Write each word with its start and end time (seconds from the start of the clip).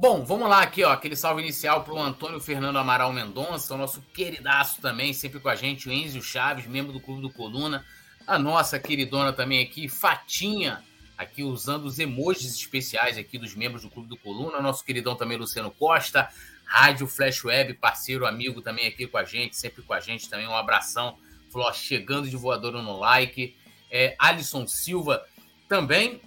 Bom, 0.00 0.24
vamos 0.24 0.48
lá 0.48 0.62
aqui, 0.62 0.82
ó, 0.82 0.92
aquele 0.92 1.14
salve 1.14 1.42
inicial 1.42 1.84
para 1.84 1.92
o 1.92 2.02
Antônio 2.02 2.40
Fernando 2.40 2.78
Amaral 2.78 3.12
Mendonça, 3.12 3.74
o 3.74 3.76
nosso 3.76 4.00
queridaço 4.14 4.80
também, 4.80 5.12
sempre 5.12 5.38
com 5.38 5.50
a 5.50 5.54
gente, 5.54 5.90
o 5.90 5.92
Enzio 5.92 6.22
Chaves, 6.22 6.66
membro 6.66 6.90
do 6.90 6.98
Clube 6.98 7.20
do 7.20 7.28
Coluna, 7.28 7.84
a 8.26 8.38
nossa 8.38 8.78
queridona 8.78 9.30
também 9.30 9.62
aqui, 9.62 9.90
Fatinha, 9.90 10.82
aqui 11.18 11.42
usando 11.42 11.84
os 11.84 11.98
emojis 11.98 12.54
especiais 12.54 13.18
aqui 13.18 13.36
dos 13.36 13.54
membros 13.54 13.82
do 13.82 13.90
Clube 13.90 14.08
do 14.08 14.16
Coluna, 14.16 14.62
nosso 14.62 14.82
queridão 14.86 15.14
também 15.14 15.36
Luciano 15.36 15.70
Costa, 15.70 16.30
Rádio 16.64 17.06
Flash 17.06 17.44
Web, 17.44 17.74
parceiro, 17.74 18.24
amigo 18.24 18.62
também 18.62 18.86
aqui 18.86 19.06
com 19.06 19.18
a 19.18 19.24
gente, 19.24 19.54
sempre 19.54 19.82
com 19.82 19.92
a 19.92 20.00
gente 20.00 20.30
também, 20.30 20.48
um 20.48 20.56
abração, 20.56 21.18
falou, 21.52 21.70
chegando 21.74 22.26
de 22.26 22.38
voadora 22.38 22.80
no 22.80 22.98
like, 22.98 23.54
é, 23.90 24.16
Alisson 24.18 24.66
Silva 24.66 25.22
também, 25.68 26.22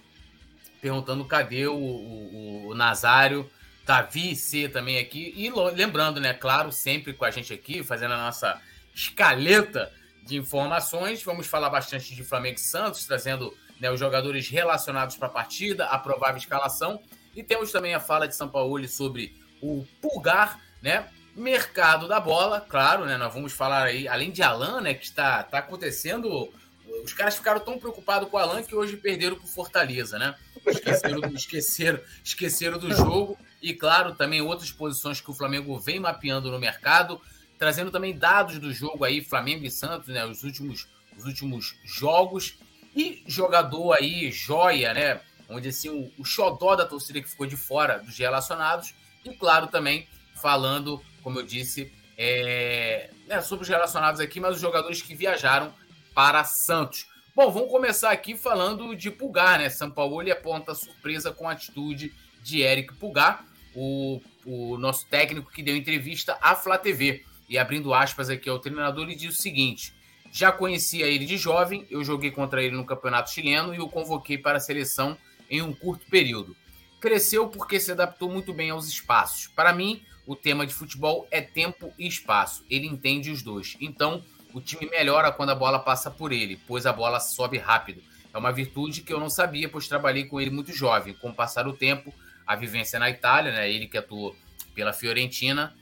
perguntando 0.80 1.24
cadê 1.24 1.66
o, 1.66 1.74
o, 1.74 2.68
o 2.68 2.74
Nazário, 2.76 3.50
Davi 3.84 4.34
C 4.34 4.68
também 4.68 4.98
aqui, 4.98 5.32
e 5.36 5.50
lembrando, 5.50 6.20
né, 6.20 6.32
claro, 6.32 6.72
sempre 6.72 7.12
com 7.12 7.24
a 7.24 7.30
gente 7.30 7.52
aqui, 7.52 7.82
fazendo 7.82 8.14
a 8.14 8.18
nossa 8.18 8.60
escaleta 8.94 9.92
de 10.22 10.36
informações, 10.36 11.22
vamos 11.22 11.46
falar 11.46 11.68
bastante 11.68 12.14
de 12.14 12.24
Flamengo 12.24 12.56
e 12.56 12.60
Santos, 12.60 13.04
trazendo 13.04 13.54
né, 13.78 13.90
os 13.90 14.00
jogadores 14.00 14.48
relacionados 14.48 15.16
para 15.16 15.28
a 15.28 15.30
partida, 15.30 15.86
a 15.86 15.98
provável 15.98 16.38
escalação, 16.38 17.02
e 17.36 17.42
temos 17.42 17.70
também 17.70 17.94
a 17.94 18.00
fala 18.00 18.26
de 18.26 18.34
São 18.34 18.48
Paulo 18.48 18.86
sobre 18.88 19.36
o 19.60 19.86
Pulgar, 20.00 20.60
né, 20.80 21.08
mercado 21.36 22.08
da 22.08 22.20
bola, 22.20 22.60
claro, 22.60 23.04
né, 23.04 23.16
nós 23.16 23.34
vamos 23.34 23.52
falar 23.52 23.84
aí, 23.84 24.08
além 24.08 24.30
de 24.30 24.42
Alan, 24.42 24.80
né, 24.80 24.94
que 24.94 25.04
está, 25.04 25.40
está 25.40 25.58
acontecendo 25.58 26.50
os 27.02 27.12
caras 27.12 27.36
ficaram 27.36 27.60
tão 27.60 27.78
preocupados 27.78 28.28
com 28.28 28.36
o 28.36 28.40
Alan 28.40 28.62
que 28.62 28.74
hoje 28.74 28.96
perderam 28.96 29.36
para 29.36 29.44
o 29.44 29.48
Fortaleza, 29.48 30.18
né? 30.18 30.34
Esqueceram, 30.66 31.20
esqueceram, 31.34 32.00
esqueceram 32.22 32.78
do 32.78 32.94
jogo. 32.94 33.38
E, 33.60 33.74
claro, 33.74 34.14
também 34.14 34.40
outras 34.40 34.70
posições 34.70 35.20
que 35.20 35.30
o 35.30 35.34
Flamengo 35.34 35.78
vem 35.78 35.98
mapeando 35.98 36.50
no 36.50 36.58
mercado, 36.58 37.20
trazendo 37.58 37.90
também 37.90 38.16
dados 38.16 38.58
do 38.58 38.72
jogo 38.72 39.04
aí, 39.04 39.22
Flamengo 39.22 39.64
e 39.64 39.70
Santos, 39.70 40.08
né? 40.08 40.24
Os 40.24 40.42
últimos, 40.44 40.88
os 41.16 41.24
últimos 41.24 41.74
jogos. 41.84 42.58
E 42.94 43.22
jogador 43.26 43.92
aí, 43.94 44.30
joia, 44.30 44.94
né? 44.94 45.20
Onde 45.48 45.68
assim, 45.68 45.88
o, 45.88 46.10
o 46.18 46.24
xodó 46.24 46.76
da 46.76 46.86
torcida 46.86 47.20
que 47.20 47.28
ficou 47.28 47.46
de 47.46 47.56
fora 47.56 47.98
dos 47.98 48.16
relacionados. 48.16 48.94
E, 49.24 49.30
claro, 49.34 49.66
também 49.66 50.06
falando, 50.34 51.02
como 51.22 51.38
eu 51.38 51.42
disse, 51.42 51.92
é, 52.16 53.10
né, 53.26 53.40
sobre 53.40 53.64
os 53.64 53.68
relacionados 53.68 54.20
aqui, 54.20 54.40
mas 54.40 54.54
os 54.54 54.60
jogadores 54.60 55.02
que 55.02 55.14
viajaram 55.14 55.72
para 56.14 56.44
Santos. 56.44 57.06
Bom, 57.34 57.50
vamos 57.50 57.70
começar 57.70 58.12
aqui 58.12 58.36
falando 58.36 58.94
de 58.94 59.10
Pulgar, 59.10 59.58
né? 59.58 59.68
São 59.68 59.90
Paulo 59.90 60.20
aponta 60.30 60.74
surpresa 60.74 61.32
com 61.32 61.48
a 61.48 61.52
atitude 61.52 62.14
de 62.40 62.60
Eric 62.60 62.94
Pulgar, 62.94 63.44
o, 63.74 64.20
o 64.46 64.78
nosso 64.78 65.06
técnico 65.08 65.50
que 65.50 65.62
deu 65.62 65.76
entrevista 65.76 66.38
à 66.40 66.54
Flá 66.54 66.78
TV. 66.78 67.24
E 67.48 67.58
abrindo 67.58 67.92
aspas 67.92 68.30
aqui 68.30 68.48
ao 68.48 68.60
treinador, 68.60 69.04
ele 69.04 69.16
diz 69.16 69.36
o 69.36 69.42
seguinte: 69.42 69.92
já 70.30 70.52
conhecia 70.52 71.06
ele 71.06 71.26
de 71.26 71.36
jovem, 71.36 71.86
eu 71.90 72.04
joguei 72.04 72.30
contra 72.30 72.62
ele 72.62 72.76
no 72.76 72.86
Campeonato 72.86 73.30
Chileno 73.30 73.74
e 73.74 73.80
o 73.80 73.88
convoquei 73.88 74.38
para 74.38 74.58
a 74.58 74.60
seleção 74.60 75.16
em 75.50 75.60
um 75.60 75.74
curto 75.74 76.06
período. 76.06 76.56
Cresceu 77.00 77.48
porque 77.48 77.80
se 77.80 77.92
adaptou 77.92 78.30
muito 78.30 78.54
bem 78.54 78.70
aos 78.70 78.88
espaços. 78.88 79.48
Para 79.48 79.72
mim, 79.72 80.02
o 80.26 80.34
tema 80.34 80.66
de 80.66 80.72
futebol 80.72 81.26
é 81.30 81.40
tempo 81.40 81.92
e 81.98 82.06
espaço. 82.06 82.64
Ele 82.70 82.86
entende 82.86 83.30
os 83.30 83.42
dois. 83.42 83.76
Então, 83.80 84.24
o 84.54 84.60
time 84.60 84.88
melhora 84.88 85.32
quando 85.32 85.50
a 85.50 85.54
bola 85.54 85.80
passa 85.80 86.10
por 86.10 86.32
ele, 86.32 86.58
pois 86.66 86.86
a 86.86 86.92
bola 86.92 87.18
sobe 87.18 87.58
rápido. 87.58 88.00
É 88.32 88.38
uma 88.38 88.52
virtude 88.52 89.02
que 89.02 89.12
eu 89.12 89.18
não 89.18 89.28
sabia, 89.28 89.68
pois 89.68 89.88
trabalhei 89.88 90.24
com 90.24 90.40
ele 90.40 90.50
muito 90.50 90.72
jovem. 90.72 91.12
Com 91.14 91.30
o 91.30 91.34
passar 91.34 91.64
do 91.64 91.72
tempo, 91.72 92.14
a 92.46 92.54
vivência 92.54 92.98
na 92.98 93.10
Itália, 93.10 93.50
né, 93.50 93.70
ele 93.70 93.88
que 93.88 93.98
atuou 93.98 94.36
pela 94.72 94.92
Fiorentina, 94.92 95.74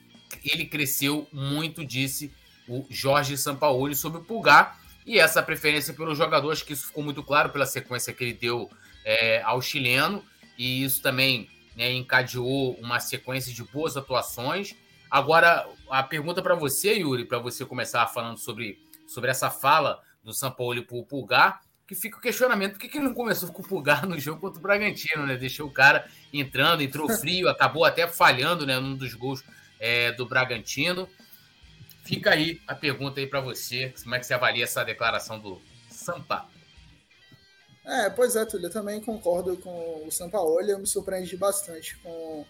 ele 0.43 0.65
cresceu 0.65 1.29
muito, 1.31 1.85
disse 1.85 2.33
o 2.67 2.87
Jorge 2.89 3.37
Sampaoli 3.37 3.95
sobre 3.95 4.21
o 4.21 4.25
Pulgar. 4.25 4.81
E 5.05 5.19
essa 5.19 5.43
preferência 5.43 5.93
pelo 5.93 6.15
jogador, 6.15 6.51
acho 6.51 6.65
que 6.65 6.73
isso 6.73 6.87
ficou 6.87 7.05
muito 7.05 7.23
claro 7.23 7.51
pela 7.51 7.67
sequência 7.67 8.13
que 8.13 8.25
ele 8.25 8.33
deu 8.33 8.71
é, 9.05 9.43
ao 9.43 9.61
chileno. 9.61 10.25
E 10.57 10.83
isso 10.83 11.03
também 11.03 11.49
né, 11.77 11.93
encadeou 11.93 12.75
uma 12.81 13.01
sequência 13.01 13.53
de 13.53 13.63
boas 13.65 13.99
atuações. 13.99 14.75
Agora, 15.13 15.69
a 15.91 16.03
pergunta 16.03 16.41
para 16.41 16.55
você, 16.55 16.95
Yuri, 16.95 17.27
para 17.27 17.39
você 17.39 17.67
começar 17.67 18.07
falando 18.07 18.39
sobre, 18.39 18.83
sobre 19.07 19.31
essa 19.31 19.51
fala 19.51 20.01
do 20.25 20.33
São 20.33 20.51
Paulo 20.51 20.83
para 20.87 20.97
o 20.97 21.05
Pulgar, 21.05 21.61
que 21.87 21.95
fica 21.95 22.17
o 22.17 22.21
questionamento: 22.21 22.73
por 22.73 22.81
que, 22.81 22.89
que 22.89 22.97
ele 22.97 23.09
não 23.09 23.13
começou 23.13 23.53
com 23.53 23.61
o 23.61 23.69
Pulgar 23.69 24.07
no 24.07 24.19
jogo 24.19 24.41
contra 24.41 24.59
o 24.59 24.63
Bragantino, 24.63 25.27
né? 25.27 25.37
Deixou 25.37 25.69
o 25.69 25.71
cara 25.71 26.11
entrando, 26.33 26.83
entrou 26.83 27.11
frio, 27.21 27.51
acabou 27.51 27.85
até 27.85 28.09
falhando 28.09 28.65
né, 28.65 28.81
num 28.81 28.97
dos 28.97 29.13
gols 29.13 29.45
é, 29.79 30.13
do 30.13 30.25
Bragantino. 30.25 31.07
Fica 32.07 32.31
aí 32.31 32.59
a 32.67 32.75
pergunta 32.75 33.21
aí 33.21 33.27
para 33.27 33.43
você: 33.43 33.93
como 34.03 34.15
é 34.15 34.19
que 34.19 34.25
você 34.25 34.33
avalia 34.33 34.65
essa 34.65 34.83
declaração 34.83 35.39
do 35.39 35.61
Sampa? 35.91 36.49
É, 37.85 38.09
pois 38.09 38.35
é, 38.35 38.47
Túlio, 38.47 38.69
eu 38.69 38.73
também 38.73 38.99
concordo 38.99 39.59
com 39.59 40.07
o 40.07 40.11
Sampaoli, 40.11 40.71
eu 40.71 40.79
me 40.79 40.87
surpreendi 40.87 41.37
bastante 41.37 41.99
com 41.99 42.47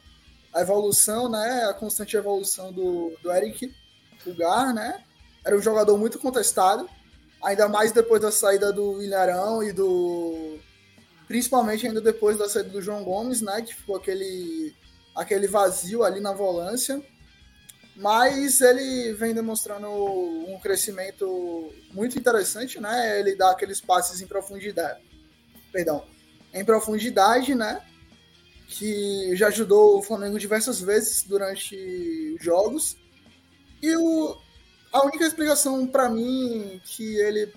a 0.52 0.60
evolução, 0.60 1.28
né, 1.28 1.66
a 1.68 1.74
constante 1.74 2.16
evolução 2.16 2.72
do, 2.72 3.16
do 3.22 3.32
Eric 3.32 3.74
Pulgar, 4.22 4.74
né? 4.74 5.02
Era 5.44 5.56
um 5.56 5.62
jogador 5.62 5.96
muito 5.98 6.18
contestado, 6.18 6.88
ainda 7.42 7.68
mais 7.68 7.92
depois 7.92 8.20
da 8.20 8.30
saída 8.30 8.72
do 8.72 9.02
Ilharão 9.02 9.62
e 9.62 9.72
do 9.72 10.58
principalmente 11.26 11.86
ainda 11.86 12.00
depois 12.00 12.36
da 12.36 12.48
saída 12.48 12.68
do 12.68 12.82
João 12.82 13.02
Gomes, 13.02 13.40
né, 13.40 13.62
que 13.62 13.74
ficou 13.74 13.96
aquele 13.96 14.74
aquele 15.14 15.46
vazio 15.46 16.02
ali 16.02 16.20
na 16.20 16.32
volância. 16.32 17.02
Mas 17.94 18.60
ele 18.60 19.12
vem 19.14 19.34
demonstrando 19.34 19.86
um 19.88 20.58
crescimento 20.60 21.70
muito 21.92 22.18
interessante, 22.18 22.80
né? 22.80 23.20
Ele 23.20 23.36
dá 23.36 23.50
aqueles 23.50 23.82
passes 23.82 24.22
em 24.22 24.26
profundidade. 24.26 25.02
Perdão. 25.70 26.02
Em 26.54 26.64
profundidade, 26.64 27.54
né? 27.54 27.82
Que 28.72 29.36
já 29.36 29.48
ajudou 29.48 29.98
o 29.98 30.02
Flamengo 30.02 30.38
diversas 30.38 30.80
vezes 30.80 31.22
durante 31.22 32.36
jogos. 32.40 32.96
E 33.82 33.94
o, 33.96 34.36
a 34.92 35.04
única 35.04 35.26
explicação 35.26 35.86
para 35.86 36.08
mim 36.08 36.80
que 36.84 37.16
ele 37.16 37.52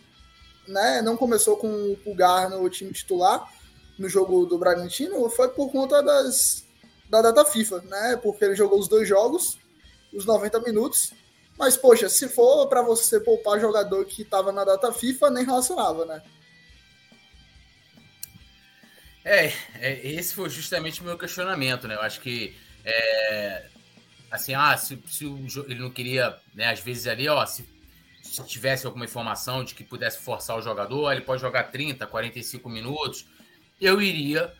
né, 0.67 1.01
não 1.01 1.15
começou 1.15 1.55
com 1.55 1.91
o 1.91 1.97
Pulgar 1.97 2.49
no 2.49 2.69
time 2.69 2.91
titular 2.91 3.49
no 3.97 4.09
jogo 4.09 4.45
do 4.45 4.57
Bragantino 4.57 5.29
foi 5.29 5.47
por 5.49 5.71
conta 5.71 6.03
das, 6.03 6.65
da 7.09 7.21
data 7.21 7.45
FIFA, 7.45 7.81
né? 7.83 8.19
Porque 8.21 8.43
ele 8.43 8.55
jogou 8.55 8.77
os 8.77 8.89
dois 8.89 9.07
jogos, 9.07 9.57
os 10.13 10.25
90 10.25 10.59
minutos. 10.59 11.13
Mas, 11.57 11.77
poxa, 11.77 12.09
se 12.09 12.27
for 12.27 12.67
para 12.67 12.81
você 12.81 13.21
poupar 13.21 13.61
jogador 13.61 14.03
que 14.05 14.23
estava 14.23 14.51
na 14.51 14.65
data 14.65 14.91
FIFA, 14.91 15.29
nem 15.29 15.45
relacionava, 15.45 16.05
né? 16.05 16.21
É, 19.25 19.51
é, 19.81 20.07
esse 20.07 20.35
foi 20.35 20.47
justamente 20.51 21.01
o 21.01 21.03
meu 21.03 21.17
questionamento, 21.17 21.87
né? 21.87 21.95
Eu 21.95 22.01
acho 22.01 22.21
que 22.21 22.55
é, 22.85 23.65
assim, 24.29 24.53
ah, 24.53 24.77
se, 24.77 25.01
se 25.07 25.25
o, 25.25 25.47
ele 25.67 25.79
não 25.79 25.89
queria, 25.89 26.37
né, 26.53 26.69
às 26.69 26.79
vezes 26.79 27.07
ali, 27.07 27.27
ó, 27.27 27.43
se, 27.43 27.67
se, 28.21 28.45
tivesse 28.45 28.85
alguma 28.85 29.05
informação 29.05 29.63
de 29.63 29.73
que 29.73 29.83
pudesse 29.83 30.19
forçar 30.19 30.55
o 30.55 30.61
jogador, 30.61 31.11
ele 31.11 31.21
pode 31.21 31.41
jogar 31.41 31.63
30, 31.63 32.05
45 32.05 32.69
minutos, 32.69 33.25
eu 33.81 33.99
iria, 33.99 34.53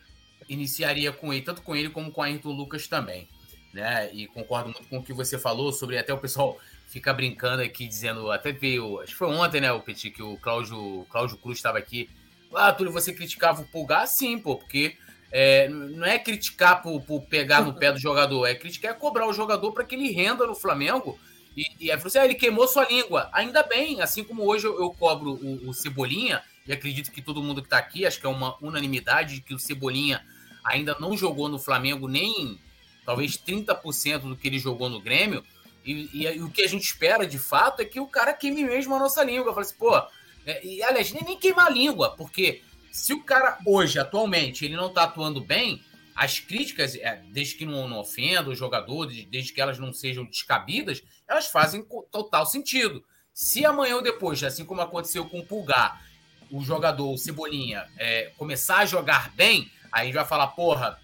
iniciaria 0.50 1.12
com 1.12 1.32
ele, 1.32 1.44
tanto 1.44 1.62
com 1.62 1.76
ele 1.76 1.90
como 1.90 2.12
com 2.12 2.24
a 2.24 2.26
Ayrton 2.26 2.50
Lucas 2.50 2.88
também, 2.88 3.30
né? 3.72 4.12
E 4.14 4.26
concordo 4.26 4.72
muito 4.72 4.90
com 4.90 4.98
o 4.98 5.04
que 5.04 5.14
você 5.14 5.38
falou 5.38 5.72
sobre 5.72 6.00
até 6.00 6.12
o 6.12 6.18
pessoal 6.18 6.60
ficar 6.88 7.14
brincando 7.14 7.62
aqui, 7.62 7.88
dizendo, 7.88 8.32
até 8.32 8.52
veio, 8.52 9.00
acho 9.02 9.12
que 9.12 9.18
foi 9.18 9.28
ontem, 9.28 9.62
né, 9.62 9.72
o 9.72 9.82
Petit, 9.82 10.10
que 10.10 10.24
o 10.24 10.38
Cláudio, 10.38 11.06
Cláudio 11.12 11.38
Cruz 11.38 11.58
estava 11.58 11.78
aqui 11.78 12.10
ah, 12.56 12.74
Túlio, 12.74 12.92
você 12.92 13.14
criticava 13.14 13.62
o 13.62 13.66
Pulgar? 13.66 14.08
Sim, 14.08 14.38
pô, 14.38 14.56
porque 14.56 14.98
é, 15.32 15.68
não 15.68 16.06
é 16.06 16.18
criticar 16.18 16.82
por, 16.82 17.02
por, 17.02 17.22
pegar 17.24 17.62
no 17.62 17.74
pé 17.74 17.92
do 17.92 18.00
jogador, 18.00 18.46
é 18.46 18.56
criticar 18.56 18.92
é 18.92 18.94
cobrar 18.94 19.28
o 19.28 19.34
jogador 19.34 19.72
para 19.74 19.84
que 19.84 19.96
ele 19.96 20.12
renda 20.12 20.46
no 20.46 20.56
Flamengo. 20.56 21.20
E, 21.56 21.66
e 21.80 21.92
é 21.92 21.98
você, 21.98 22.20
ah, 22.20 22.26
ele 22.26 22.36
queimou 22.36 22.68
sua 22.68 22.86
língua. 22.86 23.30
Ainda 23.34 23.64
bem, 23.64 24.02
assim 24.02 24.24
como 24.24 24.44
hoje 24.44 24.66
eu, 24.66 24.80
eu 24.80 24.90
cobro 24.92 25.34
o, 25.34 25.70
o, 25.70 25.74
Cebolinha, 25.74 26.42
e 26.68 26.74
acredito 26.74 27.12
que 27.12 27.22
todo 27.22 27.42
mundo 27.42 27.62
que 27.62 27.68
está 27.68 27.78
aqui, 27.78 28.06
acho 28.06 28.20
que 28.20 28.26
é 28.26 28.30
uma 28.30 28.58
unanimidade 28.62 29.36
de 29.36 29.42
que 29.42 29.54
o 29.54 29.60
Cebolinha 29.60 30.26
ainda 30.64 30.96
não 31.00 31.16
jogou 31.16 31.48
no 31.48 31.60
Flamengo 31.60 32.08
nem 32.08 32.60
talvez 33.06 33.38
30% 33.38 34.20
do 34.22 34.36
que 34.36 34.48
ele 34.48 34.58
jogou 34.58 34.90
no 34.90 35.00
Grêmio. 35.00 35.44
E, 35.86 36.10
e, 36.14 36.24
e, 36.24 36.42
o 36.42 36.50
que 36.50 36.64
a 36.64 36.68
gente 36.68 36.84
espera 36.84 37.28
de 37.28 37.38
fato 37.38 37.82
é 37.82 37.86
que 37.86 38.00
o 38.00 38.08
cara 38.08 38.34
queime 38.34 38.64
mesmo 38.64 38.96
a 38.96 39.00
nossa 39.00 39.24
língua. 39.24 39.54
Fala 39.54 39.62
assim, 39.62 39.76
pô, 39.78 40.02
é, 40.46 40.66
e, 40.66 40.84
aliás, 40.84 41.12
nem, 41.12 41.24
nem 41.24 41.38
queimar 41.38 41.68
a 41.68 41.70
língua, 41.70 42.16
porque 42.16 42.62
se 42.92 43.14
o 43.14 43.24
cara 43.24 43.58
hoje, 43.66 44.00
atualmente, 44.00 44.66
ele 44.66 44.76
não 44.76 44.88
está 44.88 45.04
atuando 45.04 45.42
bem, 45.42 45.82
as 46.16 46.40
críticas, 46.40 46.96
é, 46.96 47.22
desde 47.32 47.56
que 47.56 47.66
não, 47.66 47.88
não 47.88 48.00
ofenda 48.00 48.50
o 48.50 48.56
jogador, 48.56 49.08
desde 49.08 49.52
que 49.52 49.60
elas 49.60 49.78
não 49.78 49.92
sejam 49.92 50.24
descabidas, 50.24 51.04
elas 51.28 51.48
fazem 51.48 51.86
total 52.12 52.46
sentido. 52.46 53.04
Se 53.34 53.66
amanhã 53.66 53.98
ou 53.98 54.04
depois, 54.04 54.42
assim 54.44 54.64
como 54.64 54.82
aconteceu 54.82 55.26
com 55.26 55.40
o 55.40 55.46
Pulgar, 55.46 56.02
o 56.50 56.64
jogador, 56.64 57.12
o 57.12 57.18
Cebolinha, 57.18 57.86
é, 57.98 58.32
começar 58.38 58.78
a 58.78 58.86
jogar 58.86 59.34
bem, 59.36 59.70
aí 59.92 60.14
vai 60.14 60.24
falar, 60.24 60.48
porra, 60.48 60.98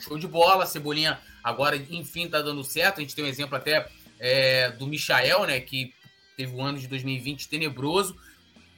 show 0.00 0.18
de 0.18 0.26
bola, 0.26 0.66
Cebolinha 0.66 1.20
Agora, 1.42 1.76
enfim, 1.76 2.24
está 2.24 2.42
dando 2.42 2.62
certo. 2.62 2.98
A 2.98 3.00
gente 3.00 3.14
tem 3.14 3.24
um 3.24 3.28
exemplo 3.28 3.56
até 3.56 3.88
é, 4.18 4.70
do 4.72 4.86
Michael, 4.86 5.46
né? 5.46 5.60
Que 5.60 5.94
teve 6.36 6.54
um 6.54 6.62
ano 6.62 6.78
de 6.78 6.86
2020 6.86 7.48
tenebroso. 7.48 8.16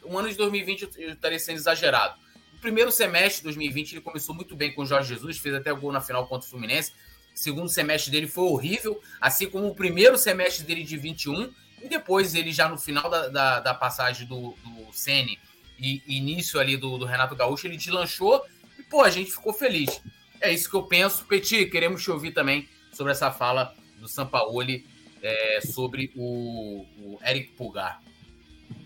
Um 0.05 0.19
ano 0.19 0.29
de 0.29 0.37
2020 0.37 0.91
eu 0.97 1.12
estaria 1.12 1.38
sendo 1.38 1.56
exagerado. 1.56 2.19
No 2.52 2.58
primeiro 2.61 2.91
semestre 2.93 3.38
de 3.38 3.44
2020 3.44 3.93
ele 3.93 4.00
começou 4.00 4.35
muito 4.35 4.55
bem 4.56 4.73
com 4.73 4.82
o 4.82 4.87
Jorge 4.87 5.14
Jesus, 5.14 5.38
fez 5.38 5.55
até 5.55 5.73
gol 5.73 5.93
na 5.93 6.00
final 6.00 6.26
contra 6.26 6.47
o 6.47 6.50
Fluminense. 6.50 6.93
O 7.35 7.38
segundo 7.38 7.69
semestre 7.69 8.11
dele 8.11 8.26
foi 8.26 8.44
horrível, 8.44 9.00
assim 9.20 9.49
como 9.49 9.69
o 9.69 9.75
primeiro 9.75 10.19
semestre 10.19 10.64
dele 10.64 10.85
de 10.85 10.97
21. 10.97 11.52
E 11.82 11.88
depois 11.88 12.35
ele 12.35 12.52
já 12.52 12.69
no 12.69 12.76
final 12.76 13.08
da, 13.08 13.29
da, 13.29 13.61
da 13.61 13.75
passagem 13.75 14.26
do, 14.26 14.55
do 14.64 14.93
Sene 14.93 15.38
e 15.79 16.02
início 16.06 16.61
ali 16.61 16.76
do, 16.76 16.99
do 16.99 17.06
Renato 17.06 17.35
Gaúcho, 17.35 17.67
ele 17.67 17.76
deslanchou 17.76 18.44
e, 18.79 18.82
pô, 18.82 19.02
a 19.02 19.11
gente 19.11 19.31
ficou 19.31 19.52
feliz. 19.52 20.02
É 20.41 20.52
isso 20.52 20.69
que 20.69 20.76
eu 20.76 20.82
penso. 20.82 21.25
Petit, 21.25 21.67
queremos 21.67 22.02
te 22.02 22.11
ouvir 22.11 22.32
também 22.32 22.69
sobre 22.93 23.12
essa 23.12 23.31
fala 23.31 23.75
do 23.99 24.06
Sampaoli 24.08 24.87
é, 25.23 25.61
sobre 25.62 26.12
o, 26.14 26.85
o 26.99 27.19
Eric 27.25 27.52
Pulgar. 27.52 28.02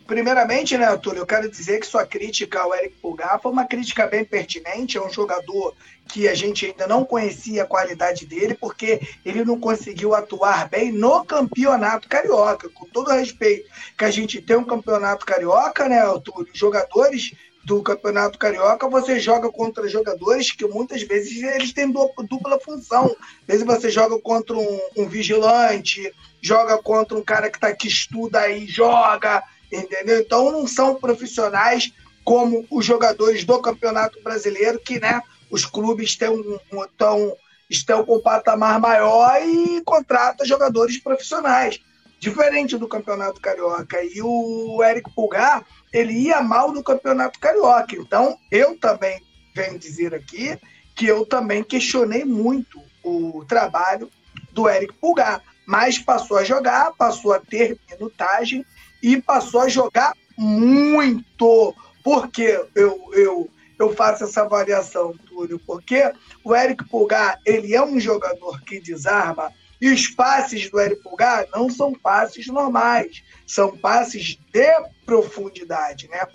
Primeiramente, 0.07 0.77
né, 0.77 0.95
Túlio, 0.99 1.21
eu 1.21 1.27
quero 1.27 1.51
dizer 1.51 1.81
que 1.81 1.87
sua 1.87 2.05
crítica 2.07 2.61
ao 2.61 2.75
Eric 2.75 2.97
Pulgar 3.01 3.41
foi 3.41 3.51
uma 3.51 3.67
crítica 3.67 4.07
bem 4.07 4.23
pertinente. 4.23 4.99
É 4.99 5.03
um 5.03 5.11
jogador 5.11 5.75
que 6.07 6.29
a 6.29 6.35
gente 6.35 6.67
ainda 6.67 6.87
não 6.87 7.07
conhecia 7.07 7.63
a 7.63 7.67
qualidade 7.67 8.27
dele, 8.27 8.55
porque 8.55 9.01
ele 9.25 9.43
não 9.45 9.59
conseguiu 9.59 10.15
atuar 10.15 10.69
bem 10.69 10.93
no 10.93 11.25
campeonato 11.25 12.07
carioca. 12.07 12.69
Com 12.69 12.85
todo 12.87 13.11
respeito 13.11 13.71
que 13.97 14.05
a 14.05 14.11
gente 14.11 14.43
tem 14.43 14.57
um 14.57 14.65
campeonato 14.65 15.25
carioca, 15.25 15.89
né, 15.89 16.03
Túlio? 16.23 16.51
Jogadores 16.53 17.33
do 17.65 17.83
Campeonato 17.83 18.39
Carioca, 18.39 18.89
você 18.89 19.19
joga 19.19 19.51
contra 19.51 19.89
jogadores 19.89 20.53
que 20.53 20.67
muitas 20.67 21.03
vezes 21.03 21.43
eles 21.43 21.73
têm 21.73 21.91
dupla 21.91 22.61
função. 22.61 23.07
Às 23.07 23.47
vezes 23.47 23.65
você 23.65 23.91
joga 23.91 24.19
contra 24.21 24.55
um, 24.55 24.81
um 24.97 25.09
vigilante, 25.09 26.13
joga 26.43 26.77
contra 26.77 27.17
um 27.17 27.23
cara 27.23 27.51
que, 27.51 27.59
tá, 27.59 27.75
que 27.75 27.89
estuda 27.89 28.49
e 28.51 28.67
joga, 28.67 29.43
entendeu? 29.73 30.21
Então 30.21 30.51
não 30.51 30.67
são 30.67 30.95
profissionais 30.95 31.93
como 32.25 32.67
os 32.71 32.85
jogadores 32.85 33.45
do 33.45 33.61
Campeonato 33.61 34.21
Brasileiro, 34.23 34.81
que 34.81 34.99
né, 34.99 35.21
os 35.51 35.65
clubes 35.67 36.17
têm 36.17 36.31
um, 36.31 36.59
um, 36.73 36.87
tão, 36.97 37.37
estão 37.69 38.05
com 38.05 38.17
um 38.17 38.23
patamar 38.23 38.81
maior 38.81 39.41
e 39.43 39.83
contratam 39.83 40.47
jogadores 40.47 40.99
profissionais. 40.99 41.81
Diferente 42.19 42.79
do 42.79 42.89
Campeonato 42.89 43.41
Carioca. 43.41 44.03
E 44.03 44.23
o 44.23 44.83
Eric 44.83 45.13
Pulgar 45.15 45.65
ele 45.93 46.13
ia 46.13 46.41
mal 46.41 46.73
no 46.73 46.83
Campeonato 46.83 47.39
Carioca. 47.39 47.95
Então, 47.95 48.39
eu 48.51 48.79
também 48.79 49.21
venho 49.55 49.79
dizer 49.79 50.15
aqui 50.15 50.59
que 50.95 51.07
eu 51.07 51.27
também 51.27 51.63
questionei 51.63 52.25
muito 52.25 52.81
o 53.03 53.45
trabalho 53.47 54.11
do 54.53 54.69
Eric 54.69 54.95
Pulgar, 54.95 55.43
mas 55.67 55.99
passou 55.99 56.39
a 56.39 56.45
jogar, 56.45 56.93
passou 56.93 57.33
a 57.33 57.41
ter 57.41 57.79
minutagem 57.91 58.65
e 59.05 59.21
passou 59.21 59.61
a 59.61 59.69
jogar 59.69 60.17
muito. 60.37 61.75
Por 62.03 62.29
que 62.29 62.59
eu, 62.75 63.11
eu, 63.13 63.51
eu 63.79 63.95
faço 63.95 64.25
essa 64.25 64.43
avaliação, 64.43 65.15
Túlio? 65.29 65.59
Porque 65.59 66.11
o 66.43 66.57
Eric 66.57 66.85
Pulgar 66.89 67.39
ele 67.45 67.75
é 67.75 67.85
um 67.85 68.01
jogador 68.01 68.63
que 68.63 68.81
desarma 68.81 69.53
e 69.79 69.91
os 69.91 70.09
passes 70.09 70.71
do 70.71 70.81
Eric 70.81 71.03
Pulgar 71.03 71.47
não 71.55 71.69
são 71.69 71.93
passes 71.93 72.47
normais, 72.47 73.23
são 73.47 73.77
passes 73.77 74.39
de 74.51 74.67
profundidade, 75.05 76.09
né? 76.09 76.27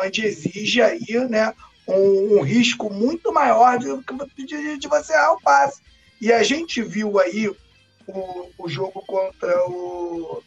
Onde 0.00 0.24
exige 0.24 0.80
aí, 0.80 1.28
né, 1.28 1.52
um, 1.88 2.38
um 2.38 2.42
risco 2.42 2.92
muito 2.92 3.32
maior 3.32 3.76
de, 3.78 3.88
de, 4.46 4.78
de, 4.78 4.88
você 4.88 5.14
errar 5.14 5.32
o 5.32 5.40
passe. 5.40 5.82
E 6.20 6.32
a 6.32 6.44
gente 6.44 6.80
viu 6.80 7.18
aí 7.18 7.48
o, 8.06 8.50
o 8.56 8.68
jogo 8.68 9.02
contra 9.04 9.68
o, 9.68 10.42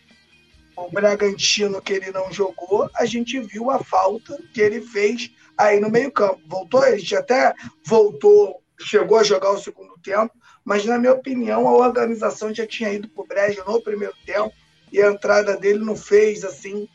o 0.78 0.92
Bragantino 0.92 1.82
que 1.82 1.94
ele 1.94 2.12
não 2.12 2.32
jogou, 2.32 2.88
a 2.96 3.04
gente 3.04 3.40
viu 3.40 3.72
a 3.72 3.80
falta 3.80 4.38
que 4.54 4.62
ele 4.62 4.80
fez 4.82 5.32
aí 5.58 5.80
no 5.80 5.90
meio-campo. 5.90 6.40
Voltou, 6.46 6.82
a 6.82 6.96
gente 6.96 7.16
até 7.16 7.54
voltou, 7.84 8.62
chegou 8.80 9.18
a 9.18 9.24
jogar 9.24 9.52
o 9.52 9.60
segundo 9.60 9.98
tempo, 10.04 10.32
mas 10.64 10.86
na 10.86 11.00
minha 11.00 11.14
opinião 11.14 11.68
a 11.68 11.74
organização 11.74 12.54
já 12.54 12.68
tinha 12.68 12.94
ido 12.94 13.10
para 13.10 13.24
o 13.24 13.28
brejo 13.28 13.64
no 13.66 13.82
primeiro 13.82 14.14
tempo 14.24 14.54
e 14.92 15.02
a 15.02 15.12
entrada 15.12 15.58
dele 15.58 15.84
não 15.84 15.96
fez 15.96 16.44
assim 16.46 16.88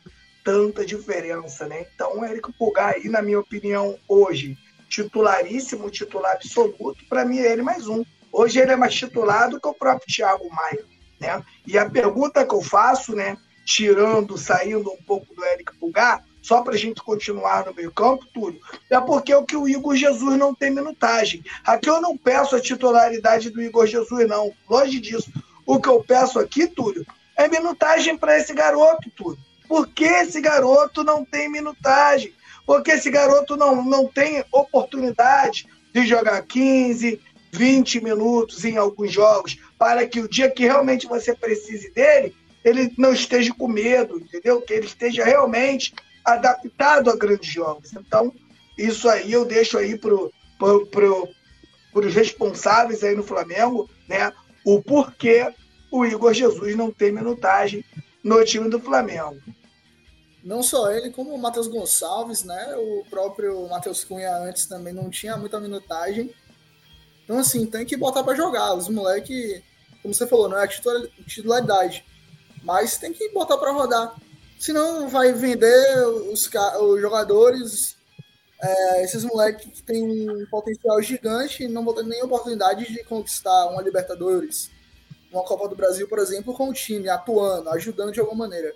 tanta 0.45 0.85
diferença, 0.85 1.67
né? 1.67 1.85
Então 1.93 2.19
o 2.19 2.25
Érico 2.25 2.53
Pulgar 2.53 2.93
aí, 2.95 3.09
na 3.09 3.21
minha 3.21 3.39
opinião, 3.39 3.97
hoje, 4.07 4.57
titularíssimo, 4.87 5.89
titular 5.89 6.33
absoluto, 6.33 7.05
para 7.09 7.25
mim 7.25 7.39
é 7.39 7.51
ele 7.51 7.61
mais 7.61 7.87
um. 7.87 8.03
Hoje 8.31 8.59
ele 8.59 8.71
é 8.71 8.75
mais 8.75 8.95
titular 8.95 9.49
do 9.49 9.59
que 9.59 9.67
o 9.67 9.73
próprio 9.73 10.07
Thiago 10.07 10.49
Maia, 10.49 10.85
né? 11.19 11.43
E 11.67 11.77
a 11.77 11.89
pergunta 11.89 12.45
que 12.45 12.53
eu 12.53 12.61
faço, 12.61 13.15
né, 13.15 13.37
tirando, 13.65 14.37
saindo 14.37 14.91
um 14.91 15.01
pouco 15.03 15.33
do 15.33 15.43
Érico 15.43 15.75
Pulgar, 15.79 16.23
só 16.41 16.61
para 16.61 16.73
a 16.73 16.77
gente 16.77 17.01
continuar 17.01 17.65
no 17.65 17.73
meio 17.73 17.91
campo, 17.91 18.25
Túlio, 18.33 18.59
é 18.89 18.99
porque 18.99 19.33
o 19.33 19.45
que 19.45 19.55
o 19.55 19.67
Igor 19.67 19.95
Jesus 19.95 20.37
não 20.37 20.53
tem 20.53 20.69
minutagem. 20.69 21.43
Aqui 21.63 21.89
eu 21.89 22.01
não 22.01 22.17
peço 22.17 22.55
a 22.55 22.59
titularidade 22.59 23.49
do 23.49 23.61
Igor 23.61 23.87
Jesus, 23.87 24.27
não. 24.27 24.53
Longe 24.69 24.99
disso. 24.99 25.31
O 25.65 25.79
que 25.79 25.87
eu 25.87 26.03
peço 26.03 26.37
aqui, 26.39 26.67
Túlio, 26.67 27.05
é 27.37 27.47
minutagem 27.47 28.17
para 28.17 28.37
esse 28.37 28.53
garoto, 28.53 29.09
Túlio. 29.11 29.39
Por 29.69 29.87
que 29.87 30.03
esse 30.03 30.41
garoto 30.41 31.01
não 31.01 31.23
tem 31.23 31.49
minutagem? 31.49 32.33
Porque 32.65 32.91
esse 32.91 33.09
garoto 33.09 33.55
não, 33.55 33.83
não 33.83 34.05
tem 34.07 34.43
oportunidade 34.51 35.65
de 35.93 36.05
jogar 36.05 36.41
15, 36.41 37.21
20 37.53 38.03
minutos 38.03 38.65
em 38.65 38.77
alguns 38.77 39.13
jogos, 39.13 39.57
para 39.77 40.05
que 40.07 40.19
o 40.19 40.27
dia 40.27 40.49
que 40.49 40.63
realmente 40.63 41.07
você 41.07 41.33
precise 41.33 41.91
dele, 41.91 42.35
ele 42.63 42.93
não 42.97 43.13
esteja 43.13 43.53
com 43.53 43.67
medo, 43.67 44.19
entendeu? 44.19 44.61
Que 44.61 44.73
ele 44.73 44.85
esteja 44.85 45.23
realmente 45.23 45.93
adaptado 46.23 47.09
a 47.09 47.15
grandes 47.15 47.51
jogos. 47.51 47.93
Então, 47.93 48.33
isso 48.77 49.09
aí 49.09 49.31
eu 49.31 49.45
deixo 49.45 49.77
aí 49.77 49.97
para 49.97 50.15
pro, 50.57 50.87
pro, 50.87 51.29
os 51.93 52.13
responsáveis 52.13 53.03
aí 53.03 53.15
no 53.15 53.23
Flamengo, 53.23 53.89
né? 54.07 54.31
O 54.65 54.81
porquê 54.81 55.53
o 55.91 56.05
Igor 56.05 56.33
Jesus 56.33 56.75
não 56.75 56.91
tem 56.91 57.11
minutagem 57.11 57.83
no 58.23 58.43
time 58.43 58.69
do 58.69 58.79
Flamengo. 58.79 59.37
Não 60.43 60.63
só 60.63 60.91
ele, 60.91 61.11
como 61.11 61.33
o 61.33 61.37
Matheus 61.37 61.67
Gonçalves, 61.67 62.43
né? 62.43 62.75
O 62.75 63.05
próprio 63.09 63.67
Matheus 63.69 64.03
Cunha 64.03 64.35
antes 64.37 64.65
também 64.65 64.93
não 64.93 65.09
tinha 65.09 65.37
muita 65.37 65.59
minutagem. 65.59 66.33
Então, 67.23 67.37
assim, 67.37 67.65
tem 67.65 67.85
que 67.85 67.95
botar 67.95 68.23
para 68.23 68.35
jogar. 68.35 68.73
Os 68.73 68.89
moleques, 68.89 69.61
como 70.01 70.13
você 70.13 70.27
falou, 70.27 70.49
não 70.49 70.57
é 70.57 70.63
a 70.63 70.67
titularidade. 70.67 72.03
Mas 72.63 72.97
tem 72.97 73.13
que 73.13 73.29
botar 73.29 73.57
para 73.57 73.71
rodar 73.71 74.15
senão 74.63 75.09
vai 75.09 75.33
vender 75.33 76.07
os, 76.31 76.49
os 76.79 77.01
jogadores, 77.01 77.97
é, 78.61 79.03
esses 79.03 79.25
moleques 79.25 79.65
que 79.65 79.83
têm 79.83 80.29
um 80.29 80.45
potencial 80.45 81.01
gigante 81.01 81.63
e 81.63 81.67
não 81.67 81.83
vão 81.83 81.93
ter 81.93 82.03
nem 82.03 82.23
oportunidade 82.23 82.91
de 82.91 83.03
conquistar 83.03 83.65
uma 83.67 83.81
Libertadores, 83.81 84.71
uma 85.29 85.43
Copa 85.43 85.67
do 85.67 85.75
Brasil, 85.75 86.07
por 86.07 86.17
exemplo, 86.17 86.53
com 86.53 86.69
o 86.69 86.73
time, 86.73 87.09
atuando, 87.09 87.69
ajudando 87.71 88.13
de 88.13 88.21
alguma 88.21 88.45
maneira. 88.45 88.73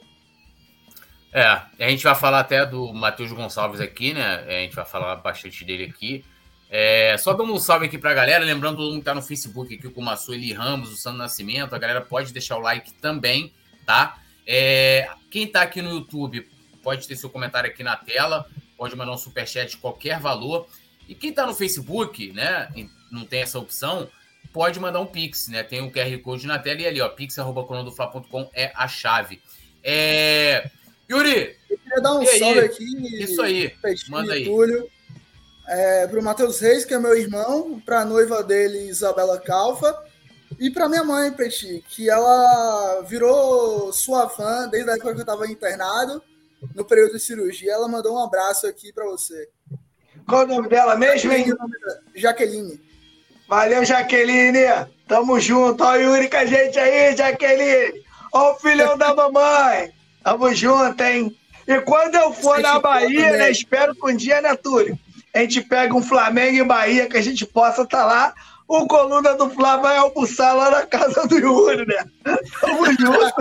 É, 1.32 1.44
a 1.44 1.89
gente 1.89 2.03
vai 2.03 2.15
falar 2.15 2.41
até 2.41 2.65
do 2.65 2.91
Matheus 2.94 3.32
Gonçalves 3.32 3.79
aqui, 3.79 4.13
né? 4.13 4.44
A 4.46 4.62
gente 4.62 4.75
vai 4.75 4.86
falar 4.86 5.15
bastante 5.17 5.63
dele 5.63 5.86
aqui. 5.86 6.25
É, 6.70 7.15
só 7.17 7.32
dando 7.34 7.53
um 7.53 7.60
salve 7.60 7.86
aqui 7.86 7.98
pra 7.98 8.13
galera, 8.13 8.44
lembrando 8.44 8.77
todo 8.77 8.89
mundo 8.89 9.00
que 9.00 9.06
tá 9.06 9.15
no 9.15 9.22
Facebook 9.22 9.74
aqui 9.74 9.88
o 9.88 10.34
Eli 10.34 10.51
Ramos, 10.51 10.91
o 10.91 10.98
Sandro 10.98 11.20
Nascimento, 11.20 11.74
a 11.74 11.79
galera 11.79 12.01
pode 12.01 12.34
deixar 12.34 12.58
o 12.58 12.62
like 12.62 12.91
também, 12.96 13.53
tá? 13.88 14.22
É, 14.46 15.10
quem 15.32 15.46
está 15.46 15.62
aqui 15.62 15.82
no 15.82 15.89
YouTube 15.89 16.48
pode 16.84 17.08
ter 17.08 17.15
seu 17.15 17.29
comentário 17.29 17.70
aqui 17.70 17.84
na 17.84 17.96
tela, 17.96 18.46
pode 18.77 18.96
mandar 18.96 19.13
um 19.13 19.17
superchat 19.17 19.72
de 19.72 19.77
qualquer 19.77 20.20
valor. 20.20 20.67
E 21.08 21.15
quem 21.15 21.29
está 21.29 21.46
no 21.46 21.56
Facebook, 21.56 22.34
né, 22.34 22.70
não 23.10 23.25
tem 23.25 23.41
essa 23.41 23.58
opção, 23.58 24.10
pode 24.51 24.77
mandar 24.79 25.00
um 25.00 25.06
Pix, 25.06 25.48
né? 25.48 25.63
Tem 25.63 25.82
o 25.82 25.86
um 25.86 25.91
QR 25.91 26.17
Code 26.22 26.46
na 26.46 26.60
tela 26.60 26.82
e 26.82 26.88
ali, 26.88 27.01
ó, 27.01 27.08
pix.com 27.08 28.50
é 28.53 28.72
a 28.75 28.88
chave. 28.88 29.41
É... 29.82 30.70
Yuri! 31.10 31.56
Eu 31.70 31.77
queria 31.77 32.01
dar 32.01 32.15
um 32.15 32.25
salve 32.25 32.60
aqui. 32.60 33.24
Isso 33.24 33.41
aí, 33.41 33.74
manda 34.10 34.34
aí. 34.34 34.44
Túlio, 34.44 34.89
é, 35.70 36.08
para 36.08 36.20
o 36.20 36.24
Matheus 36.24 36.60
Reis, 36.60 36.84
que 36.84 36.94
é 36.94 37.00
meu 37.00 37.15
irmão, 37.15 37.82
para 37.86 38.01
a 38.01 38.06
noiva 38.06 38.44
dele, 38.44 38.89
Isabela 38.89 39.39
Calfa, 39.39 39.98
e 40.60 40.72
para 40.72 40.89
minha 40.89 41.04
mãe, 41.04 41.32
Peti, 41.32 41.84
que 41.89 42.10
ela 42.10 43.01
virou 43.08 43.92
sua 43.92 44.30
fã 44.30 44.68
desde 44.70 44.89
a 44.89 44.94
época 44.94 45.13
que 45.13 45.20
eu 45.20 45.22
estava 45.22 45.48
internado, 45.48 46.22
no 46.74 46.86
período 46.86 47.13
de 47.13 47.20
cirurgia. 47.20 47.74
Ela 47.74 47.88
mandou 47.88 48.16
um 48.16 48.24
abraço 48.24 48.66
aqui 48.66 48.92
para 48.94 49.06
você. 49.06 49.50
Qual 50.27 50.44
o 50.44 50.48
nome 50.48 50.70
dela 50.70 50.96
mesmo, 50.96 51.32
hein? 51.32 51.54
Jaqueline. 52.16 52.82
Valeu, 53.48 53.86
Jaqueline. 53.86 54.88
Tamo 55.08 55.39
junto. 55.39 55.84
Ó, 55.84 55.92
o 55.92 55.96
Yuri 55.96 56.30
com 56.30 56.38
a 56.38 56.46
gente 56.46 56.80
aí, 56.80 57.16
Jaqueline. 57.16 58.04
Ó, 58.34 58.54
o 58.54 58.56
filhão 58.56 58.98
da 58.98 59.13
mamãe. 59.13 59.94
Tamo 60.24 60.54
junto, 60.54 61.01
hein? 61.01 61.38
E 61.68 61.82
quando 61.82 62.16
eu 62.16 62.34
for 62.34 62.60
na 62.60 62.80
Bahia, 62.80 63.38
né? 63.38 63.51
Espero 63.51 63.94
que 63.94 64.06
um 64.06 64.16
dia, 64.16 64.42
né, 64.42 64.56
Túlio? 64.56 64.98
A 65.34 65.39
gente 65.39 65.62
pega 65.62 65.94
um 65.94 66.01
Flamengo 66.01 66.58
em 66.58 66.68
Bahia, 66.68 67.08
que 67.08 67.18
a 67.18 67.22
gente 67.22 67.46
possa 67.46 67.84
estar 67.84 68.00
tá 68.00 68.06
lá 68.06 68.34
o 68.68 68.86
coluna 68.86 69.34
do 69.36 69.50
Flá 69.50 69.78
vai 69.78 69.98
almoçar 69.98 70.54
lá 70.54 70.70
na 70.70 70.86
casa 70.86 71.26
do 71.26 71.38
Yuri, 71.38 71.86
né? 71.86 72.06
Tamo 72.60 72.86
junto, 72.86 73.34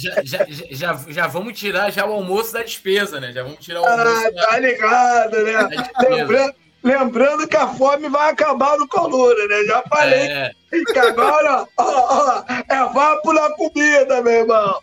já, 0.00 0.22
já, 0.24 0.46
já, 0.70 1.04
já, 1.08 1.26
vamos 1.26 1.58
tirar 1.58 1.90
já 1.90 2.04
o 2.04 2.12
almoço 2.12 2.52
da 2.52 2.62
despesa, 2.62 3.20
né? 3.20 3.32
Já 3.32 3.44
vamos 3.44 3.60
tirar 3.60 3.82
o 3.82 3.86
almoço. 3.86 4.26
Ah, 4.26 4.46
tá 4.48 4.58
ligado, 4.58 5.42
né? 5.44 5.68
Lembrando, 6.10 6.54
lembrando 6.82 7.48
que 7.48 7.56
a 7.56 7.68
fome 7.68 8.08
vai 8.08 8.30
acabar 8.30 8.76
no 8.78 8.88
coluna, 8.88 9.46
né? 9.46 9.64
Já 9.64 9.82
falei. 9.82 10.28
É. 10.28 10.50
Que 10.92 10.98
agora, 10.98 11.66
ó, 11.76 11.84
ó, 11.84 12.44
é 12.48 12.92
vapo 12.92 13.32
na 13.32 13.50
comida, 13.50 14.20
meu 14.22 14.32
irmão. 14.32 14.80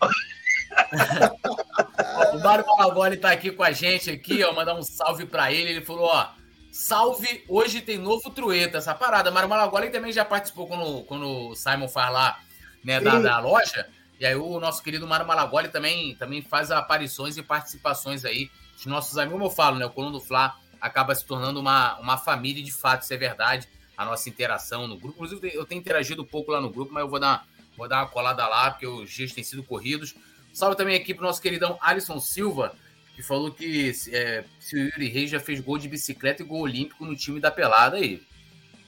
o 2.34 2.40
Mário 2.40 2.66
Malagoli 2.66 3.18
tá 3.18 3.32
aqui 3.32 3.52
com 3.52 3.64
a 3.64 3.72
gente 3.72 4.10
aqui, 4.10 4.44
ó. 4.44 4.54
Mandar 4.54 4.76
um 4.76 4.82
salve 4.82 5.26
para 5.26 5.52
ele. 5.52 5.72
Ele 5.72 5.86
falou, 5.86 6.06
ó. 6.06 6.43
Salve, 6.74 7.46
hoje 7.48 7.82
tem 7.82 8.00
novo 8.00 8.32
Trueta, 8.32 8.80
essa 8.80 8.96
parada. 8.96 9.30
Mário 9.30 9.48
Malagoli 9.48 9.92
também 9.92 10.12
já 10.12 10.26
participou 10.26 10.66
quando, 10.66 11.04
quando 11.04 11.50
o 11.50 11.56
Simon 11.56 11.88
faz 11.88 12.12
lá, 12.12 12.40
né, 12.84 13.00
da, 13.00 13.20
da, 13.20 13.40
loja. 13.40 13.88
E 14.20 14.26
aí 14.26 14.36
o 14.36 14.60
nosso 14.60 14.82
querido 14.82 15.06
Mário 15.06 15.28
Malagoli 15.28 15.68
também, 15.68 16.16
também 16.16 16.42
faz 16.42 16.72
aparições 16.72 17.38
e 17.38 17.44
participações 17.44 18.26
aí. 18.26 18.50
Os 18.76 18.88
nossos 18.88 19.20
amigos, 19.20 19.34
como 19.34 19.46
eu 19.46 19.56
falo, 19.56 19.78
né, 19.78 19.86
o 19.86 19.92
Coluna 19.92 20.14
do 20.14 20.20
Fla 20.20 20.58
acaba 20.82 21.14
se 21.14 21.24
tornando 21.24 21.60
uma, 21.60 22.00
uma 22.00 22.18
família 22.18 22.64
de 22.64 22.72
fato, 22.72 23.04
isso 23.04 23.14
é 23.14 23.18
verdade. 23.18 23.70
A 23.96 24.04
nossa 24.04 24.28
interação 24.28 24.88
no 24.88 24.98
grupo. 24.98 25.24
Inclusive, 25.24 25.56
eu 25.56 25.68
tenho 25.68 25.80
interagido 25.80 26.24
um 26.24 26.26
pouco 26.26 26.52
lá 26.52 26.60
no 26.60 26.72
grupo, 26.72 26.92
mas 26.92 27.04
eu 27.04 27.08
vou 27.08 27.20
dar, 27.20 27.46
vou 27.78 27.88
dar 27.88 27.98
uma 27.98 28.10
colada 28.10 28.48
lá, 28.48 28.72
porque 28.72 28.88
os 28.88 29.12
dias 29.12 29.32
têm 29.32 29.44
sido 29.44 29.62
corridos. 29.62 30.16
Salve 30.52 30.76
também 30.76 30.96
aqui 30.96 31.14
pro 31.14 31.24
nosso 31.24 31.40
queridão 31.40 31.78
Alisson 31.80 32.20
Silva, 32.20 32.74
que 33.16 33.22
falou 33.22 33.52
que 33.52 33.92
é, 34.12 34.44
se 34.60 34.76
o 34.76 34.80
Yuri 34.80 35.08
Reis 35.08 35.30
já 35.30 35.40
fez 35.40 35.60
gol 35.60 35.78
de 35.78 35.88
bicicleta 35.88 36.42
e 36.42 36.46
gol 36.46 36.62
olímpico 36.62 37.06
no 37.06 37.16
time 37.16 37.40
da 37.40 37.52
pelada 37.52 37.98
aí. 37.98 38.22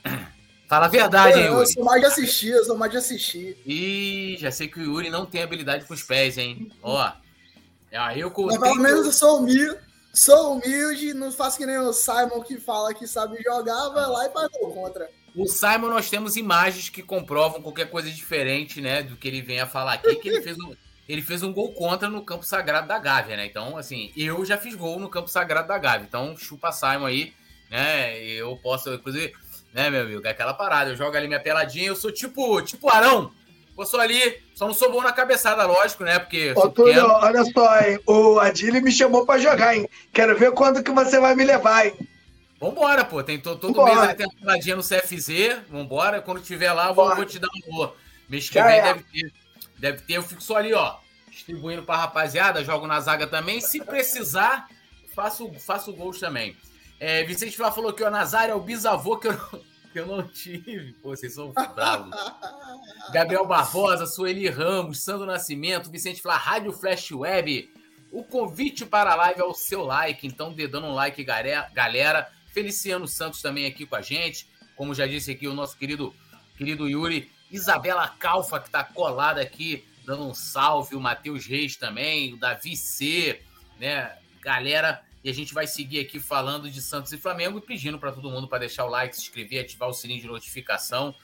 Fala 0.68 0.86
a 0.86 0.90
verdade, 0.90 1.40
hein, 1.40 1.46
Yuri. 1.46 1.60
Eu 1.60 1.66
sou 1.68 1.84
mais 1.84 2.02
de 2.02 2.08
assistir, 2.08 2.50
eu 2.50 2.66
sou 2.66 2.78
mais 2.78 2.92
de 2.92 2.98
assistir. 2.98 3.58
Ih, 3.66 4.36
já 4.38 4.52
sei 4.52 4.68
que 4.68 4.80
o 4.80 4.84
Yuri 4.84 5.10
não 5.12 5.26
tem 5.26 5.44
habilidade 5.44 5.86
com 5.86 5.94
os 5.94 6.02
pés, 6.02 6.38
hein? 6.38 6.72
Ó. 6.82 7.12
Aí 7.92 8.20
eu 8.20 8.34
Mas 8.36 8.58
pelo 8.58 8.76
menos 8.76 9.06
eu 9.06 9.12
sou 9.12 9.40
humilde, 9.40 9.80
sou 10.14 10.56
humilde, 10.56 11.14
não 11.14 11.32
faço 11.32 11.58
que 11.58 11.66
nem 11.66 11.78
o 11.78 11.94
Simon 11.94 12.42
que 12.42 12.60
fala 12.60 12.94
que 12.94 13.08
sabe 13.08 13.42
jogar, 13.42 13.90
vai 13.90 14.08
lá 14.08 14.26
e 14.26 14.34
faz 14.34 14.50
gol 14.60 14.74
contra. 14.74 15.10
O 15.36 15.48
Simon, 15.48 15.90
nós 15.90 16.10
temos 16.10 16.36
imagens 16.36 16.90
que 16.90 17.04
comprovam 17.04 17.62
qualquer 17.62 17.90
coisa 17.90 18.10
diferente, 18.10 18.82
né, 18.82 19.04
do 19.04 19.16
que 19.16 19.28
ele 19.28 19.42
vem 19.42 19.60
a 19.60 19.68
falar 19.68 19.94
aqui, 19.94 20.16
que 20.16 20.30
ele 20.30 20.42
fez 20.42 20.58
um, 20.58 20.74
ele 21.08 21.22
fez 21.22 21.44
um 21.44 21.54
gol 21.54 21.74
contra 21.74 22.10
no 22.10 22.24
campo 22.24 22.46
sagrado 22.46 22.88
da 22.88 22.98
Gávea, 22.98 23.38
né? 23.38 23.46
Então, 23.46 23.78
assim, 23.78 24.12
eu 24.18 24.44
já 24.44 24.58
fiz 24.58 24.76
gol 24.76 25.00
no 25.00 25.10
campo 25.10 25.28
sagrado 25.28 25.68
da 25.68 25.78
Gávea. 25.78 26.06
Então, 26.08 26.36
chupa 26.36 26.72
Simon 26.72 27.06
aí, 27.06 27.34
né? 27.70 28.18
Eu 28.20 28.58
posso, 28.58 28.94
inclusive, 28.94 29.34
né, 29.74 29.90
meu 29.90 30.02
amigo? 30.02 30.26
É 30.26 30.32
aquela 30.32 30.54
parada. 30.54 30.92
Eu 30.92 30.96
jogo 30.96 31.16
ali 31.16 31.28
minha 31.28 31.40
peladinha, 31.40 31.88
eu 31.88 31.96
sou 31.96 32.12
tipo, 32.12 32.62
tipo 32.62 32.90
Arão. 32.90 33.32
Eu 33.78 33.86
sou 33.86 34.00
ali, 34.00 34.42
só 34.56 34.66
não 34.66 34.74
sou 34.74 34.90
bom 34.90 35.02
na 35.02 35.12
cabeçada, 35.12 35.66
lógico, 35.66 36.04
né? 36.04 36.18
Porque. 36.18 36.54
Ô, 36.56 36.70
Túlio, 36.70 37.06
olha 37.08 37.44
só, 37.44 37.82
hein? 37.82 38.00
O 38.08 38.40
Adili 38.40 38.82
me 38.82 38.92
chamou 38.92 39.26
pra 39.26 39.38
jogar, 39.38 39.76
hein? 39.76 39.88
Quero 40.14 40.38
ver 40.38 40.54
quando 40.54 40.82
que 40.82 40.92
você 40.92 41.20
vai 41.20 41.36
me 41.36 41.44
levar, 41.44 41.86
hein? 41.86 41.94
Vambora, 42.58 43.04
pô. 43.04 43.22
Tem 43.22 43.38
todo, 43.38 43.60
todo 43.60 43.84
mês 43.84 44.02
ele 44.02 44.14
tem 44.14 44.26
uma 44.26 44.40
peladinha 44.40 44.76
no 44.78 44.82
CFZ. 44.82 45.60
Vambora. 45.70 46.22
Quando 46.22 46.42
tiver 46.42 46.72
lá, 46.72 46.92
vou, 46.94 47.14
vou 47.16 47.26
te 47.26 47.38
dar 47.38 47.50
um 47.50 47.72
gol. 47.72 47.96
Mês 48.30 48.50
que 48.50 48.62
vem 48.62 48.80
é. 48.80 48.82
deve 48.82 49.04
ter. 49.04 49.45
Deve 49.78 50.02
ter, 50.02 50.14
eu 50.14 50.24
fico 50.24 50.42
só 50.42 50.58
ali, 50.58 50.74
ó, 50.74 50.98
distribuindo 51.30 51.84
pra 51.84 51.98
rapaziada, 51.98 52.64
jogo 52.64 52.88
na 52.88 53.00
zaga 53.00 53.28
também. 53.28 53.60
Se 53.60 53.84
precisar, 53.84 54.70
faço, 55.14 55.52
faço 55.60 55.94
gols 55.94 56.20
também. 56.20 56.56
É, 57.00 57.24
Vicente 57.24 57.58
Flá 57.58 57.72
falou 57.72 57.94
que 57.94 58.04
o 58.04 58.10
Nazário 58.10 58.54
é 58.54 58.56
o 58.56 58.62
bisavô 58.62 59.18
que 59.18 59.28
eu, 59.28 59.34
não, 59.34 59.62
que 59.92 60.00
eu 60.00 60.08
não 60.08 60.28
tive. 60.28 60.94
Pô, 61.02 61.10
vocês 61.10 61.34
são 61.34 61.52
bravos. 61.52 62.16
Gabriel 63.12 63.46
Barbosa, 63.46 64.06
Sueli 64.06 64.48
Ramos, 64.48 65.02
Sandro 65.02 65.26
Nascimento, 65.26 65.92
Vicente 65.92 66.22
Flá, 66.22 66.38
Rádio 66.38 66.72
Flash 66.72 67.12
Web. 67.12 67.70
O 68.12 68.24
convite 68.24 68.86
para 68.86 69.12
a 69.12 69.16
live 69.16 69.42
é 69.42 69.44
o 69.44 69.54
seu 69.54 69.84
like, 69.84 70.26
então 70.26 70.54
dedando 70.54 70.88
um 70.88 70.94
like, 70.94 71.22
galera. 71.24 72.32
Feliciano 72.54 73.06
Santos 73.06 73.42
também 73.42 73.66
aqui 73.66 73.86
com 73.86 73.98
a 73.98 74.02
gente. 74.02 74.48
Como 74.78 74.96
já 74.96 75.06
disse 75.06 75.32
aqui 75.32 75.46
o 75.46 75.54
nosso 75.54 75.78
querido, 75.78 76.16
querido 76.58 76.88
Yuri, 76.88 77.30
Isabela 77.52 78.08
Calfa, 78.08 78.60
que 78.60 78.68
está 78.68 78.84
colada 78.84 79.42
aqui, 79.42 79.86
dando 80.06 80.28
um 80.28 80.34
salve, 80.34 80.96
o 80.96 81.00
Matheus 81.00 81.46
Reis 81.46 81.76
também, 81.76 82.34
o 82.34 82.38
Davi 82.38 82.76
C, 82.76 83.42
né? 83.80 84.16
Galera, 84.42 85.02
e 85.24 85.30
a 85.30 85.34
gente 85.34 85.54
vai 85.54 85.66
seguir 85.66 86.00
aqui 86.00 86.20
falando 86.20 86.70
de 86.70 86.82
Santos 86.82 87.12
e 87.12 87.18
Flamengo 87.18 87.58
e 87.58 87.62
pedindo 87.62 87.98
para 87.98 88.12
todo 88.12 88.30
mundo 88.30 88.48
para 88.48 88.60
deixar 88.60 88.86
o 88.86 88.90
like, 88.90 89.16
se 89.16 89.24
inscrever, 89.24 89.64
ativar 89.64 89.90
o 89.90 89.94
sininho 89.94 90.22
de 90.22 90.28
notificação, 90.28 91.16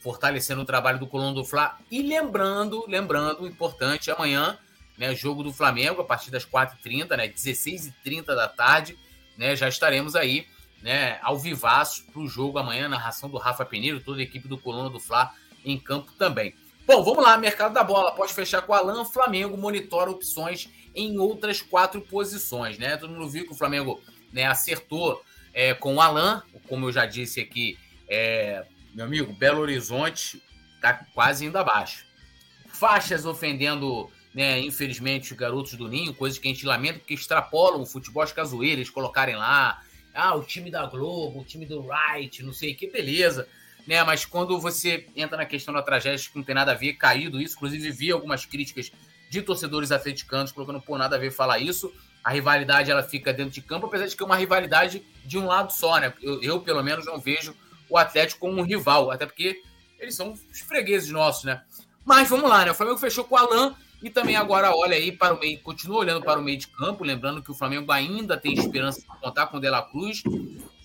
fortalecendo 0.00 0.62
o 0.62 0.64
trabalho 0.64 0.98
do 0.98 1.06
Coluna 1.08 1.34
do 1.34 1.44
Fla. 1.44 1.76
E 1.90 2.00
lembrando, 2.00 2.84
lembrando, 2.86 3.46
importante, 3.48 4.10
amanhã, 4.12 4.56
né, 4.96 5.14
jogo 5.14 5.42
do 5.42 5.52
Flamengo, 5.52 6.00
a 6.00 6.04
partir 6.04 6.30
das 6.30 6.46
4h30, 6.46 7.16
né, 7.16 7.28
16h30 7.28 8.26
da 8.26 8.46
tarde, 8.46 8.96
né, 9.36 9.56
já 9.56 9.68
estaremos 9.68 10.14
aí, 10.14 10.46
né, 10.80 11.18
ao 11.20 11.36
vivaço 11.36 12.04
para 12.12 12.20
o 12.20 12.28
jogo 12.28 12.58
amanhã, 12.58 12.88
narração 12.88 13.28
do 13.28 13.38
Rafa 13.38 13.64
Peneiro, 13.64 14.00
toda 14.00 14.20
a 14.20 14.22
equipe 14.22 14.46
do 14.46 14.56
Coluna 14.56 14.88
do 14.88 15.00
Fla 15.00 15.34
em 15.72 15.78
campo 15.78 16.12
também. 16.12 16.54
Bom, 16.88 17.02
vamos 17.02 17.22
lá, 17.22 17.36
mercado 17.36 17.74
da 17.74 17.84
bola. 17.84 18.12
Pode 18.12 18.32
fechar 18.32 18.62
com 18.62 18.72
o 18.72 18.74
Alan. 18.74 19.04
Flamengo 19.04 19.58
monitora 19.58 20.10
opções 20.10 20.70
em 20.94 21.18
outras 21.18 21.60
quatro 21.60 22.00
posições, 22.00 22.78
né? 22.78 22.96
Todo 22.96 23.12
mundo 23.12 23.28
viu 23.28 23.44
que 23.44 23.52
o 23.52 23.54
Flamengo 23.54 24.00
né, 24.32 24.46
acertou 24.46 25.22
é, 25.52 25.74
com 25.74 25.96
o 25.96 26.00
Alan, 26.00 26.42
como 26.66 26.86
eu 26.86 26.92
já 26.92 27.04
disse 27.04 27.40
aqui, 27.40 27.78
é, 28.08 28.64
meu 28.94 29.04
amigo, 29.04 29.34
Belo 29.34 29.60
Horizonte 29.60 30.42
tá 30.80 30.94
quase 31.12 31.44
indo 31.44 31.58
abaixo. 31.58 32.06
Faixas 32.68 33.26
ofendendo, 33.26 34.10
né, 34.34 34.58
infelizmente, 34.58 35.32
os 35.32 35.38
garotos 35.38 35.74
do 35.74 35.88
Ninho, 35.88 36.14
coisas 36.14 36.38
que 36.38 36.48
a 36.48 36.50
gente 36.50 36.64
lamenta, 36.64 37.00
porque 37.00 37.12
extrapolam 37.12 37.82
o 37.82 37.86
futebol 37.86 38.22
às 38.22 38.32
casoeiras, 38.32 38.88
colocarem 38.88 39.36
lá, 39.36 39.82
ah, 40.14 40.34
o 40.34 40.42
time 40.42 40.70
da 40.70 40.86
Globo, 40.86 41.40
o 41.40 41.44
time 41.44 41.66
do 41.66 41.84
Wright, 41.86 42.42
não 42.42 42.52
sei 42.54 42.74
que, 42.74 42.90
beleza 42.90 43.46
né? 43.88 44.04
Mas 44.04 44.26
quando 44.26 44.60
você 44.60 45.06
entra 45.16 45.38
na 45.38 45.46
questão 45.46 45.72
da 45.72 45.80
tragédia, 45.80 46.28
que 46.28 46.36
não 46.36 46.44
tem 46.44 46.54
nada 46.54 46.72
a 46.72 46.74
ver, 46.74 46.92
caído 46.92 47.40
isso, 47.40 47.56
inclusive 47.56 47.90
vi 47.90 48.12
algumas 48.12 48.44
críticas 48.44 48.92
de 49.30 49.40
torcedores 49.40 49.90
atleticanos 49.90 50.52
colocando 50.52 50.78
por 50.78 50.98
nada 50.98 51.16
a 51.16 51.18
ver 51.18 51.30
falar 51.30 51.58
isso. 51.58 51.90
A 52.22 52.30
rivalidade 52.30 52.90
ela 52.90 53.02
fica 53.02 53.32
dentro 53.32 53.52
de 53.52 53.62
campo, 53.62 53.86
apesar 53.86 54.06
de 54.06 54.14
que 54.14 54.22
é 54.22 54.26
uma 54.26 54.36
rivalidade 54.36 55.02
de 55.24 55.38
um 55.38 55.46
lado 55.46 55.72
só, 55.72 55.98
né? 55.98 56.12
Eu, 56.20 56.42
eu 56.42 56.60
pelo 56.60 56.82
menos 56.82 57.06
não 57.06 57.18
vejo 57.18 57.56
o 57.88 57.96
Atlético 57.96 58.40
como 58.40 58.60
um 58.60 58.62
rival, 58.62 59.10
até 59.10 59.24
porque 59.24 59.62
eles 59.98 60.14
são 60.14 60.32
os 60.32 60.60
fregueses 60.60 61.08
nossos, 61.08 61.44
né? 61.44 61.62
Mas 62.04 62.28
vamos 62.28 62.50
lá, 62.50 62.66
né? 62.66 62.72
O 62.72 62.74
Flamengo 62.74 62.98
fechou 62.98 63.24
com 63.24 63.36
o 63.36 63.38
Alan 63.38 63.74
e 64.02 64.10
também 64.10 64.36
agora 64.36 64.70
olha 64.76 64.96
aí 64.96 65.10
para 65.10 65.34
o 65.34 65.40
meio, 65.40 65.58
continua 65.60 66.00
olhando 66.00 66.22
para 66.22 66.38
o 66.38 66.42
meio 66.42 66.58
de 66.58 66.68
campo, 66.68 67.04
lembrando 67.04 67.42
que 67.42 67.50
o 67.50 67.54
Flamengo 67.54 67.90
ainda 67.90 68.36
tem 68.36 68.52
esperança 68.52 69.00
de 69.00 69.06
contar 69.06 69.46
com 69.46 69.56
o 69.56 69.60
De 69.60 69.70
La 69.70 69.80
Cruz 69.80 70.22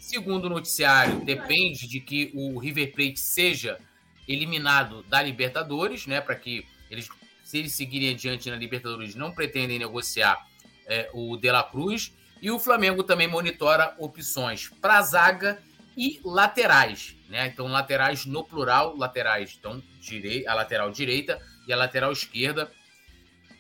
Segundo 0.04 0.46
o 0.46 0.50
noticiário, 0.50 1.24
depende 1.24 1.88
de 1.88 2.02
que 2.02 2.30
o 2.36 2.60
River 2.60 2.92
Plate 2.92 3.18
seja 3.18 3.80
eliminado 4.28 5.02
da 5.04 5.22
Libertadores, 5.24 6.06
né? 6.06 6.20
Para 6.20 6.36
que 6.36 6.68
eles, 6.92 7.08
se 7.42 7.58
eles 7.58 7.72
seguirem 7.72 8.14
adiante 8.14 8.50
na 8.50 8.58
Libertadores, 8.58 9.16
não 9.16 9.32
pretendem 9.32 9.80
negociar 9.80 10.46
é, 10.86 11.10
o 11.14 11.38
De 11.38 11.50
La 11.50 11.64
Cruz. 11.64 12.12
E 12.42 12.52
o 12.52 12.60
Flamengo 12.60 13.02
também 13.02 13.30
monitora 13.30 13.96
opções 13.98 14.70
para 14.82 15.02
zaga 15.02 15.64
e 15.96 16.20
laterais, 16.26 17.16
né? 17.30 17.48
Então, 17.48 17.68
laterais 17.68 18.26
no 18.26 18.44
plural, 18.44 18.98
laterais, 18.98 19.56
então, 19.58 19.82
direi 20.02 20.46
a 20.46 20.54
lateral 20.54 20.92
direita 20.92 21.42
e 21.66 21.72
a 21.72 21.78
lateral 21.78 22.12
esquerda 22.12 22.70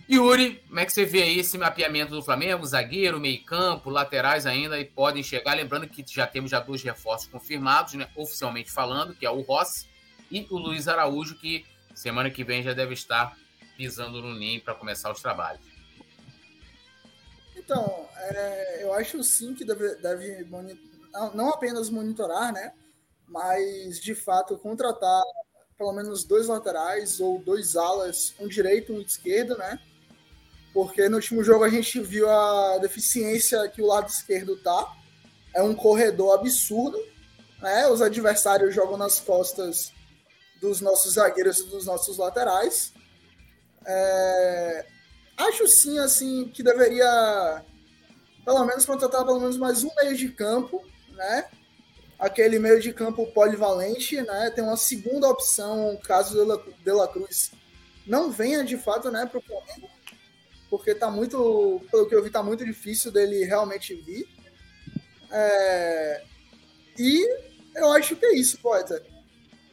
Yuri, 0.10 0.62
como 0.67 0.79
é 0.79 0.86
que 0.86 0.91
você 0.91 1.05
vê 1.05 1.24
aí 1.24 1.39
esse 1.39 1.57
mapeamento 1.57 2.12
do 2.12 2.22
Flamengo? 2.22 2.65
Zagueiro, 2.65 3.19
meio-campo, 3.19 3.89
laterais 3.89 4.45
ainda 4.45 4.77
e 4.77 4.86
podem 4.86 5.24
chegar. 5.24 5.53
Lembrando 5.55 5.88
que 5.88 6.03
já 6.07 6.27
temos 6.27 6.51
já 6.51 6.60
dois 6.60 6.83
reforços 6.83 7.27
confirmados, 7.27 7.93
né? 7.93 8.10
Oficialmente 8.15 8.69
falando, 8.69 9.15
que 9.15 9.25
é 9.25 9.29
o 9.29 9.41
Rossi 9.41 9.88
e 10.29 10.45
o 10.50 10.57
Luiz 10.57 10.88
Araújo, 10.88 11.36
que 11.36 11.65
semana 11.95 12.29
que 12.29 12.43
vem 12.43 12.62
já 12.62 12.74
deve 12.74 12.93
estar 12.93 13.38
pisando 13.77 14.22
no 14.22 14.36
ninho 14.36 14.62
para 14.62 14.75
começar 14.75 15.12
os 15.12 15.22
trabalhos. 15.22 15.62
Então, 17.55 18.07
é, 18.17 18.83
eu 18.83 18.93
acho 18.93 19.24
sim 19.24 19.55
que 19.55 19.63
deve, 19.63 19.95
deve 19.95 20.45
não 21.33 21.50
apenas 21.50 21.89
monitorar, 21.89 22.51
né? 22.51 22.74
Mas 23.25 24.01
de 24.01 24.13
fato 24.13 24.57
contratar 24.57 25.24
pelo 25.77 25.93
menos 25.93 26.24
dois 26.24 26.48
laterais 26.48 27.19
ou 27.19 27.39
dois 27.39 27.75
alas, 27.75 28.36
um 28.39 28.48
direito 28.48 28.91
e 28.91 28.95
um 28.98 29.01
esquerdo, 29.01 29.57
né? 29.57 29.79
Porque 30.74 31.08
no 31.08 31.18
último 31.18 31.44
jogo 31.44 31.63
a 31.63 31.70
gente 31.70 32.00
viu 32.00 32.30
a 32.30 32.77
deficiência 32.80 33.68
que 33.70 33.82
o 33.82 33.88
lado 33.88 34.10
esquerdo 34.10 34.56
tá. 34.58 34.92
É 35.56 35.62
um 35.62 35.75
corredor 35.75 36.34
absurdo, 36.34 36.98
né? 37.62 37.88
Os 37.88 38.01
adversários 38.01 38.74
jogam 38.74 38.98
nas 38.98 39.20
costas 39.20 39.94
dos 40.60 40.82
nossos 40.82 41.13
zagueiros 41.13 41.60
e 41.60 41.70
dos 41.70 41.86
nossos 41.86 42.18
laterais. 42.18 42.92
É... 43.86 44.86
Acho 45.38 45.68
sim, 45.68 46.00
assim, 46.00 46.50
que 46.50 46.63
deveria 46.63 47.63
pelo 48.44 48.65
menos 48.65 48.86
contratar 48.86 49.24
pelo 49.24 49.39
menos 49.39 49.58
mais 49.58 49.84
um 49.84 49.89
meio 50.01 50.18
de 50.18 50.30
campo, 50.30 50.84
né? 51.12 51.46
aquele 52.20 52.58
meio 52.58 52.80
de 52.80 52.94
campo 52.94 53.25
polivalente, 53.27 54.22
né? 54.22 54.50
Tem 54.51 54.63
uma 54.63 54.77
segunda 54.77 55.27
opção, 55.27 56.00
caso 56.03 56.46
De 56.84 56.92
La 56.92 57.08
Cruz 57.08 57.51
não 58.06 58.32
venha 58.32 58.63
de 58.63 58.77
fato, 58.77 59.10
né, 59.10 59.25
para 59.25 59.39
o 59.39 59.42
Flamengo, 59.42 59.89
porque 60.74 60.96
tá 60.96 61.12
muito, 61.12 61.80
pelo 61.92 62.10
que 62.10 62.15
eu 62.15 62.24
vi, 62.24 62.32
tá 62.32 62.42
muito 62.42 62.65
difícil 62.65 63.12
dele 63.12 63.46
realmente 63.46 63.94
vir. 63.94 64.27
É, 65.32 66.24
e 66.98 67.30
eu 67.75 67.92
acho 67.92 68.15
que 68.15 68.25
é 68.25 68.34
isso, 68.34 68.58
poeta. 68.58 69.00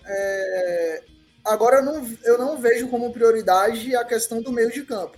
É, 0.05 1.03
agora 1.43 1.77
eu 1.77 1.83
não, 1.83 2.17
eu 2.23 2.37
não 2.37 2.59
vejo 2.59 2.87
como 2.89 3.15
prioridade 3.15 3.97
a 3.97 4.05
questão 4.05 4.43
do 4.43 4.53
meio 4.53 4.71
de 4.71 4.83
campo. 4.83 5.17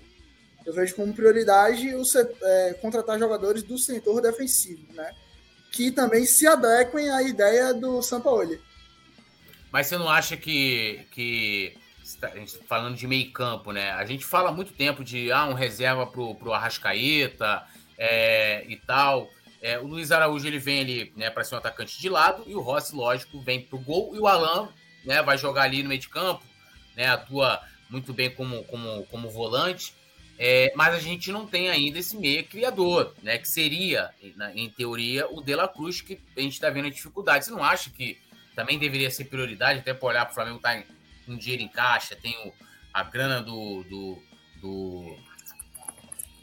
Eu 0.64 0.72
vejo 0.72 0.94
como 0.94 1.12
prioridade 1.12 1.92
o, 1.96 2.04
é, 2.44 2.74
contratar 2.74 3.18
jogadores 3.18 3.64
do 3.64 3.76
setor 3.76 4.22
defensivo, 4.22 4.86
né? 4.92 5.12
Que 5.72 5.90
também 5.90 6.24
se 6.24 6.46
adequem 6.46 7.10
à 7.10 7.24
ideia 7.24 7.74
do 7.74 8.00
Sampaoli. 8.02 8.60
Mas 9.72 9.88
você 9.88 9.98
não 9.98 10.08
acha 10.08 10.36
que, 10.36 11.08
que 11.10 11.76
tá, 12.22 12.32
falando 12.68 12.96
de 12.96 13.06
meio 13.06 13.30
campo, 13.32 13.72
né? 13.72 13.90
A 13.92 14.04
gente 14.06 14.24
fala 14.24 14.52
muito 14.52 14.72
tempo 14.72 15.02
de 15.02 15.32
ah, 15.32 15.46
um 15.46 15.54
reserva 15.54 16.06
pro, 16.06 16.34
pro 16.36 16.52
Arrascaeta 16.52 17.64
é, 17.98 18.64
e 18.68 18.76
tal. 18.76 19.28
É, 19.60 19.78
o 19.78 19.86
Luiz 19.86 20.10
Araújo 20.12 20.46
ele 20.46 20.58
vem 20.58 20.80
ali 20.80 21.12
né, 21.16 21.30
para 21.30 21.44
ser 21.44 21.54
um 21.54 21.58
atacante 21.58 22.00
de 22.00 22.08
lado 22.08 22.44
e 22.46 22.54
o 22.54 22.60
Rossi, 22.60 22.94
lógico, 22.94 23.40
vem 23.40 23.62
pro 23.62 23.78
gol 23.78 24.14
e 24.14 24.18
o 24.18 24.26
Alan 24.26 24.68
né, 25.04 25.22
vai 25.22 25.36
jogar 25.38 25.62
ali 25.62 25.82
no 25.82 25.88
meio 25.88 26.00
de 26.00 26.08
campo, 26.08 26.42
né, 26.96 27.06
atua 27.06 27.60
muito 27.88 28.12
bem 28.12 28.30
como, 28.30 28.64
como, 28.64 29.04
como 29.06 29.30
volante. 29.30 29.94
É, 30.38 30.72
mas 30.74 30.94
a 30.94 30.98
gente 30.98 31.30
não 31.30 31.46
tem 31.46 31.68
ainda 31.68 31.98
esse 31.98 32.16
meia 32.16 32.42
criador, 32.42 33.14
né? 33.22 33.38
Que 33.38 33.46
seria, 33.46 34.10
em 34.54 34.68
teoria, 34.70 35.28
o 35.30 35.40
De 35.40 35.54
La 35.54 35.68
Cruz, 35.68 36.00
que 36.00 36.18
a 36.36 36.40
gente 36.40 36.54
está 36.54 36.68
vendo 36.70 36.86
a 36.86 36.90
dificuldade. 36.90 37.44
Você 37.44 37.50
não 37.52 37.62
acha 37.62 37.90
que 37.90 38.18
também 38.56 38.78
deveria 38.78 39.10
ser 39.10 39.26
prioridade, 39.26 39.80
até 39.80 39.94
para 39.94 40.08
olhar 40.08 40.24
para 40.24 40.32
o 40.32 40.34
Flamengo 40.34 40.58
tá 40.58 40.82
com 41.24 41.36
dinheiro 41.36 41.62
em 41.62 41.68
caixa, 41.68 42.16
tem 42.16 42.36
o, 42.46 42.52
a 42.92 43.02
grana 43.02 43.40
do, 43.40 43.84
do, 43.84 44.22
do 44.60 45.16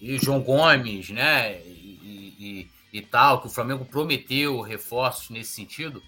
e 0.02 0.18
João 0.18 0.42
Gomes, 0.42 1.10
né? 1.10 1.62
E, 1.62 2.36
e, 2.40 2.72
e, 2.94 3.02
tal, 3.02 3.42
que 3.42 3.48
o 3.48 3.52
Flamengo 3.52 3.86
prometeu 3.86 4.62
reforços 4.62 5.30
nesse 5.30 5.52
sentido? 5.52 6.02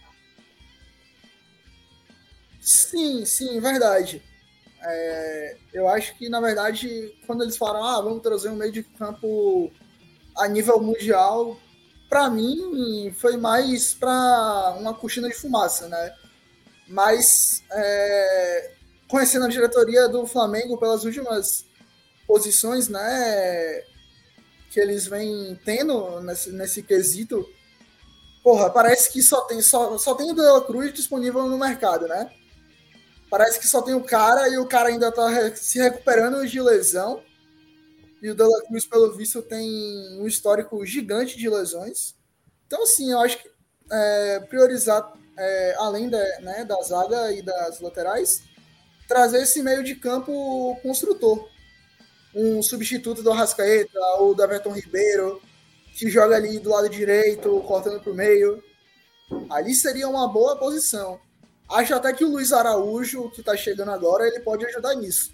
Sim, 2.61 3.25
sim, 3.25 3.59
verdade. 3.59 4.21
É, 4.83 5.57
eu 5.73 5.87
acho 5.89 6.15
que, 6.17 6.29
na 6.29 6.39
verdade, 6.39 7.13
quando 7.27 7.43
eles 7.43 7.57
falaram, 7.57 7.83
ah, 7.83 8.01
vamos 8.01 8.23
trazer 8.23 8.49
um 8.49 8.55
meio 8.55 8.71
de 8.71 8.83
campo 8.83 9.71
a 10.37 10.47
nível 10.47 10.79
mundial, 10.81 11.59
para 12.09 12.29
mim 12.29 13.11
foi 13.15 13.37
mais 13.37 13.93
para 13.93 14.75
uma 14.79 14.93
cortina 14.93 15.27
de 15.27 15.35
fumaça, 15.35 15.87
né? 15.87 16.15
Mas 16.91 17.63
é, 17.71 18.71
conhecendo 19.07 19.45
a 19.45 19.49
diretoria 19.49 20.07
do 20.07 20.27
Flamengo 20.27 20.77
pelas 20.77 21.03
últimas 21.03 21.65
posições, 22.27 22.87
né, 22.87 23.83
que 24.69 24.79
eles 24.79 25.07
vêm 25.07 25.59
tendo 25.65 26.21
nesse, 26.21 26.51
nesse 26.51 26.83
quesito, 26.83 27.45
porra, 28.43 28.69
parece 28.69 29.11
que 29.11 29.21
só 29.21 29.41
tem 29.41 29.61
só, 29.61 29.97
só 29.97 30.15
tem 30.15 30.31
o 30.31 30.35
De 30.35 30.41
La 30.41 30.61
Cruz 30.61 30.93
disponível 30.93 31.47
no 31.47 31.57
mercado, 31.57 32.07
né? 32.07 32.31
Parece 33.29 33.59
que 33.59 33.67
só 33.67 33.81
tem 33.81 33.93
o 33.93 34.03
cara 34.03 34.49
e 34.49 34.57
o 34.57 34.67
cara 34.67 34.89
ainda 34.89 35.11
tá 35.11 35.55
se 35.55 35.79
recuperando 35.79 36.45
de 36.45 36.61
lesão. 36.61 37.23
E 38.21 38.29
o 38.29 38.35
De 38.35 38.43
La 38.43 38.61
Cruz, 38.67 38.85
pelo 38.85 39.13
visto, 39.13 39.41
tem 39.41 40.19
um 40.19 40.27
histórico 40.27 40.85
gigante 40.85 41.37
de 41.37 41.49
lesões. 41.49 42.13
Então, 42.67 42.83
assim, 42.83 43.11
eu 43.11 43.19
acho 43.19 43.41
que 43.41 43.49
é, 43.89 44.39
priorizar, 44.41 45.13
é, 45.37 45.75
além 45.77 46.09
da, 46.09 46.39
né, 46.41 46.65
da 46.65 46.81
zaga 46.81 47.31
e 47.31 47.41
das 47.41 47.79
laterais, 47.79 48.43
trazer 49.07 49.43
esse 49.43 49.61
meio 49.61 49.83
de 49.83 49.95
campo 49.95 50.77
construtor. 50.81 51.49
Um 52.33 52.61
substituto 52.61 53.21
do 53.21 53.31
Arrascaeta 53.31 53.99
ou 54.19 54.33
do 54.33 54.43
Everton 54.43 54.71
Ribeiro, 54.71 55.41
que 55.97 56.09
joga 56.09 56.35
ali 56.35 56.59
do 56.59 56.69
lado 56.69 56.89
direito, 56.89 57.61
cortando 57.67 58.01
para 58.01 58.11
o 58.11 58.15
meio. 58.15 58.63
Ali 59.49 59.73
seria 59.73 60.07
uma 60.07 60.27
boa 60.27 60.57
posição. 60.57 61.19
Acho 61.69 61.95
até 61.95 62.13
que 62.13 62.23
o 62.23 62.29
Luiz 62.29 62.51
Araújo, 62.51 63.29
que 63.31 63.39
está 63.39 63.55
chegando 63.55 63.91
agora, 63.91 64.27
ele 64.27 64.39
pode 64.41 64.65
ajudar 64.65 64.95
nisso. 64.95 65.33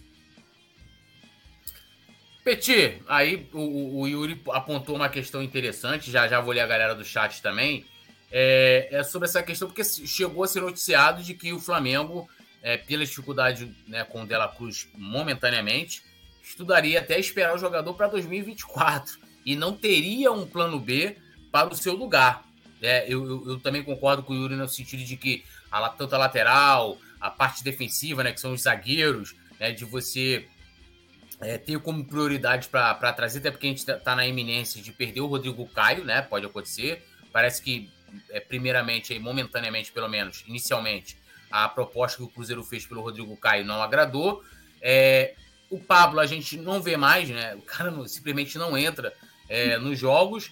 Petit, 2.43 3.03
aí 3.07 3.49
o, 3.53 3.99
o, 3.99 4.07
Yuri 4.07 4.41
apontou 4.51 4.95
uma 4.95 5.09
questão 5.09 5.43
interessante, 5.43 6.09
já 6.09 6.27
já 6.27 6.39
vou 6.39 6.53
ler 6.53 6.61
a 6.61 6.67
galera 6.67 6.95
do 6.95 7.03
chat 7.03 7.41
também. 7.41 7.85
É, 8.31 8.89
é 8.91 9.03
sobre 9.03 9.27
essa 9.27 9.41
questão, 9.41 9.67
porque 9.67 9.83
chegou 9.83 10.43
a 10.43 10.47
ser 10.47 10.61
noticiado 10.61 11.23
de 11.23 11.33
que 11.33 11.53
o 11.53 11.59
Flamengo, 11.59 12.29
é, 12.61 12.77
pela 12.77 13.05
dificuldade 13.05 13.73
né, 13.87 14.03
com 14.03 14.23
o 14.23 14.25
Dela 14.25 14.47
Cruz 14.47 14.87
momentaneamente, 14.97 16.03
estudaria 16.43 16.99
até 16.99 17.19
esperar 17.19 17.55
o 17.55 17.57
jogador 17.57 17.93
para 17.93 18.07
2024 18.07 19.19
e 19.45 19.55
não 19.55 19.73
teria 19.73 20.31
um 20.31 20.45
plano 20.45 20.79
B 20.79 21.17
para 21.51 21.73
o 21.73 21.75
seu 21.75 21.93
lugar. 21.93 22.45
É, 22.81 23.05
eu, 23.11 23.25
eu, 23.25 23.49
eu, 23.49 23.59
também 23.59 23.83
concordo 23.83 24.21
com 24.21 24.33
o 24.33 24.35
Yuri 24.35 24.55
no 24.55 24.67
sentido 24.67 25.03
de 25.03 25.17
que 25.17 25.43
a, 25.71 25.89
tanto 25.89 26.13
a 26.13 26.17
lateral, 26.17 26.97
a 27.19 27.29
parte 27.29 27.63
defensiva, 27.63 28.23
né, 28.23 28.31
que 28.31 28.39
são 28.39 28.53
os 28.53 28.61
zagueiros, 28.61 29.35
né, 29.59 29.71
de 29.71 29.83
você 29.85 30.47
é, 31.39 31.57
ter 31.57 31.79
como 31.79 32.03
prioridade 32.05 32.67
para 32.67 33.13
trazer, 33.13 33.39
até 33.39 33.51
porque 33.51 33.67
a 33.67 33.69
gente 33.69 33.79
está 33.79 33.95
tá 33.95 34.15
na 34.15 34.25
iminência 34.27 34.81
de 34.81 34.91
perder 34.91 35.21
o 35.21 35.27
Rodrigo 35.27 35.65
Caio, 35.67 36.03
né? 36.03 36.21
Pode 36.21 36.45
acontecer. 36.45 37.05
Parece 37.31 37.61
que, 37.61 37.89
é, 38.29 38.39
primeiramente, 38.39 39.13
aí, 39.13 39.19
momentaneamente, 39.19 39.91
pelo 39.91 40.07
menos, 40.07 40.43
inicialmente, 40.47 41.17
a 41.49 41.67
proposta 41.69 42.17
que 42.17 42.23
o 42.23 42.27
Cruzeiro 42.27 42.63
fez 42.63 42.85
pelo 42.85 43.01
Rodrigo 43.01 43.35
Caio 43.37 43.65
não 43.65 43.81
agradou. 43.81 44.43
É, 44.81 45.35
o 45.69 45.79
Pablo 45.79 46.19
a 46.19 46.25
gente 46.25 46.57
não 46.57 46.81
vê 46.81 46.97
mais, 46.97 47.29
né? 47.29 47.55
O 47.55 47.61
cara 47.61 47.91
não, 47.91 48.07
simplesmente 48.07 48.57
não 48.57 48.77
entra 48.77 49.13
é, 49.49 49.77
nos 49.77 49.97
jogos. 49.97 50.51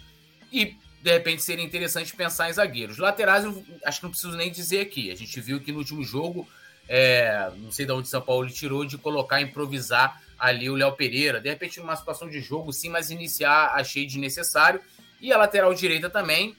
E 0.52 0.78
de 1.02 1.12
repente 1.12 1.44
seria 1.44 1.64
interessante 1.64 2.16
pensar 2.16 2.50
em 2.50 2.54
zagueiros. 2.54 2.98
Laterais, 2.98 3.46
acho 3.86 4.00
que 4.00 4.04
não 4.04 4.12
preciso 4.12 4.36
nem 4.36 4.52
dizer 4.52 4.82
aqui. 4.82 5.12
A 5.12 5.16
gente 5.16 5.40
viu 5.40 5.60
que 5.60 5.72
no 5.72 5.80
último 5.80 6.04
jogo, 6.04 6.48
é, 6.88 7.52
não 7.58 7.72
sei 7.72 7.86
de 7.86 7.92
onde 7.92 8.08
São 8.08 8.22
Paulo 8.22 8.50
tirou, 8.50 8.86
de 8.86 8.98
colocar, 8.98 9.42
improvisar 9.42 10.22
ali 10.38 10.70
o 10.70 10.76
Léo 10.76 10.94
Pereira. 10.94 11.40
De 11.40 11.50
repente, 11.50 11.80
numa 11.80 11.96
situação 11.96 12.30
de 12.30 12.42
jogo, 12.42 12.74
sim, 12.74 12.90
mas 12.90 13.12
iniciar 13.12 13.74
achei 13.76 14.06
desnecessário. 14.06 14.82
E 15.22 15.32
a 15.32 15.38
lateral 15.38 15.74
direita 15.74 16.10
também, 16.10 16.56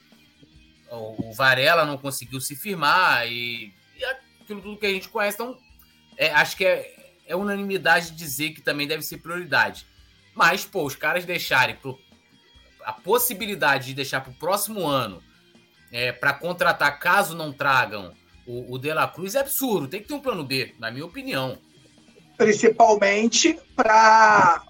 o, 0.91 1.33
Varela 1.33 1.85
não 1.85 1.97
conseguiu 1.97 2.39
se 2.39 2.55
firmar 2.55 3.27
e, 3.27 3.73
e 3.97 4.05
aquilo 4.05 4.61
tudo 4.61 4.77
que 4.77 4.85
a 4.85 4.89
gente 4.89 5.09
conhece. 5.09 5.35
Então, 5.35 5.57
é, 6.17 6.31
acho 6.31 6.55
que 6.55 6.65
é, 6.65 6.95
é 7.25 7.35
unanimidade 7.35 8.11
dizer 8.11 8.51
que 8.51 8.61
também 8.61 8.87
deve 8.87 9.03
ser 9.03 9.17
prioridade. 9.17 9.85
Mas, 10.33 10.65
pô, 10.65 10.85
os 10.85 10.95
caras 10.95 11.25
deixarem 11.25 11.75
pro 11.75 11.97
a 12.83 12.93
possibilidade 12.93 13.87
de 13.87 13.93
deixar 13.95 14.21
para 14.21 14.31
o 14.31 14.35
próximo 14.35 14.87
ano 14.87 15.21
é, 15.91 16.13
para 16.13 16.31
contratar, 16.31 16.97
caso 16.99 17.35
não 17.35 17.51
tragam 17.51 18.13
o, 18.45 18.75
o 18.75 18.77
De 18.77 18.93
La 18.93 19.09
Cruz, 19.09 19.35
é 19.35 19.39
absurdo. 19.39 19.89
Tem 19.89 20.01
que 20.01 20.07
ter 20.07 20.13
um 20.13 20.21
plano 20.21 20.45
B, 20.45 20.73
na 20.79 20.89
minha 20.89 21.05
opinião. 21.05 21.57
Principalmente 22.37 23.59
para 23.75 24.63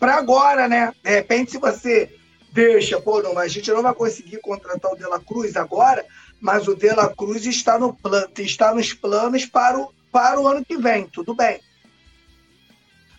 agora, 0.00 0.68
né? 0.68 0.94
De 1.02 1.10
repente, 1.10 1.50
se 1.50 1.58
você 1.58 2.14
deixa, 2.54 3.00
pô, 3.00 3.20
não, 3.20 3.36
a 3.36 3.48
gente 3.48 3.68
não 3.72 3.82
vai 3.82 3.92
conseguir 3.92 4.38
contratar 4.38 4.92
o 4.92 4.96
De 4.96 5.02
La 5.02 5.18
Cruz 5.18 5.56
agora, 5.56 6.06
mas 6.40 6.68
o 6.68 6.76
De 6.76 6.88
La 6.94 7.12
Cruz 7.12 7.44
está, 7.44 7.80
no 7.80 7.92
plano, 7.92 8.28
está 8.38 8.72
nos 8.72 8.94
planos 8.94 9.44
para 9.44 9.76
o, 9.76 9.92
para 10.12 10.40
o 10.40 10.46
ano 10.46 10.64
que 10.64 10.76
vem, 10.76 11.08
tudo 11.08 11.34
bem. 11.34 11.60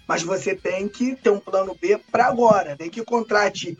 Mas 0.08 0.24
você 0.24 0.56
tem 0.56 0.88
que 0.88 1.17
ter 1.17 1.32
um 1.32 1.39
plano 1.39 1.76
B 1.76 2.00
para 2.10 2.28
agora. 2.28 2.78
Tem 2.78 2.89
que 2.89 3.04
contrate 3.04 3.78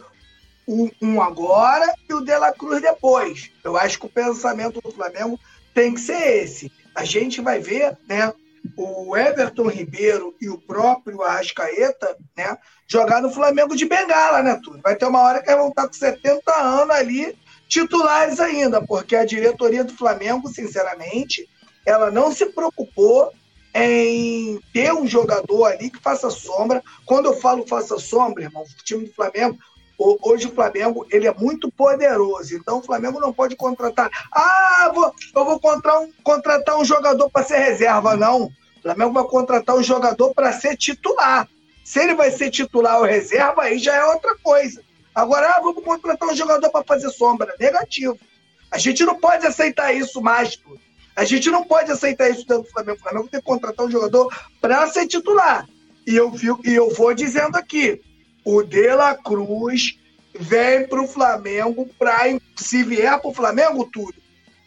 um, 0.68 0.90
um 1.02 1.22
agora 1.22 1.94
e 2.10 2.14
o 2.14 2.20
De 2.20 2.36
La 2.38 2.52
Cruz 2.52 2.82
depois. 2.82 3.50
Eu 3.64 3.78
acho 3.78 3.98
que 3.98 4.08
o 4.08 4.10
pensamento 4.10 4.82
do 4.82 4.92
Flamengo 4.92 5.40
tem 5.74 5.94
que 5.94 6.02
ser 6.02 6.44
esse. 6.44 6.70
A 6.94 7.06
gente 7.06 7.40
vai 7.40 7.60
ver, 7.60 7.98
né? 8.10 8.34
O 8.78 9.16
Everton 9.16 9.68
Ribeiro 9.68 10.36
e 10.42 10.50
o 10.50 10.58
próprio 10.58 11.22
Arrascaeta, 11.22 12.18
né? 12.36 12.58
Jogar 12.88 13.22
no 13.22 13.32
Flamengo 13.32 13.76
de 13.76 13.86
bengala, 13.86 14.42
né, 14.42 14.60
tudo. 14.64 14.82
Vai 14.82 14.96
ter 14.96 15.06
uma 15.06 15.22
hora 15.22 15.42
que 15.42 15.50
eles 15.50 15.60
vão 15.60 15.70
estar 15.70 15.88
com 15.88 15.94
70 15.94 16.54
anos 16.54 16.96
ali, 16.96 17.38
titulares 17.68 18.40
ainda, 18.40 18.82
porque 18.86 19.16
a 19.16 19.26
diretoria 19.26 19.84
do 19.84 19.96
Flamengo, 19.96 20.48
sinceramente, 20.50 21.50
ela 21.86 22.12
não 22.12 22.32
se 22.32 22.46
preocupou 22.48 23.32
em 23.74 24.60
ter 24.72 24.94
um 24.94 25.06
jogador 25.06 25.66
ali 25.66 25.90
que 25.90 26.02
faça 26.02 26.30
sombra. 26.30 26.82
Quando 27.06 27.26
eu 27.26 27.38
falo 27.42 27.68
faça 27.68 28.00
sombra, 28.00 28.44
irmão, 28.44 28.64
o 28.64 28.84
time 28.84 29.06
do 29.06 29.14
Flamengo 29.14 29.58
Hoje 29.98 30.48
o 30.48 30.52
Flamengo 30.52 31.06
ele 31.10 31.28
é 31.28 31.34
muito 31.34 31.72
poderoso, 31.72 32.56
então 32.56 32.80
o 32.80 32.84
Flamengo 32.84 33.20
não 33.20 33.32
pode 33.32 33.56
contratar. 33.56 34.10
Ah, 34.32 34.92
vou, 34.94 35.14
eu 35.36 35.46
vou 35.46 35.60
contratar 35.60 36.02
um, 36.02 36.12
contratar 36.24 36.78
um 36.78 36.86
jogador 36.86 37.30
para 37.30 37.46
ser 37.46 37.58
reserva, 37.58 38.16
não. 38.18 38.46
O 38.46 38.82
Flamengo 38.82 39.14
vai 39.14 39.24
contratar 39.24 39.76
um 39.76 39.84
jogador 39.84 40.34
para 40.34 40.52
ser 40.52 40.76
titular. 40.76 41.48
Se 41.84 42.00
ele 42.00 42.16
vai 42.16 42.32
ser 42.32 42.50
titular 42.50 43.00
ou 43.00 43.06
reserva, 43.06 43.64
aí 43.64 43.78
já 43.80 43.96
é 43.96 44.06
outra 44.06 44.36
coisa. 44.44 44.82
Agora, 45.14 45.50
ah, 45.52 45.62
vamos 45.62 45.84
contratar 45.84 46.28
um 46.28 46.36
jogador 46.36 46.70
para 46.70 46.84
fazer 46.84 47.10
sombra. 47.10 47.54
Negativo. 47.58 48.20
A 48.70 48.78
gente 48.78 49.06
não 49.06 49.16
pode 49.16 49.48
aceitar 49.48 49.94
isso 49.94 50.22
mais. 50.22 50.60
A 51.16 51.24
gente 51.24 51.50
não 51.50 51.64
pode 51.64 51.90
aceitar 51.90 52.30
isso 52.30 52.46
dentro 52.46 52.64
do 52.64 52.70
Flamengo. 52.70 52.98
O 52.98 53.02
Flamengo 53.02 53.30
tem 53.30 53.40
que 53.40 53.46
contratar 53.46 53.86
um 53.86 53.92
jogador 53.92 54.30
para 54.60 54.86
ser 54.88 55.08
titular. 55.08 55.66
E 56.06 56.16
eu, 56.16 56.34
e 56.64 56.74
eu 56.74 56.94
vou 56.94 57.14
dizendo 57.14 57.56
aqui: 57.56 58.02
o 58.46 58.62
De 58.62 58.88
La 58.94 59.16
Cruz 59.16 59.98
vem 60.40 60.88
para 60.88 61.02
o 61.02 61.08
Flamengo 61.08 61.90
para. 61.98 62.18
Se 62.56 62.84
vier 62.84 63.20
para 63.20 63.30
o 63.30 63.34
Flamengo, 63.34 63.90
tudo, 63.92 64.16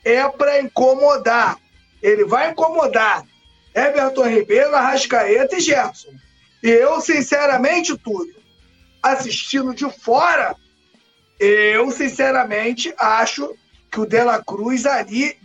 é 0.05 0.29
para 0.29 0.61
incomodar. 0.61 1.59
Ele 2.03 2.25
vai 2.25 2.51
incomodar. 2.51 3.25
Everton 3.75 4.27
Ribeiro, 4.29 4.75
Arrascaeta 4.75 5.57
e 5.57 5.61
Gerson. 5.61 6.11
E 6.63 6.69
eu, 6.69 7.01
sinceramente, 7.01 7.97
tudo, 7.97 8.35
assistindo 9.01 9.73
de 9.73 9.89
fora, 10.01 10.57
eu, 11.39 11.91
sinceramente, 11.93 12.93
acho 12.99 13.55
que 13.91 14.01
o 14.01 14.07
Dela 14.07 14.43
Cruz 14.43 14.85
ali, 14.85 15.37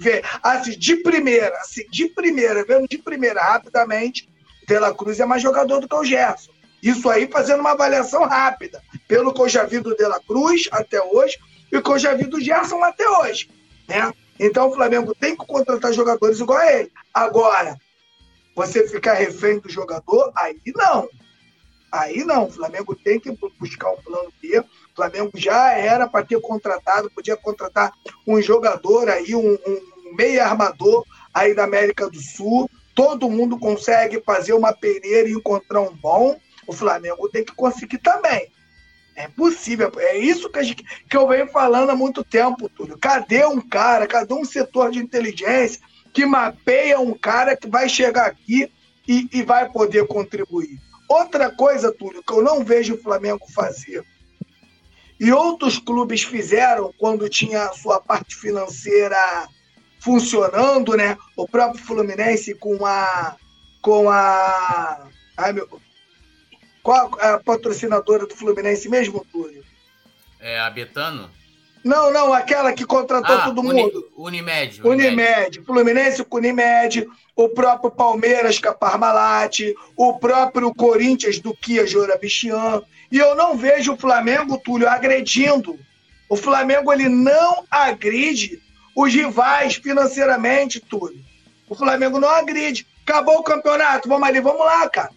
assim, 0.41 0.77
de 0.77 0.97
primeira, 0.97 1.55
assim, 1.57 1.87
de 1.89 2.07
primeira, 2.07 2.65
vendo 2.65 2.87
de 2.87 2.97
primeira 2.97 3.41
rapidamente, 3.41 4.27
o 4.63 4.65
Dela 4.65 4.93
Cruz 4.93 5.19
é 5.19 5.25
mais 5.25 5.41
jogador 5.41 5.79
do 5.79 5.87
que 5.87 5.95
o 5.95 6.03
Gerson. 6.03 6.52
Isso 6.83 7.09
aí 7.09 7.27
fazendo 7.27 7.61
uma 7.61 7.71
avaliação 7.71 8.25
rápida, 8.25 8.83
pelo 9.07 9.33
que 9.33 9.41
eu 9.41 9.47
já 9.47 9.63
vi 9.63 9.79
do 9.79 9.95
Dela 9.95 10.19
Cruz 10.19 10.67
até 10.69 11.01
hoje 11.01 11.39
e 11.71 11.81
que 11.81 11.89
eu 11.89 11.97
já 11.97 12.13
vi 12.13 12.25
do 12.25 12.41
Gerson 12.41 12.83
até 12.83 13.09
hoje, 13.09 13.49
né? 13.87 14.13
Então 14.37 14.67
o 14.67 14.73
Flamengo 14.73 15.15
tem 15.15 15.33
que 15.35 15.45
contratar 15.45 15.93
jogadores 15.93 16.41
igual 16.41 16.59
a 16.59 16.73
ele. 16.73 16.91
Agora, 17.13 17.77
você 18.53 18.85
ficar 18.85 19.13
refém 19.13 19.59
do 19.59 19.69
jogador, 19.69 20.31
aí 20.35 20.59
não. 20.75 21.07
Aí 21.89 22.23
não, 22.25 22.45
o 22.45 22.51
Flamengo 22.51 22.95
tem 22.95 23.19
que 23.19 23.31
buscar 23.59 23.91
um 23.91 24.01
plano 24.01 24.33
B. 24.41 24.59
O 24.59 24.65
Flamengo 24.95 25.31
já 25.35 25.73
era 25.73 26.05
para 26.05 26.25
ter 26.25 26.41
contratado, 26.41 27.09
podia 27.11 27.37
contratar 27.37 27.93
um 28.27 28.41
jogador 28.41 29.09
aí, 29.09 29.33
um, 29.33 29.53
um 29.53 30.15
meia 30.15 30.45
armador 30.45 31.05
aí 31.33 31.53
da 31.53 31.63
América 31.63 32.09
do 32.09 32.19
Sul. 32.19 32.69
Todo 32.93 33.29
mundo 33.29 33.57
consegue 33.57 34.21
fazer 34.21 34.53
uma 34.53 34.73
peneira 34.73 35.29
e 35.29 35.33
encontrar 35.33 35.81
um 35.81 35.95
bom. 35.95 36.37
O 36.67 36.73
Flamengo 36.73 37.29
tem 37.29 37.43
que 37.43 37.53
conseguir 37.53 37.97
também. 37.97 38.51
É 39.15 39.27
possível. 39.27 39.91
É 39.97 40.17
isso 40.17 40.49
que, 40.49 40.63
gente, 40.63 40.83
que 41.09 41.15
eu 41.15 41.27
venho 41.27 41.47
falando 41.47 41.91
há 41.91 41.95
muito 41.95 42.23
tempo, 42.23 42.69
Túlio. 42.69 42.97
Cadê 42.97 43.45
um 43.45 43.61
cara, 43.61 44.07
cadê 44.07 44.33
um 44.33 44.45
setor 44.45 44.91
de 44.91 44.99
inteligência 44.99 45.81
que 46.13 46.25
mapeia 46.25 46.99
um 46.99 47.13
cara 47.13 47.55
que 47.55 47.67
vai 47.67 47.87
chegar 47.89 48.27
aqui 48.27 48.71
e, 49.07 49.27
e 49.31 49.43
vai 49.43 49.69
poder 49.69 50.07
contribuir? 50.07 50.79
Outra 51.07 51.51
coisa, 51.51 51.91
Túlio, 51.91 52.23
que 52.23 52.33
eu 52.33 52.41
não 52.41 52.63
vejo 52.63 52.95
o 52.95 53.01
Flamengo 53.01 53.45
fazer, 53.53 54.03
e 55.19 55.31
outros 55.31 55.77
clubes 55.79 56.23
fizeram 56.23 56.93
quando 56.97 57.29
tinha 57.29 57.63
a 57.63 57.73
sua 57.73 57.99
parte 57.99 58.35
financeira 58.35 59.47
funcionando, 59.99 60.97
né? 60.97 61.17
O 61.37 61.47
próprio 61.47 61.81
Fluminense 61.81 62.53
com 62.55 62.85
a. 62.85 63.37
com 63.81 64.09
a. 64.09 65.07
Ai, 65.37 65.53
meu, 65.53 65.69
qual 66.83 67.09
a 67.19 67.39
patrocinadora 67.39 68.27
do 68.27 68.35
Fluminense 68.35 68.89
mesmo, 68.89 69.25
Túlio? 69.31 69.63
É 70.39 70.59
a 70.59 70.69
Betano? 70.69 71.29
Não, 71.83 72.11
não, 72.11 72.33
aquela 72.33 72.71
que 72.71 72.85
contratou 72.85 73.35
ah, 73.35 73.45
todo 73.45 73.59
Uni, 73.61 73.83
mundo. 73.83 74.09
Unimed, 74.17 74.81
Unimed. 74.83 75.17
Unimed. 75.17 75.61
Fluminense 75.65 76.23
com 76.23 76.37
Unimed, 76.37 77.07
o 77.35 77.49
próprio 77.49 77.91
Palmeiras 77.91 78.59
com 78.59 78.69
a 78.69 78.73
Parmalat, 78.73 79.59
o 79.95 80.13
próprio 80.17 80.73
Corinthians 80.73 81.39
do 81.39 81.53
Kia 81.53 81.85
Jorabichian. 81.87 82.81
E 83.11 83.17
eu 83.17 83.35
não 83.35 83.57
vejo 83.57 83.93
o 83.93 83.97
Flamengo, 83.97 84.57
Túlio, 84.57 84.87
agredindo. 84.87 85.77
O 86.29 86.35
Flamengo 86.37 86.91
ele 86.91 87.09
não 87.09 87.65
agride 87.69 88.61
os 88.95 89.13
rivais 89.13 89.75
financeiramente, 89.75 90.79
Túlio. 90.79 91.19
O 91.67 91.75
Flamengo 91.75 92.19
não 92.19 92.29
agride. 92.29 92.87
Acabou 93.05 93.39
o 93.39 93.43
campeonato, 93.43 94.07
vamos 94.07 94.27
ali, 94.27 94.39
vamos 94.39 94.65
lá, 94.65 94.87
cara. 94.89 95.11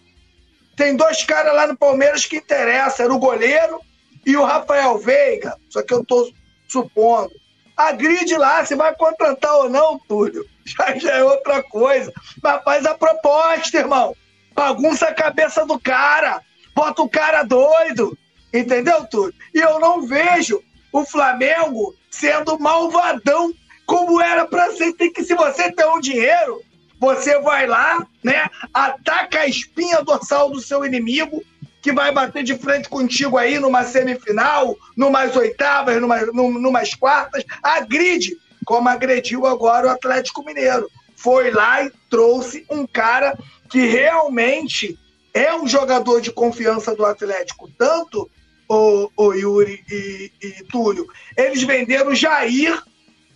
Tem 0.77 0.95
dois 0.95 1.23
caras 1.23 1.55
lá 1.55 1.65
no 1.65 1.75
Palmeiras 1.75 2.25
que 2.25 2.37
interessam, 2.37 3.07
era 3.07 3.13
o 3.13 3.19
goleiro 3.19 3.81
e 4.23 4.37
o 4.37 4.45
Rafael 4.45 4.95
Veiga, 4.99 5.57
só 5.69 5.81
que 5.81 5.91
eu 5.91 6.01
estou 6.01 6.31
supondo. 6.67 7.31
Agride 7.75 8.37
lá, 8.37 8.63
se 8.63 8.75
vai 8.75 8.95
contratar 8.95 9.55
ou 9.55 9.69
não, 9.69 9.99
Túlio. 10.07 10.45
Já, 10.67 10.97
já 10.97 11.11
é 11.13 11.23
outra 11.23 11.63
coisa. 11.63 12.11
Mas 12.43 12.61
faz 12.61 12.85
a 12.85 12.93
proposta, 12.93 13.77
irmão. 13.77 14.13
Bagunça 14.53 15.07
a 15.07 15.13
cabeça 15.13 15.65
do 15.65 15.79
cara. 15.79 16.41
Bota 16.75 17.01
o 17.01 17.09
cara 17.09 17.43
doido. 17.43 18.17
Entendeu, 18.53 19.07
Túlio? 19.07 19.33
E 19.53 19.59
eu 19.59 19.79
não 19.79 20.05
vejo 20.05 20.61
o 20.91 21.05
Flamengo 21.05 21.95
sendo 22.11 22.59
malvadão 22.59 23.53
como 23.85 24.19
era 24.19 24.45
para 24.45 24.73
ser. 24.73 24.91
Tem 24.91 25.09
que, 25.09 25.23
se 25.23 25.35
você 25.35 25.71
tem 25.71 25.87
um 25.87 26.01
dinheiro, 26.01 26.61
você 26.99 27.39
vai 27.39 27.67
lá, 27.67 28.05
né? 28.23 28.49
Ataca 28.73 29.41
a 29.41 29.47
espinha 29.47 30.01
dorsal 30.01 30.49
do 30.49 30.59
seu 30.59 30.85
inimigo, 30.85 31.43
que 31.81 31.91
vai 31.91 32.11
bater 32.11 32.43
de 32.43 32.57
frente 32.57 32.89
contigo 32.89 33.37
aí 33.37 33.59
numa 33.59 33.83
semifinal, 33.83 34.75
numas 34.95 35.35
oitavas, 35.35 36.01
numa, 36.01 36.19
numas 36.21 36.93
quartas, 36.93 37.45
agride, 37.61 38.35
como 38.65 38.89
agrediu 38.89 39.45
agora 39.45 39.87
o 39.87 39.89
Atlético 39.91 40.43
Mineiro. 40.43 40.89
Foi 41.15 41.51
lá 41.51 41.83
e 41.83 41.91
trouxe 42.09 42.65
um 42.69 42.85
cara 42.85 43.37
que 43.69 43.85
realmente 43.85 44.97
é 45.33 45.53
um 45.55 45.67
jogador 45.67 46.19
de 46.19 46.31
confiança 46.31 46.95
do 46.95 47.05
Atlético, 47.05 47.69
tanto 47.77 48.29
o, 48.67 49.09
o 49.15 49.33
Yuri 49.33 49.83
e, 49.89 50.31
e 50.41 50.63
Túlio. 50.65 51.07
Eles 51.37 51.63
venderam 51.63 52.11
o 52.11 52.15
Jair, 52.15 52.81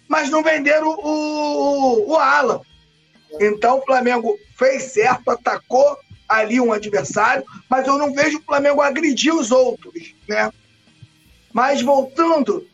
mas 0.08 0.30
não 0.30 0.43
venderam 0.43 0.89
o, 0.89 1.00
o, 1.00 2.12
o 2.12 2.17
Alan. 2.17 2.60
Então 3.39 3.80
o 3.80 3.86
Flamengo 3.86 4.38
fez 4.58 4.84
certo, 4.84 5.30
atacou 5.30 5.98
ali 6.28 6.60
um 6.60 6.72
adversário, 6.72 7.44
mas 7.70 7.88
eu 7.88 7.98
não 7.98 8.13
vejo 8.13 8.39
o 8.39 8.44
Flamengo 8.44 8.82
agredir 8.82 9.34
os 9.36 9.52
outros, 9.52 10.15
né? 10.28 10.52
Mas 11.54 11.82
voltando 11.82 12.65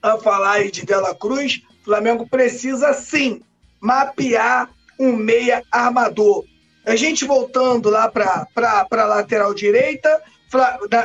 a 0.00 0.16
falar 0.18 0.70
de 0.70 0.86
Dela 0.86 1.14
Cruz, 1.14 1.62
o 1.80 1.84
Flamengo 1.84 2.26
precisa 2.28 2.92
sim 2.92 3.42
mapear 3.80 4.70
um 4.98 5.12
meia 5.12 5.62
armador. 5.70 6.44
A 6.84 6.94
gente 6.94 7.24
voltando 7.24 7.90
lá 7.90 8.08
para 8.08 8.46
a 8.90 9.04
lateral 9.04 9.52
direita, 9.52 10.22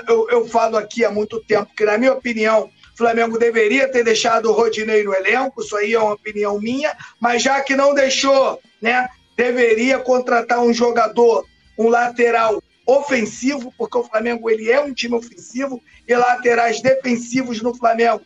eu, 0.08 0.30
eu 0.30 0.48
falo 0.48 0.78
aqui 0.78 1.04
há 1.04 1.12
muito 1.12 1.44
tempo 1.44 1.74
que, 1.76 1.84
na 1.84 1.98
minha 1.98 2.13
opinião, 2.13 2.70
Flamengo 3.01 3.39
deveria 3.39 3.91
ter 3.91 4.03
deixado 4.03 4.47
o 4.47 4.51
Rodinei 4.51 5.03
no 5.03 5.13
elenco, 5.13 5.63
isso 5.63 5.75
aí 5.75 5.93
é 5.93 5.99
uma 5.99 6.13
opinião 6.13 6.59
minha, 6.59 6.95
mas 7.19 7.41
já 7.41 7.59
que 7.61 7.75
não 7.75 7.95
deixou, 7.95 8.61
né, 8.79 9.09
deveria 9.35 9.97
contratar 9.97 10.59
um 10.59 10.71
jogador, 10.71 11.43
um 11.75 11.89
lateral 11.89 12.61
ofensivo, 12.85 13.73
porque 13.75 13.97
o 13.97 14.03
Flamengo 14.03 14.51
ele 14.51 14.71
é 14.71 14.79
um 14.79 14.93
time 14.93 15.15
ofensivo 15.15 15.81
e 16.07 16.15
laterais 16.15 16.79
defensivos 16.79 17.59
no 17.59 17.73
Flamengo 17.73 18.21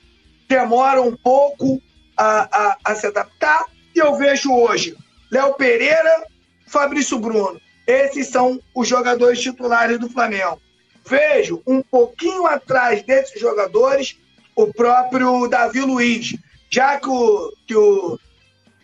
demoram 0.47 1.07
um 1.07 1.15
pouco 1.15 1.81
a, 2.17 2.49
a, 2.51 2.77
a 2.83 2.95
se 2.95 3.07
adaptar. 3.07 3.65
E 3.95 3.99
eu 3.99 4.15
vejo 4.17 4.53
hoje 4.53 4.95
Léo 5.31 5.53
Pereira, 5.53 6.25
Fabrício 6.67 7.17
Bruno. 7.17 7.61
Esses 7.87 8.27
são 8.27 8.59
os 8.75 8.87
jogadores 8.87 9.39
titulares 9.39 9.99
do 9.99 10.09
Flamengo. 10.09 10.61
Vejo 11.05 11.61
um 11.65 11.81
pouquinho 11.81 12.45
atrás 12.45 13.03
desses 13.03 13.39
jogadores 13.39 14.17
o 14.55 14.71
próprio 14.73 15.47
Davi 15.47 15.81
Luiz, 15.81 16.35
já 16.69 16.99
que 16.99 17.09
o, 17.09 17.53
que 17.67 17.75
o, 17.75 18.19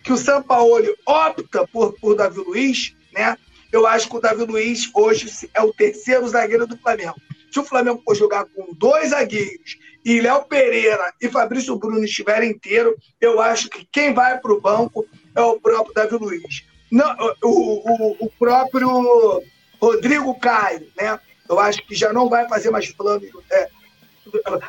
que 0.03 0.13
o 0.13 0.17
Sampaoli 0.17 0.93
opta 1.05 1.67
por, 1.67 1.93
por 1.93 2.15
Davi 2.15 2.39
Luiz, 2.39 2.95
né? 3.13 3.37
Eu 3.71 3.87
acho 3.87 4.09
que 4.09 4.17
o 4.17 4.21
Davi 4.21 4.43
Luiz 4.43 4.89
hoje 4.93 5.29
é 5.53 5.61
o 5.61 5.73
terceiro 5.73 6.27
zagueiro 6.27 6.67
do 6.67 6.77
Flamengo. 6.77 7.15
Se 7.51 7.59
o 7.59 7.63
Flamengo 7.63 8.01
for 8.03 8.15
jogar 8.15 8.45
com 8.45 8.73
dois 8.73 9.09
zagueiros 9.09 9.77
e 10.03 10.19
Léo 10.19 10.43
Pereira 10.43 11.13
e 11.21 11.29
Fabrício 11.29 11.77
Bruno 11.77 12.03
estiverem 12.03 12.51
inteiro, 12.51 12.95
eu 13.19 13.41
acho 13.41 13.69
que 13.69 13.87
quem 13.91 14.13
vai 14.13 14.37
para 14.39 14.51
o 14.51 14.59
banco 14.59 15.05
é 15.35 15.41
o 15.41 15.59
próprio 15.59 15.93
Davi 15.93 16.15
Luiz. 16.15 16.65
Não, 16.91 17.15
o, 17.41 17.49
o, 17.49 18.25
o 18.25 18.31
próprio 18.37 19.41
Rodrigo 19.81 20.37
Caio, 20.39 20.87
né? 20.99 21.17
Eu 21.49 21.59
acho 21.59 21.85
que 21.85 21.95
já 21.95 22.11
não 22.11 22.29
vai 22.29 22.47
fazer 22.47 22.69
mais 22.69 22.91
plano, 22.91 23.25
é, 23.49 23.69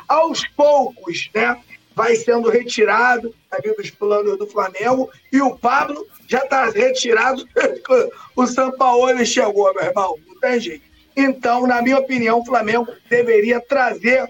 aos 0.07 0.47
poucos, 0.49 1.29
né? 1.33 1.61
Vai 1.95 2.15
sendo 2.15 2.49
retirado 2.49 3.33
ali 3.51 3.75
dos 3.75 3.91
planos 3.91 4.37
do 4.37 4.47
Flamengo 4.47 5.11
e 5.31 5.41
o 5.41 5.55
Pablo 5.55 6.07
já 6.27 6.39
está 6.39 6.69
retirado. 6.69 7.47
o 8.35 8.47
São 8.47 8.71
Paulo 8.71 9.23
chegou, 9.25 9.73
meu 9.75 9.83
irmão, 9.83 10.17
não 10.27 10.39
tem 10.39 10.59
jeito. 10.59 10.83
Então, 11.15 11.67
na 11.67 11.81
minha 11.81 11.99
opinião, 11.99 12.39
o 12.39 12.45
Flamengo 12.45 12.87
deveria 13.07 13.61
trazer 13.61 14.27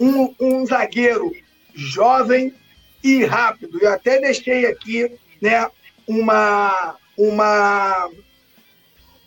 um, 0.00 0.34
um 0.40 0.66
zagueiro 0.66 1.32
jovem 1.74 2.52
e 3.02 3.24
rápido. 3.24 3.78
Eu 3.80 3.92
até 3.92 4.20
deixei 4.20 4.66
aqui 4.66 5.16
né, 5.40 5.68
uma, 6.06 6.96
uma 7.16 8.10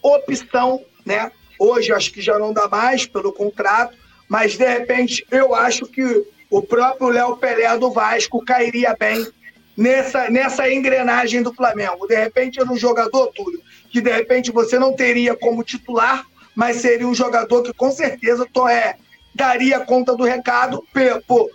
opção, 0.01 0.83
né? 1.05 1.31
Hoje 1.59 1.91
acho 1.91 2.11
que 2.11 2.21
já 2.21 2.37
não 2.37 2.53
dá 2.53 2.67
mais 2.67 3.05
pelo 3.05 3.33
contrato, 3.33 3.97
mas 4.27 4.57
de 4.57 4.67
repente 4.67 5.25
eu 5.31 5.55
acho 5.55 5.85
que 5.85 6.25
o 6.49 6.61
próprio 6.61 7.09
Léo 7.09 7.37
Pelé 7.37 7.77
do 7.77 7.91
Vasco 7.91 8.43
cairia 8.43 8.95
bem 8.97 9.27
nessa, 9.75 10.29
nessa 10.29 10.71
engrenagem 10.71 11.43
do 11.43 11.53
Flamengo. 11.53 12.07
De 12.07 12.15
repente, 12.15 12.59
era 12.59 12.71
um 12.71 12.77
jogador, 12.77 13.27
Túlio, 13.27 13.61
que 13.89 14.01
de 14.01 14.11
repente 14.11 14.51
você 14.51 14.79
não 14.79 14.93
teria 14.93 15.35
como 15.35 15.63
titular, 15.63 16.25
mas 16.55 16.77
seria 16.77 17.07
um 17.07 17.13
jogador 17.13 17.61
que 17.61 17.73
com 17.73 17.91
certeza 17.91 18.47
é, 18.69 18.95
daria 19.35 19.79
conta 19.81 20.15
do 20.15 20.23
recado 20.23 20.83
por 21.27 21.51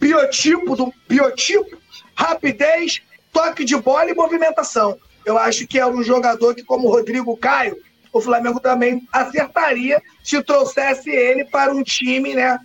biotipo, 0.00 0.74
do, 0.74 0.92
biotipo, 1.08 1.76
rapidez, 2.14 3.02
toque 3.32 3.64
de 3.64 3.76
bola 3.76 4.10
e 4.10 4.14
movimentação. 4.14 4.98
Eu 5.26 5.36
acho 5.36 5.66
que 5.66 5.78
é 5.78 5.86
um 5.86 6.02
jogador 6.02 6.54
que, 6.54 6.62
como 6.62 6.88
o 6.88 6.90
Rodrigo 6.90 7.36
Caio, 7.36 7.76
o 8.12 8.20
Flamengo 8.20 8.60
também 8.60 9.06
acertaria 9.12 10.02
se 10.22 10.42
trouxesse 10.42 11.10
ele 11.10 11.44
para 11.44 11.72
um 11.72 11.82
time, 11.82 12.34
né? 12.34 12.58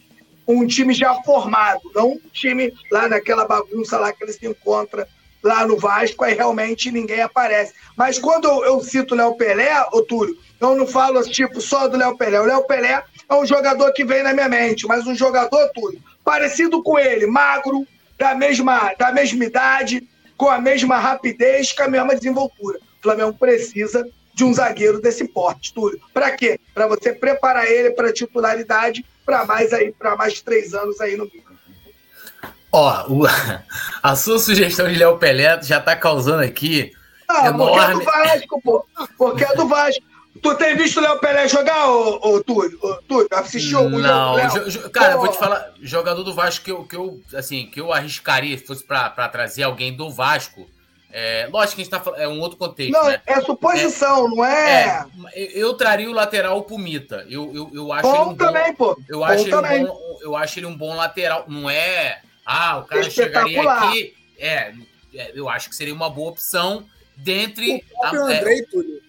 Um 0.47 0.67
time 0.67 0.93
já 0.93 1.13
formado, 1.23 1.81
não 1.95 2.11
um 2.11 2.21
time 2.31 2.73
lá 2.91 3.07
naquela 3.07 3.45
bagunça 3.45 3.97
lá 3.97 4.11
que 4.11 4.23
ele 4.23 4.33
se 4.33 4.45
encontra 4.45 5.07
lá 5.43 5.67
no 5.67 5.77
Vasco, 5.77 6.23
aí 6.23 6.33
realmente 6.33 6.89
ninguém 6.89 7.21
aparece. 7.21 7.73
Mas 7.97 8.17
quando 8.17 8.47
eu, 8.63 8.81
cito 8.81 9.13
o 9.13 9.17
Léo 9.17 9.35
Pelé, 9.35 9.69
ô 9.91 10.01
Túlio, 10.01 10.37
eu 10.59 10.75
não 10.75 10.87
falo 10.87 11.21
tipo 11.23 11.59
só 11.59 11.87
do 11.87 11.97
Léo 11.97 12.17
Pelé. 12.17 12.39
O 12.39 12.45
Léo 12.45 12.63
Pelé 12.63 13.03
é 13.29 13.35
um 13.35 13.45
jogador 13.45 13.91
que 13.91 14.05
vem 14.05 14.23
na 14.23 14.33
minha 14.33 14.47
mente, 14.47 14.87
mas 14.87 15.05
um 15.05 15.13
jogador, 15.13 15.69
Túlio, 15.73 16.01
parecido 16.23 16.81
com 16.81 16.97
ele, 16.97 17.27
magro, 17.27 17.85
da 18.17 18.33
mesma, 18.33 18.93
da 18.97 19.11
mesma 19.11 19.43
idade, 19.43 20.07
com 20.37 20.49
a 20.49 20.59
mesma 20.59 20.97
rapidez, 20.97 21.73
com 21.73 21.83
a 21.83 21.87
mesma 21.89 22.15
desenvoltura. 22.15 22.79
O 22.79 23.03
Flamengo 23.03 23.33
precisa 23.33 24.07
de 24.33 24.43
um 24.43 24.53
zagueiro 24.53 24.99
desse 24.99 25.27
porte, 25.27 25.73
Túlio. 25.73 25.99
Para 26.13 26.31
quê? 26.31 26.59
Para 26.73 26.87
você 26.87 27.13
preparar 27.13 27.65
ele 27.69 27.91
para 27.91 28.11
titularidade 28.11 29.05
para 29.25 29.45
mais 29.45 29.71
aí, 29.73 29.91
para 29.91 30.15
mais 30.15 30.41
três 30.41 30.73
anos 30.73 30.99
aí 30.99 31.15
no 31.15 31.25
mínimo. 31.25 31.43
Ó, 32.71 33.05
o, 33.07 33.23
a 34.01 34.15
sua 34.15 34.39
sugestão 34.39 34.87
de 34.87 34.95
Léo 34.95 35.17
Pelé 35.17 35.61
já 35.61 35.77
está 35.77 35.95
causando 35.95 36.43
aqui. 36.43 36.91
Ah, 37.27 37.47
enorme... 37.47 37.77
porque 37.77 37.79
é 37.79 37.93
do 37.93 38.03
Vasco, 38.03 38.61
pô. 38.61 38.85
Porque 39.17 39.43
é 39.43 39.55
do 39.55 39.67
Vasco. 39.67 40.03
Tu 40.41 40.55
tem 40.55 40.75
visto 40.75 40.97
o 40.97 41.01
Léo 41.01 41.19
Pelé 41.19 41.47
jogar, 41.47 41.89
ô, 41.89 42.19
ô 42.21 42.43
Túlio? 42.43 42.77
Ô, 42.81 42.95
Túlio, 43.07 43.27
assistiu 43.31 43.77
algum 43.77 43.99
Não, 43.99 44.49
jogo, 44.69 44.89
cara, 44.89 45.15
vou 45.15 45.27
te 45.27 45.37
falar, 45.37 45.71
jogador 45.81 46.23
do 46.23 46.33
Vasco 46.33 46.65
que 46.65 46.71
eu, 46.71 46.83
que 46.83 46.95
eu, 46.95 47.21
assim, 47.35 47.67
que 47.67 47.79
eu 47.79 47.93
arriscaria 47.93 48.57
se 48.57 48.65
fosse 48.65 48.83
para 48.83 49.29
trazer 49.29 49.63
alguém 49.63 49.95
do 49.95 50.09
Vasco. 50.09 50.67
É, 51.15 51.47
lógico 51.51 51.75
que 51.75 51.81
a 51.81 51.83
gente 51.83 51.91
tá 51.91 51.99
falando, 51.99 52.21
é 52.21 52.27
um 52.27 52.39
outro 52.39 52.57
contexto. 52.57 52.91
Não, 52.91 53.05
né? 53.05 53.21
é 53.25 53.39
suposição, 53.41 54.25
é, 54.25 54.29
não 54.29 54.45
é... 54.45 55.05
é? 55.33 55.51
Eu 55.53 55.75
traria 55.75 56.09
o 56.09 56.13
lateral 56.13 56.61
Pumita. 56.63 57.23
Eu, 57.29 57.53
eu, 57.53 57.69
eu 57.71 57.93
acho 57.93 58.09
bom 58.09 58.21
ele 58.21 58.29
um 58.31 58.35
também, 58.35 58.73
bom, 58.73 58.95
pô. 58.95 59.01
Eu 59.07 59.23
acho, 59.23 59.49
bom 59.49 59.65
ele 59.65 59.83
um 59.83 59.87
bom, 59.87 60.19
eu 60.21 60.35
acho 60.35 60.59
ele 60.59 60.65
um 60.65 60.75
bom 60.75 60.95
lateral. 60.95 61.45
Não 61.47 61.69
é. 61.69 62.21
Ah, 62.43 62.79
o 62.79 62.85
cara 62.85 63.09
chegaria 63.09 63.61
aqui. 63.61 64.15
É, 64.39 64.73
é, 65.13 65.31
eu 65.35 65.47
acho 65.47 65.69
que 65.69 65.75
seria 65.75 65.93
uma 65.93 66.09
boa 66.09 66.31
opção 66.31 66.83
dentre. 67.15 67.75
O 67.75 67.99
próprio 67.99 68.21
a, 68.21 68.25
Andrei, 68.25 68.63
Túlio 68.63 69.03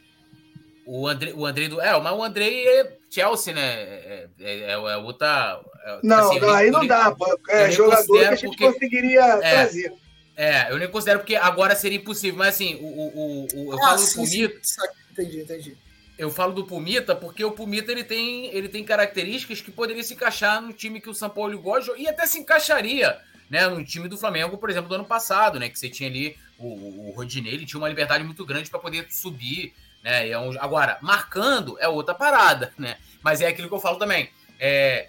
o 0.87 1.09
André, 1.09 1.33
o 1.35 1.47
André 1.47 1.69
do. 1.69 1.81
É, 1.81 1.99
mas 1.99 2.13
o 2.13 2.23
André 2.23 2.65
é 2.65 2.97
Chelsea, 3.11 3.55
né? 3.55 3.63
É, 3.63 4.29
é, 4.41 4.59
é, 4.61 4.71
é 4.73 4.97
outra. 4.97 5.61
É, 5.85 5.99
não, 6.03 6.31
assim, 6.31 6.41
não 6.41 6.51
aí 6.51 6.71
não 6.71 6.87
dá. 6.87 7.15
É 7.49 7.71
jogador 7.71 8.19
que 8.19 8.25
a 8.25 8.35
gente 8.35 8.49
porque, 8.49 8.73
conseguiria 8.73 9.23
é, 9.23 9.39
trazer. 9.39 9.93
É, 10.37 10.71
eu 10.71 10.79
nem 10.79 10.89
considero 10.89 11.21
porque 11.21 11.37
agora 11.37 11.77
seria 11.77 11.99
impossível. 11.99 12.39
Mas 12.39 12.55
assim, 12.55 12.77
o, 12.77 12.87
o, 12.87 13.47
o 13.55 13.73
eu 13.73 13.79
ah, 13.79 13.83
falo 13.83 13.99
sim, 13.99 14.23
do 14.23 14.25
Pumita. 14.25 14.61
Sim, 14.63 14.83
entendi, 15.13 15.41
entendi. 15.41 15.77
Eu 16.17 16.31
falo 16.31 16.53
do 16.53 16.65
Pumita 16.65 17.15
porque 17.15 17.45
o 17.45 17.53
Pumita 17.53 17.91
ele 17.91 18.05
tem, 18.05 18.47
ele 18.55 18.69
tem 18.69 18.85
características 18.85 19.61
que 19.61 19.71
poderiam 19.71 20.03
se 20.03 20.15
encaixar 20.15 20.63
no 20.63 20.73
time 20.73 21.01
que 21.01 21.11
o 21.11 21.15
São 21.15 21.29
Paulo 21.29 21.59
gosta 21.59 21.93
e 21.97 22.07
até 22.07 22.27
se 22.27 22.39
encaixaria 22.39 23.19
né, 23.51 23.67
no 23.69 23.85
time 23.85 24.09
do 24.09 24.17
Flamengo, 24.17 24.57
por 24.57 24.71
exemplo, 24.71 24.89
do 24.89 24.95
ano 24.95 25.05
passado, 25.05 25.59
né? 25.59 25.69
Que 25.69 25.79
você 25.79 25.89
tinha 25.89 26.09
ali 26.09 26.37
o, 26.59 27.09
o 27.09 27.13
Rodinei, 27.17 27.55
ele 27.55 27.67
tinha 27.67 27.81
uma 27.81 27.89
liberdade 27.89 28.23
muito 28.23 28.45
grande 28.47 28.71
para 28.71 28.79
poder 28.79 29.07
subir 29.11 29.75
né? 30.05 30.29
É 30.29 30.39
um, 30.39 30.51
agora, 30.61 30.99
marcando 31.01 31.79
é 31.81 31.89
outra 31.89 32.15
parada, 32.15 32.73
né? 32.79 32.99
Mas 33.23 33.41
é 33.41 33.49
aquilo 33.49 33.69
que 33.69 33.75
eu 33.75 33.81
falo 33.81 33.99
também. 33.99 34.29
É, 34.61 35.09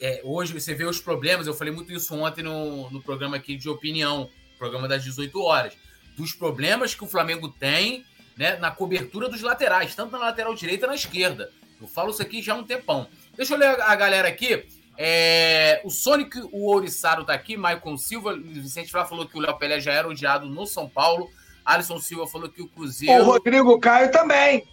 é, 0.00 0.22
hoje 0.24 0.54
você 0.58 0.74
vê 0.74 0.84
os 0.84 0.98
problemas, 0.98 1.46
eu 1.46 1.54
falei 1.54 1.72
muito 1.72 1.92
isso 1.92 2.14
ontem 2.16 2.42
no, 2.42 2.90
no 2.90 3.02
programa 3.02 3.36
aqui 3.36 3.56
de 3.56 3.68
opinião, 3.68 4.30
programa 4.62 4.86
das 4.86 5.02
18 5.02 5.42
horas, 5.42 5.72
dos 6.16 6.32
problemas 6.32 6.94
que 6.94 7.02
o 7.02 7.08
Flamengo 7.08 7.48
tem 7.48 8.04
né, 8.36 8.56
na 8.58 8.70
cobertura 8.70 9.28
dos 9.28 9.42
laterais, 9.42 9.92
tanto 9.96 10.12
na 10.12 10.18
lateral 10.18 10.54
direita 10.54 10.86
na 10.86 10.94
esquerda. 10.94 11.50
Eu 11.80 11.88
falo 11.88 12.10
isso 12.10 12.22
aqui 12.22 12.40
já 12.40 12.52
há 12.54 12.56
um 12.56 12.62
tempão. 12.62 13.08
Deixa 13.36 13.54
eu 13.54 13.58
ler 13.58 13.80
a 13.80 13.96
galera 13.96 14.28
aqui. 14.28 14.64
É, 14.96 15.80
o 15.84 15.90
Sonic, 15.90 16.38
o 16.52 16.70
Ouriçaro 16.70 17.24
tá 17.24 17.32
aqui, 17.32 17.56
Maicon 17.56 17.98
Silva, 17.98 18.36
Vicente 18.36 18.92
Flá 18.92 19.04
falou 19.04 19.26
que 19.26 19.36
o 19.36 19.40
Léo 19.40 19.58
Pelé 19.58 19.80
já 19.80 19.92
era 19.92 20.06
odiado 20.06 20.46
no 20.46 20.64
São 20.64 20.88
Paulo. 20.88 21.28
Alisson 21.64 21.98
Silva 21.98 22.28
falou 22.28 22.48
que 22.48 22.62
o 22.62 22.68
Cruzeiro. 22.68 23.20
O 23.20 23.26
Rodrigo 23.26 23.80
Caio 23.80 24.12
também. 24.12 24.64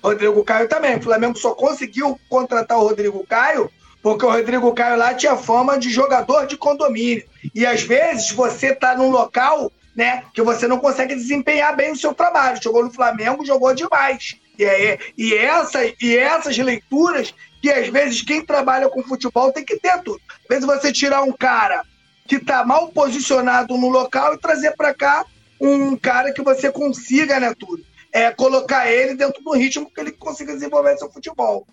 Rodrigo 0.00 0.44
Caio 0.44 0.68
também. 0.68 0.98
O 0.98 1.02
Flamengo 1.02 1.36
só 1.36 1.52
conseguiu 1.52 2.20
contratar 2.28 2.78
o 2.78 2.82
Rodrigo 2.82 3.26
Caio 3.26 3.68
porque 4.06 4.24
o 4.24 4.30
Rodrigo 4.30 4.72
Caio 4.72 4.96
lá 4.96 5.14
tinha 5.14 5.34
fama 5.34 5.76
de 5.76 5.90
jogador 5.90 6.46
de 6.46 6.56
condomínio. 6.56 7.24
E 7.52 7.66
às 7.66 7.82
vezes 7.82 8.30
você 8.30 8.72
tá 8.72 8.94
num 8.94 9.10
local, 9.10 9.72
né, 9.96 10.22
que 10.32 10.40
você 10.42 10.68
não 10.68 10.78
consegue 10.78 11.16
desempenhar 11.16 11.74
bem 11.74 11.90
o 11.90 11.96
seu 11.96 12.14
trabalho. 12.14 12.62
Jogou 12.62 12.84
no 12.84 12.92
Flamengo, 12.92 13.44
jogou 13.44 13.74
demais. 13.74 14.36
E, 14.56 14.64
é, 14.64 14.98
e, 15.18 15.34
essa, 15.34 15.80
e 16.00 16.16
essas 16.16 16.56
leituras 16.56 17.34
que 17.60 17.68
às 17.68 17.88
vezes 17.88 18.22
quem 18.22 18.46
trabalha 18.46 18.88
com 18.88 19.02
futebol 19.02 19.50
tem 19.50 19.64
que 19.64 19.76
ter 19.76 20.00
tudo. 20.04 20.20
Às 20.42 20.48
vezes 20.50 20.64
você 20.64 20.92
tirar 20.92 21.22
um 21.24 21.32
cara 21.32 21.82
que 22.28 22.38
tá 22.38 22.64
mal 22.64 22.86
posicionado 22.90 23.76
no 23.76 23.88
local 23.88 24.34
e 24.34 24.38
trazer 24.38 24.76
para 24.76 24.94
cá 24.94 25.26
um 25.60 25.96
cara 25.96 26.32
que 26.32 26.42
você 26.42 26.70
consiga, 26.70 27.40
né, 27.40 27.52
tudo. 27.58 27.82
É 28.12 28.30
colocar 28.30 28.88
ele 28.88 29.16
dentro 29.16 29.42
do 29.42 29.50
ritmo 29.50 29.90
que 29.92 30.00
ele 30.00 30.12
consiga 30.12 30.52
desenvolver 30.52 30.96
seu 30.96 31.10
futebol. 31.10 31.66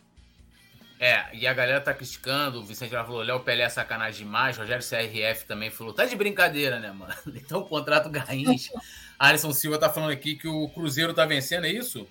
É, 1.05 1.27
e 1.33 1.45
a 1.45 1.53
galera 1.53 1.81
tá 1.81 1.93
criticando, 1.93 2.61
o 2.61 2.63
Vicente 2.63 2.91
já 2.91 3.03
falou, 3.03 3.21
Léo 3.21 3.41
Pelé 3.41 3.63
é 3.65 3.69
sacanagem 3.69 4.25
demais, 4.25 4.57
Rogério 4.57 4.81
CRF 4.81 5.45
também 5.45 5.69
falou, 5.69 5.91
tá 5.91 6.05
de 6.05 6.15
brincadeira, 6.15 6.79
né, 6.79 6.93
mano? 6.93 7.13
Então 7.35 7.59
o 7.59 7.65
contrato 7.65 8.09
Garrincha. 8.09 8.71
Alisson 9.19 9.51
Silva 9.51 9.77
tá 9.77 9.89
falando 9.89 10.11
aqui 10.11 10.37
que 10.37 10.47
o 10.47 10.69
Cruzeiro 10.69 11.13
tá 11.13 11.25
vencendo, 11.25 11.65
é 11.65 11.69
isso? 11.69 12.07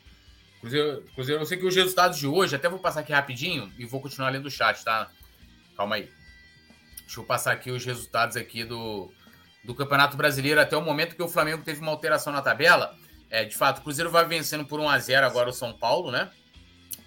Cruzeiro, 0.61 1.07
Cruzeiro, 1.15 1.41
eu 1.41 1.47
sei 1.47 1.57
que 1.57 1.65
os 1.65 1.75
resultados 1.75 2.19
de 2.19 2.27
hoje, 2.27 2.55
até 2.55 2.69
vou 2.69 2.79
passar 2.79 3.01
aqui 3.01 3.15
rapidinho 3.15 3.73
e 3.79 3.87
vou 3.87 3.99
continuar 3.99 4.29
lendo 4.29 4.45
o 4.45 4.51
chat, 4.51 4.85
tá? 4.85 5.11
Calma 5.75 5.95
aí. 5.97 6.11
Deixa 6.99 7.19
eu 7.19 7.25
passar 7.25 7.53
aqui 7.53 7.71
os 7.71 7.83
resultados 7.87 8.37
aqui 8.37 8.63
do, 8.63 9.11
do 9.65 9.75
Campeonato 9.75 10.19
Brasileiro 10.19 10.61
até 10.61 10.77
o 10.77 10.83
momento 10.83 11.17
que 11.17 11.23
o 11.23 11.29
Flamengo 11.29 11.65
teve 11.65 11.81
uma 11.81 11.93
alteração 11.93 12.31
na 12.31 12.43
tabela. 12.43 12.95
É, 13.31 13.43
de 13.43 13.57
fato, 13.57 13.79
o 13.79 13.83
Cruzeiro 13.85 14.11
vai 14.11 14.27
vencendo 14.27 14.67
por 14.67 14.79
1 14.79 14.87
a 14.91 14.99
0 14.99 15.25
agora 15.25 15.49
o 15.49 15.53
São 15.55 15.73
Paulo, 15.73 16.11
né? 16.11 16.31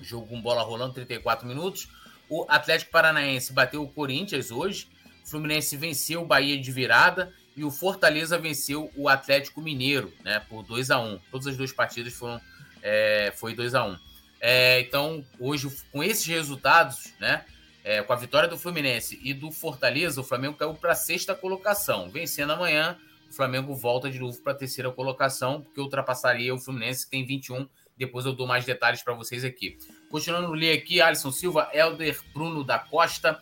Jogo 0.01 0.27
com 0.27 0.41
bola 0.41 0.61
rolando, 0.61 0.93
34 0.93 1.47
minutos. 1.47 1.87
O 2.29 2.45
Atlético 2.49 2.91
Paranaense 2.91 3.53
bateu 3.53 3.83
o 3.83 3.89
Corinthians 3.89 4.51
hoje. 4.51 4.87
O 5.23 5.29
Fluminense 5.29 5.75
venceu 5.77 6.21
o 6.21 6.25
Bahia 6.25 6.59
de 6.59 6.71
virada 6.71 7.33
e 7.55 7.63
o 7.63 7.71
Fortaleza 7.71 8.37
venceu 8.37 8.91
o 8.95 9.07
Atlético 9.07 9.61
Mineiro, 9.61 10.13
né? 10.23 10.39
Por 10.49 10.63
2 10.63 10.91
a 10.91 10.99
1 10.99 11.19
Todas 11.31 11.47
as 11.47 11.57
duas 11.57 11.71
partidas 11.71 12.13
foram 12.13 12.41
é, 12.81 13.33
foi 13.35 13.55
2 13.55 13.73
a 13.73 13.83
1 13.85 13.97
é, 14.39 14.79
Então, 14.81 15.25
hoje, 15.39 15.71
com 15.91 16.03
esses 16.03 16.25
resultados, 16.25 17.13
né? 17.19 17.45
É, 17.83 18.01
com 18.01 18.11
a 18.13 18.15
vitória 18.15 18.49
do 18.49 18.57
Fluminense 18.57 19.19
e 19.23 19.31
do 19.31 19.51
Fortaleza, 19.51 20.19
o 20.19 20.23
Flamengo 20.23 20.57
caiu 20.57 20.73
para 20.73 20.93
a 20.93 20.95
sexta 20.95 21.35
colocação. 21.35 22.09
Vencendo 22.09 22.53
amanhã, 22.53 22.97
o 23.29 23.33
Flamengo 23.33 23.75
volta 23.75 24.09
de 24.09 24.17
novo 24.19 24.41
para 24.41 24.53
a 24.53 24.55
terceira 24.55 24.91
colocação, 24.91 25.61
porque 25.61 25.79
ultrapassaria 25.79 26.53
o 26.53 26.59
Fluminense, 26.59 27.05
que 27.05 27.11
tem 27.11 27.25
21. 27.25 27.67
Depois 27.97 28.25
eu 28.25 28.33
dou 28.33 28.45
mais 28.45 28.65
detalhes 28.65 29.01
para 29.01 29.13
vocês 29.13 29.43
aqui. 29.43 29.77
Continuando 30.09 30.47
a 30.47 30.55
ler 30.55 30.77
aqui, 30.77 31.01
Alisson 31.01 31.31
Silva, 31.31 31.69
Helder 31.73 32.19
Bruno 32.33 32.63
da 32.63 32.77
Costa, 32.77 33.39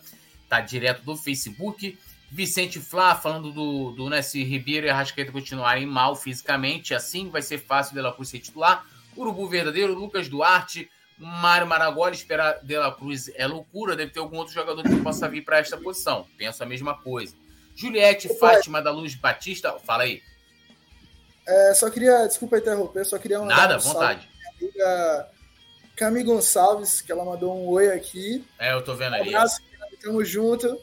tá 0.48 0.60
direto 0.60 1.02
do 1.02 1.16
Facebook. 1.16 1.98
Vicente 2.30 2.80
Flá 2.80 3.14
falando 3.14 3.52
do, 3.52 3.92
do 3.92 4.08
Nessi 4.08 4.42
Ribeiro 4.42 4.86
e 4.86 4.90
Arrascaeta 4.90 5.30
continuarem 5.30 5.86
mal 5.86 6.16
fisicamente, 6.16 6.94
assim 6.94 7.30
vai 7.30 7.42
ser 7.42 7.58
fácil 7.58 7.94
dela 7.94 8.12
por 8.12 8.24
ser 8.24 8.40
titular. 8.40 8.84
Urubu 9.16 9.46
Verdadeiro, 9.48 9.94
Lucas 9.94 10.28
Duarte, 10.28 10.90
Mário 11.16 11.66
Maragoli, 11.66 12.14
esperar 12.14 12.58
De 12.62 12.76
La 12.76 12.90
Cruz 12.90 13.30
é 13.36 13.46
loucura, 13.46 13.94
deve 13.94 14.10
ter 14.10 14.18
algum 14.18 14.36
outro 14.36 14.52
jogador 14.52 14.82
que 14.82 14.96
possa 14.96 15.28
vir 15.28 15.44
para 15.44 15.58
esta 15.58 15.76
posição. 15.76 16.26
Penso 16.36 16.62
a 16.62 16.66
mesma 16.66 16.94
coisa. 16.94 17.34
Juliette 17.76 18.36
Fátima 18.38 18.82
da 18.82 18.90
Luz 18.90 19.14
Batista, 19.14 19.78
fala 19.78 20.04
aí. 20.04 20.22
É, 21.46 21.74
só 21.74 21.90
queria, 21.90 22.26
desculpa 22.26 22.58
interromper, 22.58 23.04
só 23.04 23.18
queria 23.18 23.38
mandar 23.38 23.56
Nada, 23.56 23.76
um 23.76 23.80
vontade. 23.80 24.28
Amiga 24.60 25.30
Cami 25.96 26.22
Gonçalves, 26.22 27.00
que 27.00 27.12
ela 27.12 27.24
mandou 27.24 27.56
um 27.56 27.68
oi 27.68 27.92
aqui. 27.92 28.44
É, 28.58 28.72
eu 28.72 28.82
tô 28.82 28.94
vendo. 28.94 29.14
Um 29.16 29.22
abraço, 29.22 29.60
tamo 30.02 30.24
junto. 30.24 30.78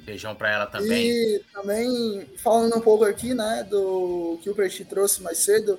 Beijão 0.00 0.34
para 0.34 0.50
ela 0.50 0.66
também. 0.66 1.08
E 1.08 1.44
também 1.52 2.26
falando 2.42 2.76
um 2.76 2.80
pouco 2.80 3.04
aqui, 3.04 3.34
né, 3.34 3.66
do 3.68 4.38
que 4.42 4.50
o 4.50 4.54
Presti 4.54 4.84
trouxe 4.84 5.22
mais 5.22 5.38
cedo, 5.38 5.78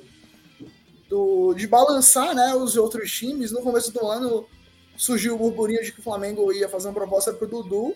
do, 1.10 1.54
de 1.54 1.68
balançar 1.68 2.34
né, 2.34 2.56
os 2.56 2.78
outros 2.78 3.12
times. 3.12 3.52
No 3.52 3.62
começo 3.62 3.92
do 3.92 4.06
ano 4.08 4.48
surgiu 4.96 5.36
o 5.36 5.38
burburinho 5.38 5.84
de 5.84 5.92
que 5.92 6.00
o 6.00 6.04
Flamengo 6.04 6.52
ia 6.54 6.70
fazer 6.70 6.88
uma 6.88 6.94
proposta 6.94 7.34
para 7.34 7.46
o 7.46 7.50
Dudu. 7.50 7.96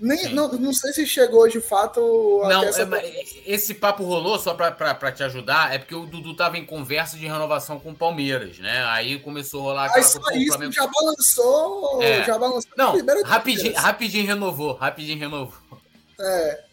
Nem, 0.00 0.32
não, 0.32 0.50
não 0.52 0.72
sei 0.72 0.94
se 0.94 1.06
chegou 1.06 1.46
de 1.46 1.60
fato. 1.60 2.00
Não, 2.48 2.64
é, 2.64 3.22
esse 3.44 3.74
papo 3.74 4.02
rolou 4.02 4.38
só 4.38 4.54
para 4.54 5.12
te 5.12 5.22
ajudar, 5.22 5.74
é 5.74 5.78
porque 5.78 5.94
o 5.94 6.06
Dudu 6.06 6.34
tava 6.34 6.56
em 6.56 6.64
conversa 6.64 7.18
de 7.18 7.26
renovação 7.26 7.78
com 7.78 7.90
o 7.90 7.94
Palmeiras, 7.94 8.58
né? 8.58 8.82
Aí 8.86 9.18
começou 9.18 9.60
a 9.60 9.64
rolar 9.64 9.84
aquela 9.84 10.00
Mas 10.00 10.12
só 10.12 10.18
isso, 10.30 10.52
Flamengo... 10.52 10.72
já 10.72 10.86
balançou, 10.86 12.02
é. 12.02 12.24
já 12.24 12.38
balançou. 12.38 12.70
Não, 12.78 12.96
rapidinho, 13.24 13.74
rapidinho 13.74 14.26
renovou, 14.26 14.72
rapidinho 14.72 15.18
renovou. 15.18 15.58
É. 16.18 16.64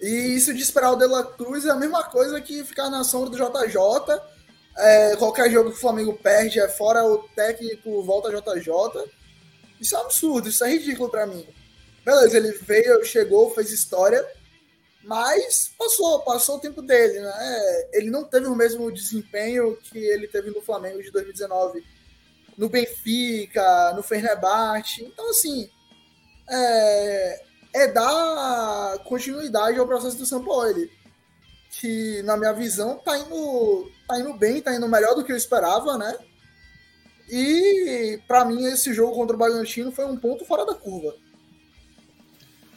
E 0.00 0.36
isso 0.36 0.54
de 0.54 0.62
esperar 0.62 0.92
o 0.92 0.96
De 0.96 1.06
La 1.06 1.24
Cruz 1.24 1.64
é 1.64 1.70
a 1.70 1.76
mesma 1.76 2.04
coisa 2.04 2.40
que 2.40 2.62
ficar 2.62 2.88
na 2.88 3.02
sombra 3.02 3.30
do 3.30 3.36
JJ. 3.36 4.20
É, 4.76 5.16
qualquer 5.16 5.50
jogo 5.50 5.70
que 5.70 5.76
o 5.76 5.80
Flamengo 5.80 6.12
perde 6.12 6.60
é 6.60 6.68
fora 6.68 7.04
o 7.04 7.18
técnico 7.34 8.00
volta 8.04 8.30
JJ. 8.30 9.10
Isso 9.80 9.96
é 9.96 10.00
absurdo, 10.00 10.48
isso 10.48 10.64
é 10.64 10.70
ridículo 10.70 11.08
para 11.08 11.26
mim. 11.26 11.44
Beleza, 12.04 12.36
ele 12.36 12.52
veio, 12.52 13.02
chegou, 13.04 13.54
fez 13.54 13.70
história, 13.70 14.26
mas 15.02 15.72
passou, 15.78 16.20
passou 16.20 16.56
o 16.56 16.60
tempo 16.60 16.82
dele, 16.82 17.20
né? 17.20 17.88
Ele 17.92 18.10
não 18.10 18.24
teve 18.24 18.46
o 18.46 18.54
mesmo 18.54 18.92
desempenho 18.92 19.76
que 19.76 19.98
ele 19.98 20.28
teve 20.28 20.50
no 20.50 20.60
Flamengo 20.60 21.02
de 21.02 21.10
2019, 21.10 21.82
no 22.58 22.68
Benfica, 22.68 23.92
no 23.94 24.02
Fenerbahçe. 24.02 25.04
Então, 25.04 25.30
assim, 25.30 25.70
é, 26.48 27.42
é 27.72 27.88
dar 27.88 28.98
continuidade 29.04 29.78
ao 29.78 29.86
processo 29.86 30.18
do 30.18 30.26
São 30.26 30.44
Paulo, 30.44 30.74
que, 31.70 32.22
na 32.22 32.36
minha 32.36 32.52
visão, 32.52 32.98
tá 32.98 33.18
indo, 33.18 33.90
tá 34.06 34.20
indo 34.20 34.34
bem, 34.34 34.60
tá 34.60 34.74
indo 34.74 34.88
melhor 34.88 35.14
do 35.14 35.24
que 35.24 35.32
eu 35.32 35.36
esperava, 35.36 35.96
né? 35.96 36.16
E, 37.30 38.20
para 38.28 38.44
mim, 38.44 38.66
esse 38.66 38.92
jogo 38.92 39.14
contra 39.14 39.34
o 39.34 39.38
Bragantino 39.38 39.90
foi 39.90 40.04
um 40.04 40.16
ponto 40.16 40.44
fora 40.44 40.66
da 40.66 40.74
curva. 40.74 41.14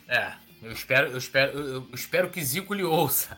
É, 0.08 0.34
eu 0.62 0.72
espero, 0.72 1.12
eu 1.12 1.18
espero, 1.18 1.60
eu 1.60 1.90
espero 1.94 2.30
que 2.30 2.44
Zico 2.44 2.74
lhe 2.74 2.84
ouça. 2.84 3.38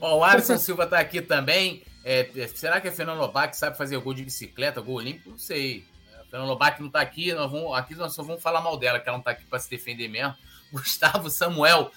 Ó, 0.00 0.18
o 0.18 0.24
Alisson 0.24 0.56
Silva 0.58 0.86
tá 0.86 0.98
aqui 0.98 1.20
também. 1.20 1.82
É, 2.04 2.30
é, 2.36 2.46
será 2.48 2.80
que 2.80 2.88
a 2.88 2.92
Fernando 2.92 3.18
Lobac 3.18 3.56
sabe 3.56 3.76
fazer 3.76 3.98
gol 3.98 4.14
de 4.14 4.24
bicicleta, 4.24 4.80
gol 4.80 4.96
olímpico? 4.96 5.30
Não 5.30 5.38
sei. 5.38 5.84
A 6.18 6.24
Fernando 6.24 6.48
Lobac 6.48 6.80
não 6.80 6.90
tá 6.90 7.00
aqui, 7.00 7.32
nós 7.34 7.50
vamos, 7.50 7.76
aqui 7.76 7.94
nós 7.94 8.14
só 8.14 8.22
vamos 8.22 8.42
falar 8.42 8.60
mal 8.60 8.76
dela, 8.76 8.98
que 8.98 9.08
ela 9.08 9.18
não 9.18 9.24
tá 9.24 9.32
aqui 9.32 9.44
para 9.44 9.58
se 9.58 9.68
defender 9.68 10.08
mesmo. 10.08 10.34
Gustavo 10.72 11.30
Samuel 11.30 11.90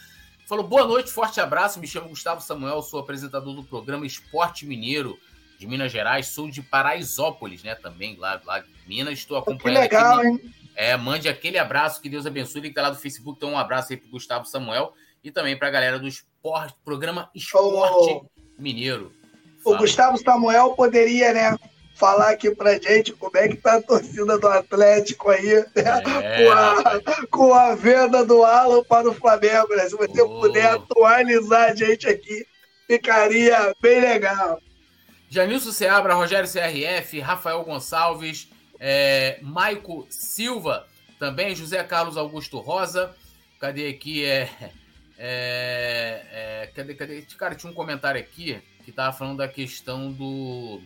falou: 0.47 0.67
boa 0.67 0.85
noite, 0.85 1.09
forte 1.09 1.39
abraço. 1.39 1.79
Me 1.79 1.87
chamo 1.87 2.09
Gustavo 2.09 2.41
Samuel, 2.41 2.81
sou 2.81 2.99
apresentador 2.99 3.55
do 3.55 3.63
programa 3.63 4.05
Esporte 4.05 4.65
Mineiro 4.65 5.17
de 5.57 5.67
Minas 5.67 5.91
Gerais, 5.91 6.27
sou 6.27 6.49
de 6.49 6.61
Paraisópolis, 6.61 7.63
né? 7.63 7.75
Também, 7.75 8.17
lá, 8.17 8.41
lá 8.43 8.59
de 8.59 8.67
Minas. 8.87 9.19
Estou 9.19 9.37
acompanhando. 9.37 9.87
Que 9.87 9.95
legal, 9.95 10.19
aqui, 10.19 10.27
hein? 10.27 10.53
É, 10.75 10.95
mande 10.97 11.27
aquele 11.27 11.57
abraço, 11.57 12.01
que 12.01 12.09
Deus 12.09 12.25
abençoe. 12.25 12.61
Ele 12.61 12.69
que 12.69 12.75
tá 12.75 12.83
lá 12.83 12.89
do 12.89 12.97
Facebook, 12.97 13.37
então 13.37 13.51
um 13.51 13.57
abraço 13.57 13.91
aí 13.91 13.97
pro 13.97 14.09
Gustavo 14.09 14.45
Samuel 14.45 14.93
e 15.23 15.31
também 15.31 15.57
pra 15.57 15.69
galera 15.69 15.99
do 15.99 16.07
esporte, 16.07 16.75
programa 16.83 17.29
Esporte 17.35 18.13
oh, 18.13 18.25
Mineiro. 18.57 19.11
Fala. 19.63 19.75
O 19.75 19.79
Gustavo 19.79 20.17
Samuel 20.17 20.71
poderia, 20.71 21.33
né, 21.33 21.55
falar 22.01 22.31
aqui 22.31 22.49
pra 22.49 22.79
gente 22.79 23.11
como 23.13 23.37
é 23.37 23.47
que 23.47 23.57
tá 23.57 23.75
a 23.75 23.81
torcida 23.81 24.39
do 24.39 24.47
Atlético 24.47 25.29
aí, 25.29 25.53
né? 25.75 26.01
É, 26.23 26.43
com, 26.43 26.51
a, 26.51 27.27
com 27.27 27.53
a 27.53 27.75
venda 27.75 28.25
do 28.25 28.43
Alan 28.43 28.83
para 28.83 29.07
o 29.07 29.13
Flamengo, 29.13 29.75
né? 29.75 29.87
Se 29.87 29.95
você 29.95 30.21
oh. 30.21 30.39
puder 30.39 30.65
atualizar 30.65 31.69
a 31.69 31.75
gente 31.75 32.07
aqui, 32.07 32.43
ficaria 32.87 33.75
bem 33.79 34.01
legal. 34.01 34.59
Janilson 35.29 35.71
Seabra, 35.71 36.15
Rogério 36.15 36.49
CRF, 36.49 37.19
Rafael 37.19 37.63
Gonçalves, 37.63 38.49
é, 38.83 39.37
Maico 39.43 40.07
Silva, 40.09 40.87
também 41.19 41.55
José 41.55 41.83
Carlos 41.83 42.17
Augusto 42.17 42.57
Rosa. 42.57 43.15
Cadê 43.59 43.87
aqui? 43.87 44.25
É, 44.25 44.49
é, 45.19 46.25
é, 46.31 46.71
cadê, 46.75 46.95
cadê? 46.95 47.21
Cara, 47.37 47.53
tinha 47.53 47.71
um 47.71 47.75
comentário 47.75 48.19
aqui 48.19 48.59
que 48.83 48.91
tava 48.91 49.15
falando 49.15 49.37
da 49.37 49.47
questão 49.47 50.11
do 50.11 50.81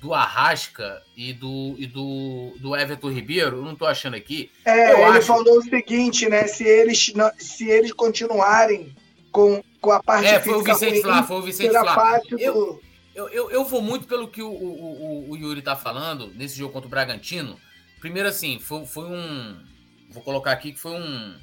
do 0.00 0.14
Arrasca 0.14 1.02
e 1.16 1.32
do, 1.32 1.74
e 1.76 1.84
do, 1.84 2.54
do 2.60 2.76
Everton 2.76 3.10
Ribeiro, 3.10 3.56
eu 3.56 3.64
não 3.64 3.74
tô 3.74 3.84
achando 3.84 4.14
aqui. 4.14 4.48
É, 4.64 4.92
eu 4.92 4.98
ele 4.98 5.18
acho... 5.18 5.26
falou 5.26 5.58
o 5.58 5.62
seguinte, 5.62 6.28
né? 6.28 6.46
Se 6.46 6.62
eles, 6.64 7.12
se 7.38 7.68
eles 7.68 7.92
continuarem 7.92 8.94
com, 9.32 9.60
com 9.80 9.90
a 9.90 10.00
parte 10.00 10.26
É, 10.26 10.38
foi 10.38 10.54
o 10.54 10.62
Vicente 10.62 11.02
Flá, 11.02 11.22
foi 11.24 11.36
o 11.36 11.42
Vicente 11.42 11.70
Flá. 11.70 12.20
Eu, 12.38 12.54
do... 12.54 12.87
Eu, 13.18 13.28
eu, 13.30 13.50
eu 13.50 13.64
vou 13.64 13.82
muito 13.82 14.06
pelo 14.06 14.28
que 14.28 14.40
o, 14.40 14.48
o, 14.48 15.30
o, 15.30 15.36
Yuri 15.36 15.60
tá 15.60 15.74
falando 15.74 16.28
nesse 16.36 16.56
jogo 16.56 16.72
contra 16.72 16.86
o 16.86 16.90
Bragantino. 16.90 17.58
Primeiro, 17.98 18.28
assim, 18.28 18.60
foi, 18.60 18.86
foi 18.86 19.06
um. 19.06 19.60
Vou 20.08 20.22
colocar 20.22 20.52
aqui 20.52 20.70
que 20.70 20.78
foi 20.78 20.92
um. 20.92 21.36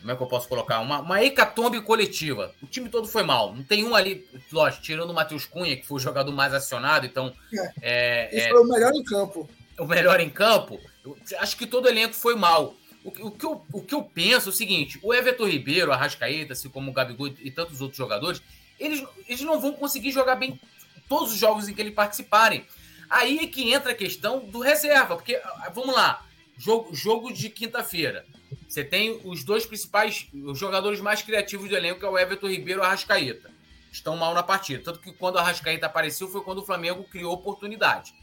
Como 0.00 0.10
é 0.10 0.16
que 0.16 0.22
eu 0.22 0.26
posso 0.26 0.48
colocar? 0.48 0.80
Uma, 0.80 1.00
uma 1.00 1.22
hecatombe 1.22 1.82
coletiva. 1.82 2.54
O 2.62 2.66
time 2.66 2.88
todo 2.88 3.06
foi 3.06 3.22
mal. 3.22 3.54
Não 3.54 3.62
tem 3.62 3.84
um 3.84 3.94
ali, 3.94 4.26
lógico, 4.50 4.82
tirando 4.82 5.10
o 5.10 5.14
Matheus 5.14 5.44
Cunha, 5.44 5.76
que 5.76 5.86
foi 5.86 5.98
o 5.98 6.00
jogador 6.00 6.32
mais 6.32 6.54
acionado, 6.54 7.04
então. 7.04 7.34
É, 7.82 8.30
é, 8.32 8.40
é, 8.46 8.48
foi 8.48 8.62
o 8.62 8.66
melhor 8.66 8.94
em 8.94 9.04
campo. 9.04 9.50
O 9.78 9.84
melhor 9.84 10.20
em 10.20 10.30
campo. 10.30 10.80
Eu 11.04 11.18
acho 11.38 11.54
que 11.58 11.66
todo 11.66 11.86
elenco 11.86 12.14
foi 12.14 12.34
mal. 12.34 12.74
O, 13.04 13.10
o, 13.26 13.30
que 13.30 13.44
eu, 13.44 13.62
o 13.74 13.82
que 13.82 13.94
eu 13.94 14.02
penso 14.02 14.48
é 14.48 14.52
o 14.52 14.56
seguinte: 14.56 14.98
o 15.02 15.12
Everton 15.12 15.48
Ribeiro, 15.48 15.92
a 15.92 15.96
Rascaeta, 15.96 16.54
assim 16.54 16.70
como 16.70 16.90
o 16.90 16.94
Gabigol 16.94 17.26
e 17.26 17.50
tantos 17.50 17.82
outros 17.82 17.98
jogadores, 17.98 18.40
eles, 18.78 19.04
eles 19.28 19.40
não 19.42 19.60
vão 19.60 19.72
conseguir 19.72 20.12
jogar 20.12 20.36
bem 20.36 20.60
todos 21.08 21.32
os 21.32 21.38
jogos 21.38 21.68
em 21.68 21.74
que 21.74 21.80
eles 21.80 21.94
participarem. 21.94 22.66
Aí 23.08 23.38
é 23.38 23.46
que 23.46 23.72
entra 23.72 23.92
a 23.92 23.94
questão 23.94 24.40
do 24.40 24.60
reserva, 24.60 25.16
porque, 25.16 25.36
ah, 25.36 25.70
vamos 25.74 25.94
lá, 25.94 26.24
jogo, 26.56 26.94
jogo 26.94 27.32
de 27.32 27.48
quinta-feira. 27.48 28.26
Você 28.68 28.84
tem 28.84 29.20
os 29.24 29.44
dois 29.44 29.64
principais, 29.64 30.26
os 30.32 30.58
jogadores 30.58 31.00
mais 31.00 31.22
criativos 31.22 31.68
do 31.68 31.76
elenco, 31.76 32.00
que 32.00 32.06
é 32.06 32.08
o 32.08 32.18
Everton 32.18 32.48
Ribeiro 32.48 32.80
e 32.80 32.82
o 32.82 32.84
Arrascaeta. 32.84 33.50
Estão 33.92 34.16
mal 34.16 34.34
na 34.34 34.42
partida. 34.42 34.82
Tanto 34.82 34.98
que 34.98 35.12
quando 35.12 35.36
o 35.36 35.38
Arrascaeta 35.38 35.86
apareceu 35.86 36.28
foi 36.28 36.42
quando 36.42 36.58
o 36.58 36.66
Flamengo 36.66 37.04
criou 37.04 37.32
oportunidade. 37.32 38.14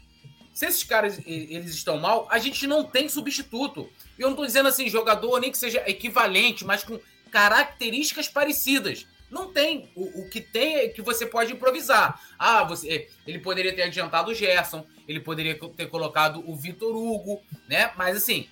Se 0.52 0.66
esses 0.66 0.84
caras 0.84 1.18
eles 1.26 1.74
estão 1.74 1.98
mal, 1.98 2.28
a 2.30 2.38
gente 2.38 2.66
não 2.66 2.84
tem 2.84 3.08
substituto. 3.08 3.90
Eu 4.16 4.26
não 4.26 4.34
estou 4.34 4.46
dizendo 4.46 4.68
assim, 4.68 4.88
jogador 4.88 5.40
nem 5.40 5.50
que 5.50 5.58
seja 5.58 5.82
equivalente, 5.86 6.64
mas 6.64 6.84
com 6.84 7.00
características 7.30 8.28
parecidas. 8.28 9.06
Não 9.34 9.52
tem. 9.52 9.90
O, 9.96 10.20
o 10.20 10.30
que 10.30 10.40
tem 10.40 10.76
é 10.76 10.88
que 10.88 11.02
você 11.02 11.26
pode 11.26 11.52
improvisar. 11.52 12.20
Ah, 12.38 12.62
você, 12.62 13.10
ele 13.26 13.40
poderia 13.40 13.74
ter 13.74 13.82
adiantado 13.82 14.30
o 14.30 14.34
Gerson, 14.34 14.86
ele 15.08 15.18
poderia 15.18 15.58
ter 15.76 15.86
colocado 15.88 16.48
o 16.48 16.54
Vitor 16.54 16.94
Hugo, 16.94 17.42
né? 17.68 17.90
Mas 17.96 18.16
assim, 18.16 18.48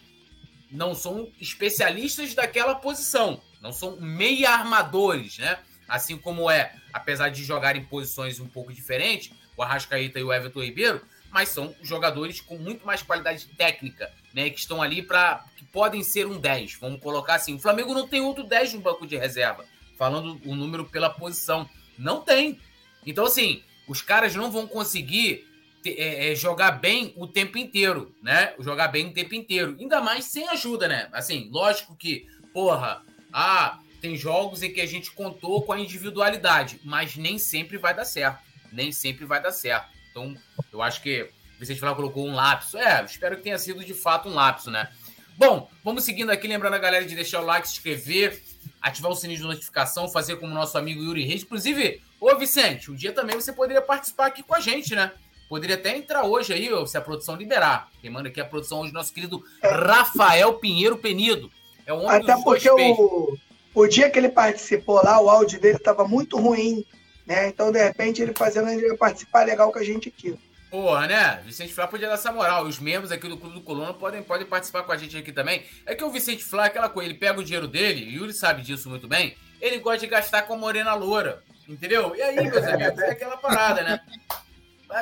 não 0.68 0.92
são 0.92 1.30
especialistas 1.40 2.34
daquela 2.34 2.74
posição. 2.74 3.40
Não 3.60 3.72
são 3.72 3.96
meia 4.00 4.50
armadores, 4.50 5.38
né? 5.38 5.60
Assim 5.86 6.18
como 6.18 6.50
é, 6.50 6.74
apesar 6.92 7.28
de 7.28 7.44
jogar 7.44 7.76
em 7.76 7.84
posições 7.84 8.40
um 8.40 8.48
pouco 8.48 8.72
diferentes, 8.72 9.30
o 9.56 9.62
Arrascaeta 9.62 10.18
e 10.18 10.24
o 10.24 10.32
Everton 10.32 10.64
Ribeiro, 10.64 11.00
mas 11.30 11.50
são 11.50 11.76
jogadores 11.80 12.40
com 12.40 12.58
muito 12.58 12.84
mais 12.84 13.04
qualidade 13.04 13.46
técnica, 13.56 14.10
né? 14.34 14.50
Que 14.50 14.58
estão 14.58 14.82
ali 14.82 15.00
para. 15.00 15.44
que 15.56 15.64
podem 15.64 16.02
ser 16.02 16.26
um 16.26 16.40
10. 16.40 16.74
Vamos 16.80 17.00
colocar 17.00 17.36
assim. 17.36 17.54
O 17.54 17.60
Flamengo 17.60 17.94
não 17.94 18.08
tem 18.08 18.20
outro 18.20 18.42
10 18.42 18.74
no 18.74 18.80
banco 18.80 19.06
de 19.06 19.16
reserva 19.16 19.64
falando 19.96 20.40
o 20.44 20.54
número 20.54 20.84
pela 20.84 21.10
posição. 21.10 21.68
Não 21.98 22.20
tem. 22.20 22.58
Então, 23.06 23.24
assim, 23.24 23.62
os 23.88 24.00
caras 24.02 24.34
não 24.34 24.50
vão 24.50 24.66
conseguir 24.66 25.46
é, 25.84 26.32
é, 26.32 26.34
jogar 26.34 26.72
bem 26.72 27.12
o 27.16 27.26
tempo 27.26 27.58
inteiro, 27.58 28.14
né? 28.22 28.54
Jogar 28.60 28.88
bem 28.88 29.08
o 29.08 29.12
tempo 29.12 29.34
inteiro. 29.34 29.76
Ainda 29.78 30.00
mais 30.00 30.26
sem 30.26 30.48
ajuda, 30.48 30.86
né? 30.86 31.08
Assim, 31.12 31.48
lógico 31.50 31.96
que, 31.96 32.26
porra, 32.52 33.02
ah, 33.32 33.80
tem 34.00 34.16
jogos 34.16 34.62
em 34.62 34.72
que 34.72 34.80
a 34.80 34.86
gente 34.86 35.10
contou 35.12 35.62
com 35.62 35.72
a 35.72 35.80
individualidade, 35.80 36.80
mas 36.84 37.16
nem 37.16 37.38
sempre 37.38 37.78
vai 37.78 37.94
dar 37.94 38.04
certo. 38.04 38.40
Nem 38.72 38.92
sempre 38.92 39.24
vai 39.24 39.42
dar 39.42 39.52
certo. 39.52 39.88
Então, 40.10 40.36
eu 40.72 40.82
acho 40.82 41.02
que 41.02 41.22
o 41.22 41.60
Vicente 41.60 41.80
Flávio 41.80 41.96
colocou 41.96 42.26
um 42.26 42.34
lapso. 42.34 42.78
É, 42.78 43.04
espero 43.04 43.36
que 43.36 43.42
tenha 43.42 43.58
sido 43.58 43.84
de 43.84 43.94
fato 43.94 44.28
um 44.28 44.34
lapso, 44.34 44.70
né? 44.70 44.88
Bom, 45.36 45.68
vamos 45.82 46.04
seguindo 46.04 46.30
aqui, 46.30 46.46
lembrando 46.46 46.74
a 46.74 46.78
galera 46.78 47.04
de 47.04 47.14
deixar 47.14 47.40
o 47.40 47.44
like, 47.44 47.66
se 47.66 47.74
inscrever, 47.74 48.42
ativar 48.82 49.12
o 49.12 49.14
sininho 49.14 49.38
de 49.38 49.46
notificação, 49.46 50.08
fazer 50.08 50.36
como 50.36 50.52
nosso 50.52 50.76
amigo 50.76 51.02
Yuri 51.02 51.24
Reis. 51.24 51.42
Inclusive, 51.42 52.02
ô 52.20 52.36
Vicente, 52.36 52.90
um 52.90 52.94
dia 52.94 53.12
também 53.12 53.36
você 53.36 53.52
poderia 53.52 53.80
participar 53.80 54.26
aqui 54.26 54.42
com 54.42 54.54
a 54.54 54.60
gente, 54.60 54.94
né? 54.94 55.12
Poderia 55.48 55.76
até 55.76 55.96
entrar 55.96 56.24
hoje 56.24 56.52
aí, 56.52 56.68
se 56.86 56.96
a 56.96 57.00
produção 57.00 57.36
liberar. 57.36 57.88
Quem 58.00 58.10
manda 58.10 58.28
aqui 58.28 58.40
a 58.40 58.44
produção 58.44 58.80
hoje, 58.80 58.92
nosso 58.92 59.12
querido 59.12 59.42
Rafael 59.62 60.54
Pinheiro 60.54 60.96
Penido. 60.96 61.50
É 61.86 61.92
um 61.92 62.04
homem 62.04 62.22
Até 62.22 62.42
porque 62.42 62.70
o, 62.70 63.36
o 63.74 63.86
dia 63.86 64.10
que 64.10 64.18
ele 64.18 64.30
participou 64.30 64.96
lá, 65.04 65.20
o 65.20 65.28
áudio 65.28 65.60
dele 65.60 65.76
estava 65.76 66.08
muito 66.08 66.38
ruim, 66.38 66.84
né? 67.26 67.48
Então, 67.48 67.70
de 67.70 67.82
repente, 67.82 68.22
ele 68.22 68.32
fazendo 68.32 68.68
ele 68.70 68.96
participar 68.96 69.44
legal 69.46 69.70
com 69.70 69.78
a 69.78 69.84
gente 69.84 70.08
aqui. 70.08 70.38
Porra, 70.72 71.06
né? 71.06 71.42
Vicente 71.44 71.74
Flá 71.74 71.86
podia 71.86 72.08
dar 72.08 72.14
essa 72.14 72.32
moral. 72.32 72.64
Os 72.64 72.78
membros 72.78 73.12
aqui 73.12 73.28
do 73.28 73.36
Clube 73.36 73.56
do 73.56 73.60
Coluna 73.60 73.92
podem, 73.92 74.22
podem 74.22 74.46
participar 74.46 74.82
com 74.84 74.90
a 74.90 74.96
gente 74.96 75.14
aqui 75.18 75.30
também. 75.30 75.62
É 75.84 75.94
que 75.94 76.02
o 76.02 76.10
Vicente 76.10 76.42
Flá, 76.42 76.64
aquela 76.64 76.88
coisa, 76.88 77.10
ele 77.10 77.18
pega 77.18 77.38
o 77.38 77.44
dinheiro 77.44 77.68
dele, 77.68 78.02
e 78.02 78.14
Yuri 78.14 78.32
sabe 78.32 78.62
disso 78.62 78.88
muito 78.88 79.06
bem, 79.06 79.36
ele 79.60 79.78
gosta 79.80 79.98
de 79.98 80.06
gastar 80.06 80.44
com 80.44 80.54
a 80.54 80.56
morena 80.56 80.94
loura. 80.94 81.42
Entendeu? 81.68 82.16
E 82.16 82.22
aí, 82.22 82.36
meus 82.36 82.66
amigos, 82.66 82.98
é 83.00 83.10
aquela 83.10 83.36
parada, 83.36 83.82
né? 83.82 84.00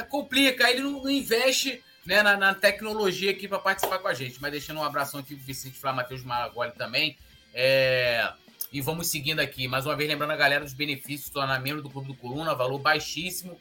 Complica, 0.09 0.69
ele 0.69 0.81
não, 0.81 1.09
investe 1.09 1.81
né, 2.05 2.21
na, 2.21 2.37
na 2.37 2.53
tecnologia 2.53 3.31
aqui 3.31 3.47
para 3.47 3.61
participar 3.61 4.01
com 4.01 4.09
a 4.09 4.15
gente. 4.15 4.43
Mas 4.43 4.51
deixando 4.51 4.81
um 4.81 4.85
abração 4.85 5.21
aqui 5.21 5.37
pro 5.37 5.45
Vicente 5.45 5.79
Flá, 5.79 5.93
Matheus 5.93 6.25
Maragoli 6.25 6.73
também. 6.73 7.17
É, 7.55 8.29
e 8.73 8.81
vamos 8.81 9.07
seguindo 9.07 9.39
aqui. 9.39 9.69
Mais 9.69 9.87
uma 9.87 9.95
vez, 9.95 10.11
lembrando 10.11 10.33
a 10.33 10.37
galera 10.37 10.65
dos 10.65 10.75
benefícios, 10.75 11.31
tornar 11.31 11.61
membro 11.61 11.81
do 11.81 11.89
Clube 11.89 12.09
do 12.09 12.15
Coluna, 12.15 12.57
valor 12.57 12.81
baixíssimo, 12.81 13.57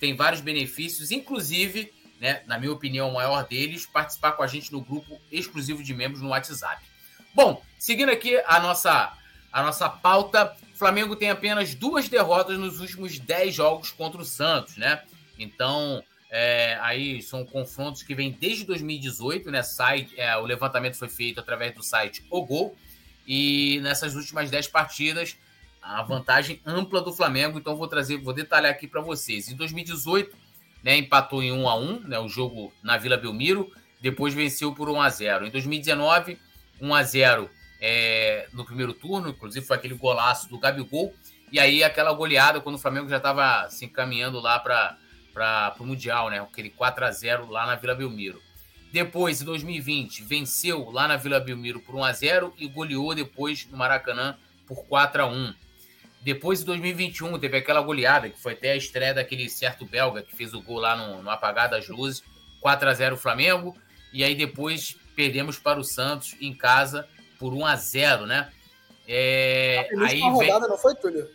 tem 0.00 0.14
vários 0.14 0.40
benefícios, 0.40 1.10
inclusive, 1.10 1.92
né, 2.20 2.42
na 2.46 2.58
minha 2.58 2.72
opinião, 2.72 3.10
o 3.10 3.14
maior 3.14 3.46
deles, 3.46 3.86
participar 3.86 4.32
com 4.32 4.42
a 4.42 4.46
gente 4.46 4.72
no 4.72 4.80
grupo 4.80 5.20
exclusivo 5.30 5.82
de 5.82 5.94
membros 5.94 6.22
no 6.22 6.28
WhatsApp. 6.28 6.84
Bom, 7.34 7.62
seguindo 7.78 8.10
aqui 8.10 8.40
a 8.46 8.60
nossa, 8.60 9.12
a 9.52 9.62
nossa 9.62 9.88
pauta, 9.88 10.56
Flamengo 10.74 11.16
tem 11.16 11.30
apenas 11.30 11.74
duas 11.74 12.08
derrotas 12.08 12.58
nos 12.58 12.80
últimos 12.80 13.18
10 13.18 13.54
jogos 13.54 13.90
contra 13.90 14.20
o 14.20 14.24
Santos, 14.24 14.76
né? 14.76 15.02
Então, 15.38 16.02
é, 16.30 16.78
aí 16.82 17.22
são 17.22 17.44
confrontos 17.44 18.02
que 18.02 18.14
vêm 18.14 18.30
desde 18.30 18.64
2018, 18.64 19.50
né? 19.50 19.62
Site, 19.62 20.18
é, 20.18 20.36
o 20.36 20.42
levantamento 20.42 20.96
foi 20.96 21.08
feito 21.08 21.40
através 21.40 21.74
do 21.74 21.82
site 21.82 22.24
O 22.30 22.44
Gol. 22.44 22.76
E 23.26 23.80
nessas 23.80 24.14
últimas 24.14 24.50
10 24.50 24.68
partidas, 24.68 25.36
a 25.86 26.02
vantagem 26.02 26.60
ampla 26.66 27.00
do 27.00 27.12
Flamengo. 27.12 27.58
Então, 27.58 27.76
vou 27.76 27.86
trazer, 27.86 28.18
vou 28.18 28.34
detalhar 28.34 28.72
aqui 28.72 28.86
para 28.86 29.00
vocês. 29.00 29.48
Em 29.48 29.56
2018, 29.56 30.36
né, 30.82 30.96
empatou 30.96 31.42
em 31.42 31.52
1 31.52 31.68
a 31.68 31.76
1 31.76 32.00
né, 32.00 32.18
o 32.18 32.28
jogo 32.28 32.72
na 32.82 32.96
Vila 32.96 33.16
Belmiro. 33.16 33.72
Depois 34.00 34.34
venceu 34.34 34.74
por 34.74 34.90
1 34.90 35.00
a 35.00 35.08
0 35.08 35.46
Em 35.46 35.50
2019, 35.50 36.38
1 36.80 36.94
a 36.94 37.02
0 37.02 37.50
é, 37.80 38.48
no 38.52 38.64
primeiro 38.64 38.92
turno, 38.92 39.30
inclusive 39.30 39.64
foi 39.64 39.76
aquele 39.76 39.94
golaço 39.94 40.48
do 40.48 40.58
Gabigol. 40.58 41.14
E 41.52 41.60
aí 41.60 41.84
aquela 41.84 42.12
goleada 42.12 42.60
quando 42.60 42.76
o 42.76 42.78
Flamengo 42.78 43.08
já 43.08 43.18
estava 43.18 43.68
se 43.70 43.84
encaminhando 43.84 44.40
lá 44.40 44.58
para 44.58 45.76
o 45.78 45.84
Mundial, 45.84 46.28
né? 46.30 46.40
Aquele 46.40 46.70
4 46.70 47.04
a 47.04 47.10
0 47.10 47.50
lá 47.50 47.66
na 47.66 47.76
Vila 47.76 47.94
Belmiro. 47.94 48.40
Depois, 48.92 49.42
em 49.42 49.44
2020, 49.44 50.22
venceu 50.22 50.90
lá 50.90 51.06
na 51.06 51.16
Vila 51.16 51.38
Belmiro 51.38 51.80
por 51.80 51.94
1 51.94 52.04
a 52.04 52.12
0 52.12 52.54
e 52.58 52.66
goleou 52.66 53.14
depois 53.14 53.66
no 53.70 53.76
Maracanã 53.76 54.36
por 54.66 54.84
4 54.86 55.22
a 55.22 55.26
1. 55.26 55.54
Depois, 56.26 56.60
em 56.60 56.64
2021, 56.64 57.38
teve 57.38 57.56
aquela 57.56 57.80
goleada, 57.80 58.28
que 58.28 58.36
foi 58.36 58.54
até 58.54 58.72
a 58.72 58.76
estreia 58.76 59.14
daquele 59.14 59.48
certo 59.48 59.86
belga 59.86 60.24
que 60.24 60.34
fez 60.34 60.52
o 60.54 60.60
gol 60.60 60.80
lá 60.80 60.96
no, 60.96 61.22
no 61.22 61.30
apagar 61.30 61.70
das 61.70 61.86
luzes, 61.86 62.20
4 62.60 62.88
a 62.88 62.92
0 62.92 63.16
Flamengo. 63.16 63.76
E 64.12 64.24
aí 64.24 64.34
depois 64.34 64.96
perdemos 65.14 65.56
para 65.56 65.78
o 65.78 65.84
Santos 65.84 66.34
em 66.40 66.52
casa 66.52 67.08
por 67.38 67.54
1 67.54 67.64
a 67.64 67.76
0 67.76 68.26
né? 68.26 68.50
É, 69.06 69.88
a 69.96 70.04
aí 70.04 70.18
rodada 70.18 70.62
vem... 70.62 70.68
não 70.68 70.76
foi, 70.76 70.96
Túlio? 70.96 71.30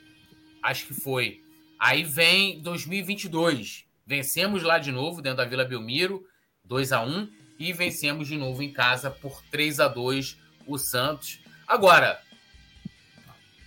Acho 0.61 0.87
que 0.87 0.93
foi. 0.93 1.41
Aí 1.79 2.03
vem 2.03 2.59
2022. 2.59 3.85
Vencemos 4.05 4.61
lá 4.61 4.77
de 4.77 4.91
novo, 4.91 5.21
dentro 5.21 5.37
da 5.37 5.45
Vila 5.45 5.63
Belmiro, 5.63 6.21
2 6.65 6.91
a 6.91 7.01
1 7.01 7.29
e 7.57 7.71
vencemos 7.71 8.27
de 8.27 8.35
novo 8.35 8.61
em 8.61 8.73
casa 8.73 9.09
por 9.09 9.41
3 9.51 9.79
a 9.79 9.87
2 9.87 10.37
o 10.67 10.77
Santos. 10.77 11.39
Agora, 11.65 12.19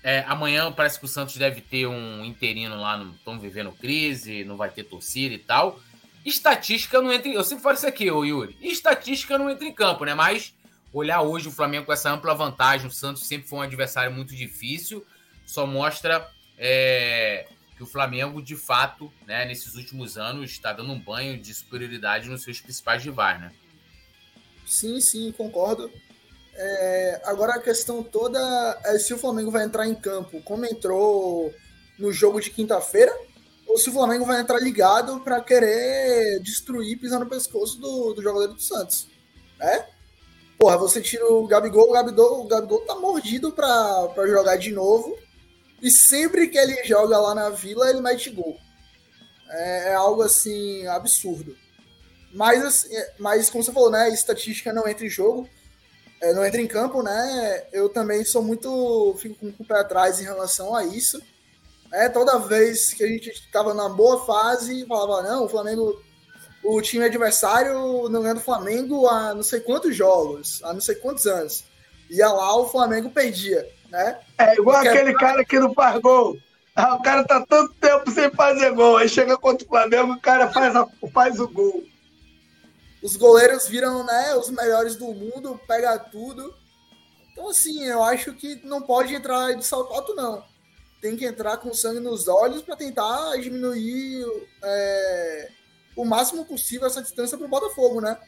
é, 0.04 0.22
amanhã 0.28 0.70
parece 0.70 0.98
que 0.98 1.06
o 1.06 1.08
Santos 1.08 1.34
deve 1.38 1.62
ter 1.62 1.86
um 1.86 2.22
interino 2.26 2.78
lá, 2.78 3.02
estão 3.16 3.40
vivendo 3.40 3.72
crise, 3.72 4.44
não 4.44 4.54
vai 4.54 4.68
ter 4.68 4.84
torcida 4.84 5.34
e 5.34 5.38
tal. 5.38 5.80
Estatística 6.26 7.00
não 7.00 7.10
entra. 7.10 7.30
Eu 7.30 7.42
sempre 7.42 7.62
falo 7.62 7.74
isso 7.74 7.86
aqui, 7.86 8.10
ô 8.10 8.22
Yuri. 8.22 8.54
Estatística 8.60 9.38
não 9.38 9.48
entra 9.48 9.66
em 9.66 9.72
campo, 9.72 10.04
né? 10.04 10.12
Mas 10.12 10.54
olhar 10.92 11.22
hoje 11.22 11.48
o 11.48 11.50
Flamengo 11.50 11.86
com 11.86 11.92
essa 11.94 12.10
ampla 12.10 12.34
vantagem, 12.34 12.86
o 12.86 12.90
Santos 12.90 13.26
sempre 13.26 13.48
foi 13.48 13.60
um 13.60 13.62
adversário 13.62 14.12
muito 14.12 14.36
difícil, 14.36 15.04
só 15.46 15.66
mostra 15.66 16.30
é, 16.58 17.46
que 17.74 17.82
o 17.82 17.86
Flamengo, 17.86 18.42
de 18.42 18.56
fato, 18.56 19.10
né, 19.26 19.46
nesses 19.46 19.74
últimos 19.74 20.18
anos, 20.18 20.50
está 20.50 20.74
dando 20.74 20.92
um 20.92 21.00
banho 21.00 21.38
de 21.40 21.54
superioridade 21.54 22.28
nos 22.28 22.42
seus 22.42 22.60
principais 22.60 23.02
rivais, 23.02 23.40
né? 23.40 23.52
Sim, 24.66 25.00
sim, 25.00 25.32
concordo. 25.32 25.90
É, 26.56 27.20
agora 27.24 27.54
a 27.54 27.60
questão 27.60 28.02
toda 28.02 28.38
é 28.84 28.98
se 28.98 29.12
o 29.12 29.18
Flamengo 29.18 29.50
vai 29.50 29.64
entrar 29.64 29.86
em 29.86 29.94
campo 29.94 30.40
como 30.42 30.64
entrou 30.64 31.52
no 31.98 32.12
jogo 32.12 32.40
de 32.40 32.50
quinta-feira, 32.50 33.12
ou 33.66 33.76
se 33.76 33.88
o 33.88 33.92
Flamengo 33.92 34.24
vai 34.24 34.40
entrar 34.40 34.60
ligado 34.60 35.20
para 35.20 35.40
querer 35.40 36.40
destruir, 36.40 36.98
pisar 36.98 37.18
no 37.18 37.28
pescoço 37.28 37.80
do, 37.80 38.14
do 38.14 38.22
jogador 38.22 38.48
do 38.48 38.60
Santos. 38.60 39.08
É? 39.60 39.86
Porra, 40.58 40.76
você 40.76 41.00
tira 41.00 41.26
o 41.26 41.46
Gabigol, 41.46 41.88
o 41.88 41.92
Gabigol, 41.92 42.44
o 42.44 42.46
Gabigol 42.46 42.80
tá 42.80 42.94
mordido 42.94 43.52
pra, 43.52 44.08
pra 44.14 44.26
jogar 44.26 44.56
de 44.56 44.70
novo. 44.70 45.16
E 45.82 45.90
sempre 45.90 46.48
que 46.48 46.56
ele 46.56 46.84
joga 46.84 47.18
lá 47.18 47.34
na 47.34 47.50
vila, 47.50 47.90
ele 47.90 48.00
mete 48.00 48.30
gol. 48.30 48.56
É, 49.50 49.90
é 49.90 49.94
algo 49.94 50.22
assim 50.22 50.86
absurdo. 50.86 51.56
Mas, 52.32 52.64
assim, 52.64 52.94
é, 52.96 53.14
mas, 53.18 53.50
como 53.50 53.62
você 53.62 53.72
falou, 53.72 53.90
né? 53.90 54.08
Estatística 54.12 54.72
não 54.72 54.88
entra 54.88 55.04
em 55.04 55.10
jogo, 55.10 55.48
é, 56.24 56.32
não 56.32 56.44
entra 56.44 56.60
em 56.60 56.66
campo, 56.66 57.02
né? 57.02 57.64
Eu 57.70 57.90
também 57.90 58.24
sou 58.24 58.42
muito. 58.42 59.14
fico 59.18 59.34
com 59.52 59.62
o 59.62 59.66
pé 59.66 59.80
atrás 59.80 60.18
em 60.18 60.24
relação 60.24 60.74
a 60.74 60.82
isso. 60.82 61.20
É, 61.92 62.08
toda 62.08 62.38
vez 62.38 62.94
que 62.94 63.04
a 63.04 63.06
gente 63.06 63.28
estava 63.28 63.74
na 63.74 63.90
boa 63.90 64.24
fase, 64.24 64.86
falava, 64.86 65.28
não, 65.28 65.44
o 65.44 65.48
Flamengo, 65.48 66.02
o 66.64 66.80
time 66.80 67.04
adversário 67.04 68.08
não 68.08 68.22
ganha 68.22 68.34
do 68.34 68.40
Flamengo 68.40 69.06
há 69.06 69.34
não 69.34 69.42
sei 69.42 69.60
quantos 69.60 69.94
jogos, 69.94 70.60
há 70.64 70.72
não 70.72 70.80
sei 70.80 70.94
quantos 70.94 71.26
anos. 71.26 71.64
Ia 72.10 72.28
lá, 72.28 72.56
o 72.56 72.68
Flamengo 72.68 73.10
perdia, 73.10 73.68
né? 73.90 74.18
É 74.38 74.54
igual 74.54 74.76
Porque 74.76 74.88
aquele 74.88 75.10
é... 75.10 75.18
cara 75.18 75.44
que 75.44 75.60
não 75.60 75.74
faz 75.74 76.00
gol. 76.00 76.38
Ah, 76.74 76.94
o 76.94 77.02
cara 77.02 77.22
tá 77.22 77.44
tanto 77.46 77.72
tempo 77.74 78.10
sem 78.10 78.30
fazer 78.30 78.72
gol. 78.72 78.96
Aí 78.96 79.08
chega 79.08 79.36
contra 79.36 79.64
o 79.64 79.68
Flamengo, 79.68 80.14
o 80.14 80.20
cara 80.20 80.50
faz, 80.50 80.74
a, 80.74 80.88
faz 81.12 81.38
o 81.38 81.46
gol 81.46 81.84
os 83.04 83.16
goleiros 83.16 83.68
viram 83.68 84.02
né, 84.02 84.34
os 84.34 84.48
melhores 84.48 84.96
do 84.96 85.12
mundo, 85.12 85.60
pega 85.68 85.98
tudo. 85.98 86.54
Então, 87.30 87.50
assim, 87.50 87.84
eu 87.84 88.02
acho 88.02 88.32
que 88.32 88.64
não 88.64 88.80
pode 88.80 89.14
entrar 89.14 89.52
de 89.52 89.62
salto 89.62 89.92
alto, 89.92 90.14
não. 90.14 90.42
Tem 91.02 91.14
que 91.14 91.26
entrar 91.26 91.58
com 91.58 91.74
sangue 91.74 92.00
nos 92.00 92.28
olhos 92.28 92.62
para 92.62 92.76
tentar 92.76 93.36
diminuir 93.36 94.24
é, 94.62 95.50
o 95.94 96.02
máximo 96.06 96.46
possível 96.46 96.86
essa 96.86 97.02
distância 97.02 97.36
pro 97.36 97.46
Botafogo, 97.46 98.00
né? 98.00 98.18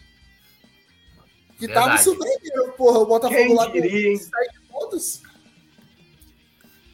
Que 1.58 1.66
Verdade. 1.66 1.86
tá 1.86 1.92
me 1.94 1.98
surpreendendo, 1.98 2.72
porra, 2.72 2.98
o 2.98 3.06
Botafogo 3.06 3.38
Quem 3.38 3.54
lá 3.54 3.66
diria, 3.70 4.12
com 4.12 4.24
7 4.24 4.60
pontos. 4.68 5.22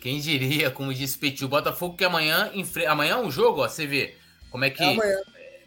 Quem 0.01 0.21
diria, 0.21 0.71
como 0.71 0.95
disse 0.95 1.19
Petit, 1.19 1.45
o 1.45 1.49
Botafogo 1.49 1.97
que 1.97 2.05
amanhã, 2.05 2.49
enfre... 2.55 2.87
amanhã 2.87 3.15
é 3.15 3.21
um 3.21 3.31
jogo, 3.31 3.65
ó, 3.65 3.69
você 3.69 3.89
vê 3.89 4.17
como 4.53 4.65
é 4.65 4.71
que. 4.71 4.85
É 4.85 5.23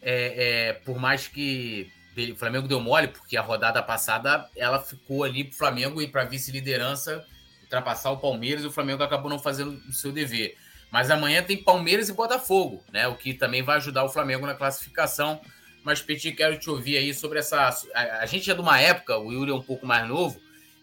é, 0.05 0.68
é, 0.68 0.74
por 0.74 0.99
mais 0.99 1.28
que 1.28 1.91
o 2.32 2.36
Flamengo 2.36 2.68
deu 2.68 2.80
mole, 2.80 3.09
porque 3.09 3.36
a 3.36 3.41
rodada 3.41 3.82
passada 3.84 4.49
ela 4.55 4.80
ficou 4.80 5.24
ali 5.24 5.43
para 5.43 5.53
o 5.53 5.57
Flamengo 5.57 6.01
e 6.01 6.07
para 6.07 6.24
vice-liderança 6.24 7.26
ultrapassar 7.63 8.11
o 8.11 8.18
Palmeiras 8.18 8.63
e 8.63 8.68
o 8.68 8.72
Flamengo 8.72 9.03
acabou 9.03 9.30
não 9.30 9.39
fazendo 9.39 9.72
o 9.89 9.91
seu 9.91 10.11
dever. 10.11 10.55
Mas 10.91 11.11
amanhã 11.11 11.43
tem 11.43 11.57
Palmeiras 11.57 12.07
e 12.09 12.13
Botafogo, 12.13 12.84
né? 12.91 13.07
O 13.07 13.16
que 13.16 13.34
também 13.34 13.61
vai 13.61 13.78
ajudar 13.78 14.03
o 14.03 14.09
Flamengo 14.09 14.45
na 14.45 14.53
classificação. 14.53 15.41
Mas, 15.84 16.01
Petit, 16.01 16.32
quero 16.32 16.57
te 16.57 16.70
ouvir 16.70 16.97
aí 16.97 17.13
sobre 17.13 17.39
essa. 17.39 17.70
A, 17.93 18.22
a 18.22 18.26
gente 18.26 18.49
é 18.49 18.53
de 18.53 18.61
uma 18.61 18.80
época, 18.80 19.18
o 19.18 19.32
Yuri 19.32 19.51
é 19.51 19.53
um 19.53 19.61
pouco 19.61 19.86
mais 19.86 20.07
novo, 20.07 20.39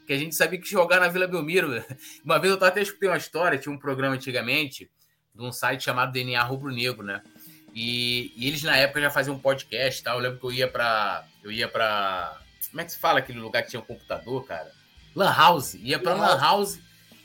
que 0.07 0.13
a 0.13 0.19
gente 0.19 0.35
sabia 0.35 0.61
que 0.61 0.69
jogar 0.69 1.01
na 1.01 1.09
Vila 1.09 1.27
Belmiro. 1.27 1.83
Uma 2.25 2.39
vez 2.39 2.53
eu 2.53 2.65
até 2.65 2.83
escutei 2.83 3.09
uma 3.09 3.17
história, 3.17 3.59
tinha 3.59 3.75
um 3.75 3.79
programa 3.79 4.15
antigamente, 4.15 4.91
de 5.35 5.43
um 5.43 5.51
site 5.51 5.85
chamado 5.85 6.13
DNA 6.13 6.43
Rubro 6.43 6.71
Negro, 6.71 7.03
né? 7.03 7.23
E, 7.75 8.33
e, 8.37 8.49
eles 8.49 8.63
na 8.63 8.77
época 8.77 9.01
já 9.01 9.11
faziam 9.11 9.37
um 9.37 9.39
podcast, 9.39 10.03
tá? 10.03 10.13
Eu 10.13 10.19
lembro 10.19 10.39
que 10.39 10.45
eu 10.45 10.53
ia 10.53 10.69
para 10.69 11.25
eu 11.43 11.51
ia 11.51 11.69
para 11.69 12.39
como 12.71 12.81
é 12.81 12.85
que 12.85 12.93
se 12.93 12.99
fala 12.99 13.19
aquele 13.19 13.39
lugar 13.39 13.63
que 13.63 13.71
tinha 13.71 13.81
um 13.81 13.85
computador, 13.85 14.45
cara? 14.45 14.71
Lan 15.15 15.33
House. 15.33 15.75
Ia 15.75 15.99
para 15.99 16.15
Lan 16.15 16.39
House. 16.39 16.79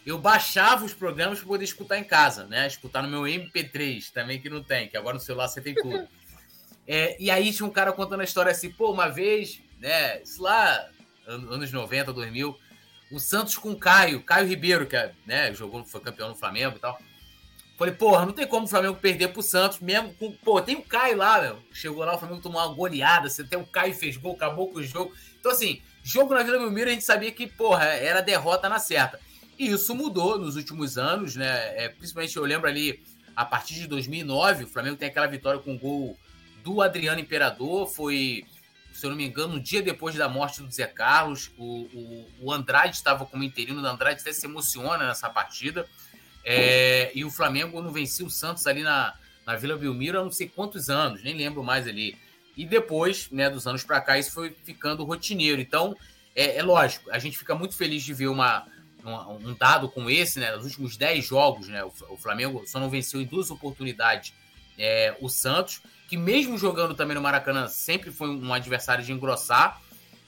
Eu 0.06 0.18
baixava 0.18 0.86
os 0.86 0.94
programas 0.94 1.40
para 1.40 1.48
poder 1.48 1.64
escutar 1.64 1.98
em 1.98 2.04
casa, 2.04 2.46
né? 2.46 2.68
Escutar 2.68 3.02
no 3.02 3.10
meu 3.10 3.22
MP3 3.24 4.12
também 4.12 4.42
que 4.42 4.50
não 4.50 4.64
tem, 4.64 4.88
que 4.88 4.98
agora 4.98 5.16
no 5.16 5.20
celular 5.20 5.48
você 5.48 5.62
tem 5.62 5.74
tudo. 5.74 6.08
É, 6.90 7.18
e 7.20 7.30
aí 7.30 7.52
tinha 7.52 7.68
um 7.68 7.70
cara 7.70 7.92
contando 7.92 8.22
a 8.22 8.24
história 8.24 8.50
assim, 8.50 8.72
pô, 8.72 8.94
uma 8.94 9.10
vez, 9.10 9.62
né? 9.78 10.22
Isso 10.22 10.42
lá, 10.42 10.88
anos 11.28 11.70
90, 11.70 12.14
2000, 12.14 12.58
o 13.12 13.20
Santos 13.20 13.58
com 13.58 13.72
o 13.72 13.78
Caio, 13.78 14.24
Caio 14.24 14.48
Ribeiro, 14.48 14.86
que 14.86 14.96
é, 14.96 15.12
né, 15.26 15.54
jogou, 15.54 15.84
foi 15.84 16.00
campeão 16.00 16.30
no 16.30 16.36
Flamengo 16.36 16.78
e 16.78 16.80
tal. 16.80 16.98
Falei, 17.78 17.94
porra, 17.94 18.26
não 18.26 18.34
tem 18.34 18.48
como 18.48 18.66
o 18.66 18.68
Flamengo 18.68 18.96
perder 18.96 19.28
pro 19.28 19.44
Santos, 19.44 19.80
mesmo 19.80 20.12
com. 20.16 20.32
Pô, 20.32 20.60
tem 20.60 20.76
o 20.76 20.82
Caio 20.82 21.16
lá, 21.16 21.40
meu. 21.40 21.60
Chegou 21.72 22.04
lá, 22.04 22.16
o 22.16 22.18
Flamengo 22.18 22.42
tomou 22.42 22.60
uma 22.60 22.74
goleada. 22.74 23.30
Você 23.30 23.44
tem 23.44 23.60
o 23.60 23.68
Caio 23.68 23.94
fez 23.94 24.18
gol, 24.18 24.34
acabou 24.34 24.70
com 24.70 24.80
o 24.80 24.84
jogo. 24.84 25.14
Então, 25.40 25.52
assim, 25.52 25.80
jogo 26.04 26.34
na 26.34 26.42
Vila 26.42 26.58
Belmiro, 26.58 26.90
a 26.90 26.94
gente 26.94 27.06
sabia 27.06 27.32
que, 27.32 27.46
porra, 27.46 27.84
era 27.86 28.22
derrota 28.22 28.68
na 28.68 28.80
certa. 28.80 29.20
E 29.60 29.68
isso 29.68 29.94
mudou 29.94 30.40
nos 30.40 30.56
últimos 30.56 30.98
anos, 30.98 31.36
né? 31.36 31.84
É, 31.84 31.90
principalmente 31.90 32.36
eu 32.36 32.44
lembro 32.44 32.68
ali, 32.68 33.00
a 33.36 33.46
partir 33.46 33.76
de 33.76 33.86
2009, 33.86 34.64
o 34.64 34.68
Flamengo 34.68 34.98
tem 34.98 35.10
aquela 35.10 35.28
vitória 35.28 35.60
com 35.60 35.76
o 35.76 35.78
gol 35.78 36.18
do 36.64 36.82
Adriano 36.82 37.20
Imperador. 37.20 37.88
Foi, 37.88 38.44
se 38.92 39.06
eu 39.06 39.12
não 39.12 39.18
me 39.18 39.28
engano, 39.28 39.54
um 39.54 39.60
dia 39.60 39.84
depois 39.84 40.16
da 40.16 40.28
morte 40.28 40.64
do 40.64 40.72
Zé 40.72 40.88
Carlos. 40.88 41.52
O, 41.56 41.84
o, 41.94 42.28
o 42.42 42.52
Andrade 42.52 42.96
estava 42.96 43.24
como 43.24 43.44
interino, 43.44 43.84
o 43.84 43.86
Andrade 43.86 44.22
até 44.22 44.34
se 44.34 44.48
emociona 44.48 45.06
nessa 45.06 45.30
partida. 45.30 45.88
É, 46.50 47.12
e 47.14 47.26
o 47.26 47.30
Flamengo 47.30 47.82
não 47.82 47.92
vencia 47.92 48.26
o 48.26 48.30
Santos 48.30 48.66
ali 48.66 48.82
na, 48.82 49.14
na 49.46 49.58
Vila 49.58 49.76
Belmiro 49.76 50.18
há 50.18 50.24
não 50.24 50.32
sei 50.32 50.48
quantos 50.48 50.90
anos, 50.90 51.22
nem 51.22 51.36
lembro 51.36 51.62
mais 51.62 51.86
ali. 51.86 52.18
E 52.56 52.66
depois, 52.66 53.30
né, 53.30 53.50
dos 53.50 53.68
anos 53.68 53.84
para 53.84 54.00
cá, 54.00 54.18
isso 54.18 54.32
foi 54.32 54.56
ficando 54.64 55.04
rotineiro. 55.04 55.60
Então, 55.60 55.94
é, 56.34 56.58
é, 56.58 56.64
lógico, 56.64 57.12
a 57.12 57.20
gente 57.20 57.38
fica 57.38 57.54
muito 57.54 57.76
feliz 57.76 58.02
de 58.02 58.14
ver 58.14 58.28
uma, 58.28 58.66
um, 59.04 59.50
um 59.50 59.54
dado 59.54 59.90
como 59.90 60.10
esse, 60.10 60.40
né? 60.40 60.56
Nos 60.56 60.66
últimos 60.66 60.96
10 60.96 61.26
jogos, 61.26 61.68
né? 61.68 61.84
O, 61.84 61.92
o 62.10 62.18
Flamengo 62.18 62.64
só 62.66 62.80
não 62.80 62.90
venceu 62.90 63.20
em 63.20 63.26
duas 63.26 63.52
oportunidades 63.52 64.34
é, 64.78 65.16
o 65.20 65.28
Santos, 65.28 65.82
que 66.08 66.16
mesmo 66.16 66.58
jogando 66.58 66.96
também 66.96 67.16
no 67.16 67.22
Maracanã, 67.22 67.68
sempre 67.68 68.10
foi 68.10 68.30
um 68.30 68.54
adversário 68.54 69.04
de 69.04 69.12
engrossar. 69.12 69.82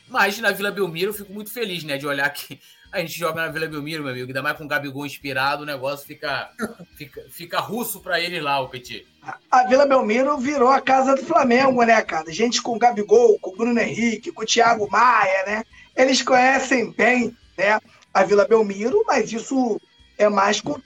Mas 0.10 0.38
na 0.40 0.52
Vila 0.52 0.72
Belmiro 0.72 1.12
eu 1.12 1.14
fico 1.14 1.32
muito 1.32 1.52
feliz, 1.52 1.84
né? 1.84 1.98
De 1.98 2.06
olhar 2.06 2.30
que 2.30 2.60
a 2.92 3.00
gente 3.00 3.18
joga 3.18 3.46
na 3.46 3.52
Vila 3.52 3.68
Belmiro, 3.68 4.04
meu 4.04 4.12
amigo, 4.12 4.28
ainda 4.28 4.42
mais 4.42 4.58
com 4.58 4.66
o 4.66 4.68
Gabigol 4.68 5.06
inspirado, 5.06 5.64
o 5.64 5.66
negócio 5.66 6.06
fica, 6.06 6.50
fica, 6.98 7.26
fica 7.30 7.60
russo 7.60 8.00
para 8.00 8.20
ele 8.20 8.40
lá, 8.42 8.60
o 8.60 8.70
Petit. 8.70 9.06
A 9.52 9.64
Vila 9.68 9.86
Belmiro 9.86 10.38
virou 10.38 10.70
a 10.70 10.82
casa 10.82 11.16
do 11.16 11.24
Flamengo, 11.24 11.84
né, 11.84 12.02
cara? 12.02 12.32
Gente 12.32 12.62
com 12.62 12.76
o 12.76 12.80
Gabigol, 12.80 13.38
com 13.40 13.52
o 13.52 13.56
Bruno 13.56 13.80
Henrique, 13.80 14.32
com 14.32 14.44
o 14.44 14.46
Thiago 14.46 14.90
Maia, 14.90 15.46
né? 15.46 15.64
Eles 15.96 16.22
conhecem 16.22 16.92
bem, 16.92 17.36
né, 17.58 17.80
a 18.14 18.24
Vila 18.24 18.48
Belmiro, 18.48 19.04
mas 19.06 19.32
isso 19.32 19.80
é 20.18 20.28
mais 20.28 20.60
por, 20.60 20.82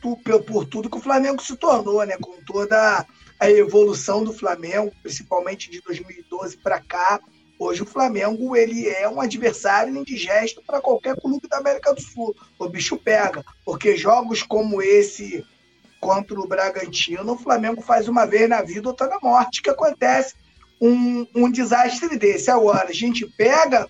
por 0.46 0.66
tudo 0.66 0.90
que 0.90 0.98
o 0.98 1.02
Flamengo 1.02 1.42
se 1.42 1.56
tornou, 1.56 2.06
né? 2.06 2.18
Com 2.20 2.42
toda 2.46 3.06
a 3.40 3.50
evolução 3.50 4.24
do 4.24 4.34
Flamengo, 4.34 4.94
principalmente 5.02 5.70
de 5.70 5.82
2012 5.82 6.58
para 6.58 6.80
cá, 6.80 7.20
Hoje 7.64 7.82
o 7.82 7.86
Flamengo 7.86 8.58
ele 8.58 8.90
é 8.90 9.08
um 9.08 9.22
adversário 9.22 9.96
indigesto 9.96 10.62
para 10.68 10.82
qualquer 10.82 11.16
clube 11.16 11.48
da 11.48 11.60
América 11.60 11.94
do 11.94 12.02
Sul. 12.02 12.36
O 12.60 12.68
bicho 12.68 12.98
pega, 12.98 13.42
porque 13.64 13.96
jogos 13.96 14.44
como 14.44 14.82
esse 14.82 15.46
contra 16.02 16.38
o 16.38 16.46
Bragantino, 16.46 17.32
o 17.32 17.38
Flamengo 17.38 17.82
faz 17.82 18.10
uma 18.10 18.26
vez 18.26 18.50
na 18.50 18.62
vida, 18.62 18.90
outra 18.90 19.08
na 19.08 19.18
morte, 19.22 19.62
que 19.62 19.70
acontece 19.70 20.36
um, 20.82 21.26
um 21.34 21.50
desastre 21.50 22.18
desse. 22.18 22.52
Agora, 22.52 22.90
a 22.90 22.94
gente 22.94 23.26
pega 23.38 23.88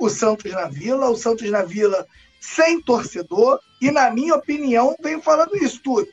o 0.00 0.08
Santos 0.08 0.50
na 0.50 0.66
Vila, 0.66 1.08
o 1.08 1.16
Santos 1.16 1.48
na 1.48 1.62
Vila 1.62 2.04
sem 2.40 2.82
torcedor, 2.82 3.60
e 3.80 3.92
na 3.92 4.10
minha 4.10 4.34
opinião, 4.34 4.96
venho 5.00 5.22
falando 5.22 5.56
isso 5.56 5.80
tudo. 5.80 6.08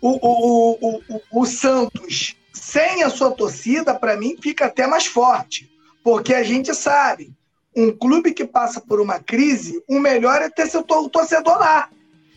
O, 0.00 0.10
o, 0.10 0.78
o, 0.80 1.02
o, 1.08 1.42
o 1.42 1.46
Santos 1.46 2.34
sem 2.52 3.02
a 3.02 3.10
sua 3.10 3.30
torcida, 3.30 3.94
para 3.94 4.16
mim, 4.16 4.36
fica 4.40 4.66
até 4.66 4.86
mais 4.86 5.06
forte. 5.06 5.70
Porque 6.04 6.34
a 6.34 6.42
gente 6.42 6.74
sabe, 6.74 7.32
um 7.74 7.90
clube 7.90 8.32
que 8.32 8.44
passa 8.44 8.80
por 8.80 9.00
uma 9.00 9.18
crise, 9.18 9.82
o 9.88 9.98
melhor 9.98 10.42
é 10.42 10.50
ter 10.50 10.66
seu 10.66 10.82
torcedor 10.82 11.58
lá. 11.58 11.88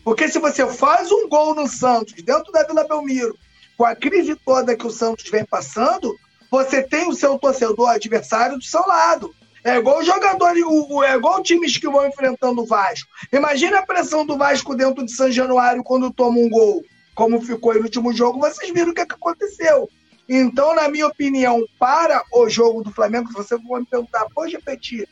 Porque 0.04 0.28
se 0.28 0.38
você 0.38 0.66
faz 0.66 1.10
um 1.10 1.28
gol 1.28 1.54
no 1.54 1.66
Santos, 1.66 2.14
dentro 2.22 2.52
da 2.52 2.62
Vila 2.62 2.86
Belmiro, 2.86 3.36
com 3.76 3.84
a 3.84 3.94
crise 3.94 4.36
toda 4.36 4.76
que 4.76 4.86
o 4.86 4.90
Santos 4.90 5.28
vem 5.28 5.44
passando, 5.44 6.16
você 6.50 6.82
tem 6.82 7.08
o 7.08 7.12
seu 7.12 7.38
torcedor 7.38 7.90
adversário 7.90 8.56
do 8.56 8.64
seu 8.64 8.86
lado. 8.86 9.34
É 9.64 9.76
igual 9.76 9.98
o 9.98 10.04
jogador, 10.04 10.56
é 11.04 11.14
igual 11.16 11.42
times 11.42 11.76
que 11.76 11.88
vão 11.88 12.06
enfrentando 12.06 12.62
o 12.62 12.66
Vasco. 12.66 13.08
Imagina 13.32 13.80
a 13.80 13.86
pressão 13.86 14.24
do 14.24 14.38
Vasco 14.38 14.76
dentro 14.76 15.04
de 15.04 15.10
São 15.10 15.30
Januário 15.30 15.82
quando 15.82 16.12
toma 16.12 16.38
um 16.38 16.48
gol. 16.48 16.84
Como 17.16 17.40
ficou 17.40 17.72
aí 17.72 17.78
no 17.78 17.84
último 17.84 18.12
jogo, 18.12 18.38
vocês 18.38 18.70
viram 18.72 18.92
o 18.92 18.94
que, 18.94 19.00
é 19.00 19.06
que 19.06 19.14
aconteceu. 19.14 19.88
Então, 20.28 20.74
na 20.74 20.88
minha 20.88 21.06
opinião, 21.06 21.64
para 21.78 22.24
o 22.32 22.48
jogo 22.48 22.82
do 22.82 22.92
Flamengo, 22.92 23.32
você 23.32 23.56
for 23.60 23.80
me 23.80 23.86
perguntar, 23.86 24.26
pode 24.34 24.52
repetir, 24.52 25.08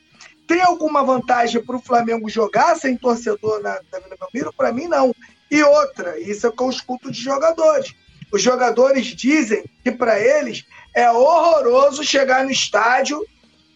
tem 0.46 0.60
alguma 0.60 1.04
vantagem 1.04 1.62
para 1.64 1.76
o 1.76 1.80
Flamengo 1.80 2.28
jogar 2.28 2.76
sem 2.76 2.96
torcedor 2.96 3.62
na, 3.62 3.80
na 3.92 3.98
Vila 3.98 4.16
Belmiro? 4.20 4.52
Para 4.52 4.72
mim, 4.72 4.86
não. 4.86 5.14
E 5.50 5.62
outra, 5.62 6.18
isso 6.18 6.46
é 6.46 6.50
que 6.50 6.62
eu 6.62 6.68
escuto 6.68 7.10
de 7.10 7.20
jogadores. 7.20 7.94
Os 8.32 8.42
jogadores 8.42 9.06
dizem 9.06 9.64
que 9.82 9.92
para 9.92 10.18
eles 10.18 10.64
é 10.94 11.10
horroroso 11.10 12.04
chegar 12.04 12.44
no 12.44 12.50
estádio 12.50 13.24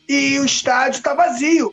e 0.09 0.39
o 0.41 0.45
estádio 0.45 0.99
está 0.99 1.15
vazio. 1.15 1.73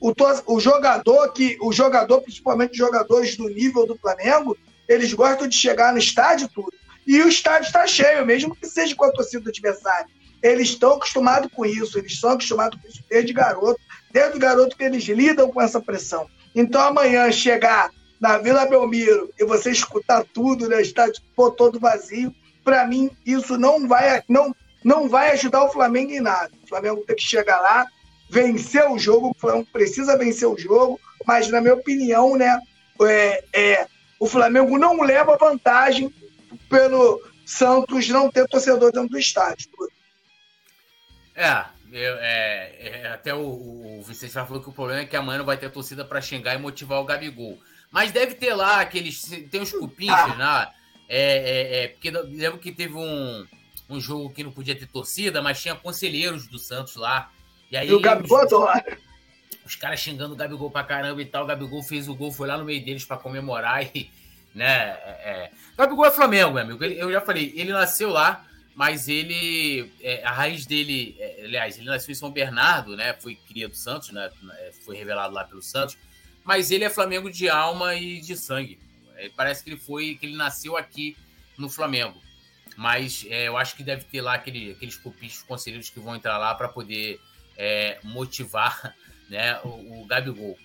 O, 0.00 0.14
o 0.46 0.60
jogador 0.60 1.32
que 1.32 1.58
o 1.60 1.72
jogador, 1.72 2.22
principalmente 2.22 2.76
jogadores 2.76 3.36
do 3.36 3.48
nível 3.48 3.86
do 3.86 3.98
Flamengo, 3.98 4.56
eles 4.88 5.12
gostam 5.12 5.46
de 5.46 5.56
chegar 5.56 5.92
no 5.92 5.98
estádio 5.98 6.48
tudo 6.48 6.72
e 7.10 7.20
o 7.22 7.28
estádio 7.28 7.66
está 7.66 7.84
cheio, 7.88 8.24
mesmo 8.24 8.54
que 8.54 8.68
seja 8.68 8.94
com 8.94 9.04
a 9.04 9.10
torcida 9.10 9.42
do 9.42 9.48
adversário. 9.50 10.06
Eles 10.40 10.68
estão 10.68 10.92
acostumados 10.92 11.50
com 11.52 11.66
isso, 11.66 11.98
eles 11.98 12.12
estão 12.12 12.30
acostumados 12.30 12.80
com 12.80 12.86
isso 12.86 13.02
desde 13.10 13.32
garoto, 13.32 13.80
desde 14.12 14.38
garoto 14.38 14.76
que 14.76 14.84
eles 14.84 15.02
lidam 15.02 15.50
com 15.50 15.60
essa 15.60 15.80
pressão. 15.80 16.28
Então 16.54 16.80
amanhã 16.80 17.32
chegar 17.32 17.90
na 18.20 18.38
Vila 18.38 18.64
Belmiro 18.64 19.28
e 19.36 19.44
você 19.44 19.72
escutar 19.72 20.24
tudo, 20.32 20.68
né, 20.68 20.80
estádio 20.80 21.20
todo 21.56 21.80
vazio, 21.80 22.32
para 22.62 22.86
mim 22.86 23.10
isso 23.26 23.58
não 23.58 23.88
vai, 23.88 24.22
não, 24.28 24.54
não 24.84 25.08
vai 25.08 25.32
ajudar 25.32 25.64
o 25.64 25.72
Flamengo 25.72 26.12
em 26.12 26.20
nada. 26.20 26.52
O 26.62 26.68
Flamengo 26.68 27.02
tem 27.04 27.16
que 27.16 27.24
chegar 27.24 27.58
lá, 27.58 27.88
vencer 28.30 28.88
o 28.88 28.96
jogo, 28.96 29.30
o 29.30 29.40
Flamengo 29.40 29.66
precisa 29.72 30.16
vencer 30.16 30.46
o 30.46 30.56
jogo, 30.56 31.00
mas 31.26 31.50
na 31.50 31.60
minha 31.60 31.74
opinião, 31.74 32.36
né, 32.36 32.56
é, 33.02 33.44
é, 33.52 33.86
o 34.20 34.28
Flamengo 34.28 34.78
não 34.78 35.02
leva 35.02 35.36
vantagem 35.36 36.14
pelo 36.70 37.20
Santos 37.44 38.08
não 38.08 38.30
ter 38.30 38.48
torcedor 38.48 38.92
dentro 38.92 39.10
do 39.10 39.18
estádio. 39.18 39.68
É, 41.34 41.64
eu, 41.92 42.14
é, 42.16 42.76
é, 42.78 43.12
até 43.12 43.34
o, 43.34 43.98
o 43.98 44.02
Vicente 44.06 44.32
já 44.32 44.46
falou 44.46 44.62
que 44.62 44.68
o 44.68 44.72
problema 44.72 45.00
é 45.00 45.04
que 45.04 45.16
amanhã 45.16 45.38
não 45.38 45.44
vai 45.44 45.56
ter 45.56 45.70
torcida 45.70 46.04
para 46.04 46.20
xingar 46.20 46.54
e 46.54 46.58
motivar 46.58 47.00
o 47.00 47.04
Gabigol. 47.04 47.58
Mas 47.90 48.12
deve 48.12 48.34
ter 48.34 48.54
lá 48.54 48.80
aqueles. 48.80 49.22
Tem 49.50 49.60
uns 49.60 49.72
cupins 49.72 50.10
ah. 50.10 50.36
né? 50.36 50.72
É, 51.08 51.22
é, 51.22 51.84
é, 51.84 51.88
porque 51.88 52.10
lembro 52.10 52.60
que 52.60 52.70
teve 52.70 52.94
um, 52.94 53.46
um 53.88 54.00
jogo 54.00 54.30
que 54.30 54.44
não 54.44 54.52
podia 54.52 54.76
ter 54.76 54.86
torcida, 54.86 55.42
mas 55.42 55.60
tinha 55.60 55.74
conselheiros 55.74 56.46
do 56.46 56.58
Santos 56.58 56.94
lá. 56.94 57.32
E 57.68 57.76
aí. 57.76 57.88
E 57.88 57.92
o 57.92 58.00
Gabigol 58.00 58.38
adora. 58.38 58.98
Os 59.66 59.74
caras 59.74 59.98
xingando 59.98 60.34
o 60.34 60.36
Gabigol 60.36 60.70
pra 60.70 60.84
caramba 60.84 61.20
e 61.20 61.26
tal. 61.26 61.42
O 61.42 61.46
Gabigol 61.46 61.82
fez 61.82 62.08
o 62.08 62.14
gol, 62.14 62.30
foi 62.30 62.46
lá 62.46 62.56
no 62.56 62.64
meio 62.64 62.84
deles 62.84 63.04
para 63.04 63.16
comemorar 63.16 63.84
e 63.96 64.08
né? 64.54 64.98
É, 65.04 65.30
é. 65.30 65.50
Gabigol 65.76 66.06
é 66.06 66.10
Flamengo, 66.10 66.52
meu 66.52 66.62
amigo. 66.62 66.84
eu 66.84 67.10
já 67.10 67.20
falei, 67.20 67.52
ele 67.56 67.72
nasceu 67.72 68.10
lá, 68.10 68.46
mas 68.74 69.08
ele. 69.08 69.92
É, 70.00 70.24
a 70.24 70.32
raiz 70.32 70.66
dele. 70.66 71.16
É, 71.18 71.42
aliás, 71.44 71.76
ele 71.76 71.86
nasceu 71.86 72.12
em 72.12 72.14
São 72.14 72.30
Bernardo, 72.30 72.96
né? 72.96 73.12
Foi 73.14 73.34
cria 73.34 73.68
do 73.68 73.76
Santos, 73.76 74.10
né? 74.10 74.30
É, 74.58 74.72
foi 74.84 74.96
revelado 74.96 75.34
lá 75.34 75.44
pelo 75.44 75.62
Santos. 75.62 75.96
Mas 76.44 76.70
ele 76.70 76.84
é 76.84 76.90
Flamengo 76.90 77.30
de 77.30 77.48
alma 77.48 77.94
e 77.94 78.20
de 78.20 78.36
sangue. 78.36 78.78
É, 79.16 79.28
parece 79.36 79.62
que 79.62 79.70
ele 79.70 79.76
foi. 79.76 80.14
que 80.14 80.26
ele 80.26 80.36
nasceu 80.36 80.76
aqui 80.76 81.16
no 81.58 81.68
Flamengo. 81.68 82.20
Mas 82.76 83.26
eu 83.28 83.58
acho 83.58 83.76
que 83.76 83.82
deve 83.82 84.04
ter 84.04 84.22
lá 84.22 84.34
aquele, 84.34 84.70
aqueles 84.70 84.96
pupichos 84.96 85.42
conselheiros 85.42 85.90
que 85.90 86.00
vão 86.00 86.16
entrar 86.16 86.38
lá 86.38 86.54
para 86.54 86.68
poder 86.68 87.20
motivar 88.02 88.96
né, 89.28 89.60
o, 89.62 90.00
o 90.00 90.06
Gabigol. 90.06 90.56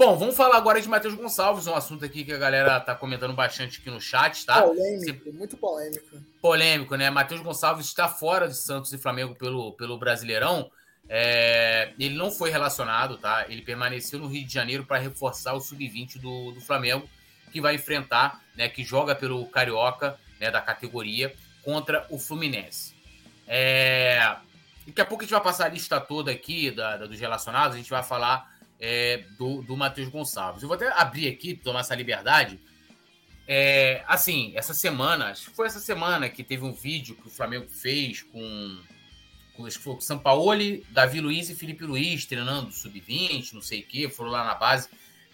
Bom, 0.00 0.16
vamos 0.16 0.34
falar 0.34 0.56
agora 0.56 0.80
de 0.80 0.88
Matheus 0.88 1.12
Gonçalves, 1.12 1.66
um 1.66 1.74
assunto 1.74 2.06
aqui 2.06 2.24
que 2.24 2.32
a 2.32 2.38
galera 2.38 2.80
tá 2.80 2.94
comentando 2.94 3.34
bastante 3.34 3.80
aqui 3.80 3.90
no 3.90 4.00
chat, 4.00 4.46
tá? 4.46 4.62
Polêmico, 4.62 5.24
Se... 5.24 5.30
muito 5.30 5.58
polêmico. 5.58 6.16
Polêmico, 6.40 6.94
né? 6.94 7.10
Matheus 7.10 7.42
Gonçalves 7.42 7.84
está 7.84 8.08
fora 8.08 8.48
de 8.48 8.56
Santos 8.56 8.94
e 8.94 8.96
Flamengo 8.96 9.34
pelo, 9.34 9.72
pelo 9.72 9.98
Brasileirão. 9.98 10.70
É... 11.06 11.92
Ele 11.98 12.14
não 12.14 12.30
foi 12.30 12.48
relacionado, 12.48 13.18
tá? 13.18 13.44
Ele 13.46 13.60
permaneceu 13.60 14.18
no 14.18 14.26
Rio 14.26 14.46
de 14.46 14.54
Janeiro 14.54 14.86
para 14.86 14.96
reforçar 14.96 15.52
o 15.52 15.60
sub-20 15.60 16.18
do, 16.18 16.52
do 16.52 16.62
Flamengo, 16.62 17.06
que 17.52 17.60
vai 17.60 17.74
enfrentar, 17.74 18.40
né? 18.56 18.70
Que 18.70 18.82
joga 18.82 19.14
pelo 19.14 19.44
Carioca, 19.48 20.18
né? 20.40 20.50
Da 20.50 20.62
categoria, 20.62 21.34
contra 21.62 22.06
o 22.08 22.18
Fluminense. 22.18 22.94
É... 23.46 24.34
Daqui 24.86 25.02
a 25.02 25.04
pouco 25.04 25.24
a 25.24 25.26
gente 25.26 25.34
vai 25.34 25.42
passar 25.42 25.66
a 25.66 25.68
lista 25.68 26.00
toda 26.00 26.30
aqui 26.30 26.70
da, 26.70 26.96
da 26.96 27.04
dos 27.04 27.20
relacionados, 27.20 27.74
a 27.74 27.78
gente 27.78 27.90
vai 27.90 28.02
falar 28.02 28.59
é, 28.80 29.24
do, 29.38 29.62
do 29.62 29.76
Matheus 29.76 30.08
Gonçalves. 30.08 30.62
Eu 30.62 30.68
vou 30.68 30.74
até 30.74 30.90
abrir 30.90 31.28
aqui, 31.28 31.54
tomar 31.54 31.80
essa 31.80 31.94
liberdade. 31.94 32.58
É, 33.46 34.02
assim, 34.06 34.52
essa 34.56 34.72
semana, 34.72 35.26
acho 35.26 35.50
que 35.50 35.56
foi 35.56 35.66
essa 35.66 35.80
semana 35.80 36.28
que 36.28 36.42
teve 36.42 36.64
um 36.64 36.72
vídeo 36.72 37.14
que 37.16 37.26
o 37.26 37.30
Flamengo 37.30 37.68
fez 37.68 38.22
com, 38.22 38.78
com 39.54 39.66
acho 39.66 39.78
que 39.78 39.84
foi 39.84 39.94
o 39.94 40.00
Sampaoli, 40.00 40.86
Davi 40.90 41.20
Luiz 41.20 41.50
e 41.50 41.54
Felipe 41.54 41.84
Luiz 41.84 42.24
treinando 42.24 42.72
sub-20, 42.72 43.52
não 43.52 43.60
sei 43.60 43.80
o 43.80 43.86
que, 43.86 44.08
foram 44.08 44.30
lá 44.30 44.44
na 44.44 44.54
base. 44.54 44.88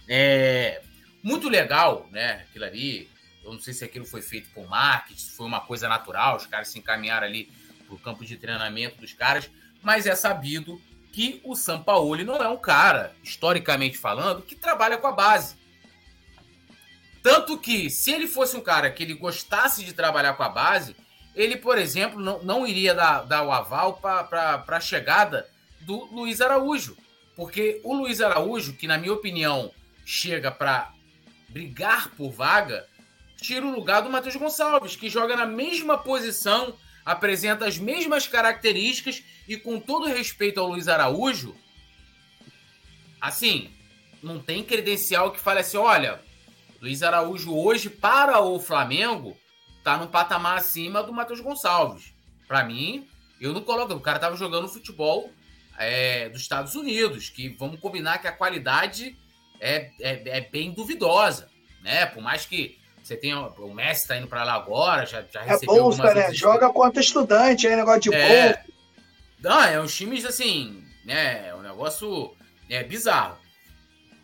É, 0.09 0.83
muito 1.23 1.49
legal, 1.49 2.09
né? 2.11 2.45
Aquilo 2.49 2.65
ali. 2.65 3.09
Eu 3.45 3.53
não 3.53 3.61
sei 3.61 3.73
se 3.73 3.85
aquilo 3.85 4.05
foi 4.05 4.23
feito 4.23 4.49
por 4.51 4.69
marketing, 4.69 5.21
se 5.21 5.31
foi 5.31 5.47
uma 5.47 5.61
coisa 5.61 5.89
natural, 5.89 6.37
os 6.37 6.47
caras 6.47 6.67
se 6.69 6.81
encaminharam 6.81 7.29
ali 7.29 7.49
para 7.87 7.95
o 7.95 7.99
campo 7.99 8.25
de 8.25 8.37
treinamento 8.37 9.01
dos 9.01 9.13
caras, 9.13 9.49
mas 9.81 10.05
é 10.05 10.17
sabido 10.17 10.81
que 11.17 11.41
o 11.45 11.57
Sampaoli 11.57 12.25
não 12.25 12.37
é 12.37 12.47
um 12.47 12.59
cara, 12.59 13.17
historicamente 13.25 13.97
falando, 13.97 14.43
que 14.43 14.55
trabalha 14.55 14.99
com 14.99 15.07
a 15.07 15.13
base. 15.13 15.57
Tanto 17.23 17.57
que, 17.57 17.89
se 17.89 18.13
ele 18.13 18.27
fosse 18.27 18.55
um 18.55 18.61
cara 18.61 18.91
que 18.91 19.03
ele 19.03 19.15
gostasse 19.15 19.83
de 19.83 19.95
trabalhar 19.95 20.35
com 20.35 20.43
a 20.43 20.51
base, 20.51 20.95
ele, 21.35 21.57
por 21.57 21.79
exemplo, 21.79 22.21
não, 22.21 22.43
não 22.43 22.67
iria 22.67 22.95
dar, 22.95 23.23
dar 23.23 23.45
o 23.45 23.51
aval 23.51 23.95
para 23.95 24.63
a 24.69 24.79
chegada 24.81 25.49
do 25.81 26.05
Luiz 26.15 26.43
Araújo. 26.43 26.95
Porque 27.35 27.81
o 27.83 27.95
Luiz 27.95 28.21
Araújo, 28.21 28.75
que 28.75 28.87
na 28.87 28.99
minha 28.99 29.15
opinião 29.15 29.73
chega 30.05 30.51
para 30.51 30.93
brigar 31.49 32.11
por 32.11 32.31
vaga, 32.31 32.87
tira 33.41 33.65
o 33.65 33.75
lugar 33.75 34.03
do 34.03 34.11
Matheus 34.11 34.37
Gonçalves, 34.37 34.97
que 34.97 35.09
joga 35.09 35.35
na 35.35 35.47
mesma 35.47 35.97
posição 35.97 36.77
apresenta 37.07 37.67
as 37.67 37.79
mesmas 37.79 38.27
características 38.27 39.23
e 39.47 39.57
com 39.57 39.79
todo 39.79 40.09
respeito 40.09 40.59
ao 40.59 40.67
Luiz 40.67 40.89
Araújo, 40.89 41.55
assim, 43.21 43.71
não 44.21 44.41
tem 44.41 44.65
credencial 44.65 45.31
que 45.31 45.39
fale 45.39 45.61
assim: 45.61 45.77
olha, 45.77 46.21
Luiz 46.83 47.05
Araújo 47.05 47.55
hoje, 47.55 47.89
para 47.89 48.41
o 48.41 48.59
Flamengo, 48.59 49.37
tá 49.85 49.97
num 49.97 50.09
patamar 50.09 50.59
acima 50.59 51.03
do 51.03 51.13
Matheus 51.13 51.41
Gonçalves. 51.41 52.13
Para 52.49 52.65
mim, 52.65 53.09
eu 53.41 53.53
não 53.53 53.63
coloco. 53.63 53.95
O 53.95 54.01
cara 54.01 54.19
tava 54.19 54.37
jogando 54.37 54.69
futebol 54.69 55.31
é, 55.79 56.29
dos 56.29 56.43
Estados 56.43 56.75
Unidos, 56.75 57.31
que 57.31 57.51
vamos 57.51 57.79
combinar 57.79 58.19
que 58.19 58.27
a 58.27 58.33
qualidade 58.33 59.17
é, 59.61 59.93
é, 60.01 60.39
é 60.39 60.41
bem 60.41 60.73
duvidosa, 60.73 61.51
né? 61.83 62.05
Por 62.07 62.23
mais 62.23 62.45
que 62.45 62.79
você 63.07 63.17
tenha. 63.17 63.39
O 63.39 63.73
Messi 63.73 64.09
tá 64.09 64.17
indo 64.17 64.27
para 64.27 64.43
lá 64.43 64.55
agora, 64.55 65.07
já, 65.07 65.25
já 65.31 65.43
é 65.43 65.45
recebeu. 65.45 65.77
É 65.77 65.79
bolsa, 65.79 66.15
né? 66.15 66.35
Joga 66.35 66.71
contra 66.71 67.01
estudante, 67.01 67.67
aí 67.67 67.77
negócio 67.77 68.01
de 68.01 68.15
é... 68.15 68.49
bolsa. 68.49 68.65
Não, 69.41 69.63
é 69.63 69.81
uns 69.81 69.95
times 69.95 70.25
assim, 70.25 70.83
né? 71.05 71.49
É 71.49 71.55
um 71.55 71.63
negócio 71.63 72.35
é 72.69 72.83
bizarro. 72.83 73.39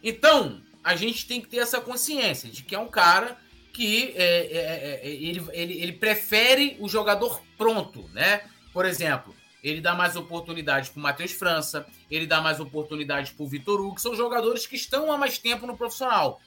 Então, 0.03 0.61
a 0.83 0.97
gente 0.97 1.26
tem 1.26 1.41
que 1.41 1.49
ter 1.49 1.59
essa 1.59 1.80
consciência 1.80 2.51
de 2.51 2.64
que 2.64 2.74
é 2.74 2.78
um 2.78 2.89
cara 2.89 3.37
que 3.72 4.12
é, 4.16 4.24
é, 4.24 5.01
é, 5.01 5.01
é 5.05 5.09
ele, 5.09 5.47
ele, 5.53 5.80
ele 5.80 5.93
prefere 5.93 6.76
o 6.80 6.89
jogador 6.89 7.41
pronto, 7.57 8.11
né? 8.12 8.43
Por 8.72 8.85
exemplo, 8.85 9.33
ele 9.62 9.80
dá 9.80 9.95
mais 9.95 10.16
oportunidades 10.16 10.91
para 10.91 10.99
o 10.99 11.03
Matheus 11.03 11.30
França, 11.30 11.87
ele 12.11 12.26
dá 12.26 12.41
mais 12.41 12.59
oportunidades 12.59 13.30
para 13.30 13.45
o 13.45 13.49
Vitor 13.49 13.80
Hugo, 13.80 13.95
que 13.95 14.03
são 14.03 14.14
jogadores 14.16 14.66
que 14.66 14.74
estão 14.74 15.12
há 15.12 15.16
mais 15.16 15.39
tempo 15.39 15.66
no 15.68 15.76
profissional. 15.76 16.41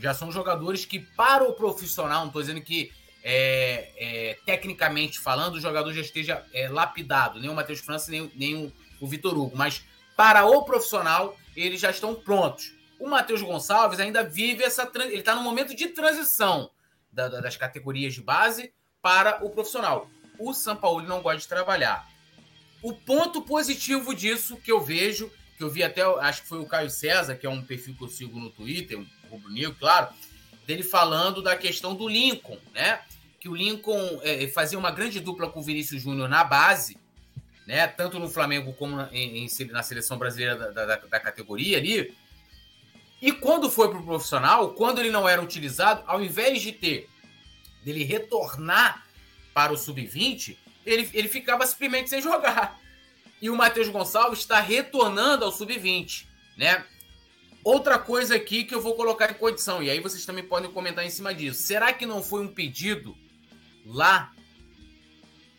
Já 0.00 0.14
são 0.14 0.32
jogadores 0.32 0.84
que, 0.84 0.98
para 0.98 1.44
o 1.44 1.52
profissional, 1.52 2.20
não 2.20 2.28
estou 2.28 2.42
dizendo 2.42 2.60
que 2.62 2.90
é, 3.22 3.92
é, 3.96 4.38
tecnicamente 4.46 5.20
falando, 5.20 5.56
o 5.56 5.60
jogador 5.60 5.92
já 5.92 6.00
esteja 6.00 6.44
é, 6.52 6.68
lapidado, 6.68 7.38
nem 7.38 7.50
o 7.50 7.54
Matheus 7.54 7.80
França, 7.80 8.10
nem, 8.10 8.30
nem 8.34 8.56
o, 8.56 8.72
o 9.00 9.06
Vitor 9.06 9.36
Hugo, 9.36 9.56
mas 9.56 9.84
para 10.16 10.46
o 10.46 10.62
profissional, 10.64 11.36
eles 11.54 11.80
já 11.80 11.90
estão 11.90 12.14
prontos. 12.14 12.72
O 12.98 13.08
Matheus 13.08 13.42
Gonçalves 13.42 13.98
ainda 13.98 14.22
vive 14.22 14.62
essa. 14.62 14.90
Ele 14.94 15.16
está 15.16 15.34
no 15.34 15.42
momento 15.42 15.74
de 15.74 15.88
transição 15.88 16.70
da, 17.10 17.28
da, 17.28 17.40
das 17.40 17.56
categorias 17.56 18.14
de 18.14 18.20
base 18.20 18.72
para 19.00 19.44
o 19.44 19.50
profissional. 19.50 20.10
O 20.38 20.52
São 20.52 20.76
Paulo 20.76 21.02
não 21.06 21.22
gosta 21.22 21.40
de 21.40 21.48
trabalhar. 21.48 22.06
O 22.82 22.92
ponto 22.92 23.42
positivo 23.42 24.14
disso 24.14 24.56
que 24.56 24.70
eu 24.70 24.80
vejo, 24.80 25.30
que 25.56 25.64
eu 25.64 25.70
vi 25.70 25.82
até, 25.82 26.02
acho 26.02 26.42
que 26.42 26.48
foi 26.48 26.58
o 26.58 26.66
Caio 26.66 26.90
César, 26.90 27.36
que 27.36 27.46
é 27.46 27.50
um 27.50 27.62
perfil 27.62 27.94
que 27.94 28.04
eu 28.04 28.08
sigo 28.08 28.38
no 28.38 28.50
Twitter, 28.50 29.02
rubro-negro, 29.30 29.76
claro, 29.78 30.08
dele 30.66 30.82
falando 30.82 31.42
da 31.42 31.56
questão 31.56 31.94
do 31.94 32.08
Lincoln, 32.08 32.58
né? 32.74 33.00
Que 33.40 33.48
o 33.48 33.54
Lincoln 33.54 34.20
é, 34.22 34.46
fazia 34.48 34.78
uma 34.78 34.90
grande 34.90 35.20
dupla 35.20 35.48
com 35.50 35.60
o 35.60 35.62
Vinícius 35.62 36.02
Júnior 36.02 36.28
na 36.28 36.44
base, 36.44 36.96
né? 37.66 37.86
Tanto 37.86 38.18
no 38.18 38.28
Flamengo 38.28 38.72
como 38.74 38.96
na, 38.96 39.08
em, 39.12 39.48
na 39.70 39.82
seleção 39.82 40.18
brasileira 40.18 40.56
da, 40.56 40.86
da, 40.86 40.96
da 40.96 41.20
categoria 41.20 41.78
ali. 41.78 42.14
E 43.20 43.32
quando 43.32 43.70
foi 43.70 43.88
para 43.88 43.98
o 43.98 44.04
profissional, 44.04 44.72
quando 44.74 44.98
ele 44.98 45.10
não 45.10 45.28
era 45.28 45.42
utilizado, 45.42 46.02
ao 46.06 46.22
invés 46.22 46.62
de 46.62 46.72
ter 46.72 47.08
dele 47.84 48.04
retornar 48.04 49.06
para 49.52 49.72
o 49.72 49.76
sub-20, 49.76 50.56
ele, 50.86 51.08
ele 51.12 51.28
ficava 51.28 51.66
simplesmente 51.66 52.08
sem 52.08 52.22
jogar. 52.22 52.78
E 53.40 53.50
o 53.50 53.56
Matheus 53.56 53.88
Gonçalves 53.88 54.40
está 54.40 54.60
retornando 54.60 55.44
ao 55.44 55.52
sub-20, 55.52 56.26
né? 56.56 56.84
Outra 57.62 57.98
coisa 57.98 58.36
aqui 58.36 58.64
que 58.64 58.74
eu 58.74 58.80
vou 58.80 58.94
colocar 58.94 59.30
em 59.30 59.34
condição, 59.34 59.82
e 59.82 59.90
aí 59.90 60.00
vocês 60.00 60.24
também 60.24 60.44
podem 60.44 60.70
comentar 60.70 61.04
em 61.04 61.10
cima 61.10 61.34
disso. 61.34 61.62
Será 61.62 61.92
que 61.92 62.06
não 62.06 62.22
foi 62.22 62.42
um 62.42 62.48
pedido 62.48 63.16
lá 63.84 64.32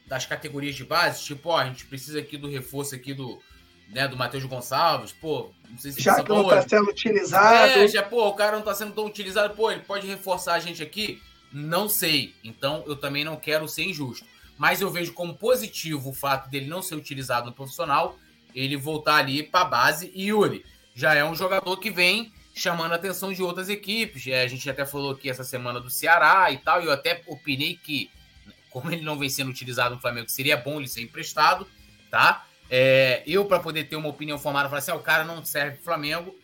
das 0.08 0.26
categorias 0.26 0.76
de 0.76 0.84
base? 0.84 1.24
Tipo, 1.24 1.49
ó, 1.49 1.58
a 1.58 1.66
gente 1.66 1.86
precisa 1.86 2.20
aqui 2.20 2.38
do 2.38 2.49
reforço 2.49 2.95
aqui 2.95 3.14
do, 3.14 3.39
né, 3.89 4.08
do 4.08 4.18
Matheus 4.18 4.45
Gonçalves, 4.45 5.12
pô, 5.12 5.52
não 5.70 5.78
sei 5.78 5.91
se 5.91 6.02
já 6.02 6.24
que 6.24 6.30
não 6.30 6.41
está 6.41 6.68
sendo 6.68 6.89
utilizado. 6.89 7.80
É, 7.80 7.88
já, 7.88 8.02
pô, 8.02 8.28
o 8.28 8.34
cara 8.34 8.54
não 8.54 8.60
está 8.60 8.74
sendo 8.74 8.93
tão 8.93 9.06
utilizado, 9.06 9.56
pô, 9.56 9.72
ele 9.72 9.82
pode 9.82 10.08
reforçar 10.08 10.56
a 10.56 10.60
gente 10.60 10.82
aqui? 10.82 11.22
Não 11.54 11.88
sei. 11.88 12.34
Então 12.43 12.84
eu 12.88 12.95
também 12.95 13.24
não 13.24 13.36
quero 13.36 13.68
ser 13.68 13.84
injusto 13.84 14.26
mas 14.62 14.80
eu 14.80 14.91
vejo 14.91 15.14
como 15.14 15.34
positivo 15.34 16.12
o 16.12 16.14
fato 16.14 16.47
dele 16.47 16.68
não 16.68 16.84
ser 16.84 16.93
utilizado 16.93 17.47
no 17.47 17.52
profissional, 17.52 18.20
ele 18.54 18.78
voltar 18.78 19.16
ali 19.16 19.41
para 19.41 19.62
a 19.62 19.66
base. 19.66 20.12
E 20.14 20.28
Yuri 20.28 20.64
já 21.02 21.16
é 21.16 21.26
um 21.26 21.36
jogador 21.36 21.78
que 21.78 21.89
vem 21.89 22.32
chamando 22.54 22.91
a 22.91 22.95
atenção 22.95 23.34
de 23.34 23.41
outras 23.41 23.70
equipes. 23.70 24.28
É, 24.28 24.43
a 24.43 24.47
gente 24.47 24.70
até 24.70 24.86
falou 24.86 25.14
aqui 25.14 25.32
essa 25.32 25.43
semana 25.43 25.80
do 25.80 25.89
Ceará 25.89 26.52
e 26.52 26.58
tal, 26.58 26.80
e 26.80 26.86
eu 26.86 26.91
até 26.91 27.24
opinei 27.26 27.76
que, 27.76 28.12
como 28.70 28.91
ele 28.91 29.02
não 29.02 29.18
vem 29.18 29.28
sendo 29.28 29.49
utilizado 29.49 29.95
no 29.95 30.02
Flamengo, 30.02 30.30
seria 30.30 30.56
bom 30.56 30.78
ele 30.78 30.88
ser 30.88 31.02
emprestado, 31.02 31.68
tá? 32.12 32.45
É, 32.70 33.24
eu, 33.26 33.45
para 33.45 33.60
poder 33.60 33.86
ter 33.86 33.95
uma 33.95 34.10
opinião 34.10 34.38
formada, 34.38 34.70
falar 34.70 34.78
assim: 34.78 34.91
ah, 34.91 34.95
o 34.95 35.02
cara 35.02 35.24
não 35.24 35.43
serve 35.43 35.78
pro 35.78 35.86
Flamengo, 35.86 36.36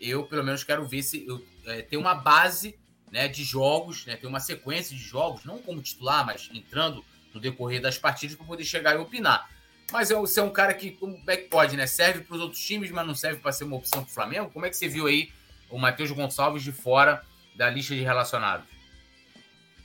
eu 0.00 0.24
pelo 0.24 0.42
menos 0.42 0.64
quero 0.64 0.86
ver 0.86 1.02
se 1.02 1.26
eu, 1.26 1.44
é, 1.66 1.82
ter 1.82 1.98
uma 1.98 2.14
base 2.14 2.78
né, 3.12 3.28
de 3.28 3.44
jogos, 3.44 4.06
né, 4.06 4.16
ter 4.16 4.26
uma 4.26 4.40
sequência 4.40 4.96
de 4.96 5.02
jogos, 5.02 5.44
não 5.44 5.58
como 5.58 5.82
titular, 5.82 6.24
mas 6.24 6.48
entrando 6.54 7.04
no 7.34 7.40
decorrer 7.40 7.82
das 7.82 7.98
partidas 7.98 8.34
para 8.34 8.46
poder 8.46 8.64
chegar 8.64 8.94
e 8.94 8.98
opinar. 8.98 9.46
Mas 9.92 10.08
você 10.08 10.40
é 10.40 10.42
um 10.42 10.50
cara 10.50 10.74
que, 10.74 10.92
como 10.92 11.22
é 11.28 11.36
que 11.36 11.48
pode, 11.48 11.76
né? 11.76 11.86
Serve 11.86 12.22
para 12.22 12.36
os 12.36 12.42
outros 12.42 12.60
times, 12.60 12.90
mas 12.90 13.06
não 13.06 13.14
serve 13.14 13.40
para 13.40 13.52
ser 13.52 13.64
uma 13.64 13.76
opção 13.76 14.02
para 14.02 14.10
o 14.10 14.14
Flamengo? 14.14 14.50
Como 14.52 14.66
é 14.66 14.70
que 14.70 14.76
você 14.76 14.88
viu 14.88 15.06
aí 15.06 15.30
o 15.70 15.78
Matheus 15.78 16.10
Gonçalves 16.10 16.62
de 16.62 16.72
fora 16.72 17.22
da 17.54 17.70
lista 17.70 17.94
de 17.94 18.02
relacionados? 18.02 18.66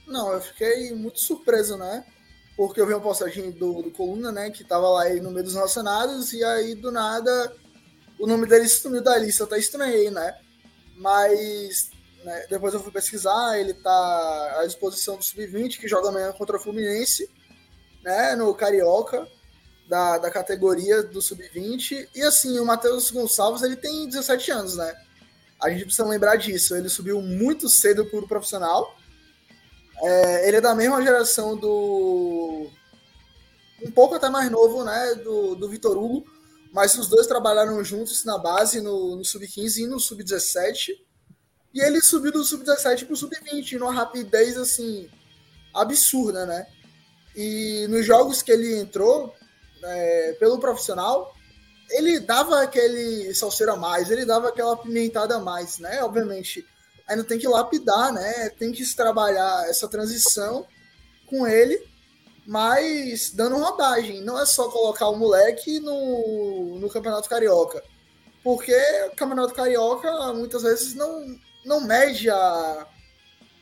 Não, 0.08 0.34
eu 0.34 0.42
fiquei 0.42 0.94
muito 0.94 1.20
surpreso, 1.20 1.78
né? 1.78 2.06
Porque 2.58 2.82
eu 2.82 2.88
vi 2.88 2.94
uma 2.94 3.02
postagem 3.02 3.52
do, 3.52 3.84
do 3.84 3.92
Coluna, 3.92 4.32
né? 4.32 4.50
Que 4.50 4.64
tava 4.64 4.90
lá 4.90 5.04
aí 5.04 5.22
no 5.22 5.32
meio 5.32 5.44
dos 5.44 5.54
relacionados, 5.54 6.34
e 6.34 6.44
aí 6.44 6.76
do 6.76 6.92
nada 6.92 7.56
o 8.20 8.28
nome 8.28 8.46
dele 8.46 8.68
sumiu 8.68 9.02
da 9.02 9.18
lista. 9.18 9.44
Até 9.44 9.58
estranhei, 9.58 10.10
né? 10.10 10.38
Mas 10.96 11.92
né, 12.24 12.46
depois 12.50 12.74
eu 12.74 12.80
fui 12.82 12.92
pesquisar, 12.92 13.60
ele 13.60 13.74
tá 13.74 14.60
à 14.60 14.66
disposição 14.66 15.18
do 15.18 15.24
Sub-20, 15.24 15.80
que 15.80 15.88
joga 15.88 16.10
amanhã 16.10 16.32
contra 16.32 16.58
o 16.58 16.60
Fluminense 16.60 17.30
né, 18.04 18.36
no 18.36 18.54
Carioca, 18.54 19.28
da, 19.92 20.18
da 20.18 20.32
categoria 20.32 21.04
do 21.04 21.22
Sub-20. 21.22 22.08
E 22.16 22.22
assim, 22.22 22.58
o 22.58 22.66
Matheus 22.66 23.12
Gonçalves, 23.12 23.62
ele 23.62 23.76
tem 23.76 24.08
17 24.08 24.50
anos, 24.50 24.78
né? 24.78 24.96
A 25.62 25.70
gente 25.70 25.84
precisa 25.84 26.08
lembrar 26.08 26.38
disso. 26.38 26.74
Ele 26.74 26.88
subiu 26.88 27.22
muito 27.22 27.68
cedo 27.68 28.06
para 28.06 28.20
o 28.20 28.28
profissional. 28.28 28.96
É, 30.02 30.48
ele 30.48 30.58
é 30.58 30.62
da 30.62 30.74
mesma 30.74 31.02
geração 31.02 31.58
do. 31.58 32.70
Um 33.86 33.92
pouco 33.92 34.16
até 34.16 34.30
mais 34.30 34.50
novo, 34.50 34.86
né? 34.86 35.16
Do, 35.16 35.56
do 35.56 35.68
Vitor 35.68 35.98
Hugo. 35.98 36.26
Mas 36.72 36.98
os 36.98 37.10
dois 37.10 37.28
trabalharam 37.28 37.84
juntos 37.84 38.24
na 38.24 38.38
base, 38.38 38.80
no, 38.80 39.18
no 39.18 39.26
Sub-15 39.26 39.80
e 39.80 39.88
no 39.88 40.00
Sub-17. 40.00 40.94
E 41.74 41.82
ele 41.82 42.00
subiu 42.00 42.32
do 42.32 42.46
Sub-17 42.46 43.08
para 43.08 43.14
o 43.14 43.18
Sub-20, 43.18 43.74
numa 43.78 43.92
rapidez 43.92 44.58
assim 44.58 45.10
absurda, 45.74 46.46
né? 46.46 46.66
E 47.36 47.88
nos 47.90 48.06
jogos 48.06 48.42
que 48.42 48.54
ele 48.54 48.80
entrou 48.80 49.36
é, 49.84 50.36
pelo 50.40 50.60
profissional, 50.60 51.34
ele 51.92 52.20
dava 52.20 52.62
aquele 52.62 53.34
salseiro 53.34 53.74
a 53.74 53.76
mais, 53.76 54.10
ele 54.10 54.26
dava 54.26 54.50
aquela 54.50 54.78
pimentada 54.78 55.36
a 55.36 55.40
mais, 55.40 55.78
né? 55.80 56.02
Obviamente, 56.04 56.66
ainda 57.08 57.24
tem 57.24 57.38
que 57.38 57.48
lapidar, 57.48 58.14
né? 58.14 58.50
Tem 58.50 58.72
que 58.72 58.96
trabalhar 58.96 59.70
essa 59.70 59.88
transição 59.88 60.66
com 61.28 61.46
ele, 61.46 61.82
mas 62.46 63.32
dando 63.32 63.58
rodagem. 63.58 64.22
Não 64.22 64.40
é 64.40 64.46
só 64.46 64.70
colocar 64.70 65.08
o 65.10 65.18
moleque 65.18 65.80
no, 65.80 66.80
no 66.80 66.90
Campeonato 66.90 67.30
Carioca. 67.30 67.84
Porque 68.44 68.76
o 69.12 69.16
Campeonato 69.16 69.54
Carioca 69.54 70.34
muitas 70.34 70.64
vezes 70.64 70.96
não, 70.96 71.38
não 71.66 71.82
mede 71.82 72.30
a, 72.30 72.88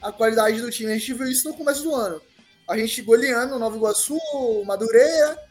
a 0.01 0.11
qualidade 0.11 0.61
do 0.61 0.71
time. 0.71 0.91
A 0.91 0.97
gente 0.97 1.13
viu 1.13 1.27
isso 1.27 1.49
no 1.49 1.57
começo 1.57 1.83
do 1.83 1.93
ano. 1.93 2.21
A 2.67 2.77
gente 2.77 3.01
goleando 3.01 3.57
Nova 3.57 3.75
Iguaçu, 3.75 4.19
Madureira, 4.65 5.48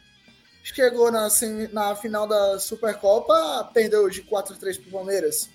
chegou 0.63 1.11
na, 1.11 1.29
na 1.73 1.97
final 1.97 2.27
da 2.27 2.59
Supercopa, 2.59 3.71
perdeu 3.73 4.09
de 4.09 4.23
4 4.23 4.55
a 4.55 4.59
3 4.59 4.79
pro 4.79 4.91
Palmeiras. 4.91 5.49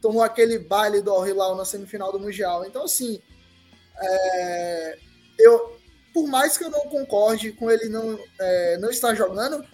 Tomou 0.00 0.22
aquele 0.22 0.58
baile 0.58 1.02
do 1.02 1.10
Al 1.10 1.26
Hilal 1.26 1.56
na 1.56 1.64
semifinal 1.64 2.12
do 2.12 2.20
Mundial. 2.20 2.64
Então, 2.64 2.84
assim, 2.84 3.20
é, 4.00 4.98
eu, 5.38 5.78
por 6.12 6.26
mais 6.26 6.56
que 6.56 6.64
eu 6.64 6.70
não 6.70 6.88
concorde 6.88 7.52
com 7.52 7.70
ele 7.70 7.88
não, 7.88 8.18
é, 8.38 8.78
não 8.78 8.90
estar 8.90 9.14
jogando, 9.14 9.64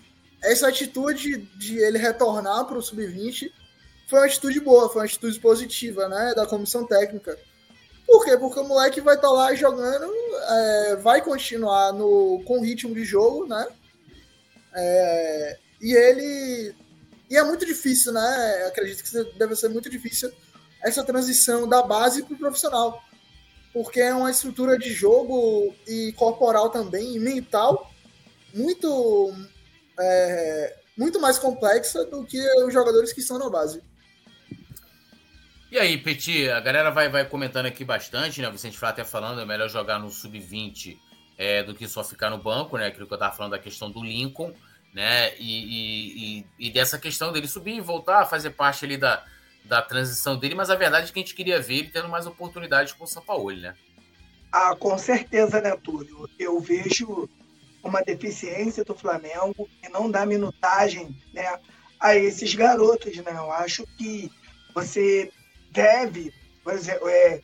essa 0.43 0.69
atitude 0.69 1.39
de 1.57 1.79
ele 1.79 1.99
retornar 1.99 2.65
para 2.65 2.79
o 2.79 2.83
Sub-20 2.83 3.51
foi 4.09 4.21
uma 4.21 4.27
atitude 4.27 4.61
boa, 4.61 4.89
foi 4.89 5.03
uma 5.03 5.07
atitude 5.07 5.39
positiva, 5.41 6.09
né, 6.09 6.33
da 6.35 6.47
comissão 6.47 6.87
técnica. 6.87 7.37
Por 8.07 8.25
quê? 8.25 8.37
Porque 8.37 8.61
o 8.61 8.65
moleque 8.65 9.01
vai 9.01 9.17
estar 9.17 9.27
tá 9.27 9.35
lá 9.35 9.55
jogando, 9.55 10.13
é, 10.49 10.97
vai 10.97 11.21
continuar 11.21 11.93
no, 11.93 12.41
com 12.47 12.63
ritmo 12.63 12.95
de 12.95 13.05
jogo, 13.05 13.47
né? 13.47 13.67
É, 14.77 15.59
e 15.81 15.93
ele. 15.95 16.75
E 17.29 17.37
é 17.37 17.43
muito 17.43 17.67
difícil, 17.67 18.13
né? 18.13 18.65
Acredito 18.69 19.03
que 19.03 19.39
deve 19.39 19.57
ser 19.57 19.69
muito 19.69 19.91
difícil 19.91 20.31
essa 20.83 21.03
transição 21.03 21.69
da 21.69 21.83
base 21.83 22.23
para 22.23 22.35
o 22.35 22.39
profissional. 22.39 23.03
Porque 23.73 24.01
é 24.01 24.15
uma 24.15 24.31
estrutura 24.31 24.79
de 24.79 24.93
jogo 24.93 25.75
e 25.87 26.13
corporal 26.13 26.71
também, 26.71 27.17
e 27.17 27.19
mental, 27.19 27.91
muito, 28.55 29.35
é, 29.99 30.77
muito 30.97 31.21
mais 31.21 31.39
complexa 31.39 32.05
do 32.05 32.25
que 32.25 32.41
os 32.63 32.73
jogadores 32.73 33.13
que 33.13 33.21
estão 33.21 33.39
na 33.39 33.51
base. 33.51 33.83
E 35.71 35.79
aí, 35.79 35.99
Petit, 35.99 36.49
a 36.49 36.61
galera 36.61 36.91
vai, 36.91 37.09
vai 37.09 37.29
comentando 37.29 37.67
aqui 37.67 37.85
bastante, 37.85 38.41
né? 38.41 38.49
O 38.49 38.53
Vicente 38.53 38.79
Flá 38.79 38.91
até 38.91 39.05
falando, 39.05 39.41
é 39.41 39.45
melhor 39.45 39.69
jogar 39.69 39.99
no 39.99 40.11
sub-20 40.11 40.97
é, 41.37 41.63
do 41.63 41.75
que 41.75 41.89
só 41.89 42.03
ficar 42.05 42.31
no 42.31 42.39
banco, 42.39 42.79
né? 42.79 42.87
Aquilo 42.87 43.07
que 43.07 43.13
eu 43.13 43.19
tava 43.19 43.37
falando 43.37 43.53
da 43.53 43.59
questão 43.59 43.91
do 43.91 44.03
Lincoln, 44.03 44.55
né? 44.97 45.37
E, 45.39 46.39
e, 46.39 46.47
e, 46.59 46.71
dessa 46.71 46.99
questão 46.99 47.31
dele 47.31 47.47
subir 47.47 47.77
e 47.77 47.81
voltar 47.83 48.23
a 48.23 48.25
fazer 48.25 48.49
parte 48.53 48.83
ali 48.87 48.97
da, 48.97 49.23
da 49.63 49.83
transição 49.83 50.39
dele, 50.39 50.55
mas 50.55 50.71
a 50.71 50.75
verdade 50.75 51.11
é 51.11 51.13
que 51.13 51.19
a 51.19 51.23
gente 51.23 51.35
queria 51.35 51.61
ver 51.61 51.75
ele 51.75 51.91
tendo 51.91 52.09
mais 52.09 52.27
oportunidades 52.27 52.95
com 52.95 53.05
o 53.05 53.07
São 53.07 53.23
Paulo, 53.23 53.55
né? 53.55 53.75
Ah, 54.51 54.75
com 54.75 54.97
certeza, 54.97 55.61
né, 55.61 55.77
Túlio? 55.77 56.27
Eu 56.39 56.59
vejo 56.61 57.29
uma 57.83 58.01
deficiência 58.01 58.83
do 58.87 58.95
Flamengo 58.95 59.69
e 59.85 59.89
não 59.91 60.11
dá 60.11 60.25
minutagem 60.25 61.15
né, 61.35 61.59
a 62.01 62.17
esses 62.17 62.55
garotos, 62.55 63.19
né? 63.19 63.33
Eu 63.37 63.53
acho 63.53 63.87
que 63.99 64.33
você 64.75 65.31
deve, 65.73 66.33
por 66.65 66.73
exemplo, 66.73 67.07
é, 67.07 67.43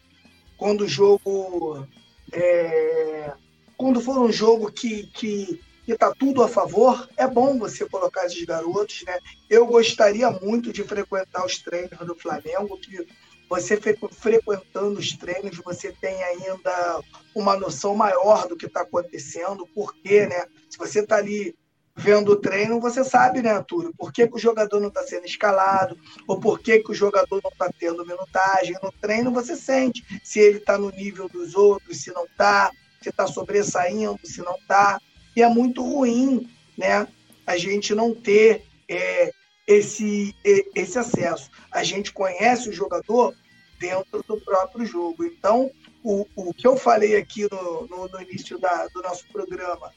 quando 0.56 0.84
o 0.84 0.88
jogo 0.88 1.86
é, 2.32 3.34
quando 3.76 4.00
for 4.00 4.18
um 4.18 4.32
jogo 4.32 4.72
que, 4.72 5.06
que 5.08 5.60
que 5.84 5.92
está 5.92 6.12
tudo 6.14 6.42
a 6.42 6.48
favor, 6.48 7.08
é 7.16 7.26
bom 7.26 7.58
você 7.58 7.88
colocar 7.88 8.26
esses 8.26 8.44
garotos, 8.44 9.02
né? 9.06 9.18
Eu 9.50 9.66
gostaria 9.66 10.30
muito 10.30 10.72
de 10.72 10.84
frequentar 10.84 11.44
os 11.44 11.58
treinos 11.58 11.98
do 12.06 12.14
Flamengo, 12.14 12.78
que 12.78 13.06
você 13.48 13.78
frequentando 14.12 14.98
os 14.98 15.12
treinos, 15.12 15.58
você 15.58 15.92
tem 15.92 16.22
ainda 16.22 17.02
uma 17.34 17.56
noção 17.56 17.94
maior 17.94 18.48
do 18.48 18.56
que 18.56 18.66
está 18.66 18.80
acontecendo, 18.80 19.66
porque, 19.74 20.26
né? 20.26 20.46
Se 20.70 20.78
você 20.78 21.00
está 21.00 21.16
ali 21.16 21.54
vendo 21.94 22.32
o 22.32 22.36
treino, 22.36 22.80
você 22.80 23.04
sabe, 23.04 23.42
né, 23.42 23.50
Arthur, 23.50 23.92
por 23.96 24.12
que, 24.12 24.26
que 24.26 24.36
o 24.36 24.38
jogador 24.38 24.80
não 24.80 24.88
está 24.88 25.02
sendo 25.02 25.26
escalado, 25.26 25.98
ou 26.26 26.40
por 26.40 26.58
que, 26.60 26.78
que 26.78 26.90
o 26.90 26.94
jogador 26.94 27.40
não 27.42 27.50
está 27.50 27.70
tendo 27.78 28.06
minutagem. 28.06 28.76
No 28.82 28.90
treino 28.92 29.30
você 29.30 29.54
sente 29.54 30.02
se 30.24 30.40
ele 30.40 30.58
está 30.58 30.78
no 30.78 30.90
nível 30.90 31.28
dos 31.28 31.54
outros, 31.54 32.02
se 32.02 32.10
não 32.12 32.24
está, 32.24 32.70
se 33.02 33.10
está 33.10 33.26
sobressaindo, 33.26 34.18
se 34.24 34.40
não 34.40 34.54
está. 34.54 34.98
E 35.34 35.42
é 35.42 35.48
muito 35.48 35.82
ruim 35.82 36.48
né, 36.76 37.06
a 37.46 37.56
gente 37.56 37.94
não 37.94 38.14
ter 38.14 38.64
é, 38.88 39.32
esse, 39.66 40.34
esse 40.74 40.98
acesso. 40.98 41.50
A 41.70 41.82
gente 41.82 42.12
conhece 42.12 42.68
o 42.68 42.72
jogador 42.72 43.34
dentro 43.78 44.24
do 44.26 44.40
próprio 44.40 44.86
jogo. 44.86 45.24
Então, 45.24 45.70
o, 46.02 46.26
o 46.36 46.54
que 46.54 46.66
eu 46.66 46.76
falei 46.76 47.16
aqui 47.16 47.48
no, 47.50 47.86
no, 47.86 48.08
no 48.08 48.22
início 48.22 48.58
da, 48.58 48.86
do 48.88 49.02
nosso 49.02 49.26
programa 49.32 49.90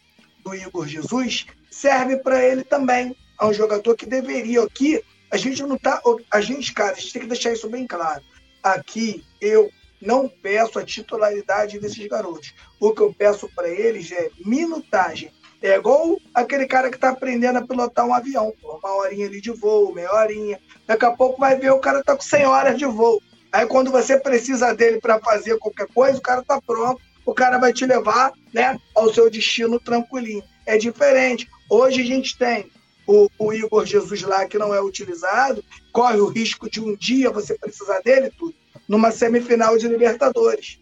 do 0.44 0.54
Igor 0.54 0.88
Jesus 0.88 1.46
serve 1.70 2.18
para 2.18 2.44
ele 2.44 2.64
também. 2.64 3.16
É 3.40 3.46
um 3.46 3.54
jogador 3.54 3.96
que 3.96 4.06
deveria 4.06 4.64
aqui. 4.64 5.04
A 5.32 5.38
gente 5.38 5.62
não 5.64 5.78
tá. 5.78 6.02
A 6.32 6.40
gente, 6.40 6.72
cara, 6.74 6.94
a 6.94 7.00
gente 7.00 7.14
tem 7.14 7.22
que 7.24 7.28
deixar 7.28 7.52
isso 7.52 7.70
bem 7.70 7.86
claro. 7.86 8.24
Aqui, 8.64 9.24
eu 9.42 9.70
não 10.02 10.28
peço 10.28 10.80
a 10.80 10.86
titularidade 10.86 11.80
desses 11.80 12.06
garotos. 12.08 12.54
O 12.80 12.94
que 12.94 13.02
eu 13.02 13.14
peço 13.14 13.50
para 13.56 13.70
eles 13.70 14.12
é 14.12 14.30
minutagem. 14.46 15.32
É 15.62 15.76
igual 15.76 16.18
aquele 16.34 16.66
cara 16.66 16.90
que 16.90 16.96
está 16.96 17.10
aprendendo 17.10 17.58
a 17.58 17.66
pilotar 17.66 18.06
um 18.06 18.14
avião. 18.14 18.54
Uma 18.64 18.96
horinha 18.98 19.26
ali 19.26 19.42
de 19.42 19.52
voo, 19.52 19.94
meia 19.94 20.14
horinha. 20.14 20.60
Daqui 20.86 21.06
a 21.06 21.12
pouco 21.12 21.40
vai 21.40 21.56
ver 21.56 21.72
o 21.72 21.80
cara 21.80 22.04
tá 22.04 22.16
com 22.16 22.22
100 22.22 22.46
horas 22.46 22.78
de 22.78 22.86
voo. 22.86 23.22
Aí 23.52 23.66
quando 23.66 23.90
você 23.90 24.20
precisa 24.20 24.74
dele 24.74 25.00
para 25.00 25.20
fazer 25.20 25.58
qualquer 25.58 25.88
coisa, 25.88 26.20
o 26.20 26.22
cara 26.22 26.44
tá 26.44 26.62
pronto. 26.62 27.02
O 27.26 27.34
cara 27.34 27.58
vai 27.58 27.74
te 27.74 27.86
levar 27.86 28.32
né, 28.54 28.78
ao 28.94 29.12
seu 29.14 29.30
destino 29.30 29.80
tranquilinho. 29.80 30.44
É 30.66 30.78
diferente. 30.78 31.50
Hoje 31.70 32.02
a 32.02 32.06
gente 32.06 32.38
tem 32.38 32.70
o, 33.08 33.30
o, 33.40 33.54
Igor 33.54 33.86
Jesus 33.86 34.22
lá 34.24 34.46
que 34.46 34.58
não 34.58 34.74
é 34.74 34.82
utilizado, 34.82 35.64
corre 35.92 36.18
o 36.18 36.28
risco 36.28 36.70
de 36.70 36.80
um 36.80 36.96
dia 36.96 37.32
você 37.32 37.58
precisar 37.58 38.02
dele 38.02 38.32
tudo 38.38 38.54
numa 38.88 39.12
semifinal 39.12 39.78
de 39.78 39.88
Libertadores. 39.88 40.80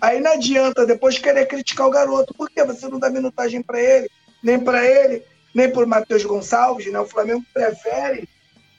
Aí 0.00 0.20
não 0.20 0.32
adianta 0.32 0.84
depois 0.84 1.18
querer 1.18 1.46
criticar 1.46 1.86
o 1.86 1.90
garoto, 1.90 2.34
porque 2.34 2.64
você 2.64 2.88
não 2.88 2.98
dá 2.98 3.08
minutagem 3.08 3.62
para 3.62 3.80
ele, 3.80 4.10
nem 4.42 4.58
para 4.58 4.84
ele, 4.84 5.22
nem 5.54 5.70
para 5.70 5.84
o 5.84 5.88
Matheus 5.88 6.24
Gonçalves, 6.24 6.90
né? 6.90 6.98
O 6.98 7.06
Flamengo 7.06 7.44
prefere 7.54 8.28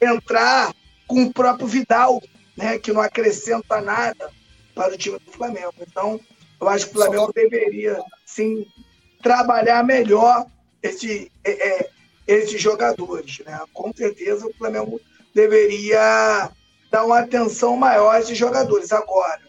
entrar 0.01 0.73
com 1.07 1.23
o 1.23 1.33
próprio 1.33 1.67
Vidal, 1.67 2.21
né? 2.57 2.77
Que 2.77 2.91
não 2.91 3.01
acrescenta 3.01 3.79
nada 3.79 4.29
para 4.75 4.93
o 4.93 4.97
time 4.97 5.17
do 5.19 5.31
Flamengo. 5.31 5.73
Então, 5.79 6.19
eu 6.59 6.67
acho 6.67 6.87
que 6.87 6.91
o 6.91 7.01
Flamengo 7.01 7.31
deveria 7.33 8.01
sim 8.25 8.65
trabalhar 9.21 9.83
melhor 9.83 10.45
esse, 10.81 11.31
é, 11.43 11.51
é, 11.51 11.89
esses 12.27 12.61
jogadores, 12.61 13.39
né? 13.45 13.61
Com 13.71 13.93
certeza 13.93 14.45
o 14.45 14.53
Flamengo 14.53 14.99
deveria 15.33 16.51
dar 16.93 17.05
uma 17.05 17.21
atenção 17.21 17.75
maior 17.75 18.11
a 18.11 18.19
esses 18.19 18.37
jogadores. 18.37 18.91
Agora, 18.91 19.41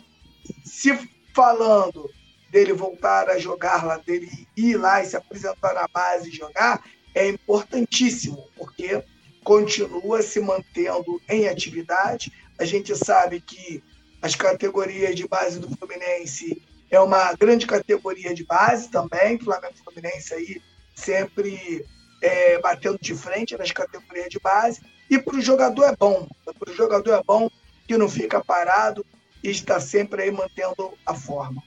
se 0.64 0.98
falando 1.34 2.10
dele 2.50 2.72
voltar 2.72 3.28
a 3.28 3.38
jogar 3.38 3.84
lá, 3.84 3.98
dele 3.98 4.48
ir 4.56 4.78
lá 4.78 5.02
e 5.02 5.04
se 5.04 5.14
apresentar 5.14 5.74
na 5.74 5.86
base 5.86 6.30
e 6.30 6.34
jogar, 6.34 6.82
é 7.14 7.28
importantíssimo, 7.28 8.48
porque 8.56 9.04
continua 9.44 10.22
se 10.22 10.40
mantendo 10.40 11.20
em 11.28 11.46
atividade. 11.46 12.32
A 12.58 12.64
gente 12.64 12.96
sabe 12.96 13.42
que 13.42 13.84
as 14.22 14.34
categorias 14.34 15.14
de 15.14 15.28
base 15.28 15.60
do 15.60 15.68
Fluminense 15.76 16.62
é 16.90 16.98
uma 16.98 17.34
grande 17.34 17.66
categoria 17.66 18.34
de 18.34 18.42
base 18.46 18.88
também, 18.88 19.38
Flamengo 19.38 19.74
Fluminense 19.84 20.32
aí 20.32 20.62
sempre 20.94 21.84
é, 22.22 22.58
batendo 22.58 22.98
de 22.98 23.14
frente 23.14 23.54
nas 23.54 23.70
categorias 23.70 24.30
de 24.30 24.40
base. 24.40 24.80
E 25.10 25.18
para 25.18 25.36
o 25.36 25.40
jogador 25.40 25.84
é 25.84 25.96
bom. 25.96 26.28
Para 26.44 26.72
o 26.72 26.74
jogador 26.74 27.12
é 27.12 27.22
bom 27.22 27.50
que 27.86 27.96
não 27.96 28.08
fica 28.08 28.42
parado 28.42 29.04
e 29.42 29.50
está 29.50 29.78
sempre 29.78 30.22
aí 30.22 30.30
mantendo 30.30 30.92
a 31.04 31.14
forma. 31.14 31.62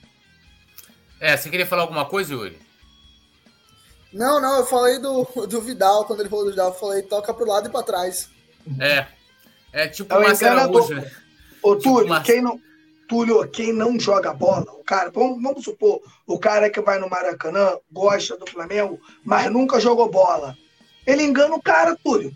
É, 1.20 1.36
você 1.36 1.50
queria 1.50 1.66
falar 1.66 1.84
alguma 1.84 2.06
coisa, 2.06 2.34
Yuri? 2.34 2.60
Não, 4.14 4.42
não, 4.42 4.58
eu 4.58 4.66
falei 4.66 5.00
do, 5.00 5.24
do 5.48 5.62
Vidal, 5.62 6.06
quando 6.06 6.22
ele 6.22 6.30
falou 6.30 6.46
do 6.46 6.52
Vidal, 6.52 6.70
eu 6.70 6.74
falei 6.74 7.02
toca 7.04 7.34
para 7.34 7.44
o 7.44 7.48
lado 7.48 7.68
e 7.68 7.72
para 7.72 7.84
trás. 7.84 8.30
É. 8.80 9.06
É 9.72 9.88
tipo 9.88 10.14
é 10.14 10.18
o 10.18 10.22
Marcelo 10.22 10.60
Araújo, 10.60 10.96
né? 10.96 11.12
Ô, 11.62 11.76
tipo 11.76 11.90
Túlio, 11.90 12.10
Mar... 12.10 12.24
quem 12.24 12.42
não. 12.42 12.60
Túlio, 13.08 13.48
quem 13.48 13.72
não 13.72 13.98
joga 13.98 14.34
bola, 14.34 14.66
o 14.74 14.84
cara, 14.84 15.10
vamos, 15.10 15.42
vamos 15.42 15.64
supor, 15.64 16.02
o 16.26 16.38
cara 16.38 16.70
que 16.70 16.82
vai 16.82 17.00
no 17.00 17.10
Maracanã, 17.10 17.78
gosta 17.90 18.36
do 18.36 18.46
Flamengo, 18.46 19.00
mas 19.24 19.50
nunca 19.50 19.80
jogou 19.80 20.12
bola. 20.12 20.58
Ele 21.06 21.24
engana 21.24 21.56
o 21.56 21.62
cara, 21.62 21.96
Túlio. 21.96 22.36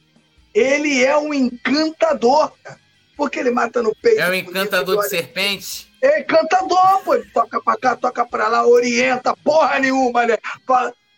Ele 0.54 1.04
é 1.04 1.18
um 1.18 1.34
encantador, 1.34 2.52
cara. 2.64 2.80
Porque 3.16 3.40
ele 3.40 3.52
mata 3.52 3.82
no 3.82 3.96
peito. 3.96 4.20
É 4.20 4.30
um 4.30 4.34
encantador 4.34 5.02
de 5.02 5.10
serpente? 5.10 5.92
É 6.02 6.22
encantador, 6.22 7.04
pô. 7.04 7.14
Ele 7.14 7.30
toca 7.34 7.62
pra 7.62 7.78
cá, 7.78 7.96
toca 7.96 8.26
pra 8.26 8.48
lá, 8.48 8.66
orienta, 8.66 9.36
porra 9.44 9.80
nenhuma, 9.80 10.26
né? 10.26 10.38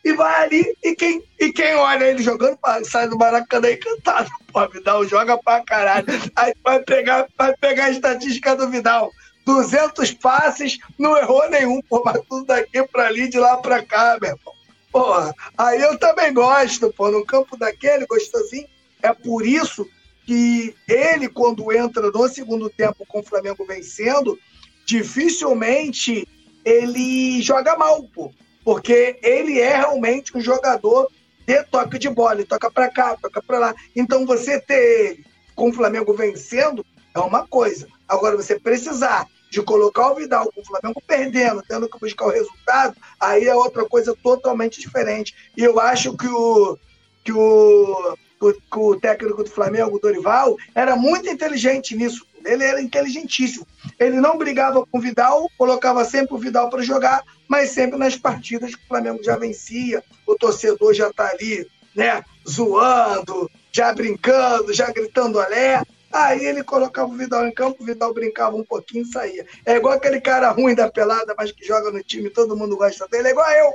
E 0.03 0.11
vai 0.13 0.43
ali, 0.43 0.77
e 0.84 0.93
quem, 0.95 1.23
e 1.39 1.53
quem 1.53 1.75
olha 1.75 2.03
ele 2.03 2.21
jogando, 2.21 2.59
sai 2.84 3.07
do 3.07 3.17
Maracanã 3.17 3.71
encantado. 3.71 4.29
Pô, 4.51 4.67
Vidal 4.67 5.05
joga 5.07 5.38
pra 5.38 5.63
caralho. 5.63 6.05
Aí 6.36 6.53
vai 6.61 6.79
pegar, 6.81 7.25
vai 7.38 7.55
pegar 7.55 7.86
a 7.86 7.89
estatística 7.91 8.53
do 8.53 8.69
Vidal. 8.69 9.09
200 9.45 10.11
passes, 10.13 10.77
não 10.97 11.17
errou 11.17 11.49
nenhum, 11.49 11.81
pô, 11.81 12.01
mas 12.05 12.21
tudo 12.27 12.45
daqui 12.45 12.86
pra 12.88 13.07
ali, 13.07 13.29
de 13.29 13.39
lá 13.39 13.57
pra 13.57 13.81
cá, 13.84 14.17
meu 14.21 14.31
irmão. 14.31 14.53
Porra, 14.91 15.34
aí 15.57 15.81
eu 15.81 15.97
também 15.97 16.34
gosto, 16.34 16.93
pô, 16.93 17.09
no 17.09 17.25
campo 17.25 17.57
daquele, 17.57 18.05
gostosinho, 18.05 18.67
é 19.03 19.13
por 19.13 19.45
isso 19.45 19.87
que 20.25 20.73
ele, 20.87 21.27
quando 21.27 21.71
entra 21.71 22.09
no 22.09 22.29
segundo 22.29 22.69
tempo 22.69 23.05
com 23.05 23.19
o 23.19 23.23
Flamengo 23.23 23.65
vencendo, 23.65 24.39
dificilmente 24.85 26.27
ele 26.63 27.41
joga 27.41 27.77
mal, 27.77 28.01
pô, 28.03 28.31
porque 28.63 29.19
ele 29.21 29.59
é 29.59 29.75
realmente 29.75 30.35
um 30.35 30.41
jogador 30.41 31.11
de 31.45 31.61
toque 31.63 31.99
de 31.99 32.09
bola, 32.09 32.35
ele 32.35 32.45
toca 32.45 32.71
para 32.71 32.89
cá, 32.89 33.17
toca 33.21 33.43
para 33.43 33.59
lá. 33.59 33.75
Então 33.93 34.25
você 34.25 34.59
ter 34.59 35.11
ele 35.11 35.25
com 35.53 35.69
o 35.69 35.73
Flamengo 35.73 36.13
vencendo 36.13 36.85
é 37.13 37.19
uma 37.19 37.45
coisa. 37.45 37.87
Agora 38.07 38.37
você 38.37 38.57
precisar 38.57 39.27
de 39.51 39.61
colocar 39.61 40.11
o 40.11 40.15
Vidal 40.15 40.49
com 40.51 40.61
o 40.61 40.65
Flamengo 40.65 41.03
perdendo, 41.05 41.61
tendo 41.67 41.89
que 41.89 41.99
buscar 41.99 42.25
o 42.25 42.31
resultado, 42.31 42.95
aí 43.19 43.45
é 43.45 43.53
outra 43.53 43.85
coisa 43.85 44.15
totalmente 44.23 44.79
diferente. 44.79 45.35
E 45.55 45.61
eu 45.61 45.79
acho 45.79 46.15
que 46.15 46.27
o 46.27 46.77
que 47.23 47.31
o 47.31 48.17
que 48.51 48.79
o 48.79 48.99
técnico 48.99 49.43
do 49.43 49.49
Flamengo, 49.49 49.95
o 49.95 49.99
Dorival, 49.99 50.57
era 50.73 50.95
muito 50.95 51.29
inteligente 51.29 51.95
nisso. 51.95 52.25
Ele 52.43 52.63
era 52.63 52.81
inteligentíssimo. 52.81 53.65
Ele 53.99 54.19
não 54.19 54.37
brigava 54.37 54.85
com 54.85 54.97
o 54.97 55.01
Vidal, 55.01 55.49
colocava 55.57 56.03
sempre 56.03 56.33
o 56.33 56.37
Vidal 56.37 56.69
para 56.69 56.81
jogar, 56.81 57.23
mas 57.47 57.69
sempre 57.69 57.97
nas 57.97 58.17
partidas 58.17 58.75
que 58.75 58.83
o 58.83 58.87
Flamengo 58.87 59.23
já 59.23 59.37
vencia, 59.37 60.03
o 60.27 60.35
torcedor 60.35 60.93
já 60.93 61.09
está 61.09 61.29
ali, 61.29 61.65
né, 61.95 62.23
zoando, 62.47 63.49
já 63.71 63.93
brincando, 63.93 64.73
já 64.73 64.91
gritando 64.91 65.39
alé. 65.39 65.81
Aí 66.11 66.45
ele 66.45 66.63
colocava 66.63 67.09
o 67.09 67.17
Vidal 67.17 67.47
em 67.47 67.51
campo, 67.51 67.81
o 67.81 67.85
Vidal 67.85 68.13
brincava 68.13 68.55
um 68.55 68.63
pouquinho 68.63 69.03
e 69.03 69.07
saía. 69.07 69.45
É 69.65 69.77
igual 69.77 69.95
aquele 69.95 70.21
cara 70.21 70.51
ruim 70.51 70.75
da 70.75 70.91
pelada, 70.91 71.33
mas 71.37 71.51
que 71.51 71.65
joga 71.65 71.91
no 71.91 72.03
time, 72.03 72.29
todo 72.29 72.55
mundo 72.55 72.77
gosta 72.77 73.07
dele, 73.07 73.29
é 73.29 73.31
igual 73.31 73.49
eu. 73.51 73.73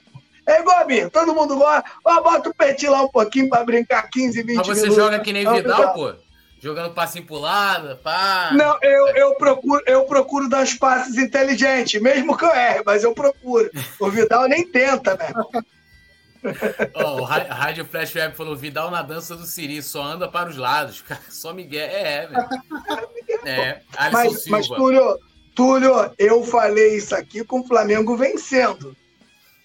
É 0.48 0.60
igual 0.60 0.80
a 0.80 0.84
mim, 0.86 1.06
todo 1.10 1.34
mundo 1.34 1.56
gosta. 1.56 1.84
Ó, 2.02 2.22
bota 2.22 2.48
o 2.48 2.54
Petit 2.54 2.88
lá 2.88 3.02
um 3.02 3.08
pouquinho 3.08 3.50
pra 3.50 3.62
brincar 3.62 4.08
15, 4.08 4.38
20 4.38 4.46
minutos. 4.46 4.68
Mas 4.68 4.78
você 4.78 4.88
minutos. 4.88 5.04
joga 5.04 5.20
que 5.20 5.30
nem 5.30 5.46
Vidal, 5.46 5.92
pô. 5.92 6.14
jogando 6.58 6.94
passinho 6.94 7.26
pro 7.26 7.36
lado, 7.36 7.98
pá. 7.98 8.48
Não, 8.54 8.78
eu, 8.80 9.08
eu, 9.08 9.34
procuro, 9.34 9.82
eu 9.86 10.04
procuro 10.06 10.48
dar 10.48 10.62
os 10.62 10.72
passes 10.72 11.18
inteligentes, 11.18 12.00
mesmo 12.00 12.34
que 12.34 12.46
eu 12.46 12.54
erre, 12.54 12.82
mas 12.86 13.04
eu 13.04 13.12
procuro. 13.12 13.70
O 14.00 14.08
Vidal 14.08 14.48
nem 14.48 14.66
tenta, 14.66 15.18
né? 15.18 15.34
oh, 16.94 17.20
o 17.20 17.24
Rádio 17.24 17.84
Flash 17.84 18.14
Web 18.14 18.34
falou: 18.34 18.56
Vidal 18.56 18.90
na 18.90 19.02
dança 19.02 19.36
do 19.36 19.44
Siri, 19.44 19.82
só 19.82 20.02
anda 20.02 20.28
para 20.28 20.48
os 20.48 20.56
lados. 20.56 21.04
Só 21.28 21.52
Miguel. 21.52 21.84
É, 21.84 22.24
é, 22.24 22.26
velho. 22.26 22.48
É, 23.44 23.82
mas, 24.10 24.44
Silva. 24.44 24.56
mas, 24.56 24.66
Túlio, 24.66 25.18
Túlio, 25.54 26.10
eu 26.16 26.42
falei 26.42 26.96
isso 26.96 27.14
aqui 27.14 27.44
com 27.44 27.60
o 27.60 27.66
Flamengo 27.66 28.16
vencendo 28.16 28.96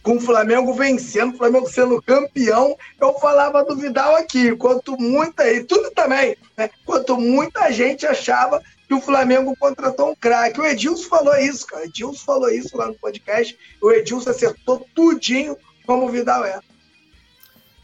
com 0.03 0.17
o 0.17 0.21
Flamengo 0.21 0.73
vencendo, 0.73 1.33
o 1.33 1.37
Flamengo 1.37 1.67
sendo 1.69 2.01
campeão, 2.01 2.77
eu 2.99 3.13
falava 3.19 3.63
do 3.63 3.75
Vidal 3.75 4.17
aqui, 4.17 4.49
enquanto 4.49 4.97
muita, 4.99 5.49
e 5.49 5.63
tudo 5.63 5.89
também, 5.91 6.35
né? 6.57 6.69
Enquanto 6.81 7.17
muita 7.17 7.71
gente 7.71 8.05
achava 8.05 8.61
que 8.85 8.93
o 8.93 9.01
Flamengo 9.01 9.55
contratou 9.57 10.11
um 10.11 10.15
craque. 10.15 10.59
O 10.59 10.65
Edilson 10.65 11.07
falou 11.07 11.35
isso, 11.37 11.65
cara. 11.65 11.83
O 11.83 11.85
Edilson 11.85 12.25
falou 12.25 12.49
isso 12.49 12.75
lá 12.77 12.87
no 12.87 12.95
podcast. 12.95 13.57
O 13.81 13.91
Edilson 13.91 14.29
acertou 14.29 14.85
tudinho 14.93 15.57
como 15.85 16.05
o 16.05 16.09
Vidal 16.09 16.43
é. 16.43 16.59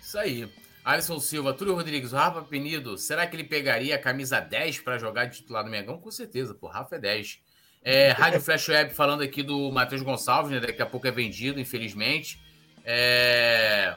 Isso 0.02 0.20
aí. 0.20 0.50
Alisson 0.84 1.20
Silva, 1.20 1.54
Túlio 1.54 1.76
Rodrigues, 1.76 2.14
o 2.14 2.16
Rafa 2.16 2.42
Penido, 2.42 2.98
será 2.98 3.28
que 3.28 3.36
ele 3.36 3.44
pegaria 3.44 3.96
a 3.96 4.00
camisa 4.00 4.40
10 4.40 4.80
para 4.80 4.98
jogar 4.98 5.26
de 5.26 5.38
titular 5.38 5.64
no 5.64 5.70
Mengão? 5.70 6.00
Com 6.00 6.10
certeza, 6.10 6.54
pô, 6.54 6.68
Rafa 6.68 6.96
é 6.96 7.00
10. 7.00 7.40
É, 7.84 8.12
Rádio 8.12 8.42
Flash 8.42 8.68
Web 8.68 8.94
falando 8.94 9.22
aqui 9.22 9.42
do 9.42 9.72
Matheus 9.72 10.02
Gonçalves, 10.02 10.52
né? 10.52 10.60
Daqui 10.60 10.82
a 10.82 10.86
pouco 10.86 11.08
é 11.08 11.12
vendido, 11.12 11.60
infelizmente. 11.60 12.40
É... 12.84 13.96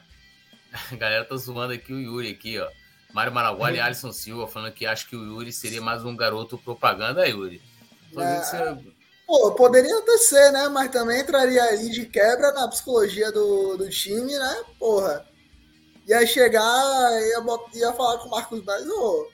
A 0.91 0.95
galera 0.95 1.25
tá 1.25 1.35
zoando 1.35 1.73
aqui 1.73 1.93
o 1.93 1.99
Yuri 1.99 2.29
aqui, 2.31 2.59
ó. 2.59 2.67
Mário 3.13 3.31
Maraguá 3.31 3.71
e 3.71 3.79
Alisson 3.79 4.11
Silva 4.11 4.47
falando 4.47 4.73
que 4.73 4.85
acho 4.85 5.07
que 5.07 5.15
o 5.15 5.23
Yuri 5.23 5.51
seria 5.51 5.81
mais 5.81 6.03
um 6.03 6.15
garoto 6.15 6.57
propaganda, 6.57 7.27
Yuri. 7.27 7.61
É... 8.17 8.37
Você... 8.39 8.93
Pô, 9.25 9.51
poderia 9.51 9.97
até 9.99 10.17
ser, 10.17 10.51
né? 10.51 10.67
Mas 10.69 10.91
também 10.91 11.21
entraria 11.21 11.63
ali 11.63 11.89
de 11.91 12.05
quebra 12.05 12.51
na 12.51 12.67
psicologia 12.67 13.31
do, 13.31 13.77
do 13.77 13.89
time, 13.89 14.37
né? 14.37 14.63
Porra. 14.79 15.25
Ia 16.07 16.25
chegar, 16.27 16.61
ia, 16.61 17.79
ia 17.79 17.93
falar 17.93 18.17
com 18.17 18.27
o 18.27 18.31
Marcos 18.31 18.59
Braz, 18.61 18.85
ô, 18.85 19.27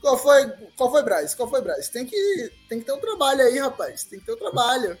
qual 0.00 0.18
foi, 0.18 0.52
qual 0.76 0.90
foi, 0.90 1.02
Braz? 1.02 1.34
Qual 1.34 1.48
foi, 1.48 1.60
Braz? 1.60 1.88
Tem 1.88 2.06
que, 2.06 2.52
tem 2.68 2.78
que 2.78 2.86
ter 2.86 2.92
um 2.92 3.00
trabalho 3.00 3.42
aí, 3.42 3.58
rapaz. 3.58 4.04
Tem 4.04 4.18
que 4.18 4.26
ter 4.26 4.32
um 4.32 4.38
trabalho. 4.38 4.96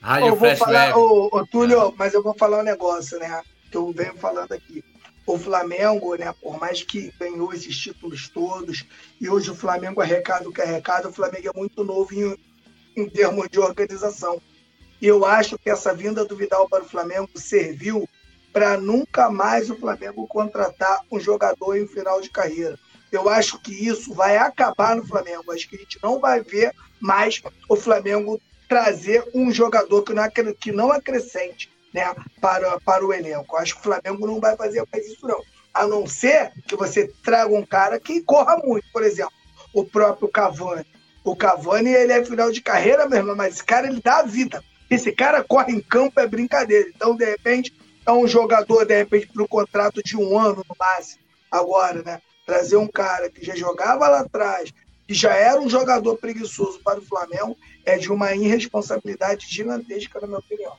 Rádio 0.00 0.28
eu 0.28 0.36
vou 0.36 0.56
falar, 0.56 0.96
ô, 0.96 1.28
ô, 1.30 1.46
Túlio, 1.46 1.94
mas 1.96 2.14
eu 2.14 2.22
vou 2.22 2.34
falar 2.34 2.60
um 2.60 2.64
negócio, 2.64 3.18
né? 3.18 3.42
Que 3.70 3.76
eu 3.76 3.92
venho 3.92 4.16
falando 4.16 4.52
aqui. 4.52 4.84
O 5.26 5.38
Flamengo, 5.38 6.16
né, 6.16 6.34
por 6.40 6.58
mais 6.58 6.82
que 6.82 7.12
ganhou 7.18 7.52
esses 7.52 7.76
títulos 7.76 8.28
todos, 8.28 8.84
e 9.20 9.28
hoje 9.28 9.50
o 9.50 9.54
Flamengo 9.54 10.02
é 10.02 10.06
recado 10.06 10.52
que 10.52 10.60
é 10.60 10.64
recado, 10.64 11.08
o 11.08 11.12
Flamengo 11.12 11.48
é 11.48 11.58
muito 11.58 11.84
novo 11.84 12.12
em, 12.14 12.36
em 12.96 13.08
termos 13.08 13.48
de 13.48 13.60
organização. 13.60 14.40
E 15.00 15.06
eu 15.06 15.24
acho 15.24 15.58
que 15.58 15.70
essa 15.70 15.94
vinda 15.94 16.24
do 16.24 16.36
Vidal 16.36 16.68
para 16.68 16.82
o 16.82 16.88
Flamengo 16.88 17.28
serviu 17.36 18.08
para 18.52 18.76
nunca 18.76 19.30
mais 19.30 19.70
o 19.70 19.76
Flamengo 19.76 20.26
contratar 20.26 21.00
um 21.10 21.20
jogador 21.20 21.76
em 21.76 21.86
final 21.86 22.20
de 22.20 22.30
carreira. 22.30 22.78
Eu 23.12 23.28
acho 23.28 23.58
que 23.58 23.72
isso 23.72 24.14
vai 24.14 24.36
acabar 24.36 24.96
no 24.96 25.06
Flamengo. 25.06 25.52
Acho 25.52 25.68
que 25.68 25.76
a 25.76 25.78
gente 25.78 25.98
não 26.02 26.20
vai 26.20 26.40
ver 26.40 26.72
mais 27.00 27.42
o 27.68 27.76
Flamengo 27.76 28.40
trazer 28.68 29.24
um 29.34 29.50
jogador 29.50 30.02
que 30.02 30.12
não, 30.12 30.28
que 30.58 30.72
não 30.72 30.92
acrescente 30.92 31.70
né, 31.92 32.14
para, 32.40 32.78
para 32.80 33.04
o 33.04 33.12
elenco. 33.12 33.56
Acho 33.56 33.74
que 33.74 33.80
o 33.80 33.84
Flamengo 33.84 34.26
não 34.26 34.40
vai 34.40 34.56
fazer 34.56 34.84
mais 34.92 35.06
isso, 35.06 35.26
não. 35.26 35.42
A 35.74 35.86
não 35.86 36.06
ser 36.06 36.52
que 36.66 36.76
você 36.76 37.12
traga 37.22 37.52
um 37.52 37.64
cara 37.64 37.98
que 37.98 38.20
corra 38.22 38.56
muito. 38.58 38.86
Por 38.92 39.02
exemplo, 39.02 39.32
o 39.72 39.84
próprio 39.84 40.28
Cavani. 40.28 40.86
O 41.24 41.36
Cavani, 41.36 41.90
ele 41.90 42.12
é 42.12 42.24
final 42.24 42.50
de 42.50 42.60
carreira 42.60 43.08
mesmo, 43.08 43.34
mas 43.36 43.54
esse 43.54 43.64
cara, 43.64 43.86
ele 43.86 44.00
dá 44.00 44.18
a 44.18 44.22
vida. 44.22 44.62
Esse 44.88 45.12
cara 45.12 45.44
corre 45.44 45.72
em 45.72 45.80
campo, 45.80 46.18
é 46.18 46.26
brincadeira. 46.26 46.88
Então, 46.88 47.14
de 47.14 47.24
repente, 47.24 47.72
é 48.06 48.10
um 48.10 48.26
jogador, 48.26 48.84
de 48.84 48.96
repente, 48.96 49.28
para 49.28 49.42
um 49.42 49.46
contrato 49.46 50.02
de 50.02 50.16
um 50.16 50.38
ano 50.38 50.64
no 50.68 50.76
máximo. 50.78 51.22
Agora, 51.50 52.02
né? 52.02 52.20
Trazer 52.46 52.76
um 52.76 52.88
cara 52.88 53.30
que 53.30 53.44
já 53.44 53.54
jogava 53.54 54.08
lá 54.08 54.20
atrás, 54.20 54.72
que 55.06 55.14
já 55.14 55.34
era 55.34 55.60
um 55.60 55.68
jogador 55.68 56.16
preguiçoso 56.16 56.80
para 56.80 56.98
o 56.98 57.04
Flamengo, 57.04 57.56
é 57.84 57.98
de 57.98 58.10
uma 58.10 58.34
irresponsabilidade 58.34 59.46
gigantesca, 59.48 60.20
na 60.20 60.26
minha 60.26 60.38
opinião. 60.38 60.76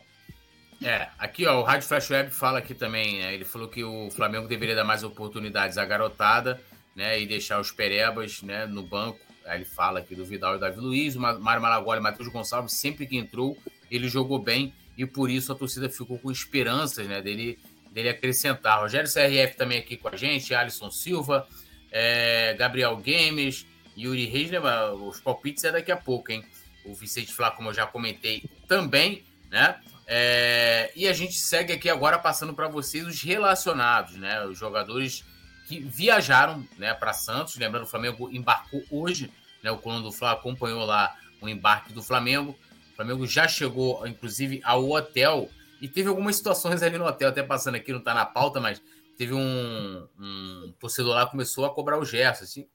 É, 0.84 1.10
aqui 1.20 1.46
ó, 1.46 1.60
o 1.60 1.64
Rádio 1.64 1.88
Flash 1.88 2.10
Web 2.10 2.32
fala 2.32 2.58
aqui 2.58 2.74
também, 2.74 3.20
né, 3.20 3.34
ele 3.34 3.46
falou 3.46 3.68
que 3.68 3.84
o 3.84 4.10
Flamengo 4.10 4.48
deveria 4.48 4.76
dar 4.76 4.84
mais 4.84 5.04
oportunidades 5.04 5.78
à 5.78 5.86
garotada, 5.86 6.60
né, 6.96 7.22
e 7.22 7.28
deixar 7.28 7.60
os 7.60 7.72
perebas, 7.72 8.42
né, 8.42 8.66
no 8.66 8.82
banco. 8.82 9.20
Aí 9.46 9.60
ele 9.60 9.66
fala 9.66 10.00
aqui 10.00 10.16
do 10.16 10.26
Vidal 10.26 10.56
e 10.56 10.60
Davi 10.60 10.80
Luiz, 10.80 11.16
o 11.16 11.20
Mário 11.20 11.62
Malagoli 11.62 12.00
e 12.00 12.04
Matheus 12.04 12.30
Gonçalves, 12.30 12.74
sempre 12.74 13.06
que 13.06 13.18
entrou, 13.18 13.58
ele 13.90 14.08
jogou 14.08 14.40
bem 14.40 14.74
e 14.98 15.06
por 15.06 15.30
isso 15.30 15.52
a 15.52 15.56
torcida 15.56 15.90
ficou 15.90 16.18
com 16.18 16.32
esperanças, 16.32 17.08
né, 17.08 17.22
dele, 17.22 17.60
dele 17.92 18.10
acrescentar. 18.10 18.80
Rogério 18.80 19.12
CRF 19.12 19.56
também 19.58 19.80
aqui 19.80 19.98
com 19.98 20.08
a 20.08 20.16
gente, 20.16 20.56
Alisson 20.56 20.90
Silva, 20.90 21.48
é, 21.92 22.56
Gabriel 22.58 22.96
Games, 22.98 23.66
Yuri 23.98 24.26
Reis, 24.26 24.50
né, 24.50 24.60
os 24.92 25.20
palpites 25.20 25.64
é 25.64 25.72
daqui 25.72 25.92
a 25.92 25.98
pouco, 25.98 26.32
hein? 26.32 26.44
O 26.86 26.96
Vicente 26.96 27.32
Flá, 27.32 27.52
como 27.52 27.70
eu 27.70 27.74
já 27.74 27.86
comentei, 27.86 28.44
também, 28.68 29.24
né? 29.50 29.80
É, 30.08 30.92
e 30.96 31.08
a 31.08 31.14
gente 31.14 31.34
segue 31.36 31.74
aqui 31.74 31.90
agora 31.90 32.18
passando 32.18 32.54
para 32.54 32.68
vocês 32.68 33.06
os 33.06 33.22
relacionados, 33.22 34.16
né? 34.16 34.44
Os 34.46 34.58
jogadores 34.58 35.24
que 35.68 35.80
viajaram 35.80 36.68
né, 36.78 36.94
para 36.94 37.14
Santos. 37.14 37.56
Lembrando, 37.56 37.84
o 37.84 37.88
Flamengo 37.88 38.30
embarcou 38.32 38.84
hoje, 38.90 39.32
né? 39.62 39.72
O 39.72 39.78
colono 39.78 40.04
do 40.04 40.12
Flá 40.12 40.32
acompanhou 40.32 40.86
lá 40.86 41.16
o 41.40 41.48
embarque 41.48 41.94
do 41.94 42.02
Flamengo. 42.02 42.58
O 42.92 42.96
Flamengo 42.96 43.28
já 43.28 43.48
chegou, 43.48 44.06
inclusive, 44.08 44.60
ao 44.64 44.90
hotel 44.90 45.50
e 45.82 45.88
teve 45.88 46.08
algumas 46.08 46.36
situações 46.36 46.84
ali 46.84 46.96
no 47.00 47.06
hotel, 47.06 47.30
até 47.30 47.42
passando 47.42 47.74
aqui, 47.74 47.92
não 47.92 47.98
está 47.98 48.14
na 48.14 48.24
pauta, 48.24 48.60
mas 48.60 48.80
teve 49.18 49.34
um, 49.34 50.08
um 50.20 50.74
torcedor 50.80 51.16
lá 51.16 51.26
que 51.26 51.32
começou 51.32 51.66
a 51.66 51.74
cobrar 51.74 51.98
o 51.98 52.06
Gerson, 52.06 52.44
assim. 52.44 52.68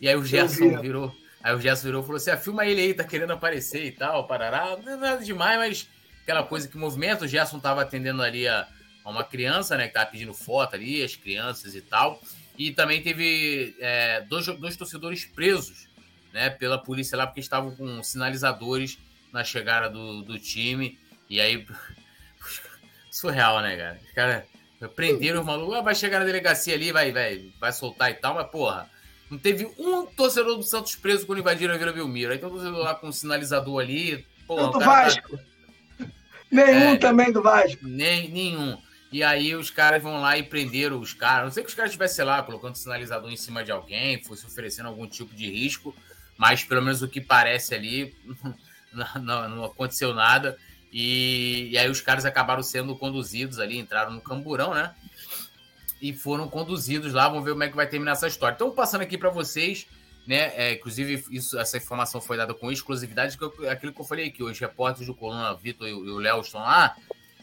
E 0.00 0.08
aí 0.08 0.14
o 0.14 0.24
Gerson 0.24 0.80
virou. 0.80 1.12
Aí 1.42 1.52
o 1.54 1.60
Gerson 1.60 1.86
virou 1.86 2.02
e 2.02 2.06
falou 2.06 2.16
assim: 2.18 2.30
ah, 2.30 2.36
filma 2.36 2.64
ele 2.64 2.80
aí, 2.80 2.94
tá 2.94 3.02
querendo 3.02 3.32
aparecer 3.32 3.84
e 3.84 3.90
tal, 3.90 4.28
parará. 4.28 4.76
Não 4.76 4.92
é 4.92 4.96
nada 4.96 5.24
demais, 5.24 5.58
mas 5.58 5.88
aquela 6.22 6.44
coisa 6.44 6.68
que 6.68 6.78
movimenta. 6.78 7.24
O 7.24 7.28
Gerson 7.28 7.58
tava 7.58 7.82
atendendo 7.82 8.22
ali 8.22 8.46
a, 8.46 8.68
a 9.04 9.10
uma 9.10 9.24
criança, 9.24 9.76
né? 9.76 9.88
Que 9.88 9.94
tava 9.94 10.10
pedindo 10.10 10.32
foto 10.32 10.76
ali, 10.76 11.02
as 11.02 11.16
crianças 11.16 11.74
e 11.74 11.80
tal. 11.80 12.22
E 12.56 12.70
também 12.70 13.02
teve 13.02 13.74
é, 13.80 14.20
dois, 14.22 14.46
dois 14.46 14.76
torcedores 14.76 15.24
presos, 15.24 15.88
né? 16.32 16.48
Pela 16.48 16.78
polícia 16.78 17.18
lá, 17.18 17.26
porque 17.26 17.40
estavam 17.40 17.74
com 17.74 18.02
sinalizadores 18.04 18.98
na 19.32 19.42
chegada 19.42 19.90
do, 19.90 20.22
do 20.22 20.38
time. 20.38 20.96
E 21.28 21.40
aí. 21.40 21.66
Surreal, 23.20 23.60
né, 23.60 23.76
cara? 23.76 24.00
Os 24.04 24.12
caras 24.12 24.44
Prenderam 24.88 25.42
o 25.42 25.44
maluco, 25.44 25.74
ah, 25.74 25.82
vai 25.82 25.94
chegar 25.94 26.20
na 26.20 26.24
delegacia 26.24 26.74
ali, 26.74 26.90
vai, 26.90 27.12
vai, 27.12 27.50
vai 27.60 27.70
soltar 27.70 28.10
e 28.10 28.14
tal, 28.14 28.34
mas 28.34 28.48
porra, 28.48 28.88
não 29.30 29.36
teve 29.36 29.66
um 29.78 30.06
torcedor 30.06 30.56
do 30.56 30.62
Santos 30.62 30.96
preso 30.96 31.26
quando 31.26 31.40
invadiram 31.40 31.74
a 31.74 31.76
Vila 31.76 31.92
Belmiro. 31.92 32.32
Aí 32.32 32.38
tem 32.38 32.48
um 32.48 32.52
torcedor 32.52 32.78
lá 32.78 32.94
com 32.94 33.08
um 33.08 33.12
sinalizador 33.12 33.82
ali. 33.82 34.26
Porra, 34.46 34.68
do 34.68 34.78
tá 34.78 34.84
Vasco. 34.86 35.36
Tá... 35.36 35.44
Nenhum 36.50 36.94
é, 36.94 36.96
também 36.96 37.30
do 37.30 37.42
Vasco. 37.42 37.86
Nem, 37.86 38.30
nenhum. 38.30 38.80
E 39.12 39.22
aí 39.22 39.54
os 39.54 39.70
caras 39.70 40.02
vão 40.02 40.20
lá 40.20 40.38
e 40.38 40.42
prenderam 40.42 40.98
os 40.98 41.12
caras. 41.12 41.44
Não 41.44 41.52
sei 41.52 41.62
que 41.62 41.68
os 41.68 41.74
caras 41.74 41.90
estivessem 41.90 42.24
lá 42.24 42.42
colocando 42.42 42.74
sinalizador 42.74 43.30
em 43.30 43.36
cima 43.36 43.62
de 43.62 43.70
alguém, 43.70 44.22
fosse 44.22 44.46
oferecendo 44.46 44.88
algum 44.88 45.06
tipo 45.06 45.34
de 45.34 45.50
risco, 45.50 45.94
mas 46.38 46.64
pelo 46.64 46.80
menos 46.80 47.02
o 47.02 47.08
que 47.08 47.20
parece 47.20 47.74
ali, 47.74 48.16
não, 48.92 49.22
não, 49.22 49.48
não 49.48 49.64
aconteceu 49.64 50.14
nada. 50.14 50.56
E, 50.92 51.68
e, 51.70 51.78
aí 51.78 51.88
os 51.88 52.00
caras 52.00 52.24
acabaram 52.24 52.62
sendo 52.62 52.96
conduzidos 52.96 53.58
ali, 53.58 53.78
entraram 53.78 54.12
no 54.12 54.20
camburão, 54.20 54.74
né? 54.74 54.94
E 56.00 56.12
foram 56.12 56.48
conduzidos 56.48 57.12
lá, 57.12 57.28
vamos 57.28 57.44
ver 57.44 57.52
como 57.52 57.62
é 57.62 57.68
que 57.68 57.76
vai 57.76 57.86
terminar 57.86 58.12
essa 58.12 58.26
história. 58.26 58.54
Então, 58.54 58.70
passando 58.72 59.02
aqui 59.02 59.16
para 59.16 59.30
vocês, 59.30 59.86
né? 60.26 60.52
É, 60.56 60.72
inclusive, 60.74 61.24
isso, 61.30 61.58
essa 61.58 61.76
informação 61.76 62.20
foi 62.20 62.36
dada 62.36 62.54
com 62.54 62.72
exclusividade, 62.72 63.38
que 63.38 63.44
eu, 63.44 63.70
aquilo 63.70 63.92
que 63.92 64.00
eu 64.00 64.04
falei 64.04 64.28
aqui, 64.28 64.42
os 64.42 64.58
repórteres 64.58 65.06
do 65.06 65.14
Coluna, 65.14 65.54
Vitor 65.54 65.88
e, 65.88 65.92
o 65.92 66.18
Léo 66.18 66.40
estão 66.40 66.60
lá, 66.60 66.96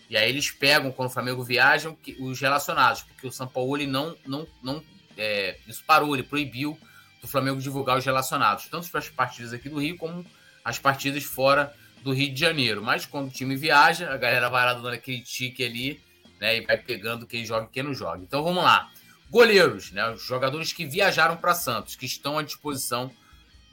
e 0.09 0.15
aí 0.15 0.29
eles 0.29 0.51
pegam, 0.51 0.91
quando 0.91 1.09
o 1.09 1.11
Flamengo 1.11 1.43
viaja, 1.43 1.95
os 2.19 2.39
relacionados, 2.39 3.03
porque 3.03 3.27
o 3.27 3.31
São 3.31 3.47
Paulo 3.47 3.77
não, 3.85 4.15
não, 4.25 4.47
não 4.63 4.83
é, 5.17 5.57
isso 5.67 5.83
parou, 5.85 6.15
ele 6.15 6.23
proibiu 6.23 6.77
do 7.21 7.27
Flamengo 7.27 7.59
divulgar 7.59 7.97
os 7.97 8.05
relacionados, 8.05 8.67
tanto 8.67 8.89
para 8.89 8.99
as 8.99 9.09
partidas 9.09 9.51
aqui 9.53 9.67
do 9.67 9.79
Rio, 9.79 9.97
como 9.97 10.25
as 10.63 10.79
partidas 10.79 11.23
fora 11.23 11.73
do 12.07 12.13
Rio 12.13 12.33
de 12.33 12.39
Janeiro. 12.39 12.81
Mas 12.81 13.05
quando 13.05 13.27
o 13.27 13.31
time 13.31 13.55
viaja, 13.57 14.09
a 14.09 14.15
galera 14.15 14.49
vai 14.49 14.65
lá 14.65 14.73
dando 14.73 14.87
aquele 14.87 15.19
tique 15.19 15.63
ali, 15.63 16.01
né? 16.39 16.57
E 16.57 16.61
vai 16.61 16.77
pegando 16.77 17.27
quem 17.27 17.45
joga 17.45 17.65
e 17.65 17.73
quem 17.73 17.83
não 17.83 17.93
joga. 17.93 18.19
Então 18.23 18.41
vamos 18.43 18.63
lá. 18.63 18.89
Goleiros, 19.29 19.91
né? 19.91 20.09
Os 20.11 20.23
jogadores 20.23 20.71
que 20.71 20.85
viajaram 20.85 21.35
para 21.35 21.53
Santos, 21.53 21.97
que 21.97 22.05
estão 22.05 22.37
à 22.37 22.43
disposição 22.43 23.11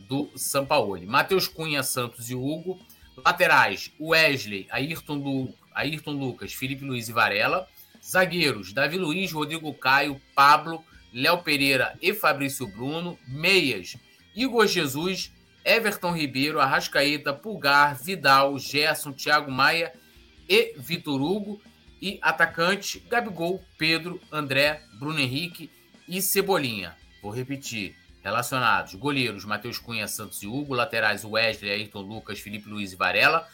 do 0.01 0.29
Sampaoli. 0.35 1.07
Matheus 1.07 1.47
Cunha, 1.47 1.85
Santos 1.85 2.29
e 2.29 2.35
Hugo. 2.35 2.79
Laterais, 3.25 3.93
Wesley, 4.01 4.67
Ayrton, 4.71 5.15
Lu, 5.15 5.55
Ayrton 5.73 6.11
Lucas, 6.11 6.53
Felipe 6.53 6.85
Luiz 6.85 7.09
e 7.09 7.13
Varela. 7.13 7.69
Zagueiros, 8.05 8.73
Davi 8.73 8.99
Luiz, 8.99 9.31
Rodrigo 9.31 9.73
Caio, 9.73 10.21
Pablo, 10.35 10.85
Léo 11.13 11.39
Pereira 11.39 11.97
e 12.03 12.13
Fabrício 12.13 12.67
Bruno. 12.67 13.17
Meias, 13.29 13.97
Igor 14.35 14.67
Jesus, 14.67 15.33
Everton 15.65 16.13
Ribeiro, 16.13 16.61
Arrascaeta, 16.61 17.33
Pulgar, 17.33 17.97
Vidal, 17.97 18.59
Gerson, 18.59 19.13
Thiago 19.13 19.51
Maia 19.51 19.93
e 20.49 20.75
Vitor 20.77 21.21
Hugo. 21.21 21.61
E 22.03 22.19
atacante, 22.21 22.99
Gabigol, 23.09 23.65
Pedro, 23.79 24.21
André, 24.31 24.83
Bruno 24.99 25.19
Henrique 25.19 25.71
e 26.07 26.21
Cebolinha. 26.21 26.95
Vou 27.23 27.33
repetir. 27.33 27.97
Relacionados: 28.23 28.95
goleiros 28.95 29.47
Matheus 29.47 29.79
Cunha, 29.79 30.07
Santos 30.07 30.43
e 30.43 30.47
Hugo. 30.47 30.75
Laterais: 30.75 31.25
Wesley, 31.25 31.71
Ayrton 31.71 32.03
Lucas, 32.03 32.41
Felipe 32.41 32.69
Luiz 32.69 32.93
e 32.93 32.97
Varela. 32.97 33.49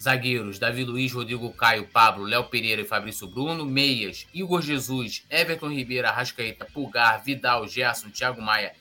Zagueiros: 0.00 0.58
Davi 0.58 0.84
Luiz, 0.84 1.12
Rodrigo 1.12 1.52
Caio, 1.52 1.86
Pablo, 1.86 2.24
Léo 2.24 2.44
Pereira 2.44 2.82
e 2.82 2.84
Fabrício 2.84 3.28
Bruno. 3.28 3.64
Meias: 3.64 4.26
Igor 4.34 4.60
Jesus, 4.60 5.24
Everton 5.30 5.68
Ribeiro, 5.68 6.08
Arrascaeta, 6.08 6.64
Pulgar, 6.64 7.22
Vidal, 7.22 7.68
Gerson, 7.68 8.10
Thiago 8.10 8.42
Maia 8.42 8.72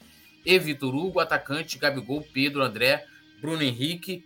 e 0.47 0.57
Vitor 0.57 0.95
Hugo. 0.95 1.19
Atacante: 1.19 1.77
Gabigol, 1.77 2.21
Pedro, 2.33 2.63
André, 2.63 3.05
Bruno 3.41 3.61
Henrique 3.61 4.25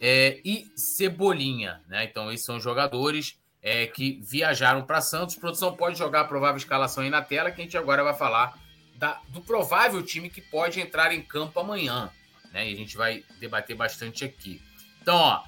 é, 0.00 0.40
e 0.44 0.70
Cebolinha. 0.76 1.80
Né? 1.88 2.04
Então, 2.04 2.30
esses 2.30 2.44
são 2.44 2.60
jogadores 2.60 3.38
é, 3.62 3.86
que 3.86 4.20
viajaram 4.22 4.82
para 4.82 5.00
Santos. 5.00 5.34
produção 5.34 5.74
pode 5.74 5.98
jogar 5.98 6.20
a 6.20 6.24
provável 6.24 6.58
escalação 6.58 7.02
aí 7.02 7.10
na 7.10 7.22
tela, 7.22 7.50
que 7.50 7.60
a 7.60 7.64
gente 7.64 7.76
agora 7.76 8.04
vai 8.04 8.14
falar 8.14 8.58
da, 8.94 9.20
do 9.28 9.40
provável 9.40 10.02
time 10.02 10.28
que 10.30 10.40
pode 10.40 10.80
entrar 10.80 11.12
em 11.12 11.22
campo 11.22 11.58
amanhã. 11.58 12.10
Né? 12.52 12.68
E 12.70 12.72
a 12.72 12.76
gente 12.76 12.96
vai 12.96 13.24
debater 13.40 13.74
bastante 13.74 14.24
aqui. 14.24 14.60
Então, 15.00 15.16
ó, 15.16 15.42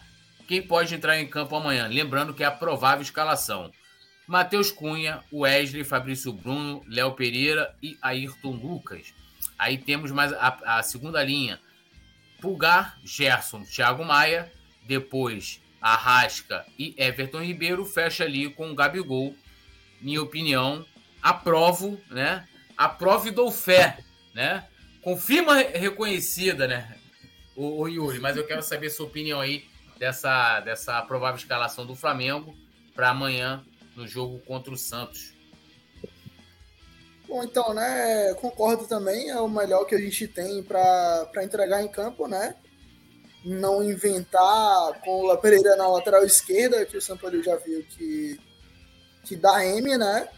quem 0.47 0.63
pode 0.63 0.95
entrar 0.95 1.19
em 1.21 1.27
campo 1.27 1.55
amanhã? 1.55 1.87
Lembrando 1.87 2.33
que 2.33 2.43
é 2.43 2.47
a 2.47 2.51
provável 2.51 3.03
escalação. 3.03 3.71
Matheus 4.27 4.71
Cunha, 4.71 5.23
Wesley, 5.33 5.85
Fabrício 5.85 6.33
Bruno, 6.33 6.85
Léo 6.87 7.13
Pereira 7.13 7.75
e 7.83 7.97
Ayrton 8.03 8.53
Lucas. 8.53 9.15
Aí 9.59 9.77
temos 9.77 10.11
mais 10.11 10.33
a, 10.33 10.79
a 10.79 10.83
segunda 10.83 11.23
linha. 11.23 11.61
Pulgar, 12.41 12.99
Gerson, 13.05 13.65
Thiago 13.65 14.05
Maia. 14.05 14.53
Depois 14.87 15.61
Arrasca 15.81 16.65
e 16.79 16.95
Everton 16.97 17.43
Ribeiro 17.43 17.85
fecha 17.85 18.25
ali 18.25 18.49
com 18.51 18.71
o 18.71 18.75
Gabigol. 18.75 19.35
Minha 20.01 20.23
opinião, 20.23 20.85
aprovo, 21.23 22.01
né? 22.11 22.47
Aprovo 22.77 23.29
e 23.29 23.31
dou 23.31 23.51
fé, 23.51 23.99
né? 24.35 24.67
Confirma 25.03 25.57
reconhecida, 25.57 26.67
né? 26.67 26.97
O, 27.55 27.83
o 27.83 27.89
Yuri, 27.89 28.21
mas 28.21 28.37
eu 28.37 28.47
quero 28.47 28.63
saber 28.63 28.91
sua 28.91 29.07
opinião 29.07 29.41
aí 29.41 29.69
dessa, 29.99 30.61
dessa 30.61 31.03
provável 31.03 31.39
escalação 31.39 31.85
do 31.85 31.95
Flamengo 31.95 32.57
para 32.95 33.11
amanhã 33.11 33.65
no 33.97 34.07
jogo 34.07 34.39
contra 34.41 34.73
o 34.73 34.77
Santos. 34.77 35.33
Bom, 37.29 37.45
então, 37.45 37.74
né? 37.74 38.35
Concordo 38.41 38.87
também, 38.87 39.29
é 39.29 39.39
o 39.39 39.49
melhor 39.49 39.85
que 39.85 39.95
a 39.95 40.01
gente 40.01 40.26
tem 40.26 40.62
para 40.62 41.45
entregar 41.45 41.83
em 41.83 41.89
campo, 41.89 42.26
né? 42.26 42.57
não 43.45 43.83
inventar 43.83 45.01
com 45.03 45.20
o 45.20 45.26
La 45.26 45.37
Pereira 45.37 45.76
na 45.76 45.89
lateral 45.89 46.24
esquerda, 46.24 46.85
que 46.85 46.97
o 46.97 47.03
Sampaio 47.03 47.43
já 47.43 47.57
viu 47.57 47.83
que, 47.85 48.39
que 49.24 49.37
dá 49.37 49.64
M, 49.64 49.97
né? 49.97 50.29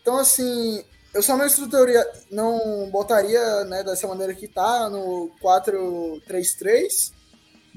Então, 0.00 0.18
assim, 0.18 0.84
eu 1.14 1.22
só 1.22 1.36
não 1.36 1.46
estruturaria, 1.46 2.04
não 2.30 2.90
botaria 2.90 3.64
né, 3.64 3.82
dessa 3.82 4.06
maneira 4.06 4.34
que 4.34 4.48
tá, 4.48 4.88
no 4.88 5.30
4-3-3. 5.42 7.12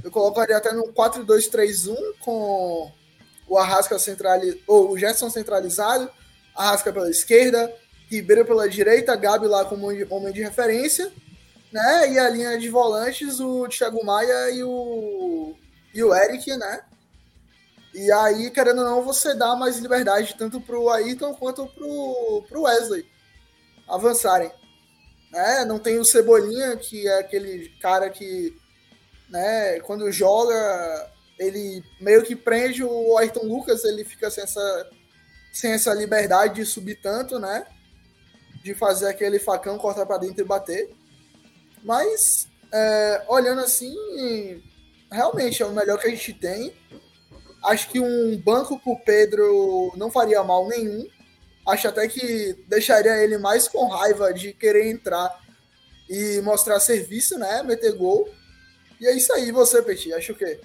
Eu 0.04 0.12
colocaria 0.12 0.58
até 0.58 0.72
no 0.74 0.94
4-2-3-1 0.94 1.96
com 2.20 2.92
o 3.48 3.58
Arrasca 3.58 3.98
centralizado, 3.98 4.62
ou 4.68 4.92
o 4.92 4.98
Gerson 4.98 5.30
centralizado, 5.30 6.10
Arrasca 6.56 6.92
pela 6.94 7.10
esquerda, 7.10 7.74
Ribeiro 8.10 8.46
pela 8.46 8.68
direita, 8.68 9.16
Gabi 9.16 9.48
lá 9.48 9.66
como 9.66 9.88
homem 10.10 10.34
de 10.34 10.42
referência 10.42 11.12
né? 11.72 12.12
E 12.12 12.20
a 12.20 12.30
linha 12.30 12.58
de 12.58 12.70
volantes, 12.70 13.40
o 13.40 13.68
Thiago 13.68 14.04
Maia 14.06 14.52
e 14.52 14.64
o, 14.64 15.56
e 15.94 16.04
o 16.04 16.14
Eric, 16.14 16.56
né? 16.58 16.82
E 17.94 18.12
aí, 18.12 18.52
querendo 18.52 18.80
ou 18.80 18.86
não, 18.86 19.04
você 19.04 19.34
dá 19.34 19.56
mais 19.56 19.78
liberdade 19.80 20.36
tanto 20.38 20.62
pro 20.62 20.90
Ayrton 20.90 21.34
quanto 21.34 21.68
pro, 21.68 22.46
pro 22.48 22.64
Wesley 22.64 23.06
avançarem. 23.88 24.52
Né? 25.32 25.66
Não 25.66 25.80
tem 25.80 25.98
o 25.98 26.06
Cebolinha, 26.06 26.78
que 26.78 27.08
é 27.08 27.20
aquele 27.20 27.70
cara 27.82 28.10
que, 28.10 28.56
né, 29.28 29.80
quando 29.82 30.12
joga, 30.12 31.12
ele 31.40 31.84
meio 32.00 32.24
que 32.24 32.36
prende 32.36 32.84
o 32.84 33.18
Ayrton 33.18 33.46
Lucas, 33.46 33.84
ele 33.84 34.06
fica 34.06 34.30
sem 34.30 34.44
essa, 34.44 34.90
sem 35.52 35.72
essa 35.72 35.94
liberdade 35.94 36.56
de 36.56 36.66
subir 36.66 37.02
tanto, 37.02 37.40
né? 37.40 37.66
De 38.64 38.74
fazer 38.74 39.08
aquele 39.08 39.40
facão, 39.40 39.78
cortar 39.78 40.06
para 40.06 40.18
dentro 40.18 40.42
e 40.42 40.48
bater. 40.48 40.90
Mas, 41.84 42.48
é, 42.72 43.24
olhando 43.28 43.62
assim, 43.62 43.94
realmente 45.12 45.62
é 45.62 45.66
o 45.66 45.74
melhor 45.74 46.00
que 46.00 46.08
a 46.08 46.12
gente 46.12 46.34
tem. 46.34 46.74
Acho 47.64 47.90
que 47.90 48.00
um 48.00 48.38
banco 48.38 48.80
pro 48.80 49.00
Pedro 49.00 49.94
não 49.96 50.12
faria 50.12 50.44
mal 50.44 50.68
nenhum. 50.68 51.08
Acho 51.68 51.88
até 51.88 52.08
que 52.08 52.54
deixaria 52.68 53.24
ele 53.24 53.38
mais 53.38 53.68
com 53.68 53.88
raiva 53.88 54.34
de 54.34 54.54
querer 54.54 54.90
entrar 54.90 55.40
e 56.10 56.42
mostrar 56.42 56.80
serviço, 56.80 57.38
né? 57.38 57.62
Meter 57.64 57.96
gol. 57.96 58.28
E 59.00 59.08
é 59.08 59.16
isso 59.16 59.32
aí, 59.34 59.52
você, 59.52 59.82
Petit. 59.82 60.14
Acho 60.14 60.34
o 60.34 60.36
quê? 60.36 60.60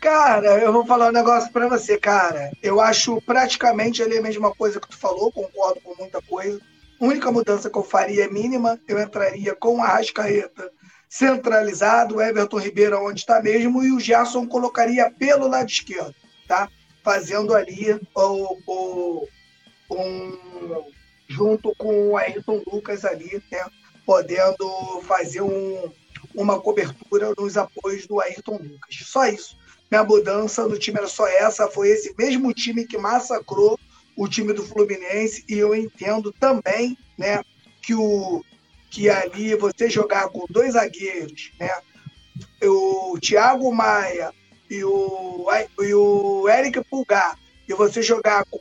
Cara, 0.00 0.60
eu 0.60 0.72
vou 0.72 0.84
falar 0.84 1.08
um 1.08 1.12
negócio 1.12 1.50
para 1.50 1.68
você, 1.68 1.98
cara. 1.98 2.50
Eu 2.62 2.80
acho 2.80 3.20
praticamente 3.22 4.02
ali 4.02 4.18
a 4.18 4.22
mesma 4.22 4.54
coisa 4.54 4.78
que 4.78 4.88
tu 4.88 4.96
falou, 4.96 5.32
concordo 5.32 5.80
com 5.80 5.94
muita 5.96 6.20
coisa. 6.22 6.60
A 7.00 7.04
única 7.04 7.30
mudança 7.30 7.68
que 7.68 7.78
eu 7.78 7.84
faria 7.84 8.24
é 8.24 8.30
mínima. 8.30 8.80
Eu 8.88 9.00
entraria 9.00 9.54
com 9.54 9.82
a 9.82 9.88
Rascaeta 9.88 10.70
centralizado, 11.08 12.16
o 12.16 12.22
Everton 12.22 12.58
Ribeiro 12.58 13.02
onde 13.04 13.20
está 13.20 13.40
mesmo, 13.40 13.82
e 13.82 13.92
o 13.92 14.00
Gerson 14.00 14.46
colocaria 14.46 15.10
pelo 15.10 15.46
lado 15.46 15.68
esquerdo, 15.68 16.14
tá? 16.48 16.68
Fazendo 17.02 17.54
ali 17.54 17.98
o, 18.14 18.58
o 18.66 19.28
um, 19.90 20.38
junto 21.28 21.74
com 21.76 22.10
o 22.10 22.16
Ayrton 22.16 22.62
Lucas 22.70 23.04
ali, 23.04 23.42
né? 23.50 23.64
Podendo 24.04 25.00
fazer 25.06 25.40
um, 25.40 25.90
uma 26.34 26.60
cobertura 26.60 27.32
nos 27.38 27.56
apoios 27.56 28.06
do 28.06 28.20
Ayrton 28.20 28.58
Lucas. 28.58 28.96
Só 29.04 29.26
isso. 29.26 29.56
Minha 29.90 30.02
mudança 30.02 30.66
no 30.66 30.78
time 30.78 30.98
era 30.98 31.06
só 31.06 31.26
essa, 31.28 31.68
foi 31.68 31.88
esse 31.90 32.14
mesmo 32.18 32.52
time 32.52 32.84
que 32.84 32.98
massacrou 32.98 33.78
o 34.16 34.26
time 34.26 34.52
do 34.52 34.62
Fluminense 34.62 35.44
e 35.48 35.58
eu 35.58 35.74
entendo 35.74 36.32
também, 36.32 36.96
né, 37.18 37.42
que 37.82 37.94
o 37.94 38.42
que 38.90 39.10
ali 39.10 39.54
você 39.54 39.90
jogar 39.90 40.28
com 40.28 40.46
dois 40.48 40.72
zagueiros, 40.72 41.52
né, 41.60 41.70
o 42.64 43.18
Thiago 43.20 43.72
Maia 43.72 44.32
e 44.70 44.82
o, 44.82 45.46
e 45.80 45.94
o 45.94 46.48
Eric 46.48 46.82
Pulgar, 46.84 47.38
e 47.68 47.74
você 47.74 48.00
jogar 48.00 48.44
com 48.46 48.58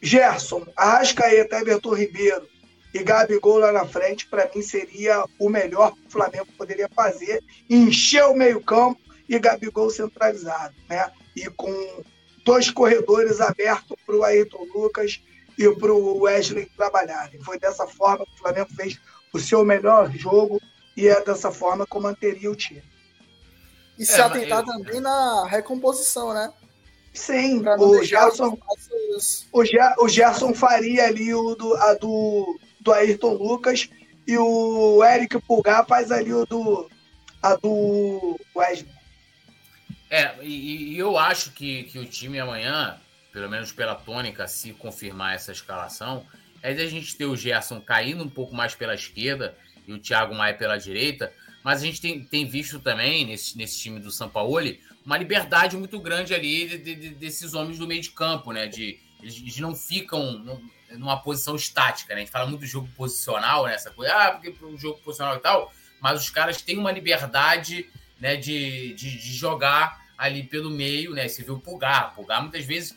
Gerson, 0.00 0.66
Arrascaeta, 0.76 1.58
Everton 1.58 1.94
Ribeiro 1.94 2.48
e 2.94 3.02
Gabigol 3.02 3.58
lá 3.58 3.72
na 3.72 3.84
frente, 3.84 4.26
para 4.26 4.50
mim 4.54 4.62
seria 4.62 5.24
o 5.38 5.48
melhor 5.48 5.92
que 5.92 6.06
o 6.06 6.10
Flamengo 6.10 6.46
poderia 6.56 6.88
fazer, 6.94 7.42
encher 7.68 8.24
o 8.24 8.34
meio-campo 8.34 9.00
e 9.28 9.38
Gabigol 9.38 9.90
centralizado, 9.90 10.74
né? 10.88 11.10
E 11.34 11.46
com 11.50 12.02
dois 12.46 12.70
corredores 12.70 13.40
abertos 13.40 13.96
para 14.06 14.16
o 14.16 14.22
Ayrton 14.22 14.64
Lucas 14.72 15.20
e 15.58 15.68
para 15.68 15.92
o 15.92 16.20
Wesley 16.20 16.70
trabalharem. 16.76 17.42
Foi 17.42 17.58
dessa 17.58 17.86
forma 17.88 18.24
que 18.24 18.34
o 18.34 18.38
Flamengo 18.38 18.70
fez 18.74 18.98
o 19.34 19.40
seu 19.40 19.64
melhor 19.64 20.10
jogo 20.12 20.60
e 20.96 21.08
é 21.08 21.22
dessa 21.24 21.50
forma 21.50 21.84
que 21.84 21.98
manteria 21.98 22.50
o 22.50 22.54
time. 22.54 22.84
E 23.98 24.06
se 24.06 24.20
é, 24.20 24.20
atentar 24.20 24.60
eu... 24.60 24.64
também 24.64 25.00
na 25.00 25.46
recomposição, 25.48 26.32
né? 26.32 26.52
Sim, 27.12 27.64
o 27.78 28.04
Gerson, 28.04 28.58
o, 29.50 29.62
o 30.04 30.08
Gerson 30.08 30.54
faria 30.54 31.06
ali 31.06 31.34
o 31.34 31.54
do, 31.54 31.74
a 31.74 31.94
do, 31.94 32.58
do 32.78 32.92
Ayrton 32.92 33.32
Lucas 33.32 33.88
e 34.26 34.36
o 34.36 35.02
Eric 35.02 35.40
Pulgar 35.40 35.86
faz 35.86 36.12
ali 36.12 36.32
o 36.32 36.44
do, 36.44 36.88
a 37.42 37.56
do 37.56 38.38
Wesley. 38.54 38.95
É, 40.10 40.36
e, 40.42 40.94
e, 40.94 40.98
eu 40.98 41.18
acho 41.18 41.52
que, 41.52 41.84
que 41.84 41.98
o 41.98 42.04
time 42.04 42.38
amanhã, 42.38 42.98
pelo 43.32 43.48
menos 43.48 43.72
pela 43.72 43.94
tônica, 43.94 44.46
se 44.46 44.72
confirmar 44.72 45.34
essa 45.34 45.52
escalação, 45.52 46.24
é 46.62 46.72
de 46.72 46.82
a 46.82 46.88
gente 46.88 47.16
ter 47.16 47.26
o 47.26 47.36
Gerson 47.36 47.80
caindo 47.80 48.22
um 48.22 48.28
pouco 48.28 48.54
mais 48.54 48.74
pela 48.74 48.94
esquerda 48.94 49.56
e 49.86 49.92
o 49.92 49.98
Thiago 49.98 50.34
Maia 50.34 50.54
pela 50.54 50.76
direita, 50.76 51.32
mas 51.62 51.82
a 51.82 51.86
gente 51.86 52.00
tem, 52.00 52.22
tem 52.22 52.46
visto 52.46 52.78
também 52.78 53.26
nesse, 53.26 53.56
nesse 53.56 53.78
time 53.80 53.98
do 53.98 54.10
Sampaoli 54.10 54.80
uma 55.04 55.16
liberdade 55.16 55.76
muito 55.76 56.00
grande 56.00 56.34
ali 56.34 56.66
de, 56.66 56.94
de, 56.94 57.10
desses 57.10 57.54
homens 57.54 57.78
do 57.78 57.86
meio 57.86 58.00
de 58.00 58.10
campo, 58.10 58.52
né? 58.52 58.66
De, 58.66 58.98
eles, 59.20 59.58
não 59.58 59.74
ficam 59.74 60.60
numa 60.92 61.16
posição 61.16 61.54
estática, 61.54 62.14
né? 62.14 62.20
A 62.20 62.24
gente 62.24 62.32
fala 62.32 62.46
muito 62.46 62.60
do 62.60 62.66
jogo 62.66 62.88
posicional, 62.96 63.66
né? 63.66 63.74
Essa 63.74 63.90
coisa, 63.90 64.12
ah, 64.12 64.32
porque 64.32 64.54
o 64.64 64.76
jogo 64.76 65.00
posicional 65.00 65.36
e 65.36 65.40
tal, 65.40 65.72
mas 66.00 66.20
os 66.20 66.30
caras 66.30 66.60
têm 66.60 66.78
uma 66.78 66.90
liberdade 66.90 67.88
né, 68.20 68.36
de, 68.36 68.94
de, 68.94 69.18
de, 69.18 69.32
jogar 69.34 70.04
ali 70.16 70.42
pelo 70.42 70.70
meio, 70.70 71.12
né? 71.12 71.28
Você 71.28 71.42
viu 71.42 71.54
o 71.54 71.60
Pulgar. 71.60 72.14
Pulgar 72.14 72.40
muitas 72.40 72.64
vezes 72.64 72.96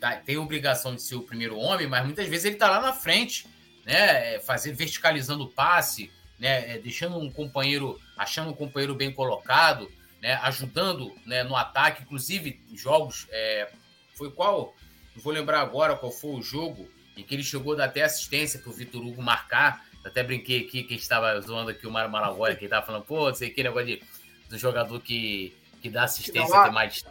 tá, 0.00 0.16
tem 0.16 0.36
obrigação 0.36 0.94
de 0.94 1.02
ser 1.02 1.14
o 1.14 1.22
primeiro 1.22 1.56
homem, 1.56 1.86
mas 1.86 2.04
muitas 2.04 2.28
vezes 2.28 2.46
ele 2.46 2.56
tá 2.56 2.68
lá 2.68 2.80
na 2.80 2.92
frente, 2.92 3.46
né? 3.84 4.34
É, 4.34 4.40
fazer 4.40 4.72
verticalizando 4.72 5.44
o 5.44 5.48
passe, 5.48 6.10
né? 6.38 6.74
É, 6.74 6.78
deixando 6.78 7.18
um 7.18 7.30
companheiro, 7.30 8.00
achando 8.16 8.50
um 8.50 8.54
companheiro 8.54 8.94
bem 8.94 9.12
colocado, 9.12 9.90
né? 10.20 10.34
Ajudando 10.42 11.14
né? 11.24 11.44
no 11.44 11.56
ataque, 11.56 12.02
inclusive 12.02 12.60
jogos. 12.74 13.26
É, 13.30 13.70
foi 14.14 14.30
qual? 14.30 14.74
Não 15.14 15.22
vou 15.22 15.32
lembrar 15.32 15.60
agora 15.60 15.96
qual 15.96 16.10
foi 16.10 16.30
o 16.32 16.42
jogo 16.42 16.88
em 17.16 17.22
que 17.22 17.34
ele 17.34 17.42
chegou 17.42 17.74
a 17.74 17.76
dar 17.76 17.84
até 17.84 18.02
assistência 18.02 18.58
para 18.58 18.70
o 18.70 18.72
Vitor 18.72 19.04
Hugo 19.04 19.22
marcar. 19.22 19.84
Até 20.04 20.22
brinquei 20.22 20.60
aqui 20.60 20.82
que 20.82 20.94
a 20.94 20.96
gente 20.96 21.02
estava 21.02 21.40
zoando 21.40 21.70
aqui 21.70 21.86
o 21.86 21.90
Mário 21.90 22.10
Malagoli, 22.10 22.56
que 22.56 22.64
estava 22.64 22.84
falando, 22.84 23.04
pô, 23.04 23.28
não 23.28 23.34
sei 23.34 23.50
que 23.50 23.62
negócio 23.62 23.86
de, 23.86 24.02
do 24.52 24.58
jogador 24.58 25.00
que, 25.00 25.56
que 25.80 25.88
dá 25.88 26.04
assistência 26.04 26.62
ter 26.62 26.70
mais, 26.70 27.02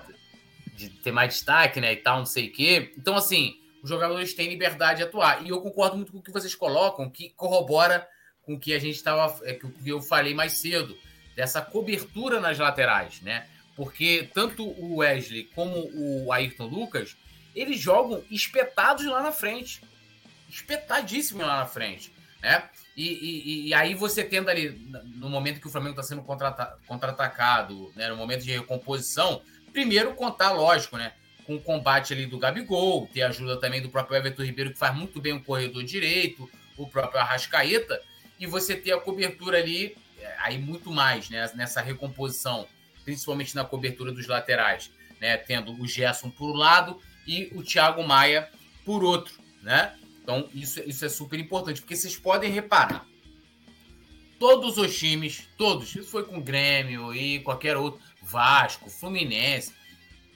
de 0.75 0.89
ter 0.89 1.11
mais 1.11 1.33
destaque, 1.33 1.81
né? 1.81 1.93
E 1.93 1.95
tal, 1.95 2.19
não 2.19 2.25
sei 2.25 2.49
o 2.49 2.53
quê. 2.53 2.93
Então, 2.95 3.15
assim, 3.15 3.59
os 3.81 3.89
jogadores 3.89 4.35
têm 4.35 4.47
liberdade 4.47 4.97
de 4.97 5.03
atuar. 5.05 5.43
E 5.43 5.49
eu 5.49 5.59
concordo 5.59 5.95
muito 5.95 6.11
com 6.11 6.19
o 6.19 6.21
que 6.21 6.31
vocês 6.31 6.53
colocam, 6.53 7.09
que 7.09 7.31
corrobora 7.31 8.07
com 8.43 8.53
o 8.53 8.59
que 8.59 8.75
a 8.75 8.79
gente 8.79 8.95
estava. 8.95 9.35
É, 9.43 9.55
que 9.55 9.67
eu 9.83 9.99
falei 10.03 10.35
mais 10.35 10.53
cedo, 10.53 10.95
dessa 11.35 11.63
cobertura 11.63 12.39
nas 12.39 12.59
laterais, 12.59 13.19
né? 13.21 13.47
Porque 13.75 14.29
tanto 14.35 14.63
o 14.63 14.97
Wesley 14.97 15.45
como 15.55 15.89
o 15.95 16.31
Ayrton 16.31 16.67
Lucas, 16.67 17.17
eles 17.55 17.79
jogam 17.79 18.23
espetados 18.29 19.03
lá 19.07 19.23
na 19.23 19.31
frente. 19.31 19.81
Espetadíssimos 20.47 21.43
lá 21.43 21.57
na 21.57 21.65
frente. 21.65 22.13
Né? 22.39 22.69
E, 22.95 23.07
e, 23.07 23.67
e 23.67 23.73
aí 23.73 23.93
você 23.93 24.23
tendo 24.23 24.49
ali, 24.49 24.69
no 25.15 25.29
momento 25.29 25.61
que 25.61 25.67
o 25.67 25.69
Flamengo 25.69 25.99
está 25.99 26.03
sendo 26.03 26.23
contra-atacado, 26.23 27.91
né? 27.95 28.09
no 28.09 28.17
momento 28.17 28.43
de 28.43 28.51
recomposição, 28.51 29.41
primeiro 29.71 30.13
contar, 30.13 30.51
lógico, 30.51 30.97
né? 30.97 31.13
com 31.45 31.55
o 31.55 31.61
combate 31.61 32.13
ali 32.13 32.25
do 32.25 32.37
Gabigol, 32.37 33.07
ter 33.13 33.23
ajuda 33.23 33.59
também 33.59 33.81
do 33.81 33.89
próprio 33.89 34.17
Everton 34.17 34.43
Ribeiro, 34.43 34.71
que 34.71 34.79
faz 34.79 34.95
muito 34.95 35.19
bem 35.19 35.33
o 35.33 35.43
corredor 35.43 35.83
direito, 35.83 36.49
o 36.77 36.87
próprio 36.87 37.19
Arrascaeta, 37.19 38.01
e 38.39 38.45
você 38.45 38.75
ter 38.75 38.91
a 38.91 38.99
cobertura 38.99 39.57
ali, 39.57 39.95
é, 40.19 40.35
aí 40.39 40.57
muito 40.57 40.91
mais, 40.91 41.29
né, 41.29 41.49
nessa 41.55 41.81
recomposição, 41.81 42.67
principalmente 43.03 43.55
na 43.55 43.63
cobertura 43.63 44.11
dos 44.11 44.27
laterais, 44.27 44.91
né, 45.19 45.37
tendo 45.37 45.73
o 45.73 45.87
Gerson 45.87 46.29
por 46.29 46.51
um 46.51 46.55
lado 46.55 47.01
e 47.27 47.51
o 47.53 47.63
Thiago 47.63 48.03
Maia 48.03 48.49
por 48.85 49.03
outro, 49.03 49.33
né? 49.61 49.93
Então, 50.21 50.47
isso, 50.53 50.81
isso 50.81 51.05
é 51.05 51.09
super 51.09 51.39
importante, 51.39 51.81
porque 51.81 51.95
vocês 51.95 52.15
podem 52.15 52.51
reparar, 52.51 53.07
todos 54.39 54.77
os 54.77 54.97
times, 54.97 55.47
todos, 55.57 55.95
isso 55.95 56.09
foi 56.09 56.23
com 56.23 56.37
o 56.37 56.41
Grêmio 56.41 57.13
e 57.13 57.39
qualquer 57.39 57.75
outro, 57.75 57.99
Vasco, 58.21 58.89
Fluminense, 58.89 59.73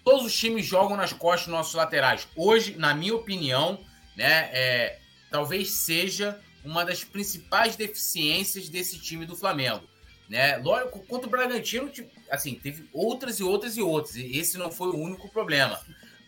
Todos 0.06 0.24
os 0.24 0.38
times 0.38 0.64
jogam 0.64 0.96
nas 0.96 1.12
costas 1.12 1.48
dos 1.48 1.56
nossos 1.56 1.74
laterais. 1.74 2.28
Hoje, 2.36 2.76
na 2.78 2.94
minha 2.94 3.16
opinião, 3.16 3.84
né, 4.16 4.50
é, 4.54 5.00
talvez 5.32 5.72
seja 5.72 6.40
uma 6.64 6.86
das 6.86 7.04
principais 7.04 7.76
deficiências 7.76 8.70
desse 8.70 9.00
time 9.00 9.26
do 9.26 9.36
Flamengo. 9.36 9.84
Né? 10.30 10.58
Lógico, 10.58 11.00
contra 11.08 11.28
o 11.28 11.30
Bragantino, 11.30 11.92
assim, 12.30 12.54
teve 12.54 12.88
outras 12.94 13.40
e 13.40 13.44
outras 13.44 13.78
e 13.78 13.82
outras. 13.82 14.16
E 14.16 14.38
esse 14.38 14.60
não 14.60 14.72
foi 14.72 14.90
o 14.90 14.96
único 14.96 15.28
problema. 15.30 15.82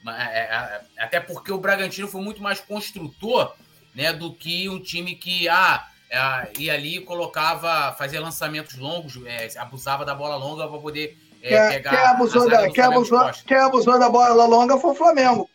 É, 0.06 0.40
é, 0.40 0.82
até 1.00 1.20
porque 1.20 1.52
o 1.52 1.58
Bragantino 1.58 2.08
foi 2.08 2.22
muito 2.22 2.42
mais 2.42 2.60
construtor 2.60 3.54
né, 3.94 4.14
do 4.14 4.34
que 4.34 4.70
um 4.70 4.80
time 4.80 5.16
que 5.16 5.50
ah, 5.50 5.86
é, 6.10 6.52
ia 6.60 6.74
ali 6.74 6.98
e 6.98 7.02
colocava, 7.02 7.94
fazia 7.98 8.22
lançamentos 8.22 8.76
longos, 8.76 9.20
é, 9.26 9.50
abusava 9.58 10.06
da 10.06 10.16
bola 10.16 10.36
longa 10.36 10.68
para 10.68 10.80
poder 10.80 11.18
é, 11.42 11.80
quem, 11.80 11.98
abusou 11.98 12.50
da, 12.50 12.70
quem, 12.70 12.84
abusou, 12.84 13.32
quem 13.46 13.58
abusou 13.58 14.00
da 14.00 14.10
bola 14.10 14.46
longa 14.46 14.78
foi 14.78 14.92
o 14.92 14.96
Flamengo. 14.96 15.50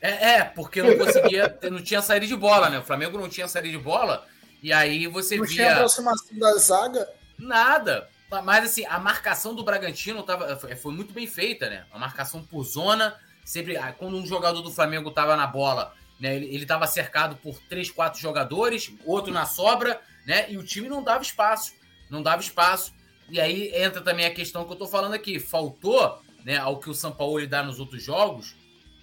É, 0.00 0.34
é, 0.34 0.44
porque 0.44 0.82
não 0.82 0.96
conseguia, 0.98 1.58
não 1.70 1.82
tinha 1.82 2.02
saída 2.02 2.26
de 2.26 2.36
bola, 2.36 2.68
né? 2.68 2.78
O 2.78 2.82
Flamengo 2.82 3.18
não 3.18 3.28
tinha 3.28 3.48
saída 3.48 3.68
de 3.68 3.78
bola, 3.78 4.26
e 4.62 4.72
aí 4.72 5.06
você 5.06 5.36
não 5.36 5.44
via. 5.44 5.56
Não 5.56 5.64
tinha 5.64 5.74
aproximação 5.74 6.38
da 6.38 6.54
zaga? 6.58 7.08
Nada. 7.38 8.08
Mas 8.44 8.64
assim, 8.64 8.84
a 8.86 8.98
marcação 8.98 9.54
do 9.54 9.64
Bragantino 9.64 10.22
tava, 10.22 10.56
foi 10.76 10.92
muito 10.92 11.14
bem 11.14 11.26
feita, 11.26 11.70
né? 11.70 11.86
A 11.92 11.98
marcação 11.98 12.42
por 12.42 12.64
zona, 12.64 13.16
sempre. 13.46 13.78
Ah, 13.78 13.92
quando 13.92 14.18
um 14.18 14.26
jogador 14.26 14.60
do 14.60 14.70
Flamengo 14.70 15.10
tava 15.10 15.34
na 15.36 15.46
bola, 15.46 15.94
né? 16.20 16.36
Ele 16.36 16.62
estava 16.62 16.86
cercado 16.86 17.36
por 17.36 17.58
três, 17.68 17.90
quatro 17.90 18.20
jogadores, 18.20 18.92
outro 19.06 19.32
na 19.32 19.46
sobra, 19.46 20.00
né? 20.26 20.50
E 20.50 20.58
o 20.58 20.62
time 20.62 20.88
não 20.88 21.02
dava 21.02 21.22
espaço. 21.22 21.72
Não 22.10 22.22
dava 22.22 22.42
espaço. 22.42 22.92
E 23.28 23.40
aí 23.40 23.70
entra 23.74 24.00
também 24.00 24.26
a 24.26 24.34
questão 24.34 24.64
que 24.64 24.72
eu 24.72 24.76
tô 24.76 24.86
falando 24.86 25.14
aqui. 25.14 25.38
Faltou, 25.38 26.20
né, 26.44 26.56
ao 26.56 26.78
que 26.78 26.90
o 26.90 26.94
São 26.94 27.12
Paulo 27.12 27.44
dá 27.46 27.62
nos 27.62 27.80
outros 27.80 28.02
jogos, 28.02 28.54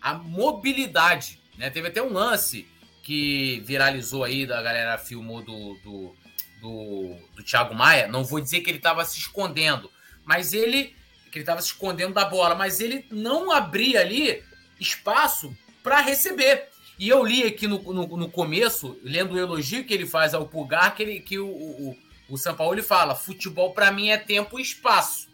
a 0.02 0.14
mobilidade. 0.14 1.40
Né? 1.58 1.70
Teve 1.70 1.88
até 1.88 2.02
um 2.02 2.12
lance 2.12 2.68
que 3.02 3.62
viralizou 3.66 4.24
aí, 4.24 4.46
da 4.46 4.62
galera 4.62 4.98
filmou 4.98 5.42
do, 5.42 5.76
do, 5.84 6.16
do, 6.62 7.16
do 7.36 7.44
Thiago 7.44 7.76
Maia. 7.76 8.08
Não 8.08 8.24
vou 8.24 8.40
dizer 8.40 8.62
que 8.62 8.70
ele 8.70 8.78
estava 8.78 9.04
se 9.06 9.20
escondendo, 9.20 9.92
mas 10.26 10.54
ele. 10.54 10.96
Que 11.34 11.40
ele 11.40 11.44
estava 11.44 11.62
se 11.62 11.70
escondendo 11.70 12.14
da 12.14 12.26
bola, 12.26 12.54
mas 12.54 12.80
ele 12.80 13.08
não 13.10 13.52
abria 13.52 14.02
ali 14.02 14.44
espaço 14.80 15.52
para 15.82 16.00
receber. 16.00 16.70
E 17.00 17.10
eu 17.10 17.26
li 17.26 17.44
aqui 17.44 17.68
no, 17.68 17.82
no, 17.82 18.06
no, 18.06 18.30
começo, 18.30 19.00
lendo 19.04 19.34
o 19.34 19.40
elogio 19.40 19.84
que 19.84 19.92
ele 19.92 20.06
faz 20.06 20.36
ao 20.36 20.48
Pulgar, 20.48 20.96
que, 20.96 21.02
ele, 21.02 21.20
que 21.20 21.40
o, 21.40 21.48
o, 21.48 21.98
o 22.30 22.38
São 22.38 22.56
Paulo 22.56 22.82
fala: 22.84 23.16
futebol 23.16 23.74
para 23.74 23.92
mim 23.92 24.12
é 24.12 24.18
tempo 24.18 24.60
e 24.60 24.62
espaço. 24.62 25.28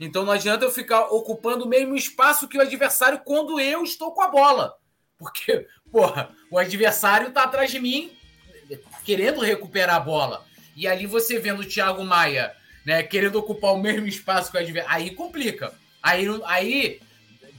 Então 0.00 0.24
não 0.24 0.32
adianta 0.32 0.64
eu 0.64 0.70
ficar 0.70 1.06
ocupando 1.06 1.64
o 1.64 1.68
mesmo 1.68 1.94
espaço 1.94 2.48
que 2.48 2.58
o 2.58 2.60
adversário 2.60 3.22
quando 3.24 3.60
eu 3.60 3.84
estou 3.84 4.10
com 4.10 4.22
a 4.22 4.28
bola. 4.28 4.74
Porque, 5.16 5.64
porra, 5.92 6.34
o 6.50 6.58
adversário 6.58 7.30
tá 7.30 7.44
atrás 7.44 7.70
de 7.70 7.78
mim 7.78 8.10
querendo 9.04 9.40
recuperar 9.40 9.94
a 9.94 10.00
bola. 10.00 10.44
E 10.74 10.88
ali 10.88 11.06
você 11.06 11.38
vendo 11.38 11.60
o 11.60 11.64
Thiago 11.64 12.04
Maia, 12.04 12.52
né, 12.86 13.02
querendo 13.02 13.36
ocupar 13.36 13.74
o 13.74 13.80
mesmo 13.80 14.06
espaço 14.06 14.50
que 14.50 14.56
o 14.56 14.60
adversário, 14.60 14.96
aí 14.96 15.10
complica. 15.10 15.74
Aí, 16.00 16.24
aí 16.44 17.00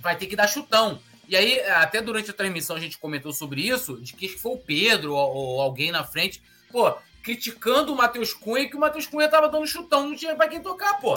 vai 0.02 0.16
ter 0.16 0.26
que 0.26 0.38
dar 0.38 0.48
chutão. 0.48 1.02
E 1.28 1.36
aí, 1.36 1.60
até 1.62 2.02
durante 2.02 2.32
a 2.32 2.34
transmissão 2.34 2.78
a 2.78 2.80
gente 2.80 2.98
comentou 2.98 3.34
sobre 3.34 3.62
isso, 3.62 3.98
de 4.02 4.14
que 4.14 4.30
foi 4.30 4.54
o 4.54 4.58
Pedro 4.58 5.14
ou, 5.14 5.36
ou 5.36 5.62
alguém 5.62 5.92
na 5.92 6.06
frente. 6.06 6.42
Pô, 6.72 6.96
criticando 7.22 7.94
o 7.94 7.96
Matheus 7.98 8.34
Cunha 8.34 8.70
que 8.70 8.78
o 8.78 8.80
Matheus 8.80 9.06
Cunha 9.06 9.28
tava 9.28 9.50
dando 9.50 9.68
chutão, 9.68 10.08
não 10.08 10.16
tinha 10.16 10.34
para 10.34 10.48
quem 10.48 10.62
tocar, 10.62 10.94
pô. 11.02 11.14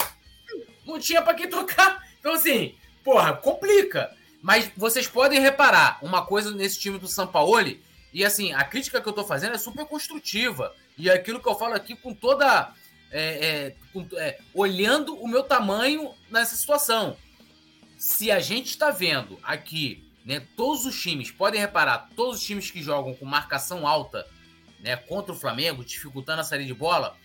Não 0.85 0.99
tinha 0.99 1.21
para 1.21 1.33
quem 1.33 1.49
tocar. 1.49 2.05
Então, 2.19 2.33
assim, 2.33 2.75
porra, 3.05 3.33
complica. 3.33 4.13
Mas 4.41 4.69
vocês 4.75 5.07
podem 5.07 5.39
reparar 5.39 5.99
uma 6.01 6.25
coisa 6.25 6.51
nesse 6.51 6.77
time 6.77 6.99
do 6.99 7.07
Sampaoli, 7.07 7.81
e 8.13 8.25
assim, 8.25 8.51
a 8.51 8.63
crítica 8.63 8.99
que 8.99 9.07
eu 9.07 9.13
tô 9.13 9.23
fazendo 9.23 9.55
é 9.55 9.57
super 9.57 9.85
construtiva. 9.85 10.75
E 10.97 11.09
aquilo 11.09 11.39
que 11.39 11.47
eu 11.47 11.55
falo 11.55 11.75
aqui 11.75 11.95
com 11.95 12.13
toda. 12.13 12.73
É, 13.11 13.75
é, 13.93 13.99
é, 14.17 14.39
olhando 14.53 15.15
o 15.15 15.27
meu 15.27 15.43
tamanho 15.43 16.13
nessa 16.29 16.55
situação. 16.55 17.17
Se 17.97 18.31
a 18.31 18.39
gente 18.39 18.67
está 18.67 18.89
vendo 18.89 19.37
aqui, 19.43 20.09
né, 20.25 20.41
todos 20.55 20.85
os 20.85 20.99
times, 20.99 21.29
podem 21.29 21.59
reparar, 21.59 22.09
todos 22.15 22.39
os 22.39 22.45
times 22.45 22.71
que 22.71 22.81
jogam 22.81 23.13
com 23.13 23.25
marcação 23.25 23.85
alta 23.85 24.25
né, 24.79 24.95
contra 24.95 25.33
o 25.33 25.35
Flamengo, 25.37 25.83
dificultando 25.83 26.41
a 26.41 26.43
saída 26.43 26.65
de 26.65 26.73
bola, 26.73 27.17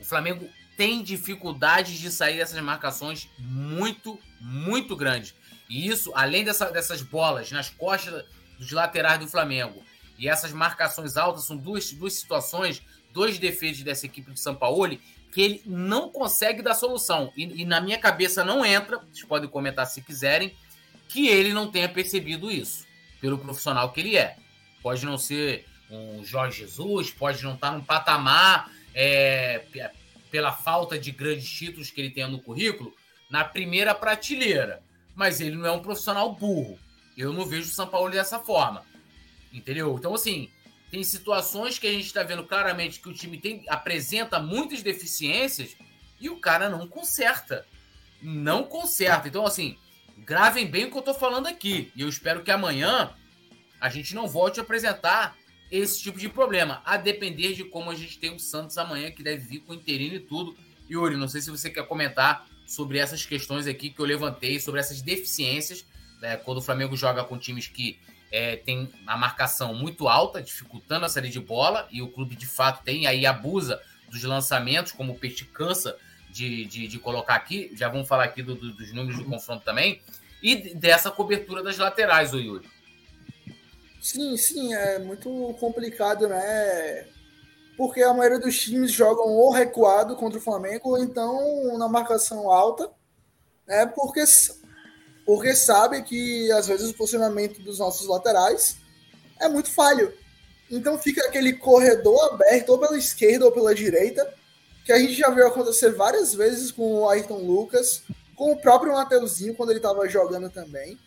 o 0.00 0.04
Flamengo 0.04 0.48
tem 0.76 1.02
dificuldades 1.02 1.98
de 1.98 2.10
sair 2.10 2.36
dessas 2.36 2.60
marcações 2.62 3.28
muito, 3.38 4.18
muito 4.40 4.94
grandes. 4.94 5.34
E 5.68 5.88
isso, 5.88 6.12
além 6.14 6.44
dessa, 6.44 6.70
dessas 6.70 7.02
bolas 7.02 7.50
nas 7.50 7.68
costas 7.68 8.24
dos 8.58 8.70
laterais 8.70 9.18
do 9.18 9.26
Flamengo 9.28 9.82
e 10.16 10.28
essas 10.28 10.52
marcações 10.52 11.16
altas, 11.16 11.44
são 11.44 11.56
duas, 11.56 11.92
duas 11.92 12.14
situações, 12.14 12.82
dois 13.12 13.38
defeitos 13.38 13.82
dessa 13.82 14.06
equipe 14.06 14.32
de 14.32 14.40
São 14.40 14.54
Paulo 14.54 14.98
que 15.32 15.40
ele 15.40 15.62
não 15.66 16.08
consegue 16.10 16.62
dar 16.62 16.74
solução. 16.74 17.32
E, 17.36 17.62
e 17.62 17.64
na 17.64 17.80
minha 17.80 17.98
cabeça 17.98 18.44
não 18.44 18.64
entra, 18.64 18.98
vocês 18.98 19.24
podem 19.24 19.48
comentar 19.48 19.86
se 19.86 20.02
quiserem, 20.02 20.54
que 21.08 21.28
ele 21.28 21.52
não 21.52 21.70
tenha 21.70 21.88
percebido 21.88 22.50
isso, 22.50 22.86
pelo 23.20 23.38
profissional 23.38 23.90
que 23.92 24.00
ele 24.00 24.16
é. 24.16 24.36
Pode 24.82 25.04
não 25.04 25.18
ser 25.18 25.66
um 25.90 26.24
Jorge 26.24 26.60
Jesus, 26.60 27.10
pode 27.10 27.42
não 27.42 27.54
estar 27.54 27.72
num 27.72 27.82
patamar 27.82 28.70
é, 28.94 29.64
pela 30.30 30.52
falta 30.52 30.98
de 30.98 31.10
grandes 31.10 31.48
títulos 31.48 31.90
que 31.90 32.00
ele 32.00 32.10
tem 32.10 32.28
no 32.30 32.40
currículo, 32.40 32.94
na 33.30 33.44
primeira 33.44 33.94
prateleira. 33.94 34.82
Mas 35.14 35.40
ele 35.40 35.56
não 35.56 35.66
é 35.66 35.72
um 35.72 35.80
profissional 35.80 36.34
burro. 36.34 36.78
Eu 37.16 37.32
não 37.32 37.44
vejo 37.44 37.68
o 37.68 37.74
São 37.74 37.86
Paulo 37.86 38.10
dessa 38.10 38.38
forma. 38.38 38.84
Entendeu? 39.52 39.96
Então, 39.98 40.14
assim, 40.14 40.50
tem 40.90 41.04
situações 41.04 41.78
que 41.78 41.86
a 41.86 41.92
gente 41.92 42.06
está 42.06 42.22
vendo 42.22 42.44
claramente 42.44 43.00
que 43.00 43.08
o 43.08 43.14
time 43.14 43.38
tem, 43.38 43.64
apresenta 43.68 44.38
muitas 44.38 44.82
deficiências 44.82 45.76
e 46.20 46.28
o 46.30 46.40
cara 46.40 46.68
não 46.68 46.88
conserta. 46.88 47.66
Não 48.22 48.64
conserta. 48.64 49.28
Então, 49.28 49.46
assim, 49.46 49.76
gravem 50.18 50.66
bem 50.66 50.86
o 50.86 50.90
que 50.90 50.96
eu 50.96 51.00
estou 51.00 51.14
falando 51.14 51.46
aqui. 51.46 51.92
E 51.94 52.02
eu 52.02 52.08
espero 52.08 52.42
que 52.42 52.50
amanhã 52.50 53.12
a 53.80 53.88
gente 53.88 54.14
não 54.14 54.26
volte 54.26 54.58
a 54.58 54.62
apresentar 54.62 55.36
esse 55.70 56.00
tipo 56.00 56.18
de 56.18 56.28
problema, 56.28 56.80
a 56.84 56.96
depender 56.96 57.52
de 57.52 57.64
como 57.64 57.90
a 57.90 57.94
gente 57.94 58.18
tem 58.18 58.34
o 58.34 58.38
Santos 58.38 58.78
amanhã, 58.78 59.10
que 59.10 59.22
deve 59.22 59.44
vir 59.44 59.60
com 59.60 59.74
interino 59.74 60.16
e 60.16 60.20
tudo. 60.20 60.56
Yuri, 60.90 61.16
não 61.16 61.28
sei 61.28 61.42
se 61.42 61.50
você 61.50 61.68
quer 61.68 61.86
comentar 61.86 62.46
sobre 62.66 62.98
essas 62.98 63.24
questões 63.26 63.66
aqui 63.66 63.90
que 63.90 64.00
eu 64.00 64.06
levantei, 64.06 64.58
sobre 64.58 64.80
essas 64.80 65.02
deficiências, 65.02 65.84
né, 66.20 66.36
quando 66.36 66.58
o 66.58 66.62
Flamengo 66.62 66.96
joga 66.96 67.22
com 67.24 67.38
times 67.38 67.68
que 67.68 67.98
é, 68.30 68.56
tem 68.56 68.90
a 69.06 69.16
marcação 69.16 69.74
muito 69.74 70.08
alta, 70.08 70.42
dificultando 70.42 71.06
a 71.06 71.08
saída 71.08 71.28
de 71.28 71.40
bola, 71.40 71.88
e 71.90 72.02
o 72.02 72.08
clube 72.08 72.36
de 72.36 72.46
fato 72.46 72.82
tem, 72.84 73.06
aí 73.06 73.26
abusa 73.26 73.80
dos 74.10 74.22
lançamentos, 74.22 74.92
como 74.92 75.12
o 75.12 75.18
Peixe 75.18 75.44
cansa 75.44 75.96
de, 76.30 76.64
de, 76.66 76.88
de, 76.88 76.98
colocar 76.98 77.34
aqui, 77.34 77.70
já 77.74 77.88
vamos 77.88 78.08
falar 78.08 78.24
aqui 78.24 78.42
do, 78.42 78.54
do, 78.54 78.72
dos 78.72 78.92
números 78.92 79.18
do 79.18 79.24
confronto 79.24 79.64
também, 79.64 80.00
e 80.42 80.74
dessa 80.74 81.10
cobertura 81.10 81.62
das 81.62 81.78
laterais, 81.78 82.32
o 82.32 82.38
Yuri. 82.38 82.68
Sim, 84.00 84.36
sim, 84.36 84.72
é 84.72 84.98
muito 84.98 85.56
complicado, 85.58 86.28
né? 86.28 87.06
Porque 87.76 88.02
a 88.02 88.14
maioria 88.14 88.38
dos 88.38 88.58
times 88.60 88.92
jogam 88.92 89.26
ou 89.26 89.50
recuado 89.50 90.16
contra 90.16 90.38
o 90.38 90.42
Flamengo, 90.42 90.90
ou 90.90 91.02
então 91.02 91.76
na 91.78 91.88
marcação 91.88 92.50
alta, 92.50 92.90
né? 93.66 93.86
Porque 93.86 94.24
porque 95.28 95.54
sabe 95.54 96.00
que 96.04 96.50
às 96.52 96.68
vezes 96.68 96.88
o 96.88 96.94
posicionamento 96.94 97.60
dos 97.60 97.78
nossos 97.78 98.06
laterais 98.06 98.78
é 99.38 99.46
muito 99.46 99.70
falho. 99.70 100.10
Então 100.70 100.96
fica 100.96 101.20
aquele 101.26 101.52
corredor 101.52 102.32
aberto, 102.32 102.70
ou 102.70 102.78
pela 102.78 102.96
esquerda 102.96 103.44
ou 103.44 103.52
pela 103.52 103.74
direita, 103.74 104.26
que 104.86 104.90
a 104.90 104.98
gente 104.98 105.12
já 105.12 105.28
viu 105.28 105.46
acontecer 105.46 105.90
várias 105.90 106.32
vezes 106.32 106.72
com 106.72 106.94
o 106.94 107.10
Ayrton 107.10 107.40
Lucas, 107.40 108.04
com 108.34 108.52
o 108.52 108.56
próprio 108.56 108.94
Mateuzinho 108.94 109.54
quando 109.54 109.68
ele 109.68 109.80
estava 109.80 110.08
jogando 110.08 110.48
também. 110.48 110.98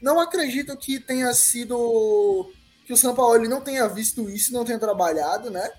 Não 0.00 0.18
acredito 0.18 0.74
que 0.74 0.98
tenha 0.98 1.34
sido. 1.34 2.50
que 2.86 2.94
o 2.94 2.96
São 2.96 3.14
Paulo 3.14 3.46
não 3.50 3.60
tenha 3.60 3.86
visto 3.86 4.30
isso, 4.30 4.50
não 4.50 4.64
tenha 4.64 4.78
trabalhado, 4.78 5.50
né? 5.50 5.70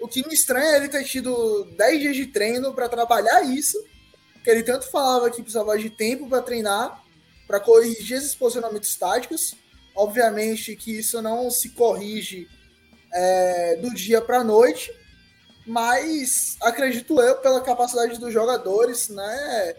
O 0.00 0.08
que 0.08 0.26
me 0.26 0.32
estranha 0.32 0.70
é 0.70 0.76
ele 0.76 0.88
ter 0.88 1.04
tido 1.04 1.64
10 1.76 2.00
dias 2.00 2.16
de 2.16 2.28
treino 2.28 2.72
para 2.72 2.88
trabalhar 2.88 3.42
isso, 3.42 3.76
que 4.42 4.48
ele 4.48 4.62
tanto 4.62 4.90
falava 4.90 5.28
que 5.28 5.42
precisava 5.42 5.78
de 5.78 5.90
tempo 5.90 6.30
para 6.30 6.40
treinar, 6.40 7.04
para 7.46 7.60
corrigir 7.60 8.16
esses 8.16 8.34
posicionamentos 8.34 8.94
táticos. 8.96 9.54
Obviamente 9.94 10.76
que 10.76 10.98
isso 10.98 11.22
não 11.22 11.50
se 11.50 11.70
corrige 11.70 12.48
é, 13.12 13.76
do 13.76 13.94
dia 13.94 14.20
para 14.20 14.40
a 14.40 14.44
noite, 14.44 14.92
mas 15.66 16.56
acredito 16.60 17.20
eu, 17.20 17.36
pela 17.36 17.60
capacidade 17.60 18.18
dos 18.18 18.32
jogadores, 18.32 19.08
né, 19.08 19.74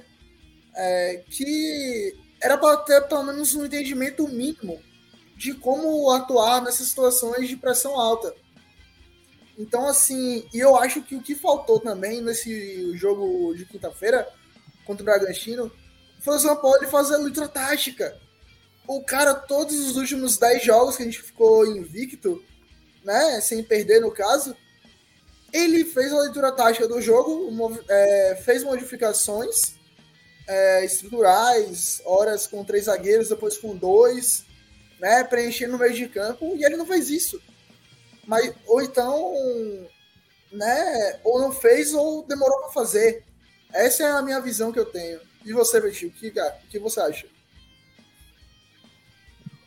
é, 0.76 1.24
que 1.30 2.16
era 2.42 2.58
para 2.58 2.78
ter 2.78 3.08
pelo 3.08 3.24
menos 3.24 3.54
um 3.56 3.66
entendimento 3.66 4.28
mínimo 4.28 4.82
de 5.36 5.54
como 5.54 6.10
atuar 6.12 6.64
nessas 6.64 6.88
situações 6.88 7.48
de 7.48 7.56
pressão 7.56 8.00
alta. 8.00 8.34
Então, 9.58 9.88
assim, 9.88 10.48
e 10.54 10.60
eu 10.60 10.76
acho 10.76 11.02
que 11.02 11.16
o 11.16 11.22
que 11.22 11.36
faltou 11.36 11.80
também 11.80 12.22
nesse 12.22 12.96
jogo 12.96 13.56
de 13.56 13.66
quinta-feira 13.66 14.28
contra 14.86 15.04
o 15.04 15.06
Bragantino 15.06 15.72
o 16.26 16.40
São 16.40 16.56
Paulo 16.56 16.88
fazer 16.88 17.16
a 17.16 17.20
luta 17.20 17.48
tática. 17.48 18.18
O 18.88 19.04
cara, 19.04 19.34
todos 19.34 19.78
os 19.80 19.98
últimos 19.98 20.38
10 20.38 20.64
jogos 20.64 20.96
que 20.96 21.04
a 21.04 21.06
gente 21.06 21.22
ficou 21.22 21.66
invicto, 21.66 22.44
né, 23.04 23.42
sem 23.42 23.64
perder 23.64 24.00
no 24.00 24.12
caso, 24.12 24.56
ele 25.52 25.86
fez 25.86 26.12
a 26.12 26.20
leitura 26.20 26.52
tática 26.52 26.88
do 26.88 27.02
jogo, 27.02 27.52
é, 27.90 28.42
fez 28.44 28.64
modificações 28.64 29.76
é, 30.48 30.86
estruturais, 30.86 32.02
horas 32.06 32.48
com 32.48 32.64
três 32.64 32.86
zagueiros, 32.86 33.30
depois 33.30 33.58
com 33.58 33.76
dois, 33.76 34.46
né, 35.00 35.24
preenchendo 35.24 35.74
no 35.74 35.80
meio 35.80 35.94
de 35.94 36.08
campo, 36.08 36.56
e 36.56 36.64
ele 36.64 36.78
não 36.78 36.86
fez 36.86 37.10
isso. 37.10 37.42
Mas, 38.26 38.54
ou 38.66 38.82
então, 38.82 39.34
né, 40.52 41.20
ou 41.24 41.40
não 41.40 41.52
fez 41.52 41.94
ou 41.94 42.24
demorou 42.26 42.60
para 42.62 42.72
fazer. 42.72 43.24
Essa 43.74 44.04
é 44.04 44.12
a 44.12 44.22
minha 44.22 44.40
visão 44.40 44.72
que 44.72 44.80
eu 44.80 44.86
tenho. 44.86 45.20
E 45.48 45.54
você, 45.54 45.80
Betinho, 45.80 46.12
o 46.12 46.14
que, 46.14 46.34
que 46.70 46.78
você 46.78 47.00
acha? 47.00 47.26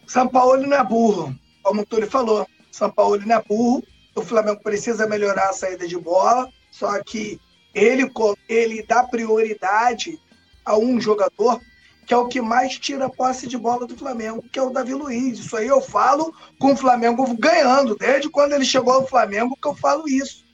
São 0.07 0.29
Paulo 0.29 0.59
não 0.59 0.77
é 0.77 0.85
burro, 0.85 1.35
como 1.63 1.81
o 1.81 1.87
Túlio 1.87 2.11
falou. 2.11 2.47
São 2.71 2.91
Paulo 2.91 3.19
não 3.25 3.35
é 3.35 3.43
burro. 3.43 3.83
O 4.15 4.21
Flamengo 4.21 4.63
precisa 4.63 5.07
melhorar 5.07 5.49
a 5.49 5.53
saída 5.55 5.89
de 5.89 5.97
bola, 5.97 6.53
só 6.71 7.03
que 7.03 7.41
ele, 7.75 8.11
ele 8.47 8.83
dá 8.83 9.05
prioridade 9.05 10.21
a 10.67 10.77
um 10.77 11.01
jogador 11.01 11.59
que 12.07 12.13
é 12.13 12.17
o 12.17 12.29
que 12.29 12.43
mais 12.43 12.79
tira 12.79 13.09
posse 13.09 13.47
de 13.47 13.57
bola 13.57 13.87
do 13.87 13.97
Flamengo, 13.97 14.45
que 14.53 14.59
é 14.59 14.63
o 14.63 14.71
Davi 14.71 14.93
Luiz. 14.93 15.39
Isso 15.39 15.57
aí 15.57 15.69
eu 15.69 15.81
falo 15.81 16.35
com 16.59 16.73
o 16.73 16.77
Flamengo 16.77 17.25
ganhando, 17.39 17.97
desde 17.97 18.29
quando 18.29 18.53
ele 18.53 18.67
chegou 18.67 18.93
ao 18.93 19.07
Flamengo 19.07 19.57
que 19.57 19.69
eu 19.69 19.75
falo 19.75 20.07
isso. 20.07 20.45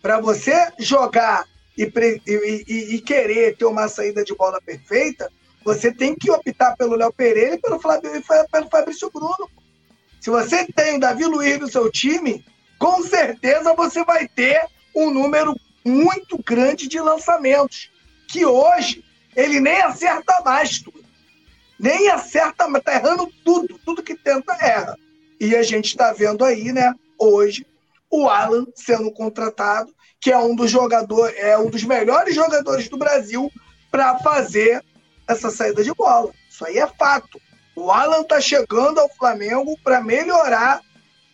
Para 0.00 0.18
você 0.18 0.72
jogar 0.80 1.44
e, 1.76 1.90
e, 2.26 2.94
e, 2.94 3.00
querer 3.00 3.56
ter 3.56 3.64
uma 3.64 3.88
saída 3.88 4.22
de 4.24 4.34
bola 4.34 4.60
perfeita, 4.60 5.30
você 5.64 5.92
tem 5.92 6.14
que 6.14 6.30
optar 6.30 6.76
pelo 6.76 6.96
Léo 6.96 7.12
Pereira 7.12 7.54
e 7.54 7.60
pelo, 7.60 7.80
Flávio, 7.80 8.10
pelo 8.50 8.68
Fabrício 8.68 9.10
Bruno. 9.10 9.50
Se 10.20 10.28
você 10.28 10.66
tem 10.66 10.98
Davi 10.98 11.24
Luiz 11.24 11.58
no 11.58 11.70
seu 11.70 11.90
time, 11.90 12.44
com 12.78 13.02
certeza 13.02 13.74
você 13.74 14.04
vai 14.04 14.28
ter 14.28 14.60
um 14.94 15.10
número 15.10 15.54
muito 15.84 16.38
grande 16.44 16.86
de 16.88 17.00
lançamentos, 17.00 17.90
que 18.28 18.44
hoje 18.44 19.04
ele 19.34 19.60
nem 19.60 19.80
acerta 19.80 20.40
mais 20.44 20.78
tudo 20.78 21.02
nem 21.82 22.08
acerta, 22.10 22.64
tá 22.80 22.94
errando 22.94 23.28
tudo, 23.44 23.76
tudo 23.84 24.04
que 24.04 24.14
tenta 24.14 24.52
erra. 24.64 24.96
E 25.40 25.56
a 25.56 25.64
gente 25.64 25.86
está 25.86 26.12
vendo 26.12 26.44
aí, 26.44 26.70
né, 26.70 26.94
hoje, 27.18 27.66
o 28.08 28.28
Alan 28.28 28.64
sendo 28.76 29.10
contratado, 29.10 29.92
que 30.22 30.30
é 30.30 30.38
um 30.38 30.54
dos 30.54 30.70
jogadores, 30.70 31.36
é 31.36 31.58
um 31.58 31.68
dos 31.68 31.82
melhores 31.82 32.32
jogadores 32.32 32.88
do 32.88 32.96
Brasil 32.96 33.50
para 33.90 34.18
fazer 34.20 34.82
essa 35.28 35.50
saída 35.50 35.82
de 35.82 35.92
bola. 35.92 36.30
Isso 36.48 36.64
aí 36.64 36.78
é 36.78 36.86
fato. 36.86 37.40
O 37.74 37.90
Alan 37.90 38.22
tá 38.22 38.40
chegando 38.40 39.00
ao 39.00 39.12
Flamengo 39.14 39.76
para 39.82 40.00
melhorar 40.00 40.80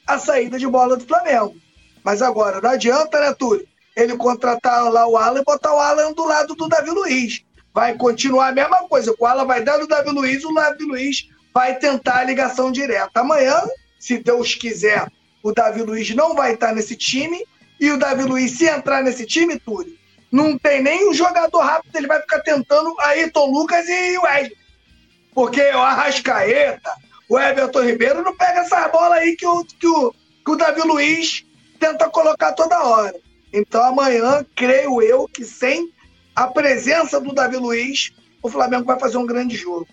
a 0.06 0.18
saída 0.18 0.58
de 0.58 0.66
bola 0.66 0.96
do 0.96 1.06
Flamengo. 1.06 1.54
Mas 2.02 2.22
agora, 2.22 2.62
não 2.62 2.70
adianta, 2.70 3.20
né, 3.20 3.34
Túlio? 3.34 3.68
Ele 3.94 4.16
contratar 4.16 4.90
lá 4.90 5.06
o 5.06 5.18
Alan 5.18 5.40
e 5.40 5.44
botar 5.44 5.74
o 5.74 5.80
Alan 5.80 6.12
do 6.14 6.24
lado 6.24 6.54
do 6.54 6.66
Davi 6.66 6.90
Luiz 6.90 7.44
vai 7.74 7.94
continuar 7.94 8.48
a 8.48 8.52
mesma 8.52 8.88
coisa. 8.88 9.14
O 9.18 9.26
Alan 9.26 9.44
vai 9.44 9.62
dar 9.62 9.78
no 9.78 9.86
Davi 9.86 10.10
Luiz, 10.10 10.42
o 10.44 10.54
Davi 10.54 10.84
Luiz 10.84 11.28
vai 11.52 11.78
tentar 11.78 12.20
a 12.20 12.24
ligação 12.24 12.72
direta. 12.72 13.20
Amanhã, 13.20 13.60
se 13.98 14.16
Deus 14.16 14.54
quiser, 14.54 15.06
o 15.42 15.52
Davi 15.52 15.82
Luiz 15.82 16.08
não 16.14 16.34
vai 16.34 16.54
estar 16.54 16.74
nesse 16.74 16.96
time. 16.96 17.44
E 17.80 17.90
o 17.90 17.98
Davi 17.98 18.24
Luiz, 18.24 18.52
se 18.52 18.66
entrar 18.66 19.02
nesse 19.02 19.24
time, 19.24 19.58
Túlio, 19.58 19.96
não 20.30 20.58
tem 20.58 20.82
nem 20.82 21.08
um 21.08 21.14
jogador 21.14 21.60
rápido, 21.60 21.96
ele 21.96 22.06
vai 22.06 22.20
ficar 22.20 22.40
tentando 22.40 22.94
Ayrton 23.00 23.50
Lucas 23.50 23.88
e 23.88 24.18
o 24.18 24.22
Wesley. 24.22 24.56
Porque 25.32 25.62
o 25.62 25.78
Arrascaeta, 25.78 26.90
o 27.28 27.38
Everton 27.38 27.82
Ribeiro 27.82 28.22
não 28.22 28.36
pega 28.36 28.60
essa 28.60 28.88
bola 28.88 29.16
aí 29.16 29.36
que 29.36 29.46
o, 29.46 29.64
que 29.64 29.86
o, 29.86 30.12
que 30.12 30.50
o 30.50 30.56
Davi 30.56 30.80
Luiz 30.82 31.44
tenta 31.78 32.08
colocar 32.08 32.52
toda 32.52 32.82
hora. 32.82 33.14
Então 33.52 33.82
amanhã, 33.82 34.44
creio 34.54 35.00
eu 35.00 35.28
que 35.28 35.44
sem 35.44 35.92
a 36.34 36.46
presença 36.46 37.20
do 37.20 37.32
Davi 37.32 37.56
Luiz, 37.56 38.12
o 38.42 38.48
Flamengo 38.48 38.84
vai 38.84 38.98
fazer 38.98 39.16
um 39.16 39.26
grande 39.26 39.56
jogo. 39.56 39.86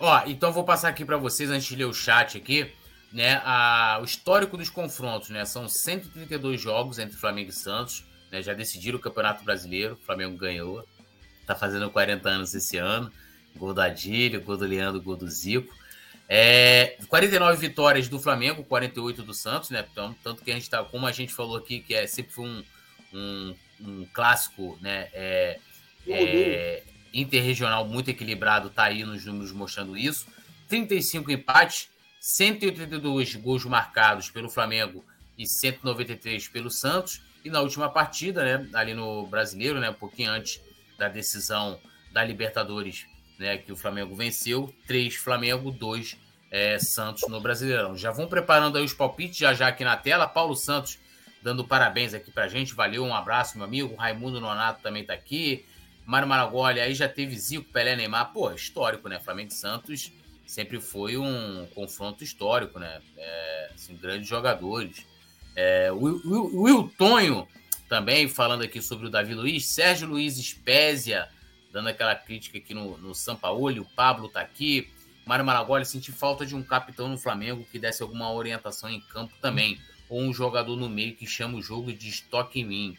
Ó, 0.00 0.22
então 0.26 0.52
vou 0.52 0.64
passar 0.64 0.88
aqui 0.88 1.04
para 1.04 1.16
vocês, 1.16 1.50
antes 1.50 1.66
de 1.66 1.76
ler 1.76 1.86
o 1.86 1.92
chat 1.92 2.36
aqui, 2.36 2.70
né, 3.12 3.40
a, 3.44 3.98
o 4.00 4.04
histórico 4.04 4.56
dos 4.56 4.70
confrontos, 4.70 5.30
né, 5.30 5.44
são 5.44 5.68
132 5.68 6.60
jogos 6.60 6.98
entre 6.98 7.16
Flamengo 7.16 7.50
e 7.50 7.52
Santos, 7.52 8.04
né, 8.30 8.42
já 8.42 8.52
decidiram 8.54 8.98
o 8.98 9.00
Campeonato 9.00 9.44
Brasileiro, 9.44 9.94
o 9.94 10.04
Flamengo 10.04 10.36
ganhou, 10.36 10.86
tá 11.46 11.54
fazendo 11.54 11.90
40 11.90 12.28
anos 12.28 12.54
esse 12.54 12.76
ano, 12.76 13.10
gol 13.56 13.72
do 13.72 13.80
Adílio, 13.80 14.42
gol 14.42 14.56
do 14.56 14.66
Leandro, 14.66 15.00
gol 15.00 15.16
do 15.16 15.28
Zico, 15.28 15.74
é, 16.28 16.98
49 17.08 17.56
vitórias 17.56 18.08
do 18.08 18.18
Flamengo, 18.18 18.62
48 18.62 19.22
do 19.22 19.32
Santos, 19.32 19.70
né, 19.70 19.84
então, 19.90 20.14
tanto 20.22 20.44
que 20.44 20.50
a 20.50 20.54
gente 20.54 20.68
tá, 20.68 20.84
como 20.84 21.06
a 21.06 21.12
gente 21.12 21.32
falou 21.32 21.56
aqui, 21.56 21.80
que 21.80 21.94
é 21.94 22.06
sempre 22.06 22.32
foi 22.32 22.44
um, 22.44 22.64
um 23.14 23.54
um 23.80 24.06
clássico 24.12 24.78
né, 24.80 25.08
é, 25.12 25.58
é, 26.06 26.82
interregional 27.12 27.86
muito 27.86 28.10
equilibrado, 28.10 28.70
tá 28.70 28.84
aí 28.84 29.04
nos 29.04 29.24
números 29.24 29.52
mostrando 29.52 29.96
isso. 29.96 30.26
35 30.68 31.30
empates, 31.30 31.88
182 32.20 33.36
gols 33.36 33.64
marcados 33.64 34.30
pelo 34.30 34.50
Flamengo 34.50 35.04
e 35.36 35.46
193 35.46 36.48
pelo 36.48 36.70
Santos. 36.70 37.22
E 37.44 37.50
na 37.50 37.60
última 37.60 37.88
partida, 37.88 38.44
né, 38.44 38.68
ali 38.74 38.94
no 38.94 39.26
Brasileiro, 39.26 39.78
né, 39.78 39.90
um 39.90 39.94
pouquinho 39.94 40.32
antes 40.32 40.60
da 40.98 41.08
decisão 41.08 41.80
da 42.12 42.24
Libertadores, 42.24 43.06
né, 43.38 43.56
que 43.56 43.70
o 43.70 43.76
Flamengo 43.76 44.16
venceu, 44.16 44.74
três 44.86 45.14
Flamengo, 45.14 45.70
dois 45.70 46.16
é, 46.50 46.78
Santos 46.78 47.28
no 47.28 47.40
Brasileirão. 47.40 47.96
Já 47.96 48.10
vão 48.10 48.26
preparando 48.26 48.78
aí 48.78 48.84
os 48.84 48.92
palpites, 48.92 49.38
já 49.38 49.54
já 49.54 49.68
aqui 49.68 49.84
na 49.84 49.96
tela. 49.96 50.26
Paulo 50.26 50.56
Santos 50.56 50.98
dando 51.42 51.64
parabéns 51.64 52.14
aqui 52.14 52.30
pra 52.30 52.48
gente. 52.48 52.74
Valeu, 52.74 53.04
um 53.04 53.14
abraço, 53.14 53.56
meu 53.56 53.66
amigo. 53.66 53.94
Raimundo 53.94 54.40
Nonato 54.40 54.82
também 54.82 55.04
tá 55.04 55.14
aqui. 55.14 55.64
Mário 56.04 56.26
Maragoli, 56.26 56.80
aí 56.80 56.94
já 56.94 57.08
teve 57.08 57.36
Zico, 57.36 57.70
Pelé, 57.70 57.94
Neymar. 57.94 58.32
Pô, 58.32 58.50
histórico, 58.50 59.08
né? 59.08 59.20
Flamengo 59.20 59.50
e 59.50 59.54
Santos 59.54 60.10
sempre 60.48 60.80
foi 60.80 61.18
um 61.18 61.66
confronto 61.74 62.24
histórico, 62.24 62.78
né? 62.78 63.02
É, 63.18 63.70
assim, 63.74 63.94
grandes 63.94 64.26
jogadores. 64.26 65.06
É, 65.54 65.92
o, 65.92 65.98
o, 65.98 66.56
o 66.56 66.62
Will 66.62 66.90
Tonho 66.96 67.46
também 67.86 68.26
falando 68.28 68.62
aqui 68.62 68.80
sobre 68.80 69.06
o 69.06 69.10
Davi 69.10 69.34
Luiz. 69.34 69.66
Sérgio 69.66 70.08
Luiz 70.08 70.38
Espésia 70.38 71.28
dando 71.70 71.88
aquela 71.88 72.14
crítica 72.14 72.56
aqui 72.56 72.72
no, 72.72 72.96
no 72.96 73.14
São 73.14 73.36
Paulo. 73.36 73.82
O 73.82 73.84
Pablo 73.84 74.30
tá 74.30 74.40
aqui. 74.40 74.90
Mário 75.26 75.44
Maragoli, 75.44 75.84
senti 75.84 76.10
falta 76.10 76.46
de 76.46 76.56
um 76.56 76.62
capitão 76.62 77.08
no 77.08 77.18
Flamengo 77.18 77.66
que 77.70 77.78
desse 77.78 78.02
alguma 78.02 78.32
orientação 78.32 78.88
em 78.88 79.00
campo 79.00 79.34
também. 79.42 79.78
Ou 80.08 80.22
um 80.22 80.32
jogador 80.32 80.76
no 80.76 80.88
meio 80.88 81.14
que 81.14 81.26
chama 81.26 81.58
o 81.58 81.62
jogo 81.62 81.92
de 81.92 82.08
estoque 82.08 82.60
em 82.60 82.64
mim. 82.64 82.96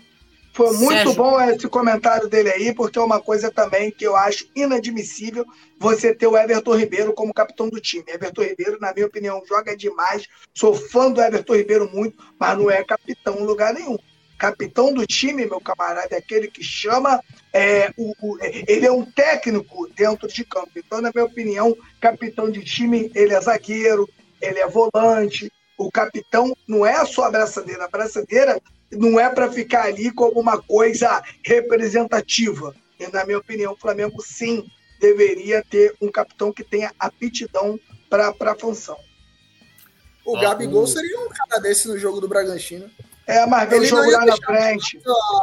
Foi 0.54 0.72
muito 0.74 0.92
Sérgio... 0.92 1.14
bom 1.14 1.42
esse 1.42 1.68
comentário 1.68 2.28
dele 2.28 2.50
aí, 2.50 2.74
porque 2.74 2.98
é 3.00 3.02
uma 3.02 3.22
coisa 3.22 3.52
também 3.52 3.92
que 3.92 4.06
eu 4.06 4.16
acho 4.16 4.50
inadmissível 4.56 5.46
você 5.78 6.14
ter 6.14 6.28
o 6.28 6.38
Everton 6.38 6.76
Ribeiro 6.76 7.14
como 7.14 7.34
capitão 7.34 7.70
do 7.70 7.80
time. 7.80 8.04
Everton 8.08 8.44
Ribeiro, 8.44 8.78
na 8.80 8.94
minha 8.94 9.06
opinião, 9.06 9.42
joga 9.48 9.76
demais. 9.76 10.28
Sou 10.54 10.74
fã 10.74 11.12
do 11.12 11.22
Everton 11.22 11.56
Ribeiro 11.56 11.90
muito, 11.94 12.18
mas 12.38 12.58
não 12.58 12.70
é 12.70 12.84
capitão 12.84 13.40
em 13.40 13.46
lugar 13.46 13.74
nenhum. 13.74 13.98
Capitão 14.38 14.94
do 14.94 15.06
time, 15.06 15.46
meu 15.46 15.60
camarada, 15.60 16.16
é 16.16 16.18
aquele 16.18 16.48
que 16.48 16.64
chama. 16.64 17.22
É, 17.54 17.92
o, 17.98 18.14
o, 18.22 18.38
ele 18.42 18.86
é 18.86 18.92
um 18.92 19.04
técnico 19.04 19.90
dentro 19.96 20.28
de 20.28 20.46
campo. 20.46 20.72
Então, 20.76 21.02
na 21.02 21.12
minha 21.14 21.26
opinião, 21.26 21.76
capitão 22.00 22.50
de 22.50 22.64
time, 22.64 23.12
ele 23.14 23.34
é 23.34 23.42
zagueiro, 23.42 24.10
ele 24.42 24.60
é 24.60 24.68
volante. 24.68 25.52
O 25.78 25.92
capitão 25.92 26.56
não 26.68 26.86
é 26.86 27.06
só 27.06 27.24
a 27.24 27.32
braçadeira. 27.32 27.86
A 27.86 27.90
braçadeira 27.90 28.62
não 28.92 29.20
é 29.20 29.30
para 29.30 29.52
ficar 29.52 29.84
ali 29.84 30.12
como 30.12 30.40
uma 30.40 30.62
coisa 30.62 31.22
representativa. 31.44 32.76
E, 33.00 33.08
na 33.08 33.26
minha 33.26 33.38
opinião, 33.38 33.74
o 33.74 33.78
Flamengo 33.78 34.22
sim 34.22 34.70
deveria 35.00 35.64
ter 35.64 35.96
um 36.02 36.12
capitão 36.12 36.52
que 36.52 36.64
tenha 36.64 36.92
aptidão 37.00 37.80
para 38.10 38.34
a 38.52 38.56
função. 38.56 38.98
O 40.26 40.40
Gabigol 40.40 40.86
seria 40.86 41.20
um 41.20 41.30
cara 41.30 41.62
desse 41.62 41.88
no 41.88 41.98
jogo 41.98 42.20
do 42.20 42.28
Bragantino. 42.28 42.90
É, 43.26 43.46
mas 43.46 43.70
vê 43.70 43.78
o 43.78 43.86
jogo 43.86 44.10
lá 44.10 44.26
na 44.26 44.36
frente. 44.38 45.00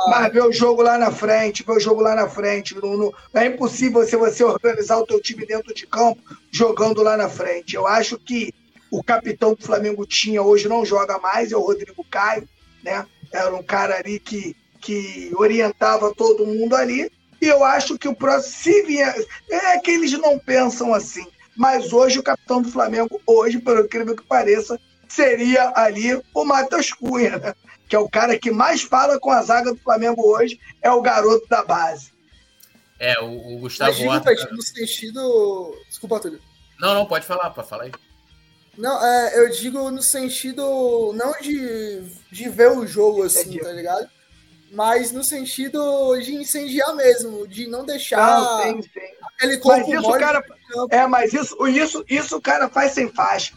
Mas 0.09 0.32
vê 0.32 0.40
o 0.40 0.52
jogo 0.52 0.82
lá 0.82 0.98
na 0.98 1.12
frente, 1.12 1.64
vê 1.64 1.73
o 1.73 1.78
jogo 1.78 2.01
lá 2.01 2.16
na 2.16 2.28
frente. 2.28 2.74
Não, 2.74 3.12
é 3.32 3.47
impossível 3.47 4.05
você, 4.05 4.16
você 4.16 4.43
organizar 4.43 4.98
o 4.98 5.06
teu 5.06 5.20
time 5.20 5.47
dentro 5.47 5.73
de 5.73 5.86
campo 5.86 6.20
jogando 6.51 7.02
lá 7.02 7.16
na 7.16 7.28
frente. 7.28 7.77
Eu 7.77 7.86
acho 7.86 8.18
que 8.18 8.52
o 8.90 9.05
capitão 9.05 9.55
que 9.55 9.62
o 9.62 9.66
Flamengo 9.66 10.05
tinha 10.05 10.43
hoje 10.43 10.68
não 10.68 10.85
joga 10.85 11.18
mais, 11.18 11.52
é 11.52 11.56
o 11.56 11.60
Rodrigo 11.60 12.05
Caio, 12.10 12.48
né? 12.82 13.06
Era 13.32 13.54
um 13.54 13.62
cara 13.62 13.96
ali 13.96 14.18
que, 14.18 14.56
que 14.80 15.30
orientava 15.36 16.14
todo 16.14 16.46
mundo 16.46 16.74
ali. 16.74 17.10
E 17.40 17.46
eu 17.46 17.62
acho 17.64 17.98
que 17.98 18.08
o 18.08 18.14
próximo, 18.14 18.54
se 18.54 18.82
vier, 18.82 19.14
é 19.50 19.78
que 19.78 19.90
eles 19.90 20.12
não 20.12 20.38
pensam 20.38 20.94
assim. 20.94 21.26
Mas 21.56 21.92
hoje 21.92 22.18
o 22.18 22.22
capitão 22.22 22.60
do 22.60 22.70
Flamengo, 22.70 23.20
hoje, 23.26 23.58
pelo 23.58 23.80
incrível 23.80 24.16
que 24.16 24.24
pareça, 24.24 24.78
seria 25.08 25.72
ali 25.74 26.20
o 26.34 26.44
Matheus 26.44 26.92
Cunha, 26.92 27.38
né? 27.38 27.54
que 27.88 27.94
é 27.94 27.98
o 27.98 28.08
cara 28.08 28.38
que 28.38 28.50
mais 28.50 28.82
fala 28.82 29.18
com 29.18 29.30
a 29.30 29.42
zaga 29.42 29.72
do 29.72 29.80
Flamengo 29.80 30.22
hoje, 30.22 30.58
é 30.82 30.90
o 30.90 31.00
garoto 31.00 31.46
da 31.48 31.64
base. 31.64 32.12
É, 32.98 33.20
o, 33.20 33.56
o 33.56 33.58
Gustavo 33.60 33.92
Mas, 33.92 34.26
Horta... 34.26 34.48
no 34.52 34.62
sentido... 34.62 35.74
Desculpa, 35.88 36.20
Túlio. 36.20 36.40
Não, 36.80 36.94
não, 36.94 37.06
pode 37.06 37.26
falar, 37.26 37.50
pode 37.50 37.68
falar 37.68 37.84
aí. 37.84 37.92
Não, 38.76 39.04
é, 39.04 39.38
eu 39.38 39.50
digo 39.50 39.90
no 39.90 40.02
sentido 40.02 41.12
não 41.14 41.32
de, 41.40 42.02
de 42.30 42.48
ver 42.48 42.70
o 42.70 42.86
jogo 42.86 43.22
assim, 43.22 43.58
tá 43.58 43.72
ligado? 43.72 44.08
Mas 44.70 45.12
no 45.12 45.24
sentido 45.24 46.16
de 46.18 46.34
incendiar 46.34 46.94
mesmo, 46.94 47.46
de 47.46 47.66
não 47.66 47.84
deixar 47.86 48.40
não, 48.40 48.62
tem, 48.62 48.80
tem. 48.82 49.14
aquele 49.36 49.58
corpo 49.58 49.88
mas 49.88 50.00
isso, 50.00 50.18
cara, 50.18 50.44
É, 50.90 51.06
mas 51.06 51.32
isso, 51.32 51.66
isso, 51.66 52.04
isso 52.08 52.36
o 52.36 52.42
cara 52.42 52.68
faz 52.68 52.92
sem 52.92 53.08
faixa. 53.08 53.54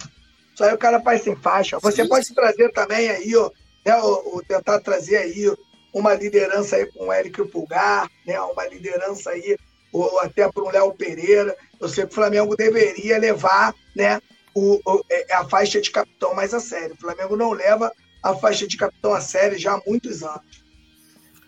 Isso 0.54 0.64
aí 0.64 0.74
o 0.74 0.78
cara 0.78 1.02
faz 1.02 1.24
sem 1.24 1.36
faixa. 1.36 1.80
Você 1.80 2.04
sim, 2.04 2.08
pode 2.08 2.28
sim. 2.28 2.34
trazer 2.34 2.72
também 2.72 3.10
aí, 3.10 3.36
ó, 3.36 3.50
né, 3.86 3.96
o, 3.98 4.38
o, 4.38 4.44
tentar 4.44 4.80
trazer 4.80 5.18
aí 5.18 5.52
uma 5.94 6.14
liderança 6.14 6.76
aí 6.76 6.86
com 6.86 7.08
o 7.08 7.14
Eric 7.14 7.44
Pulgar, 7.46 8.10
né, 8.26 8.40
uma 8.40 8.66
liderança 8.68 9.32
aí, 9.32 9.58
ou 9.92 10.20
até 10.20 10.50
para 10.50 10.64
o 10.64 10.70
Léo 10.70 10.94
Pereira. 10.94 11.58
Eu 11.80 11.90
sei 11.90 12.06
que 12.06 12.12
o 12.12 12.16
Flamengo 12.16 12.56
deveria 12.56 13.18
levar, 13.18 13.74
né, 13.96 14.22
o, 14.60 14.82
o, 14.86 15.06
é, 15.10 15.34
a 15.34 15.48
faixa 15.48 15.80
de 15.80 15.90
capitão 15.90 16.36
mais 16.36 16.54
a 16.54 16.60
sério. 16.60 16.96
O 16.96 17.02
Flamengo 17.02 17.36
não 17.36 17.52
leva 17.52 17.92
a 18.22 18.36
faixa 18.36 18.68
de 18.68 18.76
capitão 18.76 19.14
a 19.14 19.22
sério 19.22 19.58
já 19.58 19.74
há 19.74 19.82
muitos 19.88 20.24
anos. 20.24 20.64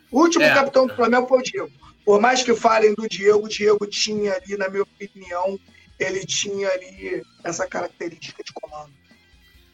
O 0.10 0.22
último 0.22 0.44
é. 0.44 0.54
capitão 0.54 0.88
do 0.88 0.96
Flamengo 0.96 1.28
foi 1.28 1.40
o 1.40 1.44
Diego. 1.44 1.72
Por 2.06 2.20
mais 2.20 2.44
que 2.44 2.56
falem 2.56 2.94
do 2.96 3.08
Diego, 3.08 3.46
o 3.46 3.50
Diego 3.50 3.86
tinha 3.86 4.34
ali, 4.34 4.58
na 4.58 4.68
minha 4.70 4.84
opinião, 4.84 5.60
ele 6.00 6.26
tinha 6.26 6.70
ali 6.70 7.22
essa 7.44 7.68
característica 7.68 8.44
de 8.44 8.52
comando. 8.54 8.92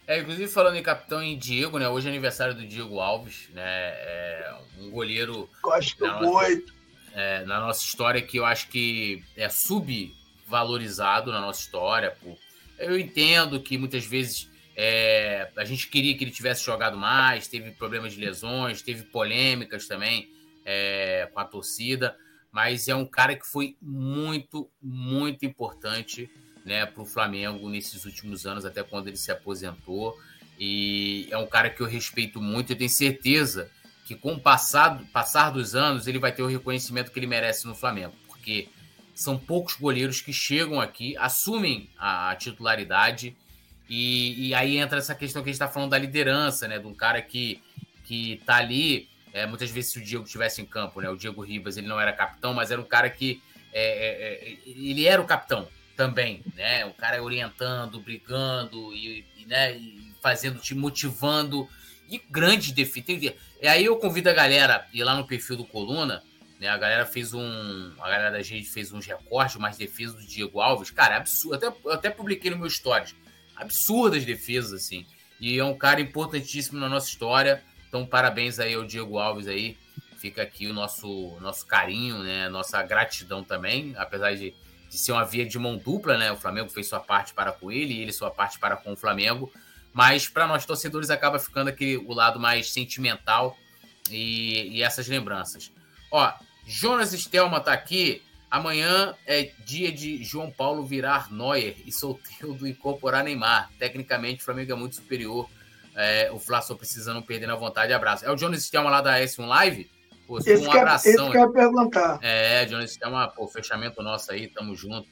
É, 0.05 0.19
inclusive 0.19 0.47
falando 0.47 0.77
em 0.77 0.83
capitão 0.83 1.21
em 1.21 1.37
Diego, 1.37 1.77
né? 1.77 1.89
Hoje 1.89 2.07
é 2.07 2.09
aniversário 2.09 2.53
do 2.53 2.65
Diego 2.65 2.99
Alves, 2.99 3.49
né? 3.53 3.63
É 3.63 4.55
um 4.79 4.89
goleiro. 4.89 5.49
Gosto 5.61 6.05
muito. 6.21 6.73
É, 7.13 7.43
na 7.45 7.59
nossa 7.59 7.83
história 7.83 8.21
que 8.21 8.37
eu 8.37 8.45
acho 8.45 8.69
que 8.69 9.23
é 9.35 9.49
subvalorizado 9.49 11.31
na 11.31 11.41
nossa 11.41 11.61
história 11.61 12.15
por 12.21 12.37
eu 12.77 12.97
entendo 12.97 13.61
que 13.61 13.77
muitas 13.77 14.05
vezes 14.05 14.49
é, 14.75 15.49
a 15.55 15.65
gente 15.65 15.87
queria 15.87 16.15
que 16.15 16.23
ele 16.23 16.31
tivesse 16.31 16.63
jogado 16.63 16.97
mais, 16.97 17.47
teve 17.47 17.71
problemas 17.71 18.13
de 18.13 18.19
lesões, 18.19 18.81
teve 18.81 19.03
polêmicas 19.03 19.87
também 19.87 20.29
é, 20.63 21.29
com 21.33 21.39
a 21.39 21.45
torcida, 21.45 22.15
mas 22.51 22.87
é 22.87 22.95
um 22.95 23.05
cara 23.05 23.35
que 23.35 23.45
foi 23.45 23.75
muito, 23.81 24.69
muito 24.81 25.45
importante 25.45 26.29
né, 26.63 26.85
para 26.85 27.01
o 27.01 27.05
Flamengo 27.05 27.69
nesses 27.69 28.05
últimos 28.05 28.45
anos, 28.45 28.65
até 28.65 28.83
quando 28.83 29.07
ele 29.07 29.17
se 29.17 29.31
aposentou. 29.31 30.17
E 30.59 31.27
é 31.31 31.37
um 31.37 31.47
cara 31.47 31.69
que 31.69 31.81
eu 31.81 31.87
respeito 31.87 32.41
muito, 32.41 32.71
eu 32.71 32.77
tenho 32.77 32.89
certeza 32.89 33.69
que 34.05 34.15
com 34.15 34.33
o 34.33 34.39
passar, 34.39 35.03
passar 35.11 35.49
dos 35.49 35.75
anos 35.75 36.07
ele 36.07 36.19
vai 36.19 36.31
ter 36.31 36.41
o 36.41 36.47
reconhecimento 36.47 37.11
que 37.11 37.19
ele 37.19 37.27
merece 37.27 37.65
no 37.67 37.75
Flamengo, 37.75 38.13
porque 38.27 38.69
são 39.17 39.35
poucos 39.35 39.75
goleiros 39.75 40.21
que 40.21 40.31
chegam 40.31 40.79
aqui, 40.79 41.17
assumem 41.17 41.89
a, 41.97 42.29
a 42.29 42.35
titularidade, 42.35 43.35
e, 43.89 44.49
e, 44.49 44.53
aí 44.53 44.77
entra 44.77 44.99
essa 44.99 45.15
questão 45.15 45.41
que 45.41 45.49
a 45.49 45.51
gente 45.51 45.55
está 45.55 45.67
falando 45.67 45.89
da 45.89 45.97
liderança, 45.97 46.67
né? 46.67 46.77
De 46.77 46.85
um 46.85 46.93
cara 46.93 47.19
que, 47.21 47.59
que 48.03 48.39
tá 48.45 48.57
ali. 48.57 49.09
É, 49.33 49.45
muitas 49.47 49.71
vezes, 49.71 49.91
se 49.91 49.99
o 49.99 50.03
Diego 50.03 50.25
estivesse 50.25 50.61
em 50.61 50.65
campo, 50.65 51.01
né? 51.01 51.09
O 51.09 51.15
Diego 51.15 51.41
Ribas, 51.41 51.77
ele 51.77 51.87
não 51.87 51.99
era 51.99 52.13
capitão, 52.13 52.53
mas 52.53 52.69
era 52.69 52.79
um 52.79 52.85
cara 52.85 53.09
que. 53.09 53.41
É, 53.73 53.81
é, 53.81 54.49
é 54.51 54.57
ele 54.65 55.07
era 55.07 55.21
o 55.21 55.25
capitão 55.25 55.67
também, 55.95 56.43
né? 56.53 56.85
O 56.85 56.93
cara 56.93 57.23
orientando, 57.23 57.99
brigando 57.99 58.93
e, 58.93 59.25
e 59.37 59.45
né? 59.45 59.75
E 59.77 60.13
fazendo, 60.21 60.59
te 60.59 60.75
motivando. 60.75 61.67
E 62.09 62.21
grandes 62.29 62.71
defeitos. 62.71 63.33
E 63.61 63.67
aí 63.67 63.85
eu 63.85 63.95
convido 63.95 64.29
a 64.29 64.33
galera 64.33 64.85
ir 64.93 65.03
lá 65.03 65.15
no 65.15 65.25
perfil 65.25 65.55
do 65.55 65.65
Coluna 65.65 66.21
né? 66.59 66.67
A 66.67 66.77
galera 66.77 67.05
fez 67.05 67.33
um. 67.33 67.91
A 67.99 68.09
galera 68.09 68.31
da 68.31 68.41
gente 68.41 68.67
fez 68.67 68.91
uns 68.91 69.05
recortes, 69.05 69.57
mais 69.57 69.77
defesas 69.77 70.15
do 70.15 70.27
Diego 70.27 70.59
Alves. 70.59 70.91
Cara, 70.91 71.15
é 71.15 71.17
absurdo. 71.17 71.55
Até, 71.55 71.67
eu 71.67 71.91
até 71.91 72.09
publiquei 72.09 72.51
no 72.51 72.57
meu 72.57 72.69
stories. 72.69 73.15
Absurdas 73.55 74.25
defesas, 74.25 74.73
assim. 74.73 75.05
E 75.39 75.57
é 75.57 75.63
um 75.63 75.77
cara 75.77 76.01
importantíssimo 76.01 76.79
na 76.79 76.89
nossa 76.89 77.07
história. 77.07 77.63
Então, 77.87 78.05
parabéns 78.05 78.59
aí 78.59 78.73
ao 78.73 78.83
Diego 78.83 79.17
Alves 79.17 79.47
aí. 79.47 79.77
Fica 80.17 80.41
aqui 80.41 80.67
o 80.67 80.73
nosso, 80.73 81.37
nosso 81.39 81.65
carinho, 81.65 82.19
né? 82.19 82.49
Nossa 82.49 82.81
gratidão 82.81 83.43
também. 83.43 83.93
Apesar 83.97 84.33
de, 84.35 84.53
de 84.89 84.97
ser 84.97 85.11
uma 85.11 85.23
via 85.23 85.45
de 85.45 85.59
mão 85.59 85.77
dupla, 85.77 86.17
né? 86.17 86.31
O 86.31 86.37
Flamengo 86.37 86.69
fez 86.69 86.87
sua 86.87 86.99
parte 86.99 87.33
para 87.33 87.51
com 87.51 87.71
ele 87.71 87.93
e 87.93 88.01
ele 88.01 88.11
sua 88.11 88.31
parte 88.31 88.57
para 88.57 88.75
com 88.75 88.93
o 88.93 88.97
Flamengo. 88.97 89.51
Mas 89.93 90.27
para 90.27 90.47
nós 90.47 90.65
torcedores 90.65 91.09
acaba 91.09 91.39
ficando 91.39 91.69
aquele 91.69 91.97
o 91.97 92.13
lado 92.13 92.39
mais 92.39 92.71
sentimental 92.71 93.57
e, 94.09 94.77
e 94.77 94.83
essas 94.83 95.07
lembranças. 95.07 95.71
Ó, 96.11 96.31
Jonas 96.67 97.11
Stelma 97.11 97.61
tá 97.61 97.71
aqui. 97.71 98.21
Amanhã 98.51 99.15
é 99.25 99.51
dia 99.65 99.91
de 99.91 100.23
João 100.23 100.51
Paulo 100.51 100.85
virar 100.85 101.31
Neuer 101.31 101.75
e 101.85 101.91
do 102.57 102.67
incorporar 102.67 103.23
Neymar. 103.23 103.71
Tecnicamente, 103.79 104.41
o 104.41 104.45
Flamengo 104.45 104.73
é 104.73 104.75
muito 104.75 104.97
superior. 104.97 105.49
É, 105.95 106.29
o 106.31 106.37
Flá 106.37 106.61
só 106.61 106.75
precisa 106.75 107.13
não 107.13 107.21
perder 107.21 107.47
na 107.47 107.55
vontade. 107.55 107.93
Abraço. 107.93 108.25
É 108.25 108.31
o 108.31 108.37
Jonas 108.37 108.63
Stelma 108.63 108.89
lá 108.89 109.01
da 109.01 109.19
S1 109.19 109.45
Live? 109.47 109.89
Pô, 110.27 110.39
esse 110.39 110.55
um 110.57 110.69
que, 110.69 110.77
abração. 110.77 111.11
Esse 111.11 111.31
que 111.31 111.37
eu 111.37 111.41
ia 111.41 111.49
perguntar. 111.49 112.19
É, 112.21 112.67
Jonas 112.67 112.91
Stelma, 112.91 113.27
pô, 113.29 113.47
fechamento 113.47 114.03
nosso 114.03 114.31
aí, 114.31 114.47
tamo 114.47 114.75
junto. 114.75 115.07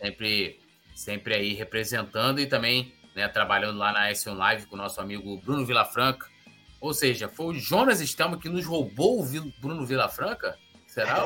Sempre, 0.00 0.60
sempre 0.94 1.34
aí 1.34 1.52
representando 1.52 2.40
e 2.40 2.46
também 2.46 2.92
né, 3.14 3.28
trabalhando 3.28 3.78
lá 3.78 3.92
na 3.92 4.08
S1 4.10 4.34
Live 4.34 4.66
com 4.66 4.76
o 4.76 4.78
nosso 4.78 5.00
amigo 5.00 5.36
Bruno 5.42 5.66
Vilafranca. 5.66 6.26
Ou 6.80 6.94
seja, 6.94 7.28
foi 7.28 7.46
o 7.46 7.58
Jonas 7.58 7.98
Stelma 7.98 8.38
que 8.38 8.48
nos 8.48 8.64
roubou 8.64 9.20
o 9.20 9.52
Bruno 9.60 9.84
Vilafranca? 9.84 10.56
Será? 10.92 11.24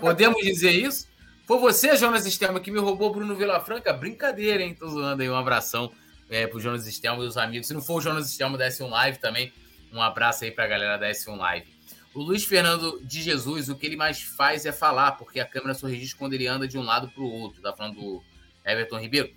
Podemos 0.00 0.40
dizer 0.40 0.70
isso? 0.70 1.08
Foi 1.44 1.58
você, 1.58 1.96
Jonas 1.96 2.24
Estelma, 2.24 2.60
que 2.60 2.70
me 2.70 2.78
roubou 2.78 3.12
Bruno 3.12 3.34
Vilafranca? 3.34 3.92
Brincadeira, 3.92 4.62
hein? 4.62 4.76
Tô 4.78 4.88
zoando 4.88 5.22
aí. 5.22 5.28
Um 5.28 5.34
abração 5.34 5.92
é, 6.30 6.46
pro 6.46 6.60
Jonas 6.60 6.86
Estelma 6.86 7.24
e 7.24 7.26
os 7.26 7.36
amigos. 7.36 7.66
Se 7.66 7.74
não 7.74 7.80
for 7.80 7.96
o 7.96 8.00
Jonas 8.00 8.30
Estelma 8.30 8.56
da 8.56 8.68
S1 8.68 8.88
Live 8.88 9.18
também, 9.18 9.52
um 9.92 10.00
abraço 10.00 10.44
aí 10.44 10.52
pra 10.52 10.68
galera 10.68 10.96
da 10.96 11.10
S1 11.10 11.36
Live. 11.36 11.66
O 12.14 12.22
Luiz 12.22 12.44
Fernando 12.44 13.00
de 13.02 13.20
Jesus, 13.20 13.68
o 13.68 13.74
que 13.74 13.86
ele 13.86 13.96
mais 13.96 14.22
faz 14.22 14.64
é 14.64 14.70
falar, 14.70 15.12
porque 15.12 15.40
a 15.40 15.44
câmera 15.44 15.74
só 15.74 15.88
registra 15.88 16.16
quando 16.16 16.34
ele 16.34 16.46
anda 16.46 16.68
de 16.68 16.78
um 16.78 16.82
lado 16.82 17.08
pro 17.08 17.24
outro. 17.24 17.60
Tá 17.60 17.72
falando 17.72 17.96
do 17.96 18.22
Everton 18.64 19.00
Ribeiro. 19.00 19.34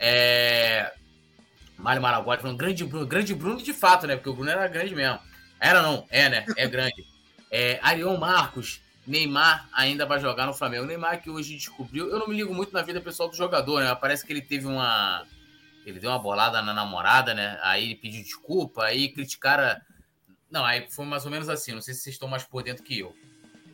É... 0.00 0.92
Mário 1.78 2.02
Maraguá 2.02 2.38
falando 2.38 2.56
grande 2.56 2.84
Bruno. 2.84 3.06
Grande 3.06 3.36
Bruno 3.36 3.62
de 3.62 3.72
fato, 3.72 4.04
né? 4.08 4.16
Porque 4.16 4.30
o 4.30 4.34
Bruno 4.34 4.50
era 4.50 4.66
grande 4.66 4.96
mesmo. 4.96 5.20
Era 5.60 5.80
não, 5.80 6.04
é, 6.10 6.28
né? 6.28 6.44
É 6.56 6.66
grande. 6.66 7.11
É, 7.52 7.78
Arion 7.82 8.16
Marcos, 8.16 8.80
Neymar 9.06 9.68
ainda 9.74 10.06
vai 10.06 10.18
jogar 10.18 10.46
no 10.46 10.54
Flamengo. 10.54 10.84
O 10.84 10.86
Neymar 10.86 11.22
que 11.22 11.28
hoje 11.28 11.54
descobriu. 11.54 12.08
Eu 12.08 12.18
não 12.18 12.26
me 12.26 12.34
ligo 12.34 12.54
muito 12.54 12.72
na 12.72 12.80
vida 12.80 12.98
pessoal 12.98 13.28
do 13.28 13.36
jogador, 13.36 13.82
né? 13.82 13.94
Parece 13.94 14.24
que 14.24 14.32
ele 14.32 14.40
teve 14.40 14.66
uma. 14.66 15.26
Ele 15.84 16.00
deu 16.00 16.10
uma 16.10 16.18
bolada 16.18 16.62
na 16.62 16.72
namorada, 16.72 17.34
né? 17.34 17.58
Aí 17.62 17.84
ele 17.84 17.94
pediu 17.96 18.22
desculpa, 18.22 18.84
aí 18.84 19.08
criticaram. 19.10 19.78
Não, 20.50 20.64
aí 20.64 20.86
foi 20.90 21.04
mais 21.04 21.26
ou 21.26 21.30
menos 21.30 21.48
assim. 21.48 21.72
Não 21.72 21.82
sei 21.82 21.92
se 21.92 22.00
vocês 22.00 22.14
estão 22.14 22.26
mais 22.28 22.44
por 22.44 22.62
dentro 22.62 22.82
que 22.82 22.98
eu. 22.98 23.14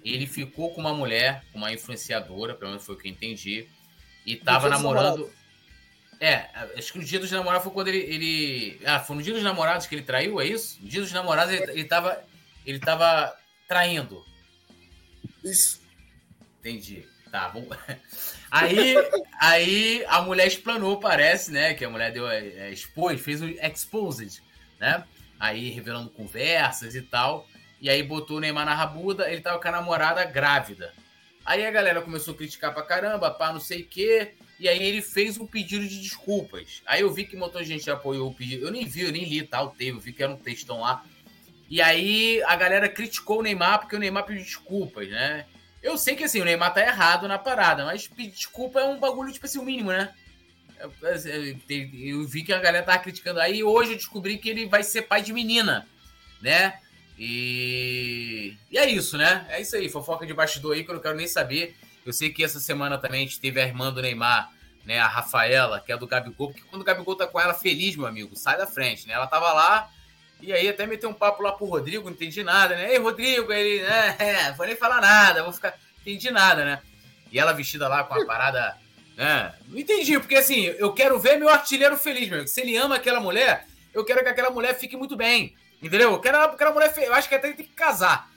Ele 0.05 0.27
ficou 0.27 0.75
com 0.75 0.81
uma 0.81 0.95
mulher, 0.95 1.45
com 1.53 1.59
uma 1.59 1.73
influenciadora, 1.73 2.55
pelo 2.55 2.71
menos 2.71 2.85
foi 2.85 2.97
o 2.97 2.99
que 2.99 3.07
eu 3.07 3.13
entendi. 3.13 3.69
E 4.27 4.35
tava 4.37 4.69
namorando. 4.69 5.31
É, 6.21 6.49
acho 6.77 6.93
que 6.93 6.99
no 6.99 7.05
dia 7.05 7.21
dos 7.21 7.31
namorados 7.31 7.63
foi 7.63 7.73
quando 7.73 7.89
ele, 7.89 7.99
ele. 7.99 8.81
Ah, 8.85 8.99
foi 8.99 9.15
no 9.15 9.23
dia 9.23 9.35
dos 9.35 9.43
namorados 9.43 9.87
que 9.87 9.95
ele 9.95 10.03
traiu, 10.03 10.41
é 10.41 10.47
isso? 10.47 10.83
No 10.83 10.89
dia 10.89 11.01
dos 11.01 11.13
namorados 11.13 11.55
ele, 11.55 11.71
ele 11.71 11.85
tava. 11.85 12.21
Ele 12.67 12.79
tava 12.81 13.37
traindo. 13.69 14.25
Isso. 15.45 15.81
Entendi. 16.59 17.07
Tá, 17.31 17.51
bom. 17.51 17.67
Aí, 18.51 18.95
aí 19.39 20.05
a 20.09 20.23
mulher 20.23 20.47
explanou, 20.47 20.99
parece, 20.99 21.53
né? 21.53 21.75
Que 21.75 21.85
a 21.85 21.91
mulher 21.91 22.11
deu, 22.11 22.27
é, 22.27 22.71
expôs, 22.71 23.21
fez 23.21 23.43
o 23.43 23.47
exposed, 23.47 24.43
né? 24.81 25.05
Aí 25.39 25.69
revelando 25.69 26.09
conversas 26.09 26.95
e 26.95 27.03
tal. 27.03 27.47
E 27.79 27.91
aí 27.91 28.03
botou 28.03 28.39
o 28.39 28.41
Neymar 28.41 28.65
na 28.65 28.75
rabuda, 28.75 29.31
ele 29.31 29.43
tava 29.43 29.61
com 29.61 29.69
a 29.69 29.73
namorada 29.73 30.25
grávida. 30.25 30.95
Aí 31.45 31.67
a 31.67 31.71
galera 31.71 32.01
começou 32.01 32.33
a 32.33 32.37
criticar 32.39 32.73
pra 32.73 32.83
caramba, 32.83 33.31
pá, 33.31 33.53
não 33.53 33.61
sei 33.61 33.83
o 33.83 33.87
quê. 33.87 34.33
E 34.59 34.67
aí 34.67 34.83
ele 34.83 35.03
fez 35.03 35.39
um 35.39 35.47
pedido 35.47 35.87
de 35.87 36.01
desculpas. 36.01 36.83
Aí 36.87 37.03
eu 37.03 37.13
vi 37.13 37.25
que 37.25 37.37
muita 37.37 37.63
gente 37.63 37.91
apoiou 37.91 38.31
o 38.31 38.35
pedido. 38.35 38.67
Eu 38.67 38.73
nem 38.73 38.87
vi, 38.87 39.03
eu 39.03 39.13
nem 39.13 39.25
li 39.25 39.43
tal, 39.43 39.71
teve, 39.71 39.99
eu 39.99 40.01
vi 40.01 40.13
que 40.13 40.23
era 40.23 40.33
um 40.33 40.37
textão 40.37 40.81
lá. 40.81 41.05
E 41.69 41.83
aí 41.83 42.43
a 42.45 42.57
galera 42.57 42.89
criticou 42.89 43.41
o 43.41 43.43
Neymar 43.43 43.81
porque 43.81 43.97
o 43.97 43.99
Neymar 43.99 44.25
pediu 44.25 44.43
desculpas, 44.43 45.09
né? 45.09 45.45
Eu 45.83 45.99
sei 45.99 46.17
que 46.17 46.25
assim, 46.25 46.41
o 46.41 46.45
Neymar 46.45 46.73
tá 46.73 46.81
errado 46.81 47.29
na 47.29 47.39
parada, 47.39 47.85
mas 47.85 48.09
pedir 48.09 48.31
desculpa 48.31 48.81
é 48.81 48.85
um 48.85 48.99
bagulho, 48.99 49.33
tipo 49.33 49.47
assim, 49.47 49.59
o 49.59 49.65
mínimo, 49.65 49.91
né? 49.91 50.13
Eu, 50.79 50.93
eu, 51.03 51.59
eu, 51.69 52.27
vi 52.27 52.43
que 52.43 52.53
a 52.53 52.59
galera 52.59 52.85
tava 52.85 52.99
criticando. 53.01 53.41
Aí 53.41 53.63
hoje 53.63 53.93
eu 53.93 53.97
descobri 53.97 54.39
que 54.39 54.49
ele 54.49 54.67
vai 54.67 54.83
ser 54.83 55.03
pai 55.03 55.23
de 55.23 55.33
menina, 55.33 55.87
né? 56.41 56.79
E, 57.19 58.57
e 58.71 58.79
é 58.79 58.89
isso, 58.89 59.19
né? 59.19 59.45
É 59.51 59.61
isso 59.61 59.77
aí, 59.77 59.89
fofoca 59.89 60.25
de 60.25 60.33
bastidor 60.33 60.75
aí 60.75 60.85
que 60.85 60.91
eu 60.91 60.95
não 60.95 61.03
quero 61.03 61.17
nem 61.17 61.27
saber. 61.27 61.77
Eu 62.07 62.13
sei 62.13 62.31
que 62.31 62.45
essa 62.45 62.61
semana 62.61 62.97
também 62.97 63.23
a 63.23 63.25
gente 63.25 63.41
teve 63.41 63.61
a 63.61 63.67
irmã 63.67 63.93
do 63.93 64.01
Neymar, 64.01 64.53
né? 64.85 65.01
A 65.01 65.09
Rafaela, 65.09 65.81
que 65.81 65.93
é 65.93 65.97
do 65.97 66.07
Gabigol, 66.07 66.53
porque 66.53 66.63
quando 66.71 66.83
o 66.83 66.85
Gabigol 66.85 67.17
tá 67.17 67.27
com 67.27 67.41
ela 67.41 67.55
feliz, 67.55 67.97
meu 67.97 68.07
amigo, 68.07 68.37
sai 68.37 68.57
da 68.57 68.67
frente, 68.67 69.07
né? 69.07 69.15
Ela 69.15 69.27
tava 69.27 69.53
lá, 69.53 69.91
e 70.41 70.53
aí 70.53 70.69
até 70.69 70.87
meteu 70.87 71.11
um 71.11 71.15
papo 71.15 71.43
lá 71.43 71.53
pro 71.53 71.67
Rodrigo, 71.67 72.05
não 72.05 72.13
entendi 72.13 72.43
nada, 72.43 72.77
né? 72.77 72.93
Ei, 72.93 72.99
Rodrigo, 72.99 73.53
ele, 73.53 73.83
né? 73.83 74.17
É, 74.19 74.53
vou 74.53 74.67
nem 74.67 74.77
falar 74.77 75.01
nada, 75.01 75.43
vou 75.43 75.53
ficar. 75.53 75.75
Entendi 76.01 76.31
nada, 76.31 76.65
né? 76.65 76.81
E 77.31 77.39
ela 77.39 77.53
vestida 77.53 77.89
lá 77.89 78.05
com 78.05 78.15
a 78.15 78.25
parada. 78.25 78.77
Né? 79.17 79.53
Não 79.69 79.79
entendi, 79.79 80.19
porque 80.19 80.37
assim, 80.37 80.65
eu 80.79 80.93
quero 80.93 81.19
ver 81.19 81.39
meu 81.39 81.49
artilheiro 81.49 81.97
feliz, 81.97 82.29
meu. 82.29 82.47
Se 82.47 82.61
ele 82.61 82.77
ama 82.77 82.97
aquela 82.97 83.21
mulher, 83.21 83.67
eu 83.93 84.05
quero 84.05 84.23
que 84.23 84.29
aquela 84.29 84.51
mulher 84.51 84.79
fique 84.79 84.97
muito 84.97 85.17
bem. 85.17 85.55
Entendeu? 85.83 86.13
Eu 86.13 86.21
quero 86.21 86.39
aquela 86.39 86.73
mulher. 86.73 86.93
Eu 86.99 87.15
acho 87.15 87.29
que 87.29 87.35
até 87.35 87.53
tem 87.53 87.67
que 87.67 87.73
casar. 87.73 88.31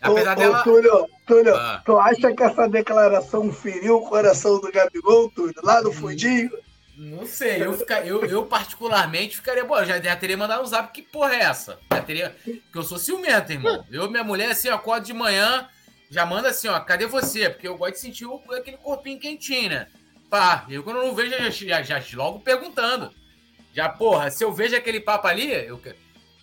Apesar 0.00 0.36
ô, 0.36 0.40
dela. 0.40 0.60
Ô, 0.60 0.64
Túlio, 0.64 1.06
Túlio 1.26 1.54
ah. 1.56 1.82
tu 1.84 1.98
acha 1.98 2.32
que 2.32 2.42
essa 2.42 2.68
declaração 2.68 3.52
feriu 3.52 3.96
o 3.96 4.08
coração 4.08 4.60
do 4.60 4.70
Gabigol, 4.70 5.30
Túlio, 5.30 5.54
lá 5.62 5.82
no 5.82 5.90
hum. 5.90 5.92
fundinho? 5.92 6.50
Não 6.98 7.24
sei, 7.24 7.62
eu, 7.62 7.78
ficar, 7.78 8.04
eu, 8.04 8.24
eu 8.24 8.44
particularmente 8.44 9.36
ficaria, 9.36 9.64
bom, 9.64 9.84
já, 9.84 10.00
já 10.00 10.16
teria 10.16 10.36
mandado 10.36 10.64
um 10.64 10.66
zap, 10.66 10.92
que 10.92 11.00
porra 11.00 11.36
é 11.36 11.42
essa? 11.42 11.78
Já 11.92 12.02
teria, 12.02 12.36
porque 12.44 12.76
eu 12.76 12.82
sou 12.82 12.98
ciumento, 12.98 13.52
irmão. 13.52 13.86
Eu, 13.88 14.10
minha 14.10 14.24
mulher, 14.24 14.50
assim, 14.50 14.68
acordo 14.68 15.06
de 15.06 15.12
manhã, 15.12 15.68
já 16.10 16.26
manda 16.26 16.48
assim, 16.48 16.66
ó, 16.66 16.80
cadê 16.80 17.06
você? 17.06 17.50
Porque 17.50 17.68
eu 17.68 17.78
gosto 17.78 17.92
de 17.92 18.00
sentir 18.00 18.26
o, 18.26 18.42
aquele 18.52 18.76
corpinho 18.78 19.20
quentinho, 19.20 19.70
né? 19.70 19.86
Pá, 20.28 20.66
eu 20.68 20.82
quando 20.82 20.96
não 20.96 21.14
vejo, 21.14 21.30
já, 21.30 21.82
já, 21.82 22.00
já 22.00 22.16
logo 22.16 22.40
perguntando. 22.40 23.14
Já, 23.72 23.88
porra, 23.88 24.28
se 24.28 24.42
eu 24.42 24.52
vejo 24.52 24.74
aquele 24.74 24.98
papo 24.98 25.28
ali, 25.28 25.52
eu, 25.52 25.80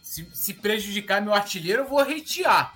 se, 0.02 0.26
se 0.34 0.54
prejudicar 0.54 1.22
meu 1.22 1.34
artilheiro, 1.34 1.82
eu 1.82 1.88
vou 1.88 2.00
hatear. 2.00 2.74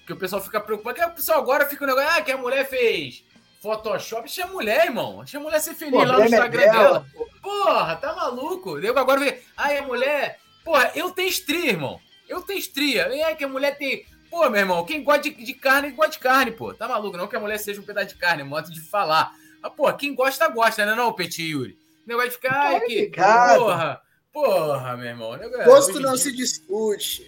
Porque 0.00 0.12
o 0.12 0.16
pessoal 0.16 0.42
fica 0.42 0.60
preocupado, 0.60 0.98
que 0.98 1.04
o 1.04 1.14
pessoal 1.14 1.38
agora 1.38 1.66
fica 1.66 1.82
o 1.82 1.86
negócio, 1.86 2.10
ah, 2.10 2.20
que 2.20 2.30
a 2.30 2.36
mulher 2.36 2.68
fez 2.68 3.24
Photoshop, 3.62 4.22
deixa 4.22 4.44
a 4.44 4.48
mulher, 4.48 4.86
irmão. 4.86 5.18
Deixa 5.18 5.38
a 5.38 5.40
mulher 5.40 5.60
ser 5.60 5.74
feliz 5.74 5.94
Pô, 5.94 6.04
lá 6.04 6.18
no 6.18 6.24
Instagram 6.24 6.62
é 6.62 6.70
dela. 6.72 7.06
Porra, 7.40 7.94
tá 7.94 8.12
maluco? 8.12 8.76
Eu 8.80 8.98
agora 8.98 9.20
ver. 9.20 9.44
Ai, 9.56 9.78
a 9.78 9.82
mulher. 9.82 10.40
Porra, 10.64 10.90
eu 10.96 11.12
tenho 11.12 11.28
estria, 11.28 11.70
irmão. 11.70 12.00
Eu 12.28 12.42
tenho 12.42 12.58
estria. 12.58 13.02
É 13.02 13.34
que 13.36 13.44
a 13.44 13.48
mulher 13.48 13.78
tem. 13.78 14.04
Pô, 14.28 14.50
meu 14.50 14.60
irmão, 14.60 14.84
quem 14.84 15.04
gosta 15.04 15.22
de, 15.22 15.30
de 15.30 15.54
carne, 15.54 15.92
gosta 15.92 16.12
de 16.12 16.18
carne, 16.18 16.50
pô. 16.50 16.74
Tá 16.74 16.88
maluco? 16.88 17.16
Não 17.16 17.28
que 17.28 17.36
a 17.36 17.40
mulher 17.40 17.58
seja 17.58 17.80
um 17.80 17.84
pedaço 17.84 18.08
de 18.08 18.14
carne, 18.16 18.42
modo 18.42 18.68
de 18.68 18.80
falar. 18.80 19.32
Mas, 19.62 19.72
pô, 19.74 19.92
quem 19.92 20.12
gosta, 20.12 20.48
gosta, 20.48 20.84
né, 20.84 20.96
não, 20.96 21.12
Petit 21.12 21.42
Yuri? 21.42 21.78
O 22.04 22.08
negócio 22.08 22.30
de 22.30 22.36
ficar. 22.36 22.52
Ai, 22.52 22.80
que. 22.80 23.12
Porra, 23.14 24.00
porra, 24.32 24.96
meu 24.96 25.06
irmão. 25.06 25.38
Gosto 25.64 26.00
não 26.00 26.16
se 26.16 26.32
discute. 26.32 27.24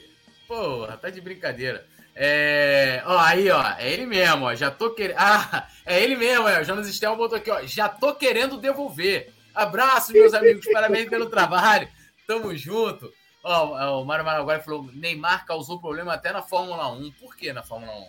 Porra, 0.48 0.96
tá 0.96 1.10
de 1.10 1.20
brincadeira. 1.20 1.86
É, 2.16 3.02
ó, 3.06 3.18
aí, 3.18 3.50
ó, 3.50 3.62
é 3.76 3.92
ele 3.92 4.06
mesmo, 4.06 4.44
ó, 4.44 4.54
já 4.54 4.70
tô 4.70 4.90
querendo. 4.90 5.16
Ah, 5.18 5.68
é 5.84 6.02
ele 6.02 6.16
mesmo, 6.16 6.46
é, 6.48 6.60
o 6.60 6.64
Jonas 6.64 6.88
Estel 6.88 7.16
botou 7.16 7.38
aqui, 7.38 7.50
ó, 7.50 7.62
já 7.64 7.88
tô 7.88 8.14
querendo 8.14 8.56
devolver. 8.58 9.32
Abraço, 9.54 10.12
meus 10.12 10.34
amigos, 10.34 10.66
parabéns 10.72 11.08
pelo 11.08 11.28
trabalho, 11.30 11.88
tamo 12.26 12.54
junto. 12.56 13.12
Ó, 13.44 14.00
o 14.00 14.04
Mário 14.06 14.24
Maraguai 14.24 14.60
falou: 14.62 14.90
Neymar 14.94 15.44
causou 15.44 15.78
problema 15.78 16.14
até 16.14 16.32
na 16.32 16.40
Fórmula 16.40 16.90
1. 16.92 17.12
Por 17.12 17.36
que 17.36 17.52
na 17.52 17.62
Fórmula 17.62 17.92
1? 17.92 18.06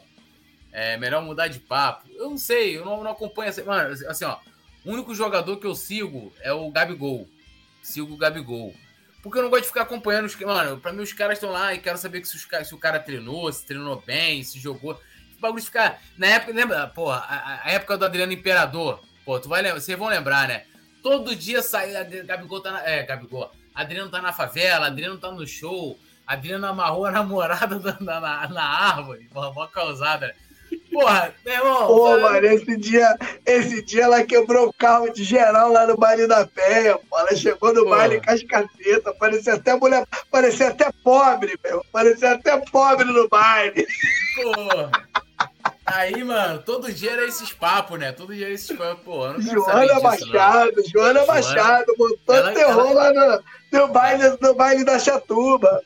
É 0.72 0.98
melhor 0.98 1.22
mudar 1.22 1.48
de 1.48 1.60
papo. 1.60 2.08
Eu 2.14 2.30
não 2.30 2.38
sei, 2.38 2.78
eu 2.78 2.86
não, 2.86 3.04
não 3.04 3.12
acompanho. 3.12 3.50
Assim, 3.50 3.64
mano, 3.64 3.94
assim, 4.08 4.24
ó, 4.24 4.38
o 4.86 4.92
único 4.92 5.14
jogador 5.14 5.58
que 5.58 5.68
eu 5.68 5.76
sigo 5.76 6.34
é 6.40 6.54
o 6.54 6.72
Gabigol. 6.72 7.28
Sigo 7.84 8.14
o 8.14 8.18
Gabigol. 8.18 8.74
Porque 9.26 9.40
eu 9.40 9.42
não 9.42 9.50
gosto 9.50 9.64
de 9.64 9.70
ficar 9.70 9.82
acompanhando 9.82 10.26
os 10.26 10.36
Mano, 10.36 10.80
pra 10.80 10.94
mim 10.94 11.02
os 11.02 11.12
caras 11.12 11.40
estão 11.40 11.50
lá 11.50 11.74
e 11.74 11.80
quero 11.80 11.98
saber 11.98 12.22
que 12.22 12.28
se, 12.28 12.36
os, 12.36 12.48
se, 12.68 12.76
o 12.76 12.78
cara 12.78 13.00
treinou, 13.00 13.52
se 13.52 13.66
treinou 13.66 14.00
bem, 14.06 14.44
se 14.44 14.60
jogou. 14.60 14.94
O 15.36 15.42
bagulho 15.42 15.64
ficar. 15.64 16.00
Na 16.16 16.28
época, 16.28 16.54
lembra, 16.54 16.86
porra, 16.90 17.26
a, 17.28 17.68
a, 17.68 17.72
época 17.72 17.98
do 17.98 18.06
Adriano 18.06 18.32
Imperador. 18.32 19.04
Pô, 19.26 19.40
tu 19.40 19.50
vai 19.50 19.64
lembrar, 19.64 19.82
vocês 19.82 19.98
vão 19.98 20.10
lembrar, 20.10 20.48
né? 20.48 20.66
Todo 21.02 21.36
dia 21.36 21.64
sai. 21.64 21.92
Gabigol 22.24 22.62
tá 22.62 22.72
na. 22.72 22.88
É, 22.88 23.02
Gabigol. 23.02 23.52
Adriano 23.74 24.12
tá 24.12 24.22
na 24.22 24.32
favela, 24.32 24.86
Adriano 24.86 25.18
tá 25.18 25.32
no 25.32 25.48
show. 25.48 26.00
Adriano 26.28 26.68
amarrou 26.68 27.08
a 27.08 27.12
namorada 27.12 27.80
na, 28.00 28.20
na, 28.20 28.48
na 28.48 28.64
árvore. 28.64 29.28
Uma, 29.34 29.50
uma 29.50 29.68
causada, 29.68 30.28
né? 30.28 30.34
Porra, 30.92 31.34
meu 31.46 31.54
irmão. 31.54 31.88
Pô, 31.88 32.20
mano, 32.20 32.48
esse 32.48 32.78
dia, 32.78 33.18
esse 33.46 33.82
dia 33.82 34.04
ela 34.04 34.24
quebrou 34.24 34.68
o 34.68 34.74
carro 34.74 35.12
de 35.12 35.24
geral 35.24 35.72
lá 35.72 35.86
no 35.86 35.98
baile 35.98 36.26
da 36.26 36.48
Penha, 36.48 36.98
pô. 37.10 37.20
Ela 37.20 37.36
chegou 37.36 37.74
no 37.74 37.84
Porra. 37.84 37.98
baile 37.98 38.22
com 38.22 38.32
as 38.32 38.44
cacetas, 38.44 39.18
parecia 39.18 39.54
até 39.56 39.76
mulher, 39.76 40.06
parecia 40.32 40.70
até 40.70 40.90
pobre, 41.04 41.60
meu. 41.64 41.84
Parecia 41.92 42.32
até 42.32 42.58
pobre 42.72 43.06
no 43.06 43.28
baile. 43.28 43.86
Porra. 44.42 44.92
Aí, 45.86 46.24
mano, 46.24 46.64
todo 46.64 46.92
dia 46.92 47.12
era 47.12 47.28
esses 47.28 47.52
papos, 47.52 48.00
né? 48.00 48.12
Todo 48.12 48.34
dia 48.34 48.46
era 48.46 48.54
esses 48.54 48.76
papos, 48.76 49.04
pô. 49.04 49.42
Joana 49.42 50.00
Machado, 50.00 50.28
Joana, 50.28 50.84
Joana 50.88 51.26
Machado, 51.26 51.94
botou 51.98 52.36
ela, 52.36 52.54
terror 52.54 52.92
ela... 52.92 53.12
lá 53.12 53.44
no, 53.72 53.80
no, 53.80 53.88
baile, 53.90 54.38
no 54.42 54.56
baile 54.56 54.84
da 54.86 54.98
Chatuba 54.98 55.84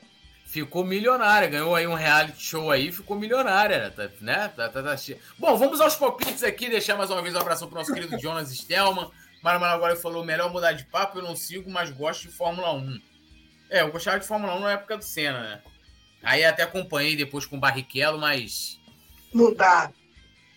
ficou 0.50 0.84
milionária, 0.84 1.48
ganhou 1.48 1.76
aí 1.76 1.86
um 1.86 1.94
reality 1.94 2.44
show 2.44 2.72
aí, 2.72 2.92
ficou 2.92 3.16
milionária, 3.16 3.94
tá, 3.96 4.10
né? 4.20 4.48
Tá, 4.48 4.68
tá, 4.68 4.82
tá, 4.82 4.96
Bom, 5.38 5.56
vamos 5.56 5.80
aos 5.80 5.96
palpites 5.96 6.44
aqui, 6.44 6.68
deixar 6.68 6.98
mais 6.98 7.12
uma 7.12 7.22
vez 7.22 7.36
um 7.36 7.40
abraço 7.40 7.68
pro 7.68 7.78
nosso 7.78 7.94
querido 7.94 8.20
Jonas 8.20 8.50
Stelman. 8.50 9.12
Mara 9.44 9.64
agora 9.72 9.96
falou, 9.96 10.26
melhor 10.26 10.52
mudar 10.52 10.74
de 10.74 10.86
papo, 10.86 11.20
eu 11.20 11.24
não 11.24 11.36
sigo, 11.36 11.70
mas 11.70 11.92
gosto 11.92 12.24
de 12.24 12.30
Fórmula 12.30 12.74
1. 12.74 13.00
É, 13.70 13.82
eu 13.82 13.92
gostava 13.92 14.20
de 14.20 14.26
Fórmula 14.26 14.56
1 14.56 14.60
na 14.60 14.72
época 14.72 14.98
do 14.98 15.04
Senna, 15.04 15.40
né? 15.40 15.62
Aí 16.24 16.44
até 16.44 16.64
acompanhei 16.64 17.16
depois 17.16 17.46
com 17.46 17.56
o 17.56 17.60
Barrichello, 17.60 18.18
mas... 18.18 18.80
Não 19.32 19.54
dá. 19.54 19.92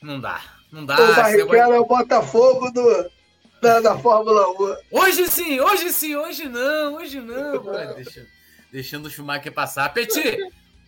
Não 0.00 0.18
dá, 0.18 0.42
não 0.72 0.86
dá. 0.86 0.94
O 0.94 1.14
Barrichello 1.14 1.74
é 1.74 1.80
o 1.80 1.84
Botafogo 1.84 2.70
do, 2.70 3.10
da, 3.60 3.80
da 3.80 3.98
Fórmula 3.98 4.48
1. 4.90 4.98
Hoje 4.98 5.28
sim, 5.28 5.60
hoje 5.60 5.92
sim, 5.92 6.16
hoje 6.16 6.48
não, 6.48 6.94
hoje 6.94 7.20
não. 7.20 7.62
deixa 7.94 8.26
deixando 8.72 9.06
o 9.06 9.10
Schumacher 9.10 9.52
passar. 9.52 9.92
Petit, 9.92 10.38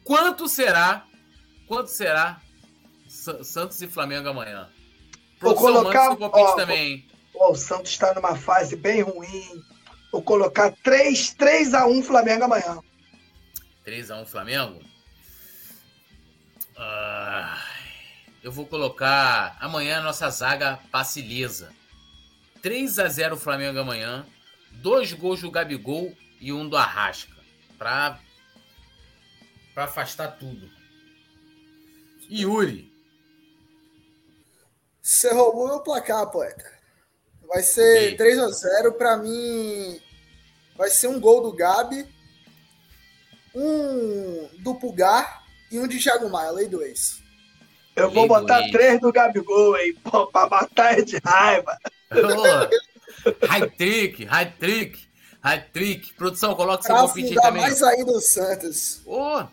quanto 0.03 0.49
será? 0.49 1.05
Quanto 1.69 1.89
será 1.89 2.41
Santos 3.07 3.81
e 3.83 3.87
Flamengo 3.87 4.31
amanhã? 4.31 4.69
Vou 5.39 5.55
colocar. 5.55 6.17
Ó, 6.19 6.57
também, 6.57 7.07
ó, 7.35 7.53
o 7.53 7.55
Santos 7.55 7.91
está 7.91 8.15
numa 8.15 8.35
fase 8.35 8.75
bem 8.75 9.03
ruim. 9.03 9.63
Vou 10.11 10.23
colocar 10.23 10.73
3, 10.83 11.35
3 11.35 11.75
a 11.75 11.87
1 11.87 12.03
Flamengo 12.03 12.45
amanhã. 12.45 12.81
3 13.85 14.11
a 14.11 14.17
1 14.17 14.27
Flamengo? 14.27 14.81
Ah, 16.77 17.63
eu 18.43 18.51
vou 18.51 18.67
colocar 18.67 19.57
amanhã 19.61 19.99
a 19.99 20.03
nossa 20.03 20.31
zaga 20.31 20.79
passe 20.91 21.21
lisa. 21.21 21.73
3 22.63 22.99
a 22.99 23.09
0 23.09 23.37
Flamengo 23.37 23.79
amanhã. 23.79 24.25
Dois 24.73 25.13
gols 25.13 25.41
do 25.41 25.51
Gabigol 25.51 26.17
e 26.41 26.53
um 26.53 26.69
do 26.69 26.77
Arrasca 26.77 27.34
para 27.79 28.21
para 29.75 29.85
afastar 29.85 30.39
tudo. 30.39 30.71
Yuri. 32.31 32.93
Você 35.03 35.33
roubou 35.33 35.69
meu 35.69 35.81
placar, 35.81 36.31
poeta. 36.31 36.73
Vai 37.47 37.63
ser 37.63 38.11
Sim. 38.11 38.17
3 38.17 38.39
a 38.39 38.49
0 38.49 38.93
para 38.95 39.17
mim. 39.19 40.01
Vai 40.77 40.91
ser 40.91 41.09
um 41.09 41.21
gol 41.21 41.43
do 41.43 41.53
Gabi, 41.53 42.07
um 43.55 44.49
do 44.61 44.75
Pulgar 44.75 45.45
e 45.71 45.79
um 45.79 45.87
de 45.87 45.99
Thiago 45.99 46.31
Maia, 46.31 46.51
lei 46.51 46.69
do 46.69 46.83
ex. 46.83 47.23
Eu 47.95 48.11
vou 48.11 48.27
botar 48.27 48.69
três 48.73 49.01
do 49.01 49.13
Gabigol 49.13 49.75
aí, 49.75 49.93
pô, 49.93 50.27
pra 50.27 50.49
matar 50.49 51.01
de 51.03 51.17
raiva. 51.25 51.79
high 53.49 53.71
trick, 53.71 54.25
high 54.25 54.53
trick, 54.59 55.07
high 55.45 55.61
trick. 55.73 56.15
Produção, 56.15 56.55
coloca 56.55 56.83
seu 56.83 56.95
palpite 56.95 57.35
também. 57.35 57.61
mais 57.61 57.83
ainda 57.83 58.13
o 58.13 58.21
Santos. 58.21 59.03
Oh, 59.05 59.45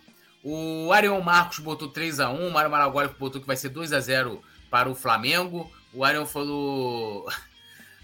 o 0.43 0.91
Ariel 0.91 1.21
Marcos 1.21 1.59
botou 1.59 1.91
3x1, 1.91 2.47
o 2.47 2.49
Mário 2.49 2.71
Maragoli 2.71 3.09
botou 3.19 3.41
que 3.41 3.47
vai 3.47 3.57
ser 3.57 3.69
2x0 3.69 4.39
para 4.69 4.89
o 4.89 4.95
Flamengo. 4.95 5.69
O 5.93 6.03
Ariel 6.05 6.25
falou. 6.25 7.27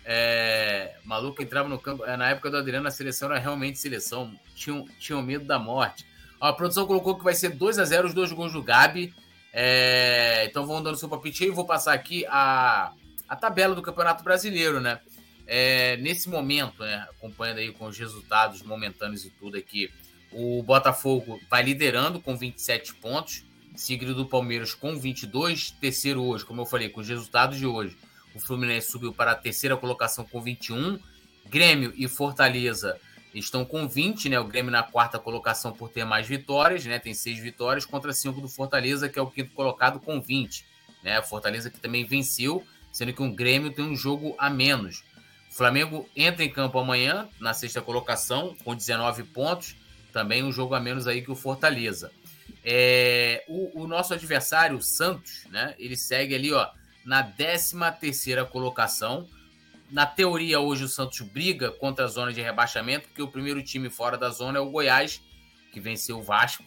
É, 0.10 0.96
maluco 1.04 1.44
entrava 1.44 1.68
no 1.68 1.78
campo. 1.78 2.06
Na 2.06 2.30
época 2.30 2.50
do 2.50 2.56
Adriano, 2.56 2.88
a 2.88 2.92
seleção 2.92 3.30
era 3.30 3.38
realmente 3.38 3.78
seleção. 3.78 4.32
Tinham, 4.56 4.86
tinham 4.98 5.22
medo 5.22 5.44
da 5.44 5.60
morte. 5.60 6.08
A 6.40 6.54
produção 6.54 6.88
colocou 6.88 7.18
que 7.18 7.26
vai 7.26 7.34
ser 7.36 7.50
2 7.50 7.78
a 7.78 7.84
0 7.84 8.08
os 8.08 8.14
dois 8.14 8.32
gols 8.32 8.54
do 8.54 8.64
Gabi. 8.64 9.14
É, 9.52 10.46
então 10.46 10.66
vão 10.66 10.82
dando 10.82 10.96
seu 10.96 11.10
palpite 11.10 11.44
aí. 11.44 11.50
Vou 11.50 11.66
passar 11.66 11.92
aqui 11.92 12.26
a, 12.28 12.94
a 13.28 13.36
tabela 13.36 13.76
do 13.76 13.82
Campeonato 13.82 14.24
Brasileiro, 14.24 14.80
né? 14.80 15.02
É, 15.48 15.96
nesse 15.98 16.28
momento, 16.28 16.84
né, 16.84 17.08
acompanhando 17.10 17.60
aí 17.60 17.72
com 17.72 17.86
os 17.86 17.98
resultados 17.98 18.62
momentâneos 18.62 19.24
e 19.24 19.30
tudo 19.30 19.58
aqui, 19.58 19.90
o 20.32 20.62
Botafogo 20.62 21.40
vai 21.50 21.64
liderando 21.64 22.20
com 22.20 22.36
27 22.36 22.96
pontos, 22.96 23.46
seguido 23.76 24.14
do 24.14 24.26
Palmeiras 24.26 24.74
com 24.74 24.98
22, 24.98 25.72
terceiro 25.72 26.22
hoje, 26.22 26.46
como 26.46 26.62
eu 26.62 26.66
falei, 26.66 26.90
com 26.90 27.00
os 27.00 27.08
resultados 27.08 27.58
de 27.58 27.66
hoje. 27.66 27.98
O 28.36 28.40
Fluminense 28.40 28.92
subiu 28.92 29.14
para 29.14 29.32
a 29.32 29.36
terceira 29.36 29.78
colocação 29.78 30.26
com 30.26 30.42
21. 30.42 31.00
Grêmio 31.50 31.94
e 31.96 32.08
Fortaleza 32.08 33.00
estão 33.34 33.64
com 33.64 33.88
20, 33.88 34.30
né? 34.30 34.40
O 34.40 34.44
Grêmio 34.44 34.72
na 34.72 34.84
quarta 34.84 35.18
colocação 35.18 35.72
por 35.72 35.90
ter 35.90 36.06
mais 36.06 36.28
vitórias, 36.28 36.86
né? 36.86 37.00
Tem 37.00 37.14
seis 37.14 37.40
vitórias 37.40 37.86
contra 37.86 38.12
cinco 38.14 38.42
do 38.42 38.50
Fortaleza, 38.50 39.08
que 39.08 39.18
é 39.18 39.22
o 39.22 39.28
quinto 39.28 39.52
colocado 39.54 40.00
com 40.00 40.22
20. 40.22 40.66
Né? 41.04 41.22
Fortaleza 41.22 41.70
que 41.70 41.80
também 41.80 42.04
venceu, 42.04 42.66
sendo 42.92 43.14
que 43.14 43.22
o 43.22 43.32
Grêmio 43.32 43.72
tem 43.72 43.86
um 43.86 43.96
jogo 43.96 44.36
a 44.38 44.50
menos. 44.50 45.04
Flamengo 45.58 46.08
entra 46.16 46.44
em 46.44 46.50
campo 46.50 46.78
amanhã, 46.78 47.28
na 47.40 47.54
sexta 47.54 47.82
colocação, 47.82 48.56
com 48.64 48.76
19 48.76 49.24
pontos. 49.24 49.76
Também 50.14 50.44
um 50.44 50.52
jogo 50.52 50.76
a 50.76 50.80
menos 50.80 51.08
aí 51.08 51.22
que 51.22 51.32
o 51.32 51.36
Fortaleza. 51.36 52.12
É, 52.64 53.44
o, 53.48 53.84
o 53.84 53.88
nosso 53.88 54.14
adversário, 54.14 54.78
o 54.78 54.82
Santos, 54.82 55.46
né? 55.50 55.76
Ele 55.80 55.98
segue 55.98 56.36
ali, 56.36 56.54
ó 56.54 56.68
na 57.08 57.24
13 57.24 57.78
terceira 58.02 58.44
colocação. 58.44 59.26
Na 59.90 60.06
teoria, 60.06 60.60
hoje 60.60 60.84
o 60.84 60.90
Santos 60.90 61.22
briga 61.22 61.72
contra 61.72 62.04
a 62.04 62.08
zona 62.10 62.34
de 62.34 62.42
rebaixamento, 62.42 63.08
porque 63.08 63.22
o 63.22 63.30
primeiro 63.30 63.64
time 63.64 63.90
fora 63.90 64.18
da 64.18 64.30
zona 64.30 64.58
é 64.58 64.62
o 64.62 64.70
Goiás, 64.70 65.22
que 65.72 65.80
venceu 65.80 66.20
o 66.20 66.22
Vasco 66.22 66.66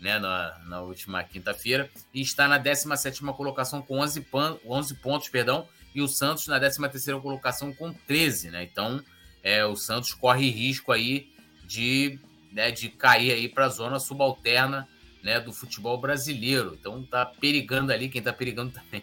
né, 0.00 0.18
na, 0.18 0.58
na 0.66 0.80
última 0.80 1.22
quinta-feira, 1.22 1.88
e 2.12 2.20
está 2.20 2.48
na 2.48 2.58
17 2.58 3.22
colocação 3.36 3.80
com 3.80 4.00
11, 4.00 4.22
pan, 4.22 4.58
11 4.66 4.94
pontos, 4.96 5.28
perdão, 5.28 5.68
e 5.96 6.02
o 6.02 6.06
Santos 6.06 6.46
na 6.46 6.60
13 6.60 6.78
terceira 6.90 7.18
colocação 7.18 7.72
com 7.72 7.90
13, 7.92 8.50
né? 8.50 8.62
Então, 8.62 9.02
é, 9.42 9.64
o 9.64 9.74
Santos 9.74 10.12
corre 10.12 10.50
risco 10.50 10.92
aí 10.92 11.32
de, 11.64 12.18
né, 12.52 12.70
de 12.70 12.90
cair 12.90 13.32
aí 13.32 13.48
para 13.48 13.64
a 13.64 13.70
zona 13.70 13.98
subalterna 13.98 14.86
né, 15.22 15.40
do 15.40 15.54
futebol 15.54 15.98
brasileiro. 15.98 16.76
Então, 16.78 17.02
tá 17.02 17.24
perigando 17.24 17.92
ali, 17.92 18.10
quem 18.10 18.20
tá 18.20 18.32
perigando 18.32 18.72
também 18.78 19.02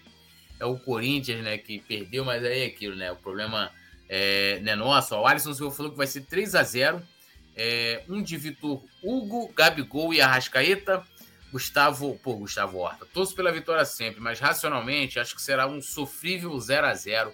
é 0.60 0.66
o 0.66 0.78
Corinthians, 0.78 1.44
né, 1.44 1.58
que 1.58 1.80
perdeu, 1.80 2.24
mas 2.24 2.46
aí 2.46 2.62
é 2.62 2.66
aquilo, 2.68 2.96
né? 2.96 3.12
O 3.12 3.16
problema 3.16 3.72
é, 4.08 4.60
não 4.60 4.72
é 4.72 4.76
nosso. 4.76 5.16
O 5.16 5.26
Alisson 5.26 5.54
Silva 5.54 5.76
falou 5.76 5.92
que 5.92 5.98
vai 5.98 6.08
ser 6.08 6.22
3 6.22 6.54
a 6.54 6.62
0 6.62 7.02
é, 7.56 8.04
um 8.08 8.22
de 8.22 8.38
Vitor 8.38 8.84
Hugo, 9.02 9.52
Gabigol 9.54 10.14
e 10.14 10.22
Arrascaeta. 10.22 11.04
Gustavo, 11.54 12.20
pô, 12.24 12.34
Gustavo 12.34 12.80
Horta. 12.80 13.06
Torço 13.14 13.36
pela 13.36 13.52
vitória 13.52 13.86
sempre, 13.86 14.20
mas 14.20 14.40
racionalmente 14.40 15.20
acho 15.20 15.36
que 15.36 15.42
será 15.42 15.68
um 15.68 15.80
sofrível 15.80 16.60
0 16.60 16.88
a 16.88 16.96
0 16.96 17.32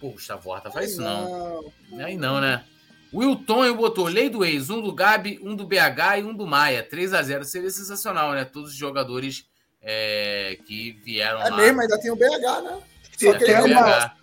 Pô, 0.00 0.10
Gustavo 0.10 0.48
Horta, 0.48 0.70
faz 0.70 0.92
isso 0.92 1.02
não. 1.02 1.72
não. 1.90 2.04
Aí 2.04 2.16
não, 2.16 2.40
né? 2.40 2.64
Wilton 3.12 3.64
eu 3.64 3.74
botou 3.74 4.06
lei 4.06 4.30
do 4.30 4.44
ex, 4.44 4.70
um 4.70 4.80
do 4.80 4.92
Gabi, 4.92 5.40
um 5.42 5.56
do 5.56 5.66
BH 5.66 6.18
e 6.18 6.22
um 6.22 6.32
do 6.32 6.46
Maia. 6.46 6.84
3 6.84 7.14
a 7.14 7.22
0 7.22 7.44
Seria 7.44 7.70
sensacional, 7.70 8.30
né? 8.30 8.44
Todos 8.44 8.70
os 8.70 8.76
jogadores 8.76 9.44
é, 9.82 10.56
que 10.64 10.92
vieram 11.04 11.40
é 11.40 11.50
lá. 11.50 11.56
mesmo, 11.56 11.80
ainda 11.80 11.98
tem 11.98 12.12
o 12.12 12.16
BH, 12.16 12.62
né? 12.62 12.80
Se, 13.16 13.38
tem 13.38 13.60
uma, 13.60 14.16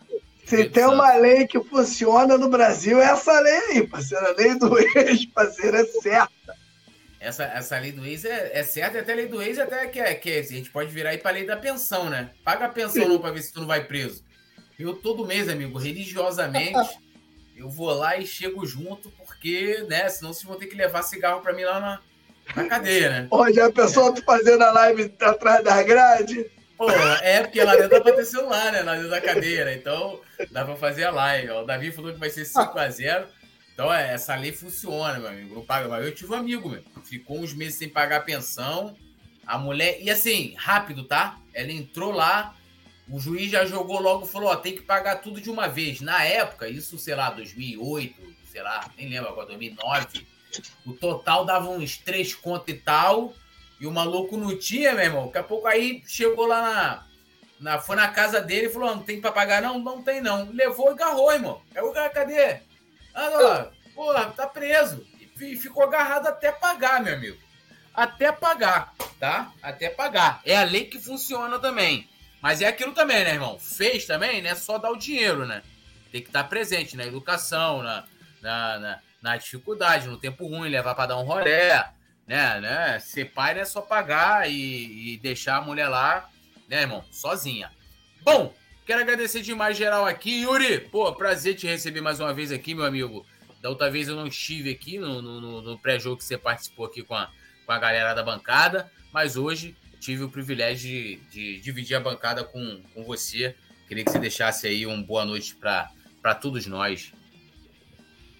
se 0.46 0.70
tem 0.70 0.86
uma 0.86 1.14
lei 1.16 1.46
que 1.46 1.62
funciona 1.62 2.38
no 2.38 2.50
Brasil, 2.50 3.02
é 3.02 3.06
essa 3.06 3.38
lei 3.42 3.58
aí, 3.72 3.88
parceiro. 3.88 4.26
A 4.26 4.32
lei 4.32 4.56
do 4.56 4.80
ex, 4.80 5.26
parceiro, 5.26 5.76
é 5.76 5.86
certa. 5.86 6.32
Essa, 7.22 7.44
essa 7.44 7.78
lei 7.78 7.92
do 7.92 8.04
ex 8.04 8.26
é, 8.26 8.50
é 8.52 8.64
certa, 8.64 9.00
até 9.00 9.14
a 9.14 9.16
lei 9.16 9.28
do 9.28 9.40
ex 9.44 9.60
até 9.60 9.86
que, 9.86 10.00
é, 10.00 10.16
que 10.16 10.32
é, 10.32 10.40
a 10.40 10.44
gente 10.44 10.72
pode 10.72 10.90
virar 10.90 11.12
aí 11.12 11.20
pra 11.20 11.30
lei 11.30 11.46
da 11.46 11.56
pensão, 11.56 12.10
né? 12.10 12.32
Paga 12.44 12.66
a 12.66 12.70
pensão 12.70 13.08
não 13.08 13.20
pra 13.20 13.30
ver 13.30 13.44
se 13.44 13.54
tu 13.54 13.60
não 13.60 13.68
vai 13.68 13.84
preso. 13.84 14.24
Eu 14.80 14.96
todo 14.96 15.28
mês, 15.28 15.48
amigo, 15.48 15.78
religiosamente, 15.78 16.98
eu 17.56 17.70
vou 17.70 17.94
lá 17.94 18.18
e 18.18 18.26
chego 18.26 18.66
junto, 18.66 19.12
porque, 19.12 19.86
né, 19.88 20.10
senão 20.10 20.34
vocês 20.34 20.46
vão 20.46 20.58
ter 20.58 20.66
que 20.66 20.76
levar 20.76 21.04
cigarro 21.04 21.42
pra 21.42 21.54
mim 21.54 21.64
lá 21.64 21.80
na, 21.80 22.02
na 22.56 22.68
cadeia, 22.68 23.10
né? 23.12 23.28
Onde 23.30 23.62
a 23.62 23.72
pessoa 23.72 24.18
é. 24.18 24.22
fazendo 24.24 24.64
a 24.64 24.72
live 24.72 25.14
atrás 25.22 25.64
das 25.64 25.86
grades. 25.86 26.46
Pô, 26.76 26.90
é 26.90 27.42
porque 27.42 27.64
lá 27.64 27.76
dentro 27.76 27.90
dá 27.90 28.02
pra 28.02 28.14
ter 28.14 28.26
celular, 28.26 28.72
né? 28.72 28.82
Lá 28.82 28.96
dentro 28.96 29.12
da 29.12 29.22
cadeira. 29.22 29.72
Então, 29.72 30.20
dá 30.50 30.66
pra 30.66 30.76
fazer 30.76 31.04
a 31.04 31.12
live. 31.12 31.52
Ó. 31.52 31.62
O 31.62 31.66
Davi 31.68 31.92
falou 31.92 32.12
que 32.12 32.20
vai 32.20 32.32
ser 32.32 32.42
5x0. 32.42 33.28
Então, 33.82 33.92
é, 33.92 34.14
essa 34.14 34.36
lei 34.36 34.52
funciona, 34.52 35.18
meu 35.18 35.28
amigo. 35.28 35.56
Não 35.56 35.66
paga. 35.66 35.88
Eu 35.98 36.14
tive 36.14 36.32
um 36.32 36.36
amigo, 36.36 36.70
meu. 36.70 36.84
Ficou 37.04 37.40
uns 37.40 37.52
meses 37.52 37.80
sem 37.80 37.90
pagar 37.90 38.18
a 38.18 38.22
pensão. 38.22 38.96
A 39.44 39.58
mulher. 39.58 39.98
E 40.00 40.12
assim, 40.12 40.54
rápido, 40.56 41.04
tá? 41.04 41.40
Ela 41.52 41.72
entrou 41.72 42.12
lá. 42.12 42.56
O 43.10 43.20
juiz 43.20 43.50
já 43.50 43.66
jogou 43.66 44.00
logo 44.00 44.28
falou: 44.28 44.52
ó, 44.52 44.56
tem 44.56 44.76
que 44.76 44.84
pagar 44.84 45.16
tudo 45.16 45.42
de 45.42 45.50
uma 45.50 45.68
vez. 45.68 46.00
Na 46.00 46.24
época, 46.24 46.70
isso, 46.70 47.00
sei 47.00 47.16
lá, 47.16 47.32
2008, 47.32 48.36
sei 48.52 48.62
lá, 48.62 48.88
nem 48.96 49.10
lembro 49.10 49.30
agora, 49.30 49.48
2009. 49.48 50.28
O 50.86 50.94
total 50.94 51.44
dava 51.44 51.68
uns 51.72 51.98
três 51.98 52.36
conto 52.36 52.70
e 52.70 52.76
tal. 52.76 53.34
E 53.80 53.88
o 53.88 53.92
maluco 53.92 54.38
não 54.38 54.56
tinha, 54.60 54.94
meu 54.94 55.06
irmão. 55.06 55.26
Daqui 55.26 55.38
a 55.40 55.44
pouco 55.44 55.66
aí 55.66 56.04
chegou 56.06 56.46
lá 56.46 56.62
na. 56.62 57.72
na 57.72 57.80
foi 57.80 57.96
na 57.96 58.10
casa 58.10 58.40
dele 58.40 58.68
e 58.68 58.70
falou: 58.70 58.96
não 58.96 59.02
tem 59.02 59.20
pra 59.20 59.32
pagar, 59.32 59.60
não? 59.60 59.80
Não 59.80 60.04
tem, 60.04 60.22
não. 60.22 60.52
Levou 60.52 60.90
e 60.90 60.94
agarrou, 60.94 61.34
irmão. 61.34 61.64
Pegou, 61.74 61.92
cadê? 61.92 62.70
Ah, 63.14 63.30
não, 63.30 63.72
porra, 63.94 64.26
tá 64.32 64.48
preso. 64.48 65.06
E 65.40 65.56
ficou 65.56 65.84
agarrado 65.84 66.28
até 66.28 66.52
pagar, 66.52 67.02
meu 67.02 67.16
amigo. 67.16 67.38
Até 67.94 68.32
pagar, 68.32 68.94
tá? 69.20 69.52
Até 69.62 69.90
pagar. 69.90 70.42
É 70.46 70.56
a 70.56 70.64
lei 70.64 70.86
que 70.86 71.00
funciona 71.00 71.60
também. 71.60 72.08
Mas 72.42 72.62
é 72.62 72.68
aquilo 72.68 72.94
também, 72.94 73.24
né, 73.24 73.34
irmão? 73.34 73.60
Fez 73.60 74.06
também, 74.06 74.42
né? 74.42 74.56
Só 74.56 74.78
dar 74.78 74.92
o 74.92 74.98
dinheiro, 74.98 75.46
né? 75.46 75.62
Tem 76.12 76.22
que 76.22 76.30
estar 76.30 76.44
presente 76.46 76.96
na 76.96 77.06
educação, 77.06 77.82
na, 77.82 78.04
na, 78.42 78.80
na 78.80 79.00
na 79.22 79.38
dificuldade, 79.38 80.08
no 80.08 80.18
tempo 80.18 80.48
ruim, 80.48 80.70
levar 80.70 80.96
para 80.96 81.08
dar 81.08 81.18
um 81.18 81.24
rolé, 81.24 81.90
né, 82.28 82.60
né? 82.60 83.00
Ser 83.00 83.26
pai 83.26 83.54
não 83.54 83.62
é 83.62 83.66
só 83.66 83.82
pagar 83.82 84.50
e, 84.50 85.14
e, 85.14 85.18
deixar 85.18 85.58
a 85.58 85.62
mulher 85.62 85.88
lá, 85.88 86.28
né, 86.68 86.82
irmão, 86.82 87.06
sozinha. 87.12 87.72
Bom, 88.22 88.54
quero 88.92 89.04
agradecer 89.04 89.42
demais 89.42 89.78
geral 89.78 90.06
aqui, 90.06 90.42
Yuri. 90.42 90.82
Pô, 90.82 91.16
prazer 91.16 91.56
te 91.56 91.66
receber 91.66 92.02
mais 92.02 92.20
uma 92.20 92.34
vez 92.34 92.52
aqui, 92.52 92.76
meu 92.76 92.84
amigo. 92.84 93.26
Da 93.62 93.70
outra 93.70 93.90
vez 93.90 94.10
eu 94.10 94.18
não 94.18 94.28
estive 94.28 94.70
aqui 94.70 94.98
no, 94.98 95.22
no, 95.22 95.62
no 95.62 95.80
pré-jogo 95.80 96.18
que 96.18 96.26
você 96.26 96.38
participou 96.38 96.88
aqui 96.88 97.02
com 97.02 97.16
a, 97.16 97.32
com 97.66 97.72
a 97.72 97.80
galera 97.80 98.14
da 98.14 98.22
bancada, 98.22 98.92
mas 99.14 99.38
hoje 99.38 99.78
tive 100.02 100.26
o 100.26 100.30
privilégio 100.30 100.90
de, 100.90 101.16
de 101.32 101.62
dividir 101.62 101.96
a 101.96 102.02
bancada 102.02 102.44
com, 102.44 102.82
com 102.94 103.06
você. 103.06 103.56
Queria 103.88 104.04
que 104.04 104.12
você 104.12 104.20
deixasse 104.20 104.68
aí 104.68 104.86
uma 104.86 105.02
boa 105.02 105.24
noite 105.24 105.56
para 105.56 106.36
todos 106.36 106.66
nós. 106.66 107.14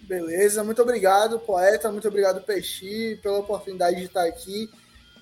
Beleza, 0.02 0.66
muito 0.66 0.82
obrigado, 0.82 1.40
poeta, 1.40 1.90
muito 1.90 2.10
obrigado, 2.10 2.42
Peixi, 2.42 3.18
pela 3.24 3.38
oportunidade 3.38 3.96
de 3.96 4.08
estar 4.08 4.26
aqui 4.26 4.70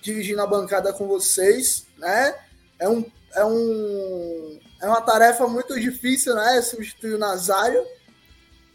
dividindo 0.01 0.41
a 0.41 0.47
bancada 0.47 0.91
com 0.91 1.07
vocês, 1.07 1.85
né? 1.99 2.35
É, 2.79 2.89
um, 2.89 3.05
é, 3.35 3.45
um, 3.45 4.59
é 4.81 4.87
uma 4.87 5.01
tarefa 5.01 5.47
muito 5.47 5.79
difícil, 5.79 6.35
né? 6.35 6.61
Substituir 6.61 7.13
o 7.15 7.17
Nazário, 7.17 7.85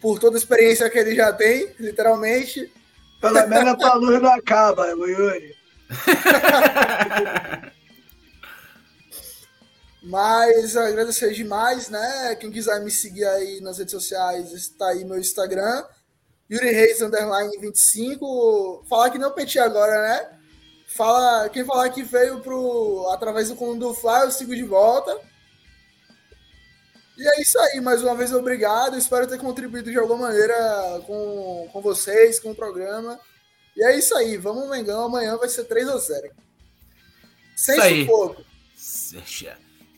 por 0.00 0.18
toda 0.18 0.36
a 0.36 0.38
experiência 0.38 0.90
que 0.90 0.98
ele 0.98 1.14
já 1.14 1.32
tem, 1.32 1.74
literalmente. 1.78 2.72
Pelo 3.20 3.46
menos 3.48 3.72
a 3.72 3.76
tua 3.76 3.94
luz 3.94 4.20
não 4.20 4.32
acaba, 4.32 4.86
Yuri. 4.88 5.54
Mas 10.02 10.76
agradecer 10.76 11.32
demais, 11.32 11.88
né? 11.88 12.36
Quem 12.38 12.50
quiser 12.50 12.78
me 12.80 12.90
seguir 12.90 13.24
aí 13.24 13.62
nas 13.62 13.78
redes 13.78 13.92
sociais, 13.92 14.52
está 14.52 14.88
aí 14.88 15.02
meu 15.02 15.18
Instagram, 15.18 15.82
Yuri 16.50 16.70
Reis, 16.70 17.00
underline 17.00 17.56
25. 17.58 18.84
Falar 18.86 19.08
que 19.08 19.18
não 19.18 19.32
peti 19.32 19.58
agora, 19.58 20.02
né? 20.02 20.38
Fala, 20.86 21.48
quem 21.48 21.64
falar 21.64 21.88
que 21.88 22.02
veio 22.02 22.40
pro, 22.40 23.08
através 23.10 23.48
do 23.48 23.56
coluna 23.56 23.80
do 23.80 23.94
Fly, 23.94 24.24
eu 24.24 24.30
sigo 24.30 24.54
de 24.54 24.62
volta. 24.62 25.18
E 27.16 27.26
é 27.26 27.40
isso 27.40 27.58
aí, 27.58 27.80
mais 27.80 28.02
uma 28.02 28.14
vez 28.14 28.32
obrigado. 28.32 28.98
Espero 28.98 29.26
ter 29.26 29.38
contribuído 29.38 29.90
de 29.90 29.98
alguma 29.98 30.28
maneira 30.28 31.00
com, 31.06 31.68
com 31.72 31.80
vocês, 31.80 32.40
com 32.40 32.50
o 32.50 32.54
programa. 32.54 33.18
E 33.76 33.84
é 33.84 33.96
isso 33.96 34.16
aí, 34.16 34.36
vamos 34.36 34.68
Mengão, 34.68 35.06
amanhã 35.06 35.36
vai 35.36 35.48
ser 35.48 35.64
3 35.64 35.88
a 35.88 35.98
0 35.98 36.30
Sem 37.56 37.76
isso 37.76 38.06
sufoco. 38.06 38.44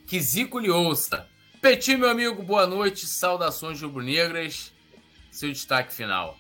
Que 0.06 0.20
Zico 0.20 0.58
lhe 0.58 0.70
ouça. 0.70 1.26
Petit, 1.60 1.96
meu 1.96 2.08
amigo, 2.08 2.42
boa 2.42 2.66
noite, 2.66 3.06
saudações 3.06 3.80
rubro-negras. 3.80 4.72
Seu 5.32 5.50
destaque 5.50 5.92
final. 5.92 6.36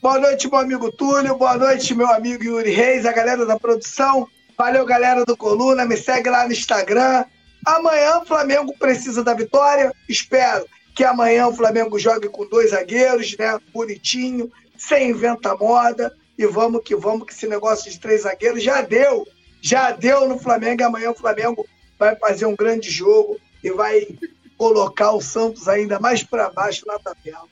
Boa 0.00 0.18
noite, 0.18 0.48
meu 0.48 0.58
amigo 0.58 0.92
Túlio. 0.92 1.36
Boa 1.36 1.58
noite, 1.58 1.94
meu 1.94 2.10
amigo 2.10 2.44
Yuri 2.44 2.70
Reis, 2.70 3.04
a 3.04 3.12
galera 3.12 3.44
da 3.44 3.58
produção. 3.58 4.26
Valeu, 4.56 4.86
galera 4.86 5.24
do 5.24 5.36
Coluna. 5.36 5.84
Me 5.84 5.96
segue 5.96 6.30
lá 6.30 6.46
no 6.46 6.52
Instagram. 6.52 7.24
Amanhã 7.64 8.18
o 8.18 8.26
Flamengo 8.26 8.74
precisa 8.78 9.22
da 9.22 9.34
vitória. 9.34 9.92
Espero 10.08 10.66
que 10.94 11.04
amanhã 11.04 11.46
o 11.48 11.54
Flamengo 11.54 11.98
jogue 11.98 12.28
com 12.28 12.46
dois 12.46 12.70
zagueiros, 12.70 13.36
né? 13.36 13.58
Bonitinho, 13.72 14.50
sem 14.76 15.10
inventa 15.10 15.54
moda. 15.56 16.14
E 16.38 16.46
vamos 16.46 16.82
que 16.82 16.96
vamos, 16.96 17.26
que 17.26 17.32
esse 17.32 17.46
negócio 17.46 17.90
de 17.90 18.00
três 18.00 18.22
zagueiros 18.22 18.62
já 18.62 18.80
deu. 18.80 19.26
Já 19.60 19.92
deu 19.92 20.26
no 20.28 20.38
Flamengo. 20.38 20.80
E 20.80 20.84
amanhã 20.84 21.10
o 21.10 21.14
Flamengo 21.14 21.66
vai 21.98 22.16
fazer 22.16 22.46
um 22.46 22.56
grande 22.56 22.90
jogo 22.90 23.38
e 23.62 23.70
vai 23.70 24.08
colocar 24.56 25.12
o 25.12 25.20
Santos 25.20 25.68
ainda 25.68 25.98
mais 26.00 26.22
para 26.22 26.50
baixo 26.50 26.86
na 26.86 26.98
tabela. 26.98 27.46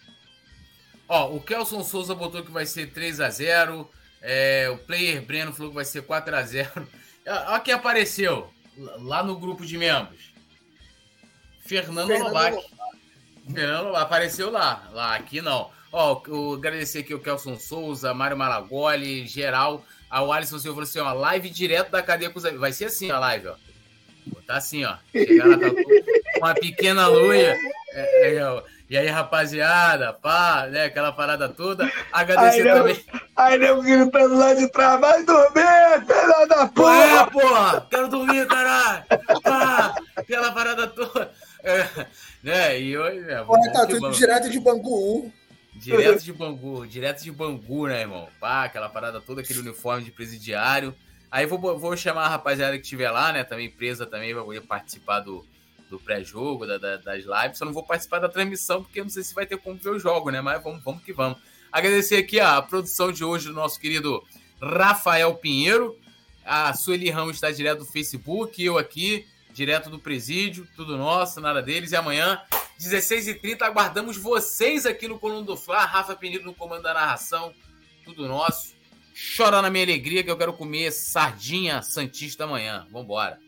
Ó, 1.09 1.35
o 1.35 1.41
Kelson 1.41 1.83
Souza 1.83 2.15
botou 2.15 2.43
que 2.43 2.51
vai 2.51 2.67
ser 2.67 2.93
3 2.93 3.21
a 3.21 3.31
0 3.31 3.89
é, 4.21 4.69
O 4.71 4.77
Player 4.77 5.23
Breno 5.23 5.55
falou 5.55 5.71
que 5.71 5.77
vai 5.77 5.85
ser 5.87 6.03
4 6.03 6.37
a 6.37 6.43
0 6.43 6.87
Olha 7.27 7.61
quem 7.65 7.73
apareceu 7.73 8.51
lá 8.79 9.23
no 9.23 9.39
grupo 9.39 9.65
de 9.65 9.77
membros. 9.77 10.33
Fernando, 11.61 12.09
Fernando 12.09 12.29
Lobac. 12.29 12.67
Fernando 13.53 13.97
apareceu 13.97 14.51
lá. 14.51 14.89
Lá, 14.93 15.15
aqui 15.17 15.41
não. 15.41 15.71
Ó, 15.93 16.23
eu 16.29 16.55
agradecer 16.55 17.01
aqui 17.01 17.15
o 17.15 17.21
Kelson 17.21 17.59
Souza, 17.59 18.13
Mário 18.13 18.37
Malagoli, 18.37 19.27
geral. 19.27 19.85
O 20.11 20.33
Alisson 20.33 20.59
Silva 20.59 20.77
falou 20.77 20.89
assim, 20.89 20.99
ó, 21.01 21.13
live 21.13 21.51
direto 21.51 21.91
da 21.91 22.03
cadeia 22.03 22.31
com 22.31 22.39
os 22.39 22.45
amigos. 22.45 22.61
Vai 22.61 22.73
ser 22.73 22.87
assim 22.87 23.11
a 23.11 23.19
live, 23.19 23.49
ó. 23.49 23.55
Tá 24.47 24.57
assim, 24.57 24.85
ó. 24.85 24.97
Chegar 25.13 25.47
lá, 25.47 25.59
tá 25.59 25.71
com 25.71 26.39
uma 26.39 26.55
pequena 26.55 27.07
luia. 27.07 27.59
É, 27.93 28.35
é, 28.37 28.63
e 28.91 28.97
aí, 28.97 29.07
rapaziada, 29.09 30.15
pá, 30.15 30.67
né? 30.71 30.85
Aquela 30.85 31.13
parada 31.13 31.49
toda. 31.49 31.91
Agradecer 32.11 32.67
aí, 32.67 32.79
também. 32.79 33.05
Aí, 33.37 33.59
nego 33.59 33.83
gritando 33.83 34.37
lá 34.37 34.55
de 34.55 34.67
trás, 34.71 34.99
vai 34.99 35.25
dormir, 35.25 36.07
filha 36.07 36.47
da 36.47 36.67
porra! 36.69 37.05
É, 37.05 37.27
porra! 37.27 37.87
Quero 37.91 38.09
dormir, 38.09 38.47
caralho! 38.47 39.05
Pá! 39.43 39.95
Aquela 40.17 40.53
parada 40.53 40.87
toda. 40.87 41.31
É, 41.63 42.07
né? 42.43 42.81
E 42.81 42.97
hoje, 42.97 43.31
é, 43.31 43.43
Porra, 43.45 43.73
tá 43.73 43.87
tudo 43.87 44.11
direto 44.11 44.49
de 44.49 44.59
Bangu. 44.59 45.31
Direto 45.75 46.25
de 46.25 46.33
Bangu, 46.33 46.87
direto 46.87 47.23
de 47.23 47.31
Bangu, 47.31 47.87
né, 47.87 48.01
irmão? 48.01 48.29
Pá, 48.41 48.65
aquela 48.65 48.89
parada 48.89 49.21
toda, 49.21 49.43
aquele 49.43 49.61
uniforme 49.61 50.05
de 50.05 50.11
presidiário. 50.11 50.95
Aí 51.31 51.45
vou, 51.45 51.79
vou 51.79 51.97
chamar 51.97 52.25
a 52.25 52.29
rapaziada 52.29 52.77
que 52.77 52.85
estiver 52.85 53.11
lá, 53.11 53.33
né? 53.33 53.45
Também 53.45 53.71
presa 53.71 54.07
também, 54.07 54.33
vai 54.33 54.43
poder 54.43 54.63
participar 54.63 55.21
do, 55.21 55.45
do 55.89 55.99
pré-jogo, 55.99 56.67
da, 56.67 56.79
da, 56.79 56.97
das 56.97 57.25
lives. 57.25 57.59
Só 57.59 57.65
não 57.65 57.73
vou 57.73 57.83
participar 57.83 58.19
da 58.19 58.29
transmissão, 58.29 58.83
porque 58.83 59.01
eu 59.01 59.05
não 59.05 59.11
sei 59.11 59.23
se 59.23 59.35
vai 59.35 59.47
ter 59.47 59.57
como 59.59 59.77
ver 59.77 59.91
o 59.91 59.99
jogo, 59.99 60.31
né? 60.31 60.41
Mas 60.41 60.63
vamos, 60.63 60.83
vamos 60.83 61.03
que 61.03 61.13
vamos. 61.13 61.39
Agradecer 61.71 62.17
aqui 62.17 62.41
a 62.41 62.61
produção 62.63 63.13
de 63.13 63.25
hoje 63.25 63.49
do 63.49 63.53
nosso 63.53 63.79
querido 63.79 64.23
Rafael 64.61 65.35
Pinheiro. 65.35 65.99
A 66.45 66.73
Sueli 66.73 67.11
Ramos 67.11 67.37
está 67.37 67.51
direto 67.51 67.81
do 67.81 67.85
Facebook, 67.85 68.63
eu 68.63 68.79
aqui, 68.79 69.27
direto 69.53 69.91
do 69.91 69.99
presídio, 69.99 70.67
tudo 70.75 70.97
nosso, 70.97 71.41
nada 71.41 71.61
deles. 71.61 71.93
E 71.93 71.97
amanhã, 71.97 72.41
16h30, 72.81 73.63
aguardamos 73.63 74.17
vocês 74.17 74.87
aqui 74.87 75.07
no 75.07 75.19
Coluna 75.19 75.45
do 75.45 75.57
Fla. 75.57 75.85
Rafa 75.85 76.17
Pinheiro 76.17 76.45
no 76.45 76.55
comando 76.55 76.83
da 76.83 76.95
narração, 76.95 77.53
tudo 78.05 78.27
nosso. 78.27 78.75
Chora 79.37 79.61
na 79.61 79.69
minha 79.69 79.85
alegria 79.85 80.23
que 80.23 80.31
eu 80.31 80.39
quero 80.39 80.53
comer 80.53 80.93
sardinha 80.93 81.83
santista 81.83 82.45
amanhã. 82.45 82.87
Vambora. 82.91 83.48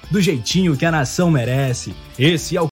do 0.11 0.21
jeitinho 0.21 0.75
que 0.75 0.85
a 0.85 0.91
nação 0.91 1.31
merece. 1.31 1.95
Esse 2.19 2.57
é 2.57 2.61
o 2.61 2.67